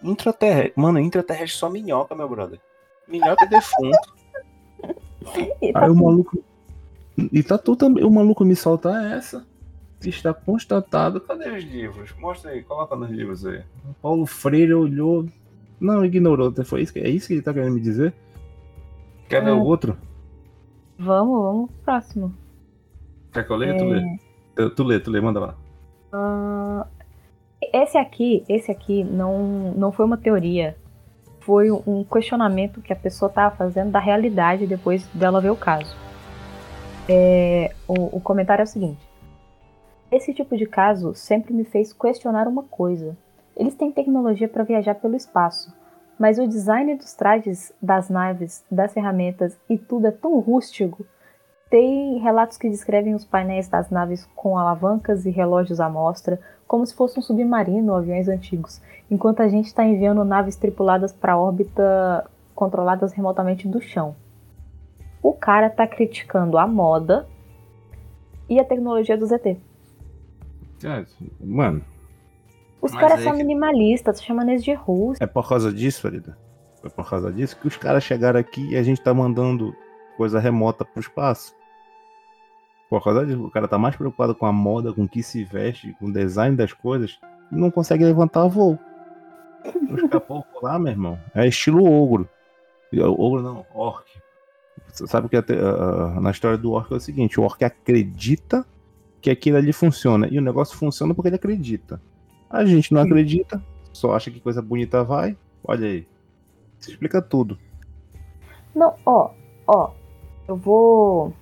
Intraterrestre. 0.00 0.74
Mano, 0.76 1.00
intraterrestre 1.00 1.58
só 1.58 1.68
minhoca, 1.68 2.14
meu 2.14 2.28
brother. 2.28 2.60
Minhoca 3.08 3.44
é 3.44 3.48
defunto. 3.48 4.22
Tá 5.72 5.84
Aí 5.84 5.88
o 5.88 5.94
maluco. 5.94 6.42
E 7.16 7.42
tá 7.42 7.58
tu 7.58 7.76
também. 7.76 8.04
O 8.04 8.10
maluco 8.10 8.44
me 8.44 8.56
solta 8.56 8.90
essa. 9.14 9.44
Está 10.02 10.34
constatado. 10.34 11.20
Cadê 11.20 11.48
os 11.50 11.62
livros? 11.64 12.12
Mostra 12.18 12.50
aí, 12.50 12.62
coloca 12.62 12.96
nos 12.96 13.10
livros 13.10 13.46
aí. 13.46 13.62
Paulo 14.00 14.26
Freire 14.26 14.74
olhou. 14.74 15.26
Não, 15.80 16.04
ignorou. 16.04 16.52
Foi 16.64 16.82
isso, 16.82 16.92
é 16.98 17.08
isso 17.08 17.28
que 17.28 17.34
ele 17.34 17.42
tá 17.42 17.52
querendo 17.52 17.74
me 17.74 17.80
dizer? 17.80 18.12
Quer 19.28 19.44
ler 19.44 19.50
É. 19.50 19.54
o 19.54 19.62
outro? 19.62 19.96
Vamos, 20.98 21.40
vamos 21.42 21.70
pro 21.70 21.78
próximo. 21.84 22.34
Quer 23.32 23.46
que 23.46 23.52
eu 23.52 23.56
leia? 23.56 23.76
Tu 23.76 23.84
lê. 23.84 24.18
Tu, 24.56 24.70
tu 24.70 24.82
lê, 24.84 25.00
tu 25.00 25.10
lê, 25.10 25.20
manda 25.20 25.40
lá. 25.40 25.54
Ah, 26.12 26.86
esse 27.72 27.96
aqui, 27.96 28.44
esse 28.48 28.70
aqui 28.70 29.02
não, 29.04 29.72
não 29.76 29.92
foi 29.92 30.04
uma 30.04 30.16
teoria. 30.16 30.76
Foi 31.40 31.70
um 31.70 32.04
questionamento 32.04 32.80
que 32.80 32.92
a 32.92 32.96
pessoa 32.96 33.28
estava 33.28 33.54
fazendo 33.56 33.90
da 33.90 33.98
realidade 33.98 34.66
depois 34.66 35.06
dela 35.14 35.40
ver 35.40 35.50
o 35.50 35.56
caso. 35.56 35.96
É, 37.08 37.74
o, 37.88 38.16
o 38.16 38.20
comentário 38.20 38.62
é 38.62 38.64
o 38.64 38.66
seguinte: 38.66 39.00
Esse 40.10 40.32
tipo 40.32 40.56
de 40.56 40.66
caso 40.66 41.14
sempre 41.14 41.52
me 41.52 41.64
fez 41.64 41.92
questionar 41.92 42.46
uma 42.46 42.62
coisa. 42.62 43.16
Eles 43.56 43.74
têm 43.74 43.90
tecnologia 43.90 44.48
para 44.48 44.62
viajar 44.62 44.94
pelo 44.94 45.16
espaço, 45.16 45.74
mas 46.18 46.38
o 46.38 46.46
design 46.46 46.94
dos 46.94 47.12
trajes, 47.14 47.72
das 47.82 48.08
naves, 48.08 48.64
das 48.70 48.92
ferramentas 48.92 49.58
e 49.68 49.76
tudo 49.76 50.06
é 50.06 50.10
tão 50.10 50.38
rústico. 50.38 51.04
Tem 51.68 52.18
relatos 52.18 52.56
que 52.56 52.68
descrevem 52.68 53.14
os 53.14 53.24
painéis 53.24 53.66
das 53.66 53.90
naves 53.90 54.28
com 54.36 54.56
alavancas 54.56 55.24
e 55.24 55.30
relógios 55.30 55.80
à 55.80 55.88
mostra, 55.88 56.38
como 56.68 56.86
se 56.86 56.94
fosse 56.94 57.18
um 57.18 57.22
submarino 57.22 57.92
ou 57.92 57.98
aviões 57.98 58.28
antigos, 58.28 58.80
enquanto 59.10 59.40
a 59.40 59.48
gente 59.48 59.66
está 59.66 59.84
enviando 59.84 60.24
naves 60.24 60.56
tripuladas 60.56 61.12
para 61.12 61.36
órbita 61.36 62.30
controladas 62.54 63.12
remotamente 63.12 63.66
do 63.66 63.80
chão. 63.80 64.14
O 65.22 65.32
cara 65.32 65.70
tá 65.70 65.86
criticando 65.86 66.58
a 66.58 66.66
moda 66.66 67.28
e 68.48 68.58
a 68.60 68.64
tecnologia 68.64 69.16
do 69.16 69.26
ZT. 69.26 69.56
É, 70.84 71.04
mano, 71.40 71.82
Os 72.80 72.92
caras 72.92 73.18
aí 73.18 73.24
são 73.24 73.32
que- 73.32 73.38
minimalistas, 73.38 74.22
chamando 74.22 74.48
eles 74.50 74.64
de 74.64 74.72
russo. 74.74 75.22
é 75.22 75.26
por 75.26 75.48
causa 75.48 75.72
disso, 75.72 76.02
Farida? 76.02 76.36
É 76.84 76.88
por 76.88 77.08
causa 77.08 77.32
disso 77.32 77.56
que 77.56 77.68
os 77.68 77.76
caras 77.76 78.02
chegaram 78.02 78.40
aqui 78.40 78.70
e 78.70 78.76
a 78.76 78.82
gente 78.82 79.00
tá 79.00 79.14
mandando 79.14 79.72
coisa 80.16 80.40
remota 80.40 80.84
pro 80.84 81.00
espaço. 81.00 81.54
Por 82.90 83.02
causa 83.02 83.24
disso, 83.24 83.46
o 83.46 83.50
cara 83.50 83.68
tá 83.68 83.78
mais 83.78 83.94
preocupado 83.94 84.34
com 84.34 84.44
a 84.44 84.52
moda, 84.52 84.92
com 84.92 85.04
o 85.04 85.08
que 85.08 85.22
se 85.22 85.44
veste, 85.44 85.94
com 86.00 86.06
o 86.06 86.12
design 86.12 86.56
das 86.56 86.72
coisas, 86.72 87.18
e 87.50 87.54
não 87.56 87.70
consegue 87.70 88.04
levantar 88.04 88.46
voo. 88.48 88.76
Os 89.92 90.10
capocos 90.10 90.60
lá, 90.60 90.76
meu 90.78 90.90
irmão, 90.90 91.18
é 91.34 91.46
estilo 91.46 91.84
ogro. 91.84 92.28
E, 92.92 93.00
Ogro 93.00 93.40
não, 93.40 93.64
orc. 93.72 94.04
Você 94.88 95.06
sabe 95.06 95.28
que 95.28 95.36
até, 95.36 95.54
ah, 95.58 96.18
na 96.20 96.30
história 96.30 96.58
do 96.58 96.72
orc 96.72 96.92
é 96.92 96.96
o 96.96 97.00
seguinte: 97.00 97.40
o 97.40 97.42
orc 97.42 97.62
acredita 97.64 98.66
que 99.20 99.30
aquilo 99.30 99.56
ali 99.56 99.72
funciona. 99.72 100.28
E 100.30 100.38
o 100.38 100.42
negócio 100.42 100.76
funciona 100.76 101.14
porque 101.14 101.28
ele 101.28 101.36
acredita. 101.36 102.00
A 102.50 102.64
gente 102.64 102.92
não 102.92 103.00
acredita, 103.00 103.62
só 103.92 104.14
acha 104.14 104.30
que 104.30 104.40
coisa 104.40 104.60
bonita 104.60 105.02
vai. 105.02 105.36
Olha 105.64 105.86
aí. 105.88 106.06
Isso 106.78 106.90
explica 106.90 107.22
tudo. 107.22 107.56
Não, 108.74 108.94
ó, 109.06 109.30
ó, 109.66 109.90
eu 110.48 110.56
vou. 110.56 111.32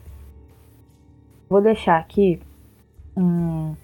Vou 1.48 1.60
deixar 1.60 1.98
aqui 1.98 2.40
um- 3.16 3.74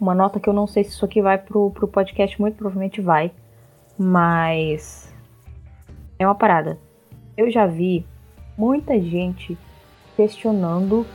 uma 0.00 0.14
nota 0.14 0.40
que 0.40 0.48
eu 0.48 0.52
não 0.52 0.66
sei 0.66 0.82
se 0.82 0.90
isso 0.90 1.04
aqui 1.04 1.20
vai 1.22 1.38
pro, 1.38 1.70
pro 1.70 1.86
podcast, 1.86 2.40
muito 2.40 2.56
provavelmente 2.56 3.00
vai. 3.00 3.30
Mas. 3.98 5.14
É 6.18 6.26
uma 6.26 6.34
parada. 6.34 6.78
Eu 7.36 7.50
já 7.50 7.66
vi 7.66 8.04
muita 8.60 9.00
gente 9.00 9.56
questionando 10.14 11.06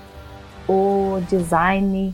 o 0.68 1.20
design 1.30 2.12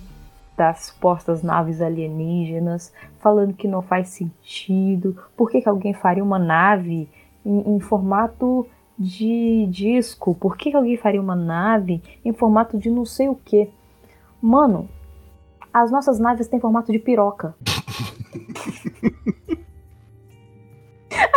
das 0.57 0.87
supostas 0.87 1.41
naves 1.41 1.81
alienígenas, 1.81 2.93
falando 3.19 3.53
que 3.53 3.65
não 3.65 3.81
faz 3.81 4.09
sentido. 4.09 5.17
Por 5.37 5.49
que, 5.49 5.61
que 5.61 5.69
alguém 5.69 5.93
faria 5.93 6.21
uma 6.21 6.37
nave 6.37 7.07
em, 7.45 7.75
em 7.75 7.79
formato 7.79 8.67
de 8.99 9.65
disco? 9.71 10.35
Por 10.35 10.57
que, 10.57 10.69
que 10.69 10.75
alguém 10.75 10.97
faria 10.97 11.21
uma 11.21 11.35
nave 11.35 12.03
em 12.25 12.33
formato 12.33 12.77
de 12.77 12.89
não 12.89 13.05
sei 13.05 13.29
o 13.29 13.35
que? 13.35 13.69
Mano, 14.41 14.89
as 15.73 15.89
nossas 15.89 16.19
naves 16.19 16.49
têm 16.49 16.59
formato 16.59 16.91
de 16.91 16.99
piroca. 16.99 17.55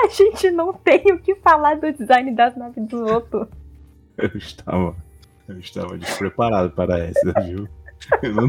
A 0.04 0.08
gente 0.08 0.50
não 0.50 0.72
tem 0.72 1.12
o 1.12 1.18
que 1.20 1.36
falar 1.36 1.76
do 1.76 1.92
design 1.92 2.32
das 2.32 2.56
naves 2.56 2.84
dos 2.86 3.08
outros. 3.08 3.46
Eu 4.18 4.30
estava. 4.36 4.94
Eu 5.48 5.58
estava 5.58 5.98
despreparado 5.98 6.70
para 6.70 6.98
essa, 6.98 7.32
viu? 7.42 7.68
Eu 8.22 8.32
não, 8.34 8.48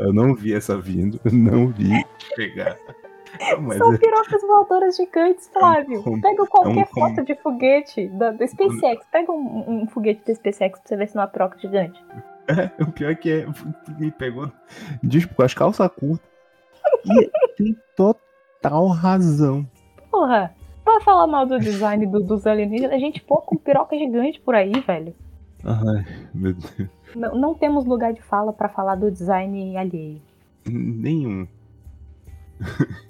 eu 0.00 0.12
não 0.12 0.34
vi 0.34 0.52
essa 0.54 0.76
vindo, 0.78 1.20
eu 1.24 1.32
não 1.32 1.68
vi 1.68 1.90
chegar. 2.34 2.76
Mas 3.60 3.78
São 3.78 3.92
é- 3.92 3.98
pirocas 3.98 4.40
voadoras 4.42 4.96
gigantes, 4.96 5.48
Flávio. 5.52 6.02
como- 6.02 6.20
Pega 6.22 6.46
qualquer 6.46 6.78
é 6.78 6.82
um 6.82 6.86
foto 6.86 7.24
de 7.24 7.34
foguete 7.36 8.08
da, 8.08 8.30
da 8.30 8.46
SpaceX. 8.46 9.04
Pega 9.12 9.30
um, 9.32 9.82
um 9.82 9.86
foguete 9.86 10.22
da 10.26 10.34
SpaceX 10.34 10.78
pra 10.80 10.88
você 10.88 10.96
ver 10.96 11.08
se 11.08 11.14
não 11.16 11.22
é 11.22 11.24
uma 11.26 11.30
piroca 11.30 11.58
gigante. 11.58 12.02
É, 12.48 12.82
o 12.82 12.90
pior 12.92 13.10
é 13.10 13.14
que 13.14 13.30
é, 13.30 13.46
me 13.98 14.10
pegou 14.12 14.50
diz, 15.02 15.24
com 15.26 15.42
as 15.42 15.52
calças 15.52 15.88
curtas. 15.88 16.26
E 17.04 17.30
tem 17.56 17.76
total 17.96 18.86
razão. 18.88 19.68
Porra, 20.10 20.54
pra 20.86 21.00
falar 21.00 21.26
mal 21.26 21.44
do 21.44 21.58
design 21.58 22.06
do- 22.06 22.22
dos 22.22 22.46
alienígenas, 22.46 22.92
a 22.94 22.98
gente 22.98 23.20
pô 23.20 23.38
com 23.42 23.56
piroca 23.56 23.98
gigante 23.98 24.40
por 24.40 24.54
aí, 24.54 24.72
velho. 24.80 25.14
Ai, 25.64 26.04
meu 26.32 26.54
Deus. 26.54 26.88
Não, 27.14 27.34
não 27.34 27.54
temos 27.54 27.84
lugar 27.84 28.12
de 28.12 28.22
fala 28.22 28.52
pra 28.52 28.68
falar 28.68 28.94
do 28.94 29.10
design 29.10 29.76
alheio. 29.76 30.20
Nenhum. 30.66 31.46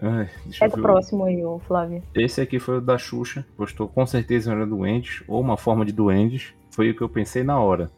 Ai, 0.00 0.28
deixa 0.44 0.64
É 0.64 0.68
eu 0.68 0.72
do 0.72 0.82
próximo 0.82 1.24
aí, 1.24 1.44
ô 1.44 1.58
Flávio. 1.58 2.02
Esse 2.14 2.40
aqui 2.40 2.58
foi 2.58 2.78
o 2.78 2.80
da 2.80 2.96
Xuxa. 2.96 3.44
Postou 3.56 3.88
com 3.88 4.06
certeza 4.06 4.52
era 4.52 4.64
duendes, 4.66 5.22
ou 5.26 5.40
uma 5.40 5.56
forma 5.56 5.84
de 5.84 5.92
duendes. 5.92 6.54
Foi 6.70 6.90
o 6.90 6.94
que 6.96 7.02
eu 7.02 7.08
pensei 7.08 7.42
na 7.42 7.58
hora. 7.60 7.90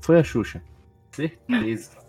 Foi 0.00 0.18
a 0.18 0.24
Xuxa. 0.24 0.62
Certeza. 1.10 2.01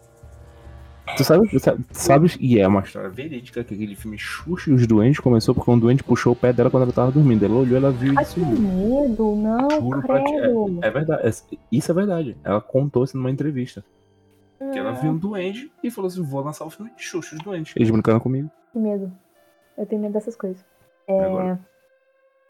Tu 1.17 1.23
sabe, 1.23 1.47
tu 1.49 1.59
sabes, 1.91 2.37
e 2.39 2.57
é 2.59 2.67
uma 2.67 2.79
história 2.81 3.09
verídica 3.09 3.63
que 3.63 3.73
aquele 3.73 3.93
filme 3.95 4.17
Xuxa 4.17 4.71
e 4.71 4.73
os 4.73 4.87
Duendes 4.87 5.19
começou 5.19 5.53
porque 5.53 5.69
um 5.69 5.77
duende 5.77 6.01
puxou 6.03 6.31
o 6.33 6.35
pé 6.35 6.53
dela 6.53 6.69
quando 6.71 6.83
ela 6.83 6.93
tava 6.93 7.11
dormindo. 7.11 7.43
Ela 7.43 7.55
olhou, 7.55 7.75
ela 7.77 7.91
viu 7.91 8.13
Ai, 8.17 8.23
isso. 8.23 8.35
que 8.35 8.39
medo, 8.41 9.35
não, 9.35 9.69
Juro 9.81 10.01
pra 10.01 10.23
ti, 10.23 10.31
credo. 10.31 10.79
É 10.81 10.89
verdade, 10.89 11.27
é- 11.27 11.57
isso 11.71 11.91
é 11.91 11.93
verdade. 11.93 12.37
Ela 12.43 12.61
contou 12.61 13.03
isso 13.03 13.17
numa 13.17 13.29
entrevista. 13.29 13.83
Que 14.71 14.79
ela 14.79 14.93
viu 14.93 15.11
um 15.11 15.17
duende 15.17 15.69
e 15.83 15.91
falou 15.91 16.07
assim: 16.07 16.23
vou 16.23 16.41
lançar 16.41 16.63
o 16.65 16.69
filme 16.69 16.89
de 16.95 17.03
Xuxa 17.03 17.35
e 17.35 17.37
os 17.37 17.43
Duendes. 17.43 17.73
Eles 17.75 17.91
brincando 17.91 18.21
comigo. 18.21 18.49
Que 18.71 18.79
medo. 18.79 19.11
Eu 19.77 19.85
tenho 19.85 20.01
medo 20.01 20.13
dessas 20.13 20.35
coisas. 20.37 20.63
É, 21.05 21.25
Agora, 21.25 21.59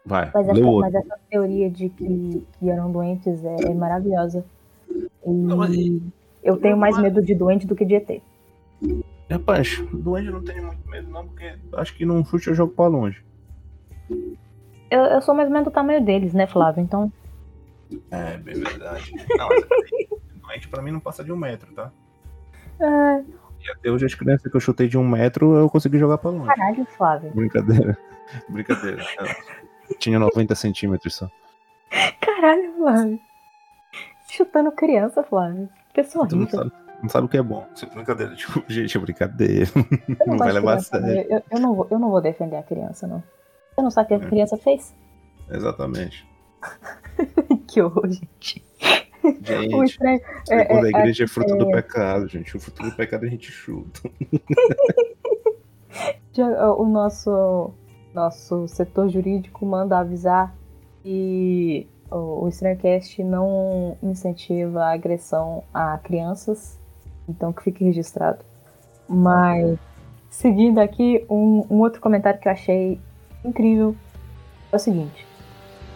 Vai, 0.06 0.30
mas, 0.32 0.48
essa, 0.48 0.60
mas 0.62 0.94
essa 0.94 1.16
teoria 1.28 1.68
de 1.70 1.88
que, 1.88 2.46
que 2.60 2.70
eram 2.70 2.92
doentes 2.92 3.44
é, 3.44 3.56
é 3.70 3.74
maravilhosa. 3.74 4.44
E 5.26 5.30
Não, 5.30 5.56
mas- 5.56 5.74
eu 6.42 6.56
tenho 6.58 6.76
mais 6.76 6.94
Mas- 6.94 7.02
medo 7.04 7.20
de 7.20 7.34
doente 7.34 7.66
do 7.66 7.74
que 7.74 7.84
de 7.84 7.94
ET. 7.96 8.22
Rapaz, 9.30 9.82
duende 9.92 10.28
eu 10.28 10.34
não 10.34 10.44
tenho 10.44 10.66
muito 10.66 10.88
medo, 10.88 11.10
não, 11.10 11.26
porque 11.26 11.54
acho 11.76 11.94
que 11.96 12.04
num 12.04 12.24
chute 12.24 12.48
eu 12.48 12.54
jogo 12.54 12.72
pra 12.74 12.86
longe. 12.86 13.24
Eu, 14.90 15.00
eu 15.00 15.22
sou 15.22 15.34
mais 15.34 15.48
ou 15.48 15.52
menos 15.52 15.66
do 15.66 15.72
tamanho 15.72 16.04
deles, 16.04 16.34
né, 16.34 16.46
Flávio? 16.46 16.82
Então, 16.82 17.10
É, 18.10 18.36
bem 18.36 18.54
verdade. 18.54 19.12
Não, 19.36 19.48
mas 19.48 19.64
peraí, 19.64 20.08
doente 20.36 20.68
pra 20.68 20.82
mim 20.82 20.90
não 20.92 21.00
passa 21.00 21.24
de 21.24 21.32
um 21.32 21.36
metro, 21.36 21.72
tá? 21.74 21.90
ah, 22.80 23.20
E 23.64 23.70
até 23.70 23.90
hoje 23.90 24.04
as 24.04 24.14
crianças 24.14 24.50
que 24.50 24.56
eu 24.56 24.60
chutei 24.60 24.88
de 24.88 24.98
um 24.98 25.06
metro 25.08 25.56
eu 25.56 25.70
consegui 25.70 25.98
jogar 25.98 26.18
pra 26.18 26.30
longe. 26.30 26.46
caralho, 26.46 26.84
Flávio. 26.84 27.30
Brincadeira. 27.34 27.96
Brincadeira. 28.48 29.02
Tinha 29.98 30.18
90 30.18 30.54
centímetros 30.54 31.14
só. 31.14 31.30
Caralho, 32.20 32.74
Flávio. 32.76 33.20
Chutando 34.28 34.70
criança, 34.72 35.22
Flávio. 35.22 35.68
Pessoa 35.94 36.26
Tu 36.26 36.36
não 36.36 36.44
rica. 36.44 36.70
Não 37.04 37.08
sabe 37.10 37.26
o 37.26 37.28
que 37.28 37.36
é 37.36 37.42
bom. 37.42 37.66
Isso 37.74 37.84
é 37.84 37.88
Brincadeira, 37.90 38.34
tipo, 38.34 38.62
gente, 38.68 38.96
é 38.96 39.00
brincadeira. 39.00 39.68
Eu 40.08 40.16
Não 40.26 40.26
não 40.34 40.38
vai 40.38 40.52
levar 40.52 40.74
a 40.74 40.80
sério. 40.80 41.06
eu, 41.30 41.36
eu- 41.38 41.42
eu 41.50 41.60
não 41.60 41.74
vou, 41.74 41.86
eu 41.90 41.98
não 41.98 42.10
vou 42.10 42.20
defender 42.20 42.56
a 42.56 42.62
criança, 42.62 43.06
não. 43.06 43.22
Você 43.74 43.82
não 43.82 43.90
sabe 43.90 44.06
o 44.06 44.08
que 44.18 44.24
a 44.24 44.26
É. 44.26 44.30
criança 44.30 44.56
fez? 44.56 44.94
Exatamente. 45.50 46.26
Que 47.68 47.80
horror, 47.82 48.08
gente. 48.10 48.64
O 49.22 49.28
Gente, 49.44 49.84
estranho. 49.84 50.20
o 50.48 50.52
é- 50.52 50.80
da 50.80 50.86
é- 50.86 50.90
igreja 50.90 51.24
é 51.24 51.26
fruto 51.26 51.56
do 51.56 51.68
é- 51.70 51.72
pecado, 51.82 52.28
gente. 52.28 52.56
O 52.56 52.60
fruto 52.60 52.82
do 52.82 52.92
pecado 52.96 53.24
a 53.24 53.28
gente 53.28 53.50
chuta. 53.50 54.00
O 56.78 56.84
nosso, 56.86 57.70
nosso 58.12 58.66
setor 58.68 59.08
jurídico 59.08 59.64
manda 59.64 59.98
avisar 59.98 60.54
que 61.02 61.86
o, 62.10 62.44
o 62.44 62.48
Estranhocast 62.48 63.22
não 63.22 63.96
incentiva 64.02 64.84
a 64.84 64.92
agressão 64.92 65.62
a 65.72 65.96
crianças, 65.98 66.78
então 67.28 67.52
que 67.52 67.62
fique 67.62 67.84
registrado. 67.84 68.38
Mas, 69.08 69.78
seguindo 70.30 70.78
aqui, 70.78 71.24
um, 71.28 71.66
um 71.70 71.80
outro 71.80 72.00
comentário 72.00 72.40
que 72.40 72.48
eu 72.48 72.52
achei 72.52 72.98
incrível 73.44 73.94
é 74.72 74.76
o 74.76 74.78
seguinte: 74.78 75.26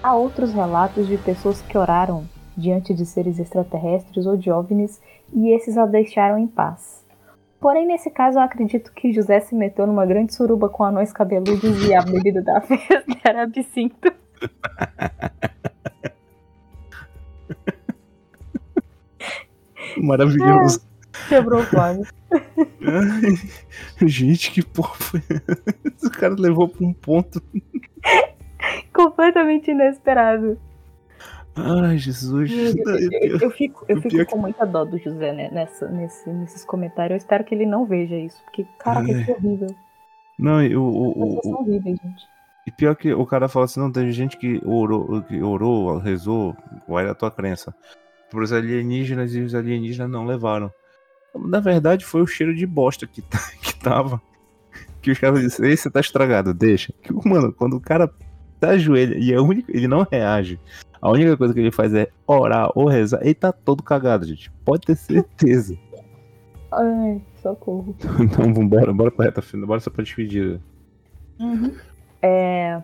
há 0.02 0.14
outros 0.14 0.52
relatos 0.52 1.06
de 1.06 1.16
pessoas 1.18 1.62
que 1.62 1.76
oraram 1.76 2.24
diante 2.56 2.92
de 2.92 3.06
seres 3.06 3.38
extraterrestres 3.38 4.26
ou 4.26 4.36
de 4.36 4.50
OVNIs 4.50 5.00
e 5.32 5.54
esses 5.54 5.78
a 5.78 5.86
deixaram 5.86 6.38
em 6.38 6.46
paz. 6.46 7.04
Porém, 7.60 7.86
nesse 7.86 8.10
caso, 8.10 8.38
eu 8.38 8.42
acredito 8.42 8.92
que 8.92 9.12
José 9.12 9.40
se 9.40 9.54
meteu 9.54 9.86
numa 9.86 10.06
grande 10.06 10.34
suruba 10.34 10.68
com 10.68 10.84
anões 10.84 11.12
cabeludos 11.12 11.86
e 11.86 11.94
a 11.94 12.02
bebida 12.02 12.42
da 12.42 12.60
festa 12.66 13.16
era 13.24 13.42
absinto. 13.42 14.12
Maravilhoso. 20.00 20.80
Quebrou 21.28 21.62
o 21.62 21.66
quadro. 21.66 22.06
Gente, 24.06 24.50
que 24.50 24.62
porra 24.62 24.94
foi 24.94 25.20
essa? 25.30 26.06
O 26.06 26.10
cara 26.10 26.34
levou 26.38 26.68
pra 26.68 26.86
um 26.86 26.92
ponto. 26.92 27.42
Completamente 28.92 29.70
inesperado. 29.70 30.58
Ai, 31.56 31.98
Jesus. 31.98 32.50
Eu, 32.50 33.38
eu 33.40 33.50
fico, 33.50 33.84
eu 33.88 34.00
fico 34.00 34.26
com 34.26 34.38
muita 34.38 34.64
dó 34.64 34.84
do 34.84 34.98
José, 34.98 35.32
né? 35.32 35.50
Nessa, 35.50 35.88
nesse, 35.88 36.30
nesses 36.30 36.64
comentários. 36.64 37.12
Eu 37.12 37.16
espero 37.16 37.44
que 37.44 37.54
ele 37.54 37.66
não 37.66 37.84
veja 37.84 38.16
isso. 38.16 38.40
Porque, 38.44 38.64
cara, 38.78 39.00
Ai. 39.00 39.24
que 39.24 39.32
horrível. 39.32 39.74
Não, 40.38 40.62
e 40.62 40.76
o, 40.76 40.84
horríveis, 41.44 41.98
gente. 42.00 42.28
e 42.64 42.70
pior 42.70 42.94
que 42.94 43.12
o 43.12 43.26
cara 43.26 43.48
fala 43.48 43.64
assim, 43.64 43.80
não, 43.80 43.90
teve 43.90 44.12
gente 44.12 44.36
que 44.36 44.62
orou, 44.64 45.20
que 45.22 45.42
orou, 45.42 45.98
rezou, 45.98 46.56
qual 46.86 47.00
era 47.00 47.10
a 47.10 47.14
tua 47.14 47.30
crença? 47.30 47.74
Para 48.30 48.44
os 48.44 48.52
alienígenas 48.52 49.34
e 49.34 49.40
os 49.40 49.52
alienígenas 49.54 50.08
não 50.08 50.24
levaram. 50.24 50.70
Na 51.46 51.60
verdade, 51.60 52.04
foi 52.04 52.22
o 52.22 52.26
cheiro 52.26 52.54
de 52.54 52.66
bosta 52.66 53.06
que, 53.06 53.22
tá- 53.22 53.38
que 53.62 53.74
tava. 53.78 54.20
Que 55.00 55.10
os 55.10 55.18
caras 55.18 55.40
disseram, 55.40 55.68
esse 55.70 55.90
tá 55.90 56.00
estragado, 56.00 56.52
deixa. 56.52 56.92
Que, 57.02 57.12
mano, 57.28 57.52
quando 57.52 57.76
o 57.76 57.80
cara 57.80 58.10
tá 58.60 58.70
ajoelha 58.70 59.16
e 59.18 59.32
é 59.32 59.36
a 59.36 59.42
única, 59.42 59.70
ele 59.74 59.86
não 59.88 60.06
reage. 60.10 60.58
A 61.00 61.10
única 61.10 61.36
coisa 61.36 61.54
que 61.54 61.60
ele 61.60 61.70
faz 61.70 61.94
é 61.94 62.08
orar 62.26 62.70
ou 62.74 62.88
rezar. 62.88 63.20
Ele 63.22 63.34
tá 63.34 63.52
todo 63.52 63.82
cagado, 63.82 64.26
gente. 64.26 64.50
Pode 64.64 64.86
ter 64.86 64.96
certeza. 64.96 65.76
Ai, 66.72 67.22
socorro. 67.40 67.94
Então, 68.20 68.52
vambora, 68.52 68.92
bora 68.92 69.10
pra 69.10 69.26
reta 69.26 69.40
final, 69.40 69.66
bora 69.66 69.80
só 69.80 69.90
pra 69.90 70.02
despedida. 70.02 70.60
É, 72.20 72.82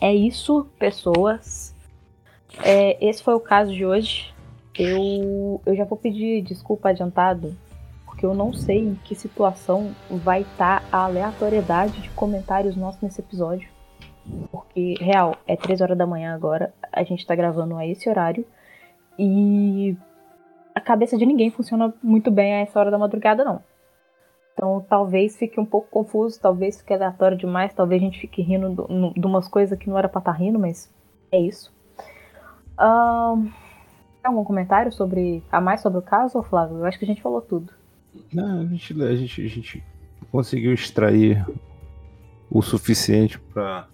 é 0.00 0.14
isso, 0.14 0.66
pessoas. 0.78 1.74
É, 2.62 3.02
esse 3.04 3.22
foi 3.22 3.34
o 3.34 3.40
caso 3.40 3.72
de 3.72 3.84
hoje. 3.84 4.34
Eu, 4.78 5.60
eu 5.64 5.74
já 5.74 5.84
vou 5.84 5.96
pedir 5.96 6.42
desculpa 6.42 6.90
adiantado, 6.90 7.56
porque 8.16 8.24
eu 8.24 8.34
não 8.34 8.50
sei 8.50 8.78
em 8.78 8.94
que 8.94 9.14
situação 9.14 9.94
vai 10.08 10.40
estar 10.40 10.82
a 10.90 11.04
aleatoriedade 11.04 12.00
de 12.00 12.08
comentários 12.10 12.74
nossos 12.74 13.02
nesse 13.02 13.20
episódio. 13.20 13.68
Porque, 14.50 14.94
real, 14.98 15.36
é 15.46 15.54
3 15.54 15.82
horas 15.82 15.98
da 15.98 16.06
manhã 16.06 16.34
agora, 16.34 16.72
a 16.90 17.02
gente 17.02 17.26
tá 17.26 17.34
gravando 17.36 17.76
a 17.76 17.86
esse 17.86 18.08
horário. 18.08 18.46
E 19.18 19.94
a 20.74 20.80
cabeça 20.80 21.18
de 21.18 21.26
ninguém 21.26 21.50
funciona 21.50 21.92
muito 22.02 22.30
bem 22.30 22.54
a 22.54 22.60
essa 22.60 22.80
hora 22.80 22.90
da 22.90 22.96
madrugada, 22.96 23.44
não. 23.44 23.62
Então 24.54 24.82
talvez 24.88 25.36
fique 25.36 25.60
um 25.60 25.66
pouco 25.66 25.88
confuso, 25.90 26.40
talvez 26.40 26.78
fique 26.80 26.94
aleatório 26.94 27.36
demais, 27.36 27.74
talvez 27.74 28.00
a 28.00 28.04
gente 28.06 28.18
fique 28.18 28.40
rindo 28.40 28.88
de 29.14 29.26
umas 29.26 29.46
coisas 29.46 29.78
que 29.78 29.90
não 29.90 29.98
era 29.98 30.08
pra 30.08 30.20
estar 30.20 30.32
rindo, 30.32 30.58
mas 30.58 30.90
é 31.30 31.38
isso. 31.38 31.70
Tem 32.78 34.24
algum 34.24 34.42
comentário 34.42 34.90
sobre 34.90 35.44
a 35.52 35.60
mais 35.60 35.82
sobre 35.82 35.98
o 35.98 36.02
caso, 36.02 36.42
Flávio? 36.44 36.78
Eu 36.78 36.86
acho 36.86 36.98
que 36.98 37.04
a 37.04 37.08
gente 37.08 37.20
falou 37.20 37.42
tudo. 37.42 37.74
Não, 38.32 38.60
a 38.62 38.64
gente, 38.66 39.02
a 39.02 39.16
gente, 39.16 39.42
a 39.44 39.48
gente 39.48 39.84
conseguiu 40.30 40.72
extrair 40.72 41.44
o 42.50 42.62
suficiente 42.62 43.38
pra, 43.38 43.88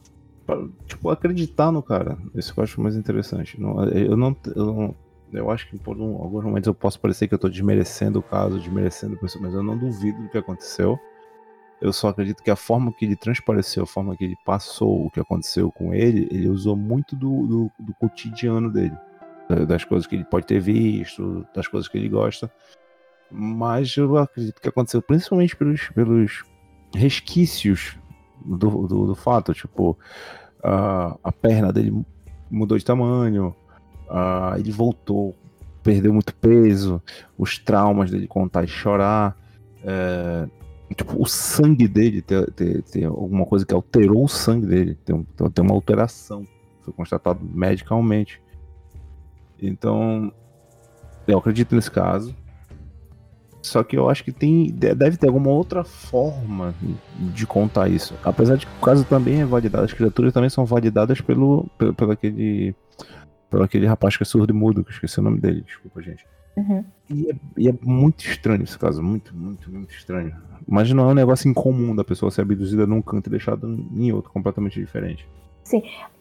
tipo, 0.87 1.09
acreditar 1.11 1.71
no 1.73 1.83
cara. 1.83 2.19
Isso 2.35 2.53
que 2.53 2.61
eu 2.61 2.65
acho 2.65 2.81
mais 2.81 2.97
interessante. 2.97 3.61
Não, 3.61 3.85
eu 3.89 4.17
não. 4.17 4.37
Eu, 4.55 4.67
não- 4.67 4.95
eu 5.33 5.51
acho 5.51 5.69
que 5.71 5.79
por 5.79 5.97
um- 5.99 6.17
alguns 6.23 6.45
momentos 6.45 6.67
eu 6.67 6.75
posso 6.75 7.01
parecer 7.01 7.27
que 7.27 7.33
eu 7.35 7.39
tô 7.39 7.49
desmerecendo 7.49 8.19
o 8.19 8.23
caso, 8.23 8.59
desmerecendo 8.59 9.15
a 9.15 9.19
pessoa, 9.19 9.43
mas 9.43 9.55
eu 9.55 9.63
não 9.63 9.79
duvido 9.79 10.21
do 10.23 10.29
que 10.29 10.37
aconteceu. 10.37 10.99
Eu 11.81 11.93
só 11.93 12.09
acredito 12.09 12.43
que 12.43 12.51
a 12.51 12.55
forma 12.57 12.93
que 12.93 13.05
ele 13.07 13.17
transpareceu, 13.17 13.83
a 13.85 13.87
forma 13.87 14.15
que 14.17 14.25
ele 14.25 14.37
passou 14.45 15.07
o 15.07 15.11
que 15.11 15.19
aconteceu 15.19 15.73
com 15.73 15.93
ele, 15.95 16.29
ele 16.31 16.49
usou 16.49 16.77
muito 16.77 17.17
do, 17.17 17.47
do, 17.47 17.71
do 17.81 17.95
cotidiano 17.95 18.71
dele. 18.71 18.97
da- 19.49 19.65
Das 19.65 19.85
coisas 19.85 20.07
que 20.07 20.15
ele 20.15 20.25
pode 20.25 20.47
ter 20.47 20.61
visto, 20.61 21.45
das 21.55 21.67
coisas 21.67 21.89
que 21.89 21.97
ele 21.99 22.09
gosta. 22.11 22.53
Mas 23.33 23.97
eu 23.97 24.17
acredito 24.19 24.61
que 24.61 24.69
aconteceu 24.69 25.01
principalmente 25.01 25.57
pelos, 25.57 25.89
pelos 25.89 26.45
resquícios 26.95 27.97
do, 28.45 28.87
do, 28.87 29.07
do 29.07 29.15
fato. 29.15 29.55
Tipo, 29.55 29.99
a, 30.63 31.17
a 31.23 31.33
perna 31.33 31.73
dele 31.73 32.05
mudou 32.51 32.77
de 32.77 32.85
tamanho, 32.85 33.55
ele 34.59 34.71
voltou, 34.71 35.35
perdeu 35.83 36.13
muito 36.13 36.35
peso, 36.35 37.03
os 37.37 37.59
traumas 37.59 38.11
dele 38.11 38.27
contar 38.27 38.65
e 38.65 38.69
chorar. 38.69 39.37
é, 39.83 40.47
tipo, 40.95 41.21
o 41.21 41.27
sangue 41.27 41.89
dele 41.89 42.21
tem, 42.21 42.45
tem, 42.55 42.83
tem 42.83 43.05
alguma 43.05 43.47
coisa 43.47 43.65
que 43.65 43.73
alterou 43.75 44.25
o 44.25 44.29
sangue 44.29 44.67
dele, 44.67 44.95
tem, 44.95 45.27
tem 45.55 45.65
uma 45.65 45.75
alteração, 45.75 46.47
foi 46.83 46.93
constatado 46.93 47.41
medicalmente. 47.43 48.43
Então, 49.61 50.33
eu 51.27 51.39
acredito 51.39 51.75
nesse 51.75 51.91
caso. 51.91 52.35
Só 53.63 53.85
que 53.85 53.97
eu 53.97 54.11
acho 54.11 54.25
que 54.25 54.33
tem 54.33 54.67
de- 54.67 54.95
deve 54.95 55.17
ter 55.17 55.29
alguma 55.29 55.51
outra 55.51 55.85
forma 55.85 56.75
de 57.33 57.47
contar 57.47 57.89
isso. 57.89 58.15
Apesar 58.25 58.57
de 58.57 58.67
que 58.67 58.73
o 58.77 58.85
caso 58.85 59.05
também 59.05 59.41
é 59.41 59.45
validado, 59.45 59.85
as 59.85 59.93
criaturas 59.93 60.33
também 60.33 60.51
são 60.51 60.65
validadas 60.65 61.21
pelo, 61.21 61.67
pelo, 61.79 61.95
pelo 61.95 62.11
aquele 62.13 62.75
pelo 63.49 63.63
aquele 63.63 63.87
rapaz 63.87 64.17
que 64.17 64.23
é 64.23 64.27
surdo 64.27 64.53
e 64.53 64.57
mudo, 64.57 64.83
que 64.83 64.91
eu 64.91 64.95
esqueci 64.95 65.21
o 65.21 65.23
nome 65.23 65.39
dele, 65.39 65.61
desculpa, 65.61 66.03
gente. 66.03 66.27
Uhum. 66.57 66.85
E 67.09 67.31
é, 67.31 67.35
e 67.57 67.69
é 67.69 67.75
muito 67.83 68.25
estranho 68.25 68.63
esse 68.63 68.79
caso, 68.79 69.03
muito, 69.03 69.35
muito, 69.37 69.71
muito 69.71 69.95
estranho. 69.95 70.35
Mas 70.67 70.91
não 70.93 71.09
é 71.09 71.13
um 71.13 71.15
negócio 71.15 71.49
incomum 71.49 71.95
da 71.95 72.03
pessoa 72.03 72.31
ser 72.31 72.43
abduzida 72.43 72.87
num 72.87 73.03
canto 73.03 73.29
e 73.29 73.31
deixada 73.31 73.67
em 73.67 74.11
outro, 74.13 74.31
completamente 74.33 74.81
diferente. 74.81 75.29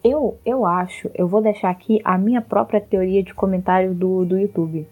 Eu, 0.03 0.37
eu 0.45 0.65
acho, 0.65 1.09
eu 1.15 1.27
vou 1.27 1.41
deixar 1.41 1.69
aqui 1.69 1.99
a 2.03 2.17
minha 2.17 2.41
própria 2.41 2.79
teoria 2.79 3.23
de 3.23 3.33
comentário 3.33 3.93
do, 3.93 4.23
do 4.25 4.37
YouTube. 4.37 4.87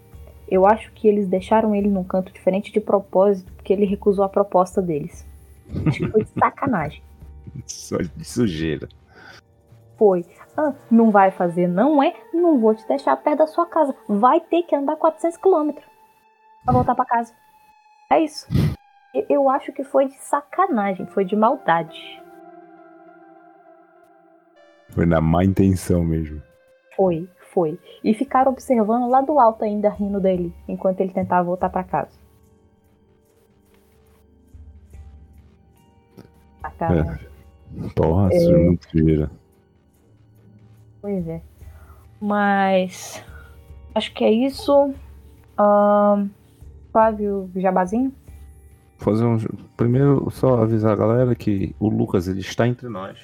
Eu 0.50 0.66
acho 0.66 0.90
que 0.92 1.06
eles 1.06 1.28
deixaram 1.28 1.74
ele 1.74 1.88
num 1.88 2.02
canto 2.02 2.32
diferente 2.32 2.72
de 2.72 2.80
propósito, 2.80 3.52
porque 3.52 3.72
ele 3.72 3.84
recusou 3.84 4.24
a 4.24 4.28
proposta 4.28 4.82
deles. 4.82 5.24
Acho 5.86 5.98
que 5.98 6.10
foi 6.10 6.24
de 6.24 6.30
sacanagem. 6.38 7.02
Só 7.66 7.98
de 7.98 8.24
sujeira. 8.24 8.88
Foi. 9.96 10.24
Ah, 10.56 10.72
não 10.90 11.10
vai 11.10 11.30
fazer, 11.30 11.68
não 11.68 12.02
é? 12.02 12.14
Não 12.34 12.58
vou 12.58 12.74
te 12.74 12.86
deixar 12.88 13.16
perto 13.16 13.38
da 13.38 13.46
sua 13.46 13.66
casa. 13.66 13.94
Vai 14.08 14.40
ter 14.40 14.62
que 14.64 14.74
andar 14.74 14.96
400 14.96 15.36
quilômetros 15.36 15.86
pra 16.64 16.74
voltar 16.74 16.94
pra 16.94 17.04
casa. 17.04 17.32
É 18.10 18.20
isso. 18.20 18.46
Eu 19.28 19.48
acho 19.48 19.72
que 19.72 19.84
foi 19.84 20.06
de 20.06 20.14
sacanagem, 20.14 21.06
foi 21.06 21.24
de 21.24 21.36
maldade. 21.36 22.20
Foi 24.90 25.06
na 25.06 25.20
má 25.20 25.44
intenção 25.44 26.04
mesmo. 26.04 26.42
Foi, 26.96 27.28
foi. 27.52 27.78
E 28.02 28.14
ficaram 28.14 28.52
observando 28.52 29.08
lá 29.08 29.20
do 29.20 29.38
alto 29.38 29.64
ainda, 29.64 29.88
rindo 29.90 30.20
dele, 30.20 30.52
enquanto 30.66 31.00
ele 31.00 31.12
tentava 31.12 31.44
voltar 31.44 31.68
pra 31.68 31.84
casa. 31.84 32.18
Porra, 37.94 38.34
isso 38.34 38.52
é 38.52 38.56
muito 38.56 38.88
sujeira. 38.90 39.30
Pois 41.00 41.26
é. 41.28 41.42
Mas. 42.20 43.24
Acho 43.94 44.12
que 44.14 44.24
é 44.24 44.30
isso. 44.30 44.94
Ahn, 45.56 46.28
Flávio 46.92 47.50
Jabazinho? 47.54 48.12
Fazer 48.98 49.24
um. 49.24 49.38
Primeiro, 49.76 50.30
só 50.30 50.62
avisar 50.62 50.92
a 50.92 50.96
galera 50.96 51.34
que 51.34 51.74
o 51.78 51.88
Lucas 51.88 52.28
ele 52.28 52.40
está 52.40 52.66
entre 52.66 52.88
nós. 52.88 53.18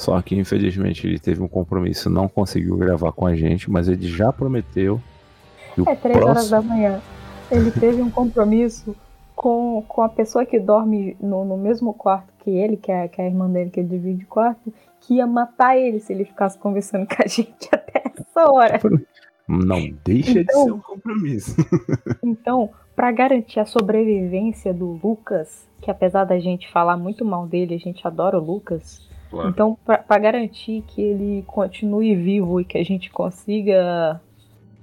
Só 0.00 0.20
que 0.22 0.34
infelizmente 0.34 1.06
ele 1.06 1.18
teve 1.18 1.42
um 1.42 1.48
compromisso, 1.48 2.08
não 2.08 2.26
conseguiu 2.26 2.74
gravar 2.78 3.12
com 3.12 3.26
a 3.26 3.36
gente, 3.36 3.70
mas 3.70 3.86
ele 3.86 4.08
já 4.08 4.32
prometeu. 4.32 4.98
É 5.86 5.94
três 5.94 6.16
horas 6.16 6.48
próximo- 6.48 6.50
da 6.50 6.62
manhã. 6.62 7.00
Ele 7.50 7.70
teve 7.70 8.00
um 8.00 8.10
compromisso 8.10 8.96
com, 9.36 9.84
com 9.86 10.00
a 10.00 10.08
pessoa 10.08 10.46
que 10.46 10.58
dorme 10.58 11.16
no, 11.20 11.44
no 11.44 11.56
mesmo 11.58 11.92
quarto 11.92 12.32
que 12.38 12.48
ele, 12.50 12.78
que 12.78 12.90
é, 12.90 13.08
que 13.08 13.20
é 13.20 13.24
a 13.24 13.28
irmã 13.28 13.46
dele, 13.50 13.68
que 13.68 13.80
ele 13.80 13.88
divide 13.90 14.24
quarto, 14.24 14.72
que 15.02 15.16
ia 15.16 15.26
matar 15.26 15.76
ele 15.76 16.00
se 16.00 16.12
ele 16.14 16.24
ficasse 16.24 16.56
conversando 16.58 17.06
com 17.06 17.22
a 17.22 17.26
gente 17.26 17.68
até 17.72 18.02
essa 18.18 18.50
hora. 18.50 18.80
Não 19.46 19.80
deixa 20.02 20.40
Então- 20.40 20.64
de 20.64 20.64
ser 20.64 20.72
um 20.72 20.80
compromisso. 20.80 21.56
Então, 22.24 22.70
para 22.96 23.12
garantir 23.12 23.60
a 23.60 23.66
sobrevivência 23.66 24.72
do 24.72 24.98
Lucas, 25.02 25.68
que 25.82 25.90
apesar 25.90 26.24
da 26.24 26.38
gente 26.38 26.70
falar 26.72 26.96
muito 26.96 27.22
mal 27.24 27.46
dele, 27.46 27.74
a 27.74 27.78
gente 27.78 28.06
adora 28.06 28.38
o 28.38 28.42
Lucas. 28.44 29.08
Claro. 29.30 29.48
Então, 29.48 29.78
para 29.84 30.18
garantir 30.18 30.82
que 30.88 31.00
ele 31.00 31.44
continue 31.46 32.16
vivo 32.16 32.60
e 32.60 32.64
que 32.64 32.76
a 32.76 32.84
gente 32.84 33.10
consiga 33.10 34.20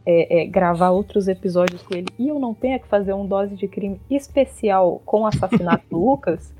é, 0.05 0.43
é, 0.43 0.45
gravar 0.47 0.91
outros 0.91 1.27
episódios 1.27 1.83
com 1.83 1.93
ele 1.93 2.07
e 2.17 2.29
eu 2.29 2.39
não 2.39 2.53
tenha 2.53 2.79
que 2.79 2.87
fazer 2.87 3.13
um 3.13 3.27
dose 3.27 3.55
de 3.55 3.67
crime 3.67 3.99
especial 4.09 5.01
com 5.05 5.21
o 5.21 5.27
assassinato 5.27 5.83
do 5.89 5.99
Lucas, 5.99 6.55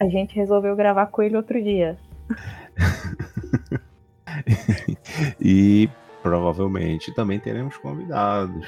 a 0.00 0.08
gente 0.08 0.34
resolveu 0.34 0.74
gravar 0.74 1.06
com 1.06 1.22
ele 1.22 1.36
outro 1.36 1.62
dia. 1.62 1.98
E 5.40 5.88
provavelmente 6.22 7.12
também 7.14 7.40
teremos 7.40 7.76
convidados. 7.76 8.66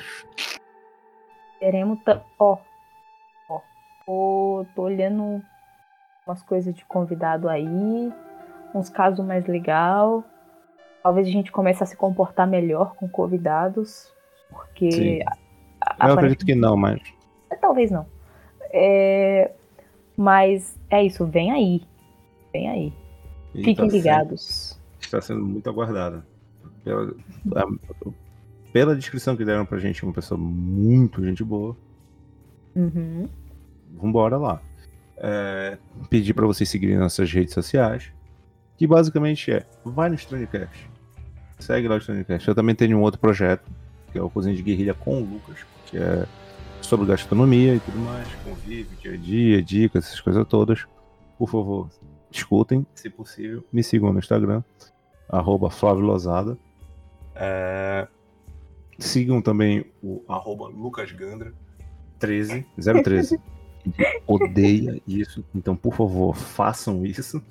Teremos. 1.58 1.98
Ó, 2.38 2.58
ó, 3.48 3.60
Tô, 4.06 4.66
tô 4.74 4.82
olhando 4.82 5.42
umas 6.30 6.42
coisas 6.42 6.74
de 6.74 6.84
convidado 6.84 7.48
aí, 7.48 8.12
uns 8.74 8.88
casos 8.88 9.24
mais 9.24 9.46
legal. 9.46 10.24
Talvez 11.02 11.26
a 11.26 11.30
gente 11.30 11.50
comece 11.50 11.82
a 11.82 11.86
se 11.86 11.96
comportar 11.96 12.46
melhor 12.46 12.94
com 12.94 13.08
convidados, 13.08 14.12
porque. 14.48 14.90
Sim. 14.90 15.18
Eu 16.00 16.12
acredito 16.12 16.44
que 16.44 16.54
não, 16.54 16.76
mas. 16.76 17.00
Talvez 17.60 17.90
não. 17.90 18.06
É... 18.72 19.50
Mas 20.16 20.78
é 20.90 21.02
isso, 21.02 21.26
vem 21.26 21.50
aí. 21.50 21.82
Vem 22.52 22.68
aí. 22.68 22.92
E 23.54 23.64
Fiquem 23.64 23.88
tá 23.88 23.92
ligados. 23.92 24.42
Sendo, 24.42 25.00
está 25.00 25.20
sendo 25.20 25.44
muito 25.44 25.68
aguardada. 25.68 26.24
Pela, 26.84 27.14
pela 28.72 28.96
descrição 28.96 29.36
que 29.36 29.44
deram 29.44 29.66
pra 29.66 29.78
gente, 29.78 30.04
uma 30.04 30.12
pessoa 30.12 30.38
muito 30.38 31.24
gente 31.24 31.42
boa. 31.42 31.76
Uhum. 32.76 33.28
Vambora 33.94 34.36
lá. 34.36 34.60
É, 35.22 35.76
pedir 36.08 36.32
para 36.32 36.46
vocês 36.46 36.68
seguirem 36.68 36.96
nossas 36.96 37.30
redes 37.30 37.54
sociais. 37.54 38.10
Que 38.76 38.86
basicamente 38.86 39.52
é, 39.52 39.66
vai 39.84 40.08
no 40.08 40.14
Strandcast. 40.14 40.90
Segue 41.58 41.86
lá 41.86 41.96
o 41.96 41.98
Strandcast. 41.98 42.48
Eu 42.48 42.54
também 42.54 42.74
tenho 42.74 42.96
um 42.96 43.02
outro 43.02 43.20
projeto, 43.20 43.70
que 44.10 44.18
é 44.18 44.22
o 44.22 44.30
Cozinha 44.30 44.56
de 44.56 44.62
Guerrilha 44.62 44.94
com 44.94 45.20
o 45.20 45.24
Lucas, 45.24 45.58
que 45.86 45.98
é 45.98 46.26
sobre 46.80 47.06
gastronomia 47.06 47.74
e 47.74 47.80
tudo 47.80 47.98
mais, 47.98 48.26
convívio, 48.44 48.96
dia 49.00 49.12
a 49.12 49.16
dia, 49.16 49.62
dicas, 49.62 50.06
essas 50.06 50.20
coisas 50.20 50.46
todas. 50.48 50.86
Por 51.38 51.48
favor, 51.48 51.88
escutem, 52.30 52.86
se 52.94 53.08
possível. 53.10 53.64
Me 53.72 53.82
sigam 53.82 54.12
no 54.12 54.18
Instagram, 54.18 54.62
arroba 55.28 55.70
Flávio 55.70 56.04
Lozada. 56.04 56.58
É... 57.34 58.08
Sigam 58.98 59.40
também 59.40 59.84
o 60.02 60.22
arroba 60.28 60.68
Lucas 60.68 61.12
Gandra, 61.12 61.54
13, 62.18 62.66
013. 62.76 63.40
Odeia 64.26 65.00
isso, 65.06 65.44
então 65.54 65.76
por 65.76 65.94
favor, 65.94 66.36
façam 66.36 67.04
isso. 67.04 67.42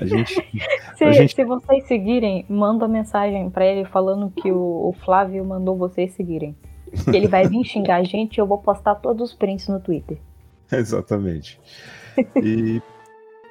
A 0.00 0.04
gente, 0.04 0.34
se, 0.96 1.04
a 1.04 1.12
gente... 1.12 1.34
se 1.34 1.44
vocês 1.44 1.86
seguirem, 1.86 2.44
manda 2.48 2.86
mensagem 2.86 3.48
para 3.50 3.64
ele 3.64 3.84
falando 3.84 4.30
que 4.30 4.50
o, 4.50 4.88
o, 4.88 4.92
Flávio 4.92 5.44
mandou 5.44 5.76
vocês 5.76 6.12
seguirem. 6.12 6.56
Ele 7.06 7.28
vai 7.28 7.46
vir 7.48 7.64
xingar 7.64 7.96
a 7.96 8.02
gente 8.02 8.36
e 8.36 8.40
eu 8.40 8.46
vou 8.46 8.58
postar 8.58 8.96
todos 8.96 9.30
os 9.30 9.34
prints 9.34 9.68
no 9.68 9.80
Twitter. 9.80 10.18
Exatamente. 10.70 11.60
E, 12.42 12.82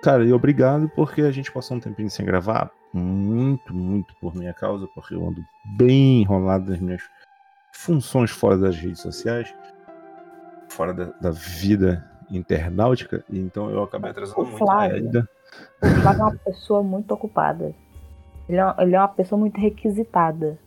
cara, 0.03 0.23
e 0.23 0.31
obrigado 0.33 0.89
porque 0.95 1.21
a 1.21 1.31
gente 1.31 1.51
passou 1.51 1.77
um 1.77 1.79
tempinho 1.79 2.09
sem 2.09 2.25
gravar. 2.25 2.71
Muito, 2.93 3.73
muito 3.73 4.13
por 4.19 4.35
minha 4.35 4.53
causa, 4.53 4.87
porque 4.93 5.13
eu 5.13 5.27
ando 5.27 5.41
bem 5.77 6.21
enrolado 6.21 6.71
nas 6.71 6.79
minhas 6.79 7.03
funções 7.71 8.31
fora 8.31 8.57
das 8.57 8.75
redes 8.75 8.99
sociais, 8.99 9.53
fora 10.79 10.93
da, 10.93 11.11
da 11.19 11.31
vida 11.31 12.09
internautica, 12.31 13.21
e 13.29 13.37
então 13.37 13.69
eu 13.69 13.83
acabei 13.83 14.11
atrasando 14.11 14.43
muito 14.43 14.57
Flávio. 14.57 14.95
ainda. 14.95 15.29
O 15.83 16.01
Flávio 16.01 16.21
é 16.21 16.23
uma 16.23 16.35
pessoa 16.37 16.81
muito 16.81 17.13
ocupada. 17.13 17.75
Ele 18.47 18.57
é, 18.57 18.75
ele 18.79 18.95
é 18.95 18.99
uma 18.99 19.09
pessoa 19.09 19.37
muito 19.37 19.59
requisitada. 19.59 20.57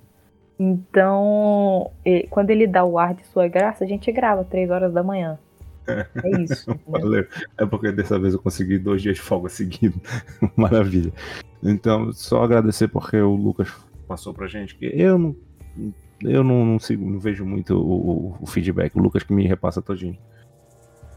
Então, 0.58 1.90
ele, 2.04 2.26
quando 2.28 2.50
ele 2.50 2.66
dá 2.66 2.84
o 2.84 2.98
ar 2.98 3.14
de 3.14 3.24
sua 3.24 3.48
graça, 3.48 3.84
a 3.84 3.86
gente 3.86 4.12
grava 4.12 4.44
três 4.44 4.68
horas 4.70 4.92
da 4.92 5.02
manhã. 5.02 5.38
É 5.86 6.42
isso. 6.42 6.70
Né? 6.76 6.78
Valeu. 6.86 7.26
É 7.56 7.64
porque 7.64 7.90
dessa 7.90 8.18
vez 8.18 8.34
eu 8.34 8.42
consegui 8.42 8.78
dois 8.78 9.00
dias 9.00 9.16
de 9.16 9.22
folga 9.22 9.48
seguidos. 9.48 9.98
Maravilha. 10.54 11.10
Então, 11.62 12.12
só 12.12 12.44
agradecer 12.44 12.88
porque 12.88 13.16
o 13.16 13.34
Lucas 13.34 13.72
passou 14.06 14.34
pra 14.34 14.46
gente 14.46 14.76
que 14.76 14.84
eu 14.84 15.18
não. 15.18 15.36
Eu 16.24 16.44
não, 16.44 16.64
não, 16.64 16.78
sigo, 16.78 17.08
não 17.08 17.18
vejo 17.18 17.44
muito 17.44 17.76
o, 17.76 18.36
o, 18.40 18.46
feedback. 18.46 18.96
O 18.96 19.00
Lucas 19.00 19.22
que 19.22 19.32
me 19.32 19.46
repassa 19.46 19.82
todinho. 19.82 20.16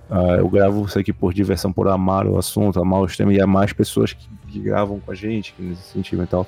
Uh, 0.10 0.38
eu 0.38 0.50
gravo 0.50 0.86
isso 0.86 1.00
aqui 1.00 1.12
por 1.12 1.34
diversão, 1.34 1.74
por 1.74 1.88
amar 1.88 2.28
o 2.28 2.38
assunto, 2.38 2.80
amar 2.80 3.02
os 3.02 3.18
temas 3.18 3.36
e 3.36 3.42
amar 3.42 3.66
as 3.66 3.74
pessoas 3.74 4.14
que, 4.14 4.30
que 4.48 4.60
gravam 4.60 5.00
com 5.00 5.12
a 5.12 5.16
gente, 5.16 5.54
que 5.54 5.64
nos 5.64 5.80
incentivam 5.80 6.26
e 6.26 6.28
tal. 6.28 6.48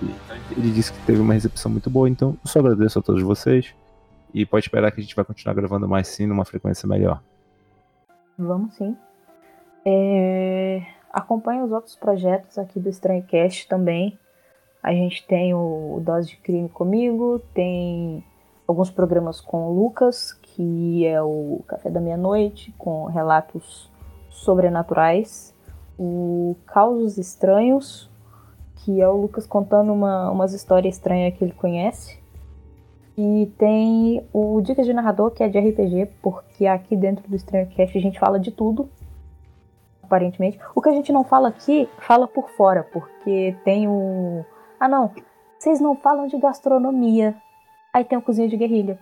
E 0.00 0.58
ele 0.58 0.70
disse 0.70 0.92
que 0.92 0.98
teve 1.06 1.20
uma 1.20 1.34
recepção 1.34 1.70
muito 1.70 1.90
boa, 1.90 2.08
então 2.08 2.38
eu 2.44 2.48
só 2.48 2.60
agradeço 2.60 2.98
a 2.98 3.02
todos 3.02 3.22
vocês. 3.22 3.74
E 4.32 4.46
pode 4.46 4.66
esperar 4.66 4.90
que 4.92 5.00
a 5.00 5.02
gente 5.02 5.14
vai 5.14 5.24
continuar 5.24 5.54
gravando 5.54 5.88
mais 5.88 6.08
sim, 6.08 6.26
numa 6.26 6.44
frequência 6.44 6.88
melhor. 6.88 7.20
Vamos 8.38 8.74
sim. 8.74 8.96
É... 9.84 10.82
Acompanhe 11.12 11.60
os 11.60 11.70
outros 11.70 11.94
projetos 11.96 12.56
aqui 12.56 12.80
do 12.80 12.88
Estranhocast 12.88 13.68
também. 13.68 14.18
A 14.82 14.92
gente 14.92 15.26
tem 15.26 15.54
o 15.54 16.00
Dose 16.04 16.30
de 16.30 16.36
Crime 16.38 16.68
comigo, 16.68 17.40
tem 17.54 18.24
alguns 18.66 18.90
programas 18.90 19.40
com 19.40 19.68
o 19.68 19.72
Lucas, 19.72 20.32
que 20.32 21.06
é 21.06 21.22
o 21.22 21.60
Café 21.68 21.88
da 21.90 22.00
Meia-Noite, 22.00 22.74
com 22.76 23.04
relatos 23.04 23.90
sobrenaturais, 24.28 25.54
o 25.98 26.56
Causos 26.66 27.18
Estranhos, 27.18 28.10
que 28.76 29.00
é 29.00 29.08
o 29.08 29.16
Lucas 29.16 29.46
contando 29.46 29.92
uma, 29.92 30.30
umas 30.30 30.52
histórias 30.52 30.96
estranhas 30.96 31.36
que 31.36 31.44
ele 31.44 31.52
conhece, 31.52 32.20
e 33.16 33.52
tem 33.58 34.26
o 34.32 34.60
Dicas 34.62 34.86
de 34.86 34.92
Narrador, 34.92 35.30
que 35.30 35.42
é 35.42 35.48
de 35.48 35.58
RPG, 35.58 36.10
porque 36.22 36.66
aqui 36.66 36.96
dentro 36.96 37.28
do 37.28 37.36
Cast 37.36 37.98
a 37.98 38.00
gente 38.00 38.18
fala 38.18 38.40
de 38.40 38.50
tudo, 38.50 38.88
aparentemente. 40.02 40.58
O 40.74 40.80
que 40.80 40.88
a 40.88 40.92
gente 40.92 41.12
não 41.12 41.22
fala 41.22 41.48
aqui, 41.48 41.88
fala 41.98 42.26
por 42.26 42.50
fora, 42.50 42.82
porque 42.92 43.54
tem 43.64 43.86
o. 43.86 44.44
Ah, 44.82 44.88
não, 44.88 45.14
vocês 45.56 45.78
não 45.78 45.94
falam 45.94 46.26
de 46.26 46.36
gastronomia. 46.36 47.36
Aí 47.94 48.04
tem 48.04 48.18
o 48.18 48.22
Cozinha 48.22 48.48
de 48.48 48.56
Guerrilha 48.56 48.98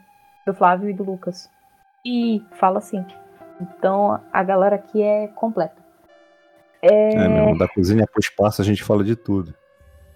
do 0.47 0.52
Flávio 0.52 0.90
e 0.90 0.93
do 0.93 1.02
Lucas. 1.02 1.51
E 2.05 2.43
fala 2.52 2.81
assim. 2.81 3.02
Então 3.59 4.20
a 4.31 4.44
galera 4.44 4.77
aqui 4.77 5.01
é 5.01 5.28
completa. 5.28 5.82
É, 6.82 7.15
é 7.15 7.28
mesmo, 7.28 7.57
da 7.57 7.66
cozinha 7.66 8.07
pro 8.07 8.20
espaço 8.20 8.61
a 8.61 8.65
gente 8.65 8.85
fala 8.85 9.02
de 9.02 9.16
tudo. 9.16 9.55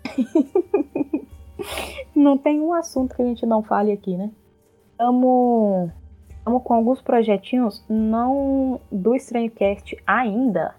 não 2.15 2.37
tem 2.37 2.61
um 2.61 2.75
assunto 2.75 3.17
que 3.17 3.23
a 3.23 3.25
gente 3.25 3.47
não 3.47 3.63
fale 3.63 3.91
aqui, 3.91 4.19
né? 4.19 4.31
Estamos 4.91 5.91
com 6.63 6.75
alguns 6.75 7.01
projetinhos, 7.01 7.83
não 7.89 8.83
do 8.93 9.15
Estranhocast 9.15 9.97
ainda, 10.07 10.75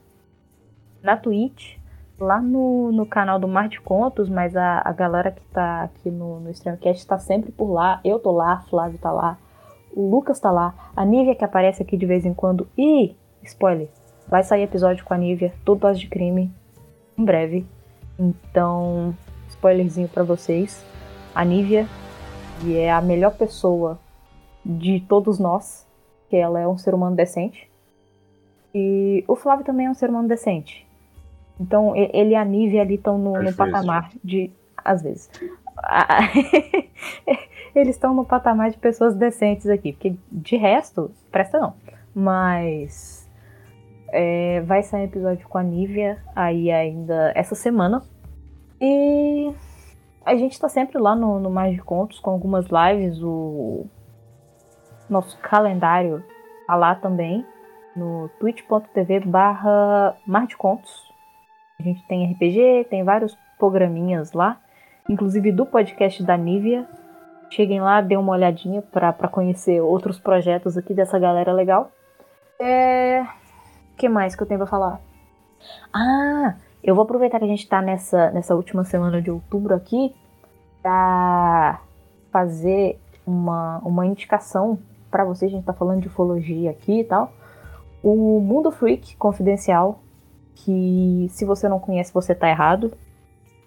na 1.02 1.18
Twitch, 1.18 1.80
lá 2.20 2.42
no, 2.42 2.92
no 2.92 3.06
canal 3.06 3.40
do 3.40 3.48
Mar 3.48 3.68
de 3.68 3.80
Contos, 3.82 4.30
mas 4.30 4.56
a, 4.56 4.82
a 4.84 4.92
galera 4.92 5.32
que 5.32 5.42
tá 5.54 5.84
aqui 5.84 6.10
no, 6.10 6.40
no 6.40 6.50
Estranhocast 6.50 7.02
está 7.02 7.18
sempre 7.18 7.52
por 7.52 7.72
lá. 7.72 8.00
Eu 8.04 8.20
tô 8.20 8.32
lá, 8.32 8.64
Flávio 8.70 8.98
tá 9.00 9.12
lá, 9.12 9.38
o 9.94 10.10
Lucas 10.10 10.40
tá 10.40 10.52
lá, 10.52 10.92
a 10.96 11.06
Nívia 11.06 11.36
que 11.36 11.46
aparece 11.46 11.82
aqui 11.82 11.98
de 11.98 12.06
vez 12.06 12.26
em 12.26 12.34
quando. 12.34 12.68
E, 12.78 13.16
spoiler, 13.44 13.90
vai 14.28 14.44
sair 14.44 14.64
episódio 14.64 15.06
com 15.06 15.14
a 15.14 15.18
Nívia, 15.18 15.54
tudo 15.64 15.80
base 15.80 16.00
de 16.00 16.08
crime, 16.08 16.52
em 17.18 17.24
breve. 17.24 17.66
Então, 18.18 19.14
spoilerzinho 19.50 20.08
para 20.08 20.24
vocês. 20.24 20.86
A 21.34 21.44
Nívia, 21.44 21.86
que 22.62 22.78
é 22.78 22.92
a 22.92 23.02
melhor 23.02 23.36
pessoa 23.36 24.00
de 24.66 25.02
todos 25.02 25.38
nós, 25.38 25.86
que 26.30 26.36
ela 26.36 26.60
é 26.60 26.68
um 26.68 26.78
ser 26.78 26.94
humano 26.94 27.16
decente. 27.16 27.70
E 28.74 29.24
o 29.28 29.36
Flávio 29.36 29.66
também 29.66 29.86
é 29.86 29.90
um 29.90 29.94
ser 29.94 30.10
humano 30.10 30.28
decente. 30.28 30.86
Então, 31.60 31.96
ele 31.96 32.32
e 32.32 32.36
a 32.36 32.44
Nívia 32.44 32.82
ali 32.82 32.96
estão 32.96 33.18
no, 33.18 33.42
no 33.42 33.54
patamar 33.54 34.12
de. 34.24 34.52
Às 34.84 35.02
vezes. 35.02 35.30
Eles 37.74 37.96
estão 37.96 38.14
no 38.14 38.26
patamar 38.26 38.72
de 38.72 38.78
pessoas 38.78 39.16
decentes 39.16 39.68
aqui. 39.68 39.94
Porque 39.94 40.16
de 40.32 40.58
resto, 40.58 41.12
presta 41.32 41.60
não. 41.60 41.74
Mas. 42.14 43.26
É, 44.10 44.62
vai 44.62 44.84
sair 44.84 45.06
episódio 45.06 45.48
com 45.48 45.58
a 45.58 45.64
Nívia 45.64 46.22
aí 46.36 46.72
ainda 46.72 47.32
essa 47.36 47.56
semana. 47.56 48.04
E 48.80 49.52
a 50.26 50.36
gente 50.36 50.60
tá 50.60 50.70
sempre 50.70 51.00
lá 51.00 51.16
no, 51.16 51.40
no 51.40 51.50
Mais 51.50 51.74
de 51.74 51.82
Contos 51.82 52.20
com 52.20 52.32
algumas 52.32 52.68
lives. 52.68 53.22
O 53.22 53.86
nosso 55.10 55.38
calendário 55.40 56.24
tá 56.68 56.76
lá 56.76 56.96
também. 56.96 57.46
No 57.96 58.30
twitch.tv 58.40 59.22
barra 59.22 60.18
Mais 60.28 60.50
de 60.50 60.58
Contos. 60.58 61.15
A 61.80 61.84
gente 61.84 62.02
tem 62.08 62.32
RPG, 62.32 62.88
tem 62.90 63.04
vários 63.04 63.38
programinhas 63.60 64.34
lá, 64.34 64.60
inclusive 65.10 65.52
do 65.52 65.66
podcast 65.66 66.24
da 66.24 66.38
Nívia. 66.38 66.88
Cheguem 67.50 67.82
lá, 67.82 68.02
dêem 68.02 68.20
uma 68.20 68.34
olhadinha 68.34 68.82
para 68.82 69.28
conhecer 69.28 69.82
outros 69.82 70.20
projetos 70.20 70.78
aqui 70.78 70.94
dessa 70.94 71.20
galera 71.20 71.54
legal. 71.54 71.92
É. 72.60 73.22
O 73.94 73.98
que 73.98 74.10
mais 74.10 74.36
que 74.36 74.44
eu 74.44 74.48
tenho 74.48 74.60
pra 74.60 74.68
falar? 74.68 75.00
Ah, 75.94 76.56
eu 76.84 76.96
vou 76.96 77.04
aproveitar 77.04 77.40
que 77.40 77.46
a 77.46 77.48
gente 77.48 77.68
tá 77.68 77.82
nessa, 77.82 78.32
nessa 78.32 78.56
última 78.56 78.84
semana 78.84 79.22
de 79.22 79.32
outubro 79.32 79.74
aqui 79.74 80.14
pra 80.82 81.82
fazer 82.32 83.00
uma, 83.26 83.80
uma 83.80 84.06
indicação 84.06 84.78
para 85.10 85.26
vocês. 85.26 85.52
A 85.52 85.56
gente 85.56 85.66
tá 85.66 85.74
falando 85.74 86.02
de 86.02 86.08
ufologia 86.08 86.72
aqui 86.72 87.00
e 87.00 87.04
tal. 87.04 87.32
O 88.04 88.40
Mundo 88.40 88.72
Freak 88.72 89.16
Confidencial 89.18 90.00
que 90.56 91.28
se 91.30 91.46
você 91.46 91.70
não 91.70 91.80
conhece, 91.80 92.14
você 92.14 92.34
tá 92.34 92.50
errado. 92.50 92.92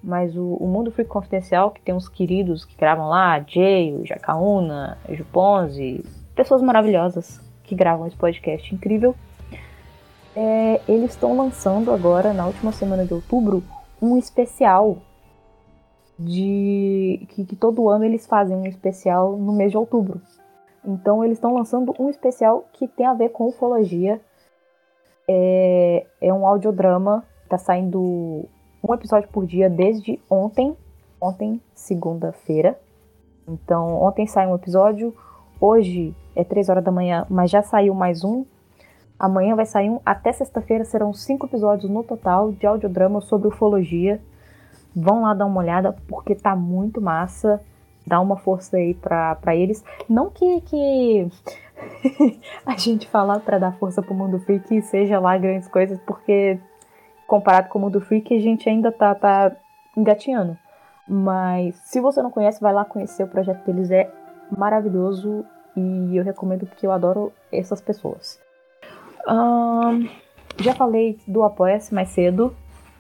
Mas 0.03 0.37
o, 0.37 0.55
o 0.55 0.67
Mundo 0.67 0.91
Freak 0.91 1.11
Confidencial, 1.11 1.71
que 1.71 1.81
tem 1.81 1.95
uns 1.95 2.09
queridos 2.09 2.65
que 2.65 2.77
gravam 2.77 3.09
lá, 3.09 3.41
Jay, 3.41 3.95
o 3.95 4.07
Jacaúna, 4.07 4.97
Juponzi, 5.11 6.05
pessoas 6.35 6.63
maravilhosas 6.63 7.41
que 7.65 7.75
gravam 7.75 8.07
esse 8.07 8.17
podcast 8.17 8.75
incrível. 8.75 9.15
É, 10.35 10.81
eles 10.89 11.11
estão 11.11 11.37
lançando 11.37 11.93
agora, 11.93 12.33
na 12.33 12.47
última 12.47 12.71
semana 12.71 13.05
de 13.05 13.13
outubro, 13.13 13.63
um 14.01 14.17
especial 14.17 14.99
de 16.19 17.27
que, 17.31 17.45
que, 17.45 17.57
todo 17.57 17.89
ano 17.89 18.05
eles 18.05 18.27
fazem 18.27 18.57
um 18.57 18.67
especial 18.67 19.37
no 19.37 19.53
mês 19.53 19.71
de 19.71 19.77
outubro. 19.77 20.21
Então 20.85 21.25
eles 21.25 21.39
estão 21.39 21.55
lançando 21.55 21.95
um 21.99 22.09
especial 22.09 22.69
que 22.73 22.89
tem 22.89 23.07
a 23.07 23.15
ver 23.15 23.31
com 23.31 23.49
ufologia. 23.49 24.21
É, 25.29 26.07
é 26.21 26.33
um 26.33 26.47
audiodrama, 26.47 27.23
tá 27.49 27.59
saindo 27.59 28.47
um 28.83 28.95
episódio 28.95 29.29
por 29.29 29.45
dia 29.47 29.69
desde 29.69 30.19
ontem, 30.31 30.75
ontem, 31.21 31.61
segunda-feira. 31.75 32.79
Então, 33.47 34.01
ontem 34.03 34.27
saiu 34.27 34.51
um 34.51 34.55
episódio, 34.55 35.15
hoje 35.61 36.15
é 36.35 36.45
3 36.45 36.69
horas 36.69 36.85
da 36.85 36.91
manhã, 36.91 37.27
mas 37.29 37.51
já 37.51 37.63
saiu 37.63 37.95
mais 37.95 38.25
um. 38.25 38.45
Amanhã 39.19 39.57
vai 39.57 39.67
sair 39.67 39.91
um. 39.91 40.01
Até 40.07 40.33
sexta-feira 40.33 40.85
serão 40.85 41.13
cinco 41.13 41.47
episódios 41.47 41.91
no 41.91 42.05
total 42.05 42.53
de 42.53 42.67
audiodrama 42.67 43.21
sobre 43.21 43.49
ufologia. 43.49 44.21
Vão 44.95 45.23
lá 45.23 45.35
dar 45.35 45.47
uma 45.47 45.61
olhada, 45.61 45.97
porque 46.07 46.37
tá 46.37 46.55
muito 46.55 47.01
massa. 47.01 47.61
Dá 48.07 48.21
uma 48.21 48.37
força 48.37 48.77
aí 48.77 48.95
pra, 48.95 49.35
pra 49.35 49.57
eles. 49.57 49.85
Não 50.09 50.31
que, 50.31 50.61
que 50.63 51.29
a 52.67 52.77
gente 52.77 53.07
falar 53.09 53.41
para 53.41 53.59
dar 53.59 53.73
força 53.79 54.03
pro 54.03 54.15
mundo 54.15 54.39
freak 54.41 54.83
seja 54.83 55.19
lá 55.19 55.37
grandes 55.37 55.69
coisas, 55.69 55.99
porque 56.01 56.59
comparado 57.27 57.69
com 57.69 57.79
o 57.79 57.83
mundo 57.83 58.01
freak 58.01 58.35
a 58.35 58.41
gente 58.41 58.69
ainda 58.69 58.91
tá, 58.91 59.15
tá 59.15 59.57
engatinhando. 59.97 60.57
Mas 61.07 61.77
se 61.85 62.01
você 62.01 62.23
não 62.23 62.31
conhece, 62.31 62.61
vai 62.61 62.73
lá 62.73 62.85
conhecer 62.85 63.23
o 63.23 63.29
projeto 63.29 63.65
deles, 63.65 63.91
é 63.91 64.11
maravilhoso 64.57 65.45
e 65.77 66.17
eu 66.17 66.25
recomendo 66.25 66.67
porque 66.67 66.87
eu 66.87 66.93
adoro 66.93 67.33
essas 67.53 67.81
pessoas. 67.81 68.41
Um, 69.27 70.09
já 70.59 70.75
falei 70.75 71.19
do 71.27 71.43
Apoia-se 71.43 71.95
mais 71.95 72.09
cedo, 72.09 72.55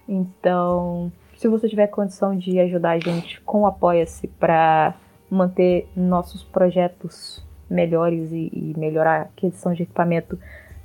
então 0.08 1.12
se 1.36 1.48
você 1.48 1.68
tiver 1.68 1.86
condição 1.88 2.36
de 2.36 2.58
ajudar 2.60 2.92
a 2.92 2.98
gente 2.98 3.40
com 3.42 3.62
o 3.62 3.66
Apoia-se 3.66 4.26
para 4.26 4.94
manter 5.30 5.88
nossos 5.94 6.42
projetos 6.42 7.46
melhores 7.68 8.32
e, 8.32 8.50
e, 8.52 8.74
melhorar 8.76 9.20
a 9.20 9.22
aquisição 9.22 9.72
de 9.72 9.82
equipamento, 9.82 10.38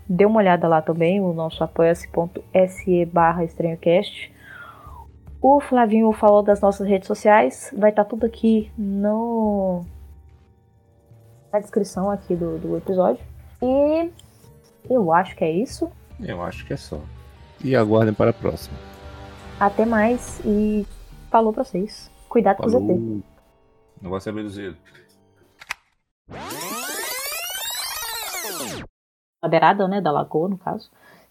dê 0.07 0.25
uma 0.25 0.39
olhada 0.39 0.67
lá 0.67 0.81
também, 0.81 1.21
o 1.21 1.33
nosso 1.33 1.63
apoia-se.se 1.63 3.05
barra 3.05 3.43
estranhocast. 3.43 4.31
O 5.41 5.59
Flavinho 5.59 6.11
falou 6.13 6.41
das 6.41 6.61
nossas 6.61 6.87
redes 6.87 7.07
sociais. 7.07 7.73
Vai 7.77 7.89
estar 7.89 8.05
tá 8.05 8.09
tudo 8.09 8.25
aqui 8.25 8.71
no 8.77 9.83
na 11.51 11.59
descrição 11.59 12.09
aqui 12.09 12.35
do, 12.35 12.57
do 12.57 12.77
episódio. 12.77 13.23
E 13.61 14.09
eu 14.89 15.11
acho 15.13 15.35
que 15.35 15.43
é 15.43 15.51
isso. 15.51 15.91
Eu 16.19 16.41
acho 16.41 16.65
que 16.65 16.73
é 16.73 16.77
só. 16.77 16.99
E 17.63 17.75
aguardem 17.75 18.13
para 18.13 18.31
a 18.31 18.33
próxima. 18.33 18.75
Até 19.59 19.85
mais 19.85 20.41
e 20.45 20.87
falou 21.29 21.53
pra 21.53 21.63
vocês. 21.63 22.09
Cuidado 22.27 22.57
falou. 22.57 22.79
com 22.79 22.85
o 22.85 23.17
ZT. 23.19 23.23
Não 24.01 24.11
vai 24.11 24.21
ser 24.21 24.33
reduzido. 24.33 24.77
A 29.41 29.47
beirada, 29.47 29.87
né? 29.87 30.01
Da 30.01 30.11
lagoa, 30.11 30.49
no 30.49 30.57
caso. 30.57 30.89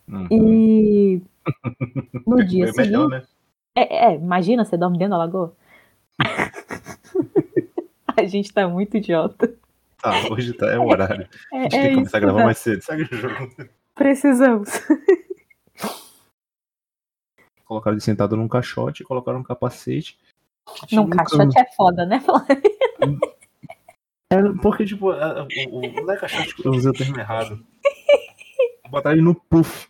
Uhum. 0.09 0.28
E 0.31 1.23
no 2.27 2.44
dia 2.44 2.66
é 2.69 2.73
melhor, 2.73 3.09
seguinte. 3.09 3.23
Né? 3.23 3.27
É, 3.74 4.07
é, 4.07 4.15
imagina, 4.15 4.65
você 4.65 4.77
dorme 4.77 4.99
dentro 4.99 5.12
da 5.12 5.19
lagoa. 5.19 5.57
a 8.16 8.24
gente 8.24 8.53
tá 8.53 8.69
muito 8.69 8.97
idiota. 8.97 9.55
Tá, 10.01 10.12
hoje 10.31 10.53
tá, 10.53 10.66
é 10.66 10.78
o 10.78 10.86
horário. 10.89 11.28
É, 11.53 11.59
a 11.59 11.62
gente 11.62 11.77
é 11.77 11.81
tem 11.81 11.90
que 11.90 11.97
começar 11.97 12.16
a 12.16 12.20
gravar 12.20 12.39
tá. 12.40 12.44
mais 12.44 12.59
cedo, 12.59 12.82
segue 12.82 13.03
o 13.03 13.16
jogo. 13.16 13.49
Precisamos. 13.94 14.69
Colocaram 17.65 17.94
ele 17.94 18.03
sentado 18.03 18.36
num 18.36 18.49
caixote, 18.49 19.05
colocaram 19.05 19.39
um 19.39 19.43
capacete. 19.43 20.19
Num 20.90 21.09
caixote 21.09 21.59
é 21.59 21.65
foda, 21.74 22.05
né, 22.05 22.23
É, 24.33 24.61
porque, 24.63 24.85
tipo, 24.87 25.11
o, 25.11 25.13
o, 25.13 26.03
não 26.03 26.13
é 26.13 26.17
caixote, 26.17 26.55
eu 26.65 26.73
usei 26.73 26.91
o 26.91 26.95
termo 26.95 27.19
errado. 27.19 27.63
Botar 28.91 29.13
ele 29.13 29.21
no 29.21 29.35
puff. 29.35 29.89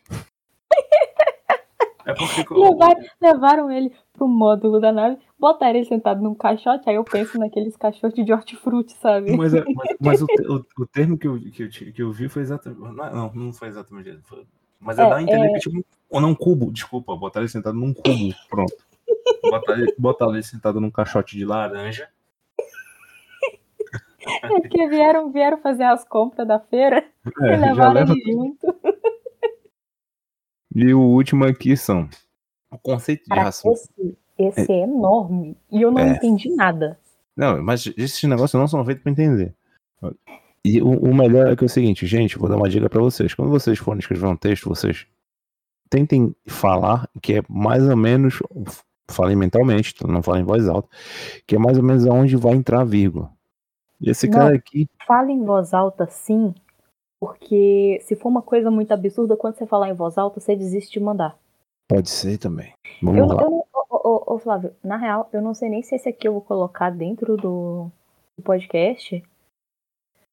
É 2.04 2.12
porque... 2.14 2.52
Levaram, 2.52 3.00
levaram 3.20 3.70
ele 3.70 3.92
pro 4.12 4.26
módulo 4.26 4.80
da 4.80 4.90
nave, 4.90 5.18
botaram 5.38 5.76
ele 5.76 5.86
sentado 5.86 6.20
num 6.20 6.34
caixote, 6.34 6.88
aí 6.90 6.96
eu 6.96 7.04
penso 7.04 7.38
naqueles 7.38 7.76
caixotes 7.76 8.24
de 8.24 8.32
hortifruti, 8.32 8.92
sabe? 8.94 9.36
Mas, 9.36 9.54
é, 9.54 9.62
mas, 9.74 9.96
mas 10.00 10.22
o, 10.22 10.26
o, 10.48 10.82
o, 10.82 10.86
termo 10.86 11.16
que 11.16 11.28
eu, 11.28 11.38
que, 11.38 11.62
eu, 11.62 11.68
que 11.70 12.02
eu 12.02 12.12
vi 12.12 12.28
foi 12.28 12.42
exatamente. 12.42 12.80
Não, 12.80 13.32
não 13.32 13.52
foi 13.52 13.68
exatamente. 13.68 14.18
Foi, 14.22 14.44
mas 14.80 14.98
é, 14.98 15.02
é 15.02 15.08
dar 15.08 15.16
a 15.16 15.22
entender 15.22 15.46
é... 15.46 15.52
que, 15.52 15.60
tipo, 15.60 15.84
ou 16.10 16.20
não, 16.20 16.34
cubo, 16.34 16.72
desculpa, 16.72 17.16
botar 17.16 17.40
ele 17.40 17.48
sentado 17.48 17.78
num 17.78 17.94
cubo, 17.94 18.34
pronto. 18.50 18.74
Botar 19.42 19.72
ele, 19.74 19.94
botar 19.96 20.26
ele 20.28 20.42
sentado 20.42 20.80
num 20.80 20.90
caixote 20.90 21.36
de 21.36 21.44
laranja. 21.44 22.08
É 24.42 24.68
que 24.68 24.88
vieram, 24.88 25.32
vieram 25.32 25.58
fazer 25.58 25.84
as 25.84 26.04
compras 26.04 26.46
da 26.46 26.60
feira 26.60 27.04
é, 27.40 27.54
e 27.54 27.56
levaram 27.56 27.94
leva... 27.94 28.12
ele 28.12 28.32
junto. 28.32 28.74
E 30.74 30.94
o 30.94 31.00
último 31.00 31.44
aqui 31.44 31.76
são 31.76 32.08
o 32.70 32.78
conceito 32.78 33.24
de 33.24 33.28
Cara, 33.28 33.42
racismo. 33.42 33.72
Esse, 33.72 34.18
esse 34.38 34.72
é. 34.72 34.76
é. 34.76 34.82
enorme 34.84 35.56
e 35.70 35.82
eu 35.82 35.90
não 35.90 36.00
é. 36.00 36.10
entendi 36.10 36.54
nada. 36.54 36.98
Não, 37.36 37.62
mas 37.62 37.86
esses 37.96 38.22
negócios 38.24 38.58
não 38.58 38.68
são 38.68 38.84
feitos 38.84 39.02
para 39.02 39.12
entender. 39.12 39.54
E 40.64 40.80
o, 40.80 40.88
o, 40.88 41.14
melhor 41.14 41.48
é 41.48 41.56
que 41.56 41.64
é 41.64 41.66
o 41.66 41.70
seguinte, 41.70 42.06
gente, 42.06 42.38
vou 42.38 42.48
dar 42.48 42.56
uma 42.56 42.68
dica 42.68 42.88
para 42.88 43.00
vocês. 43.00 43.34
Quando 43.34 43.50
vocês 43.50 43.78
forem 43.78 43.98
escrever 43.98 44.26
um 44.26 44.36
texto, 44.36 44.68
vocês 44.68 45.06
tentem 45.90 46.34
falar 46.46 47.08
que 47.20 47.34
é 47.34 47.42
mais 47.48 47.86
ou 47.86 47.96
menos, 47.96 48.38
falem 49.10 49.36
mentalmente, 49.36 49.94
não 50.06 50.22
falem 50.22 50.42
em 50.42 50.46
voz 50.46 50.68
alta, 50.68 50.88
que 51.46 51.56
é 51.56 51.58
mais 51.58 51.76
ou 51.76 51.84
menos 51.84 52.06
aonde 52.06 52.36
vai 52.36 52.54
entrar 52.54 52.80
a 52.80 52.84
vírgula. 52.84 53.30
Esse 54.02 54.28
não, 54.28 54.38
cara 54.38 54.56
aqui. 54.56 54.88
Fala 55.06 55.30
em 55.30 55.44
voz 55.44 55.72
alta 55.72 56.06
sim, 56.06 56.54
porque 57.20 58.00
se 58.02 58.16
for 58.16 58.28
uma 58.28 58.42
coisa 58.42 58.70
muito 58.70 58.92
absurda, 58.92 59.36
quando 59.36 59.56
você 59.56 59.66
falar 59.66 59.88
em 59.88 59.94
voz 59.94 60.18
alta, 60.18 60.40
você 60.40 60.56
desiste 60.56 60.98
de 60.98 61.04
mandar. 61.04 61.38
Pode 61.88 62.10
ser 62.10 62.38
também. 62.38 62.72
Vamos 63.02 63.18
eu, 63.18 63.26
lá. 63.26 63.42
Eu, 63.42 63.66
ô, 63.90 64.38
Flávio, 64.38 64.74
na 64.82 64.96
real, 64.96 65.28
eu 65.32 65.40
não 65.40 65.54
sei 65.54 65.68
nem 65.68 65.82
se 65.82 65.94
esse 65.94 66.08
aqui 66.08 66.26
eu 66.26 66.32
vou 66.32 66.42
colocar 66.42 66.90
dentro 66.90 67.36
do, 67.36 67.90
do 68.36 68.42
podcast. 68.42 69.22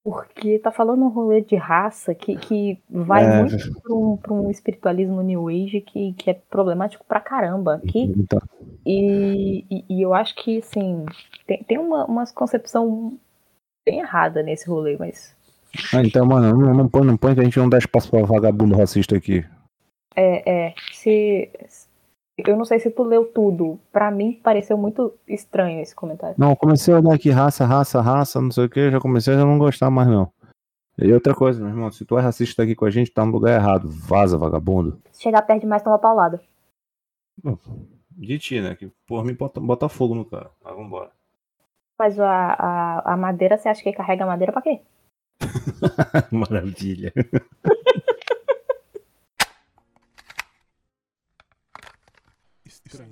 Porque 0.03 0.57
tá 0.59 0.71
falando 0.71 1.03
um 1.03 1.09
rolê 1.09 1.41
de 1.41 1.55
raça 1.55 2.15
que, 2.15 2.35
que 2.37 2.81
vai 2.89 3.25
é... 3.25 3.41
muito 3.41 3.81
pra 3.81 3.93
um, 3.93 4.17
pra 4.17 4.33
um 4.33 4.49
espiritualismo 4.49 5.21
New 5.21 5.49
Age 5.49 5.81
que, 5.81 6.13
que 6.13 6.29
é 6.29 6.33
problemático 6.33 7.05
pra 7.05 7.19
caramba 7.19 7.75
aqui. 7.75 8.13
Então. 8.17 8.39
E, 8.85 9.65
e, 9.69 9.85
e, 9.89 10.01
eu 10.01 10.13
acho 10.13 10.33
que, 10.35 10.59
assim, 10.59 11.05
tem, 11.45 11.63
tem 11.63 11.77
uma, 11.77 12.05
uma 12.05 12.25
concepção 12.33 13.19
bem 13.89 13.99
errada 13.99 14.43
nesse 14.43 14.69
rolê, 14.69 14.95
mas 14.97 15.35
ah, 15.93 16.01
então, 16.03 16.25
mano, 16.25 16.57
não, 16.57 16.73
não, 16.73 16.89
põe, 16.89 17.05
não 17.05 17.17
põe 17.17 17.35
que 17.35 17.41
a 17.41 17.43
gente 17.43 17.59
não 17.59 17.69
dá 17.69 17.77
espaço 17.77 18.09
pra 18.09 18.23
vagabundo 18.23 18.75
racista 18.75 19.15
aqui. 19.15 19.45
É, 20.15 20.67
é. 20.67 20.73
Se. 20.91 21.49
Eu 22.37 22.55
não 22.55 22.65
sei 22.65 22.79
se 22.79 22.89
tu 22.89 23.03
leu 23.03 23.25
tudo. 23.25 23.79
Pra 23.91 24.09
mim 24.09 24.39
pareceu 24.41 24.77
muito 24.77 25.13
estranho 25.27 25.81
esse 25.81 25.93
comentário. 25.95 26.35
Não, 26.37 26.55
comecei 26.55 26.93
a 26.93 26.97
olhar 26.97 27.13
aqui 27.13 27.29
raça, 27.29 27.65
raça, 27.65 28.01
raça, 28.01 28.41
não 28.41 28.49
sei 28.49 28.65
o 28.65 28.69
que, 28.69 28.89
já 28.89 28.99
comecei 28.99 29.33
a 29.33 29.37
não 29.37 29.59
gostar 29.59 29.89
mais 29.89 30.07
não. 30.07 30.31
E 30.97 31.13
outra 31.13 31.33
coisa, 31.33 31.59
meu 31.61 31.69
irmão, 31.69 31.91
se 31.91 32.03
tu 32.03 32.17
é 32.17 32.21
racista 32.21 32.63
aqui 32.63 32.75
com 32.75 32.85
a 32.85 32.89
gente, 32.89 33.11
tá 33.11 33.25
no 33.25 33.31
lugar 33.31 33.59
errado. 33.59 33.87
Vaza, 33.89 34.37
vagabundo. 34.37 34.99
Se 35.11 35.23
chegar 35.23 35.41
perto 35.43 35.61
demais, 35.61 35.83
toma 35.83 35.99
paulada. 35.99 36.41
De 38.11 38.39
ti, 38.39 38.59
né? 38.59 38.75
Que 38.75 38.91
por 39.07 39.23
mim 39.23 39.33
bota, 39.33 39.61
bota 39.61 39.87
fogo 39.87 40.15
no 40.15 40.25
cara. 40.25 40.49
Mas 40.63 40.75
vambora. 40.75 41.11
Mas 41.99 42.17
a, 42.17 42.53
a, 42.53 43.13
a 43.13 43.17
madeira, 43.17 43.57
você 43.57 43.67
acha 43.67 43.83
que 43.83 43.91
carrega 43.91 44.25
madeira 44.25 44.53
pra 44.53 44.61
quê? 44.61 44.79
Maravilha. 46.31 47.11
Estranho. 52.65 53.09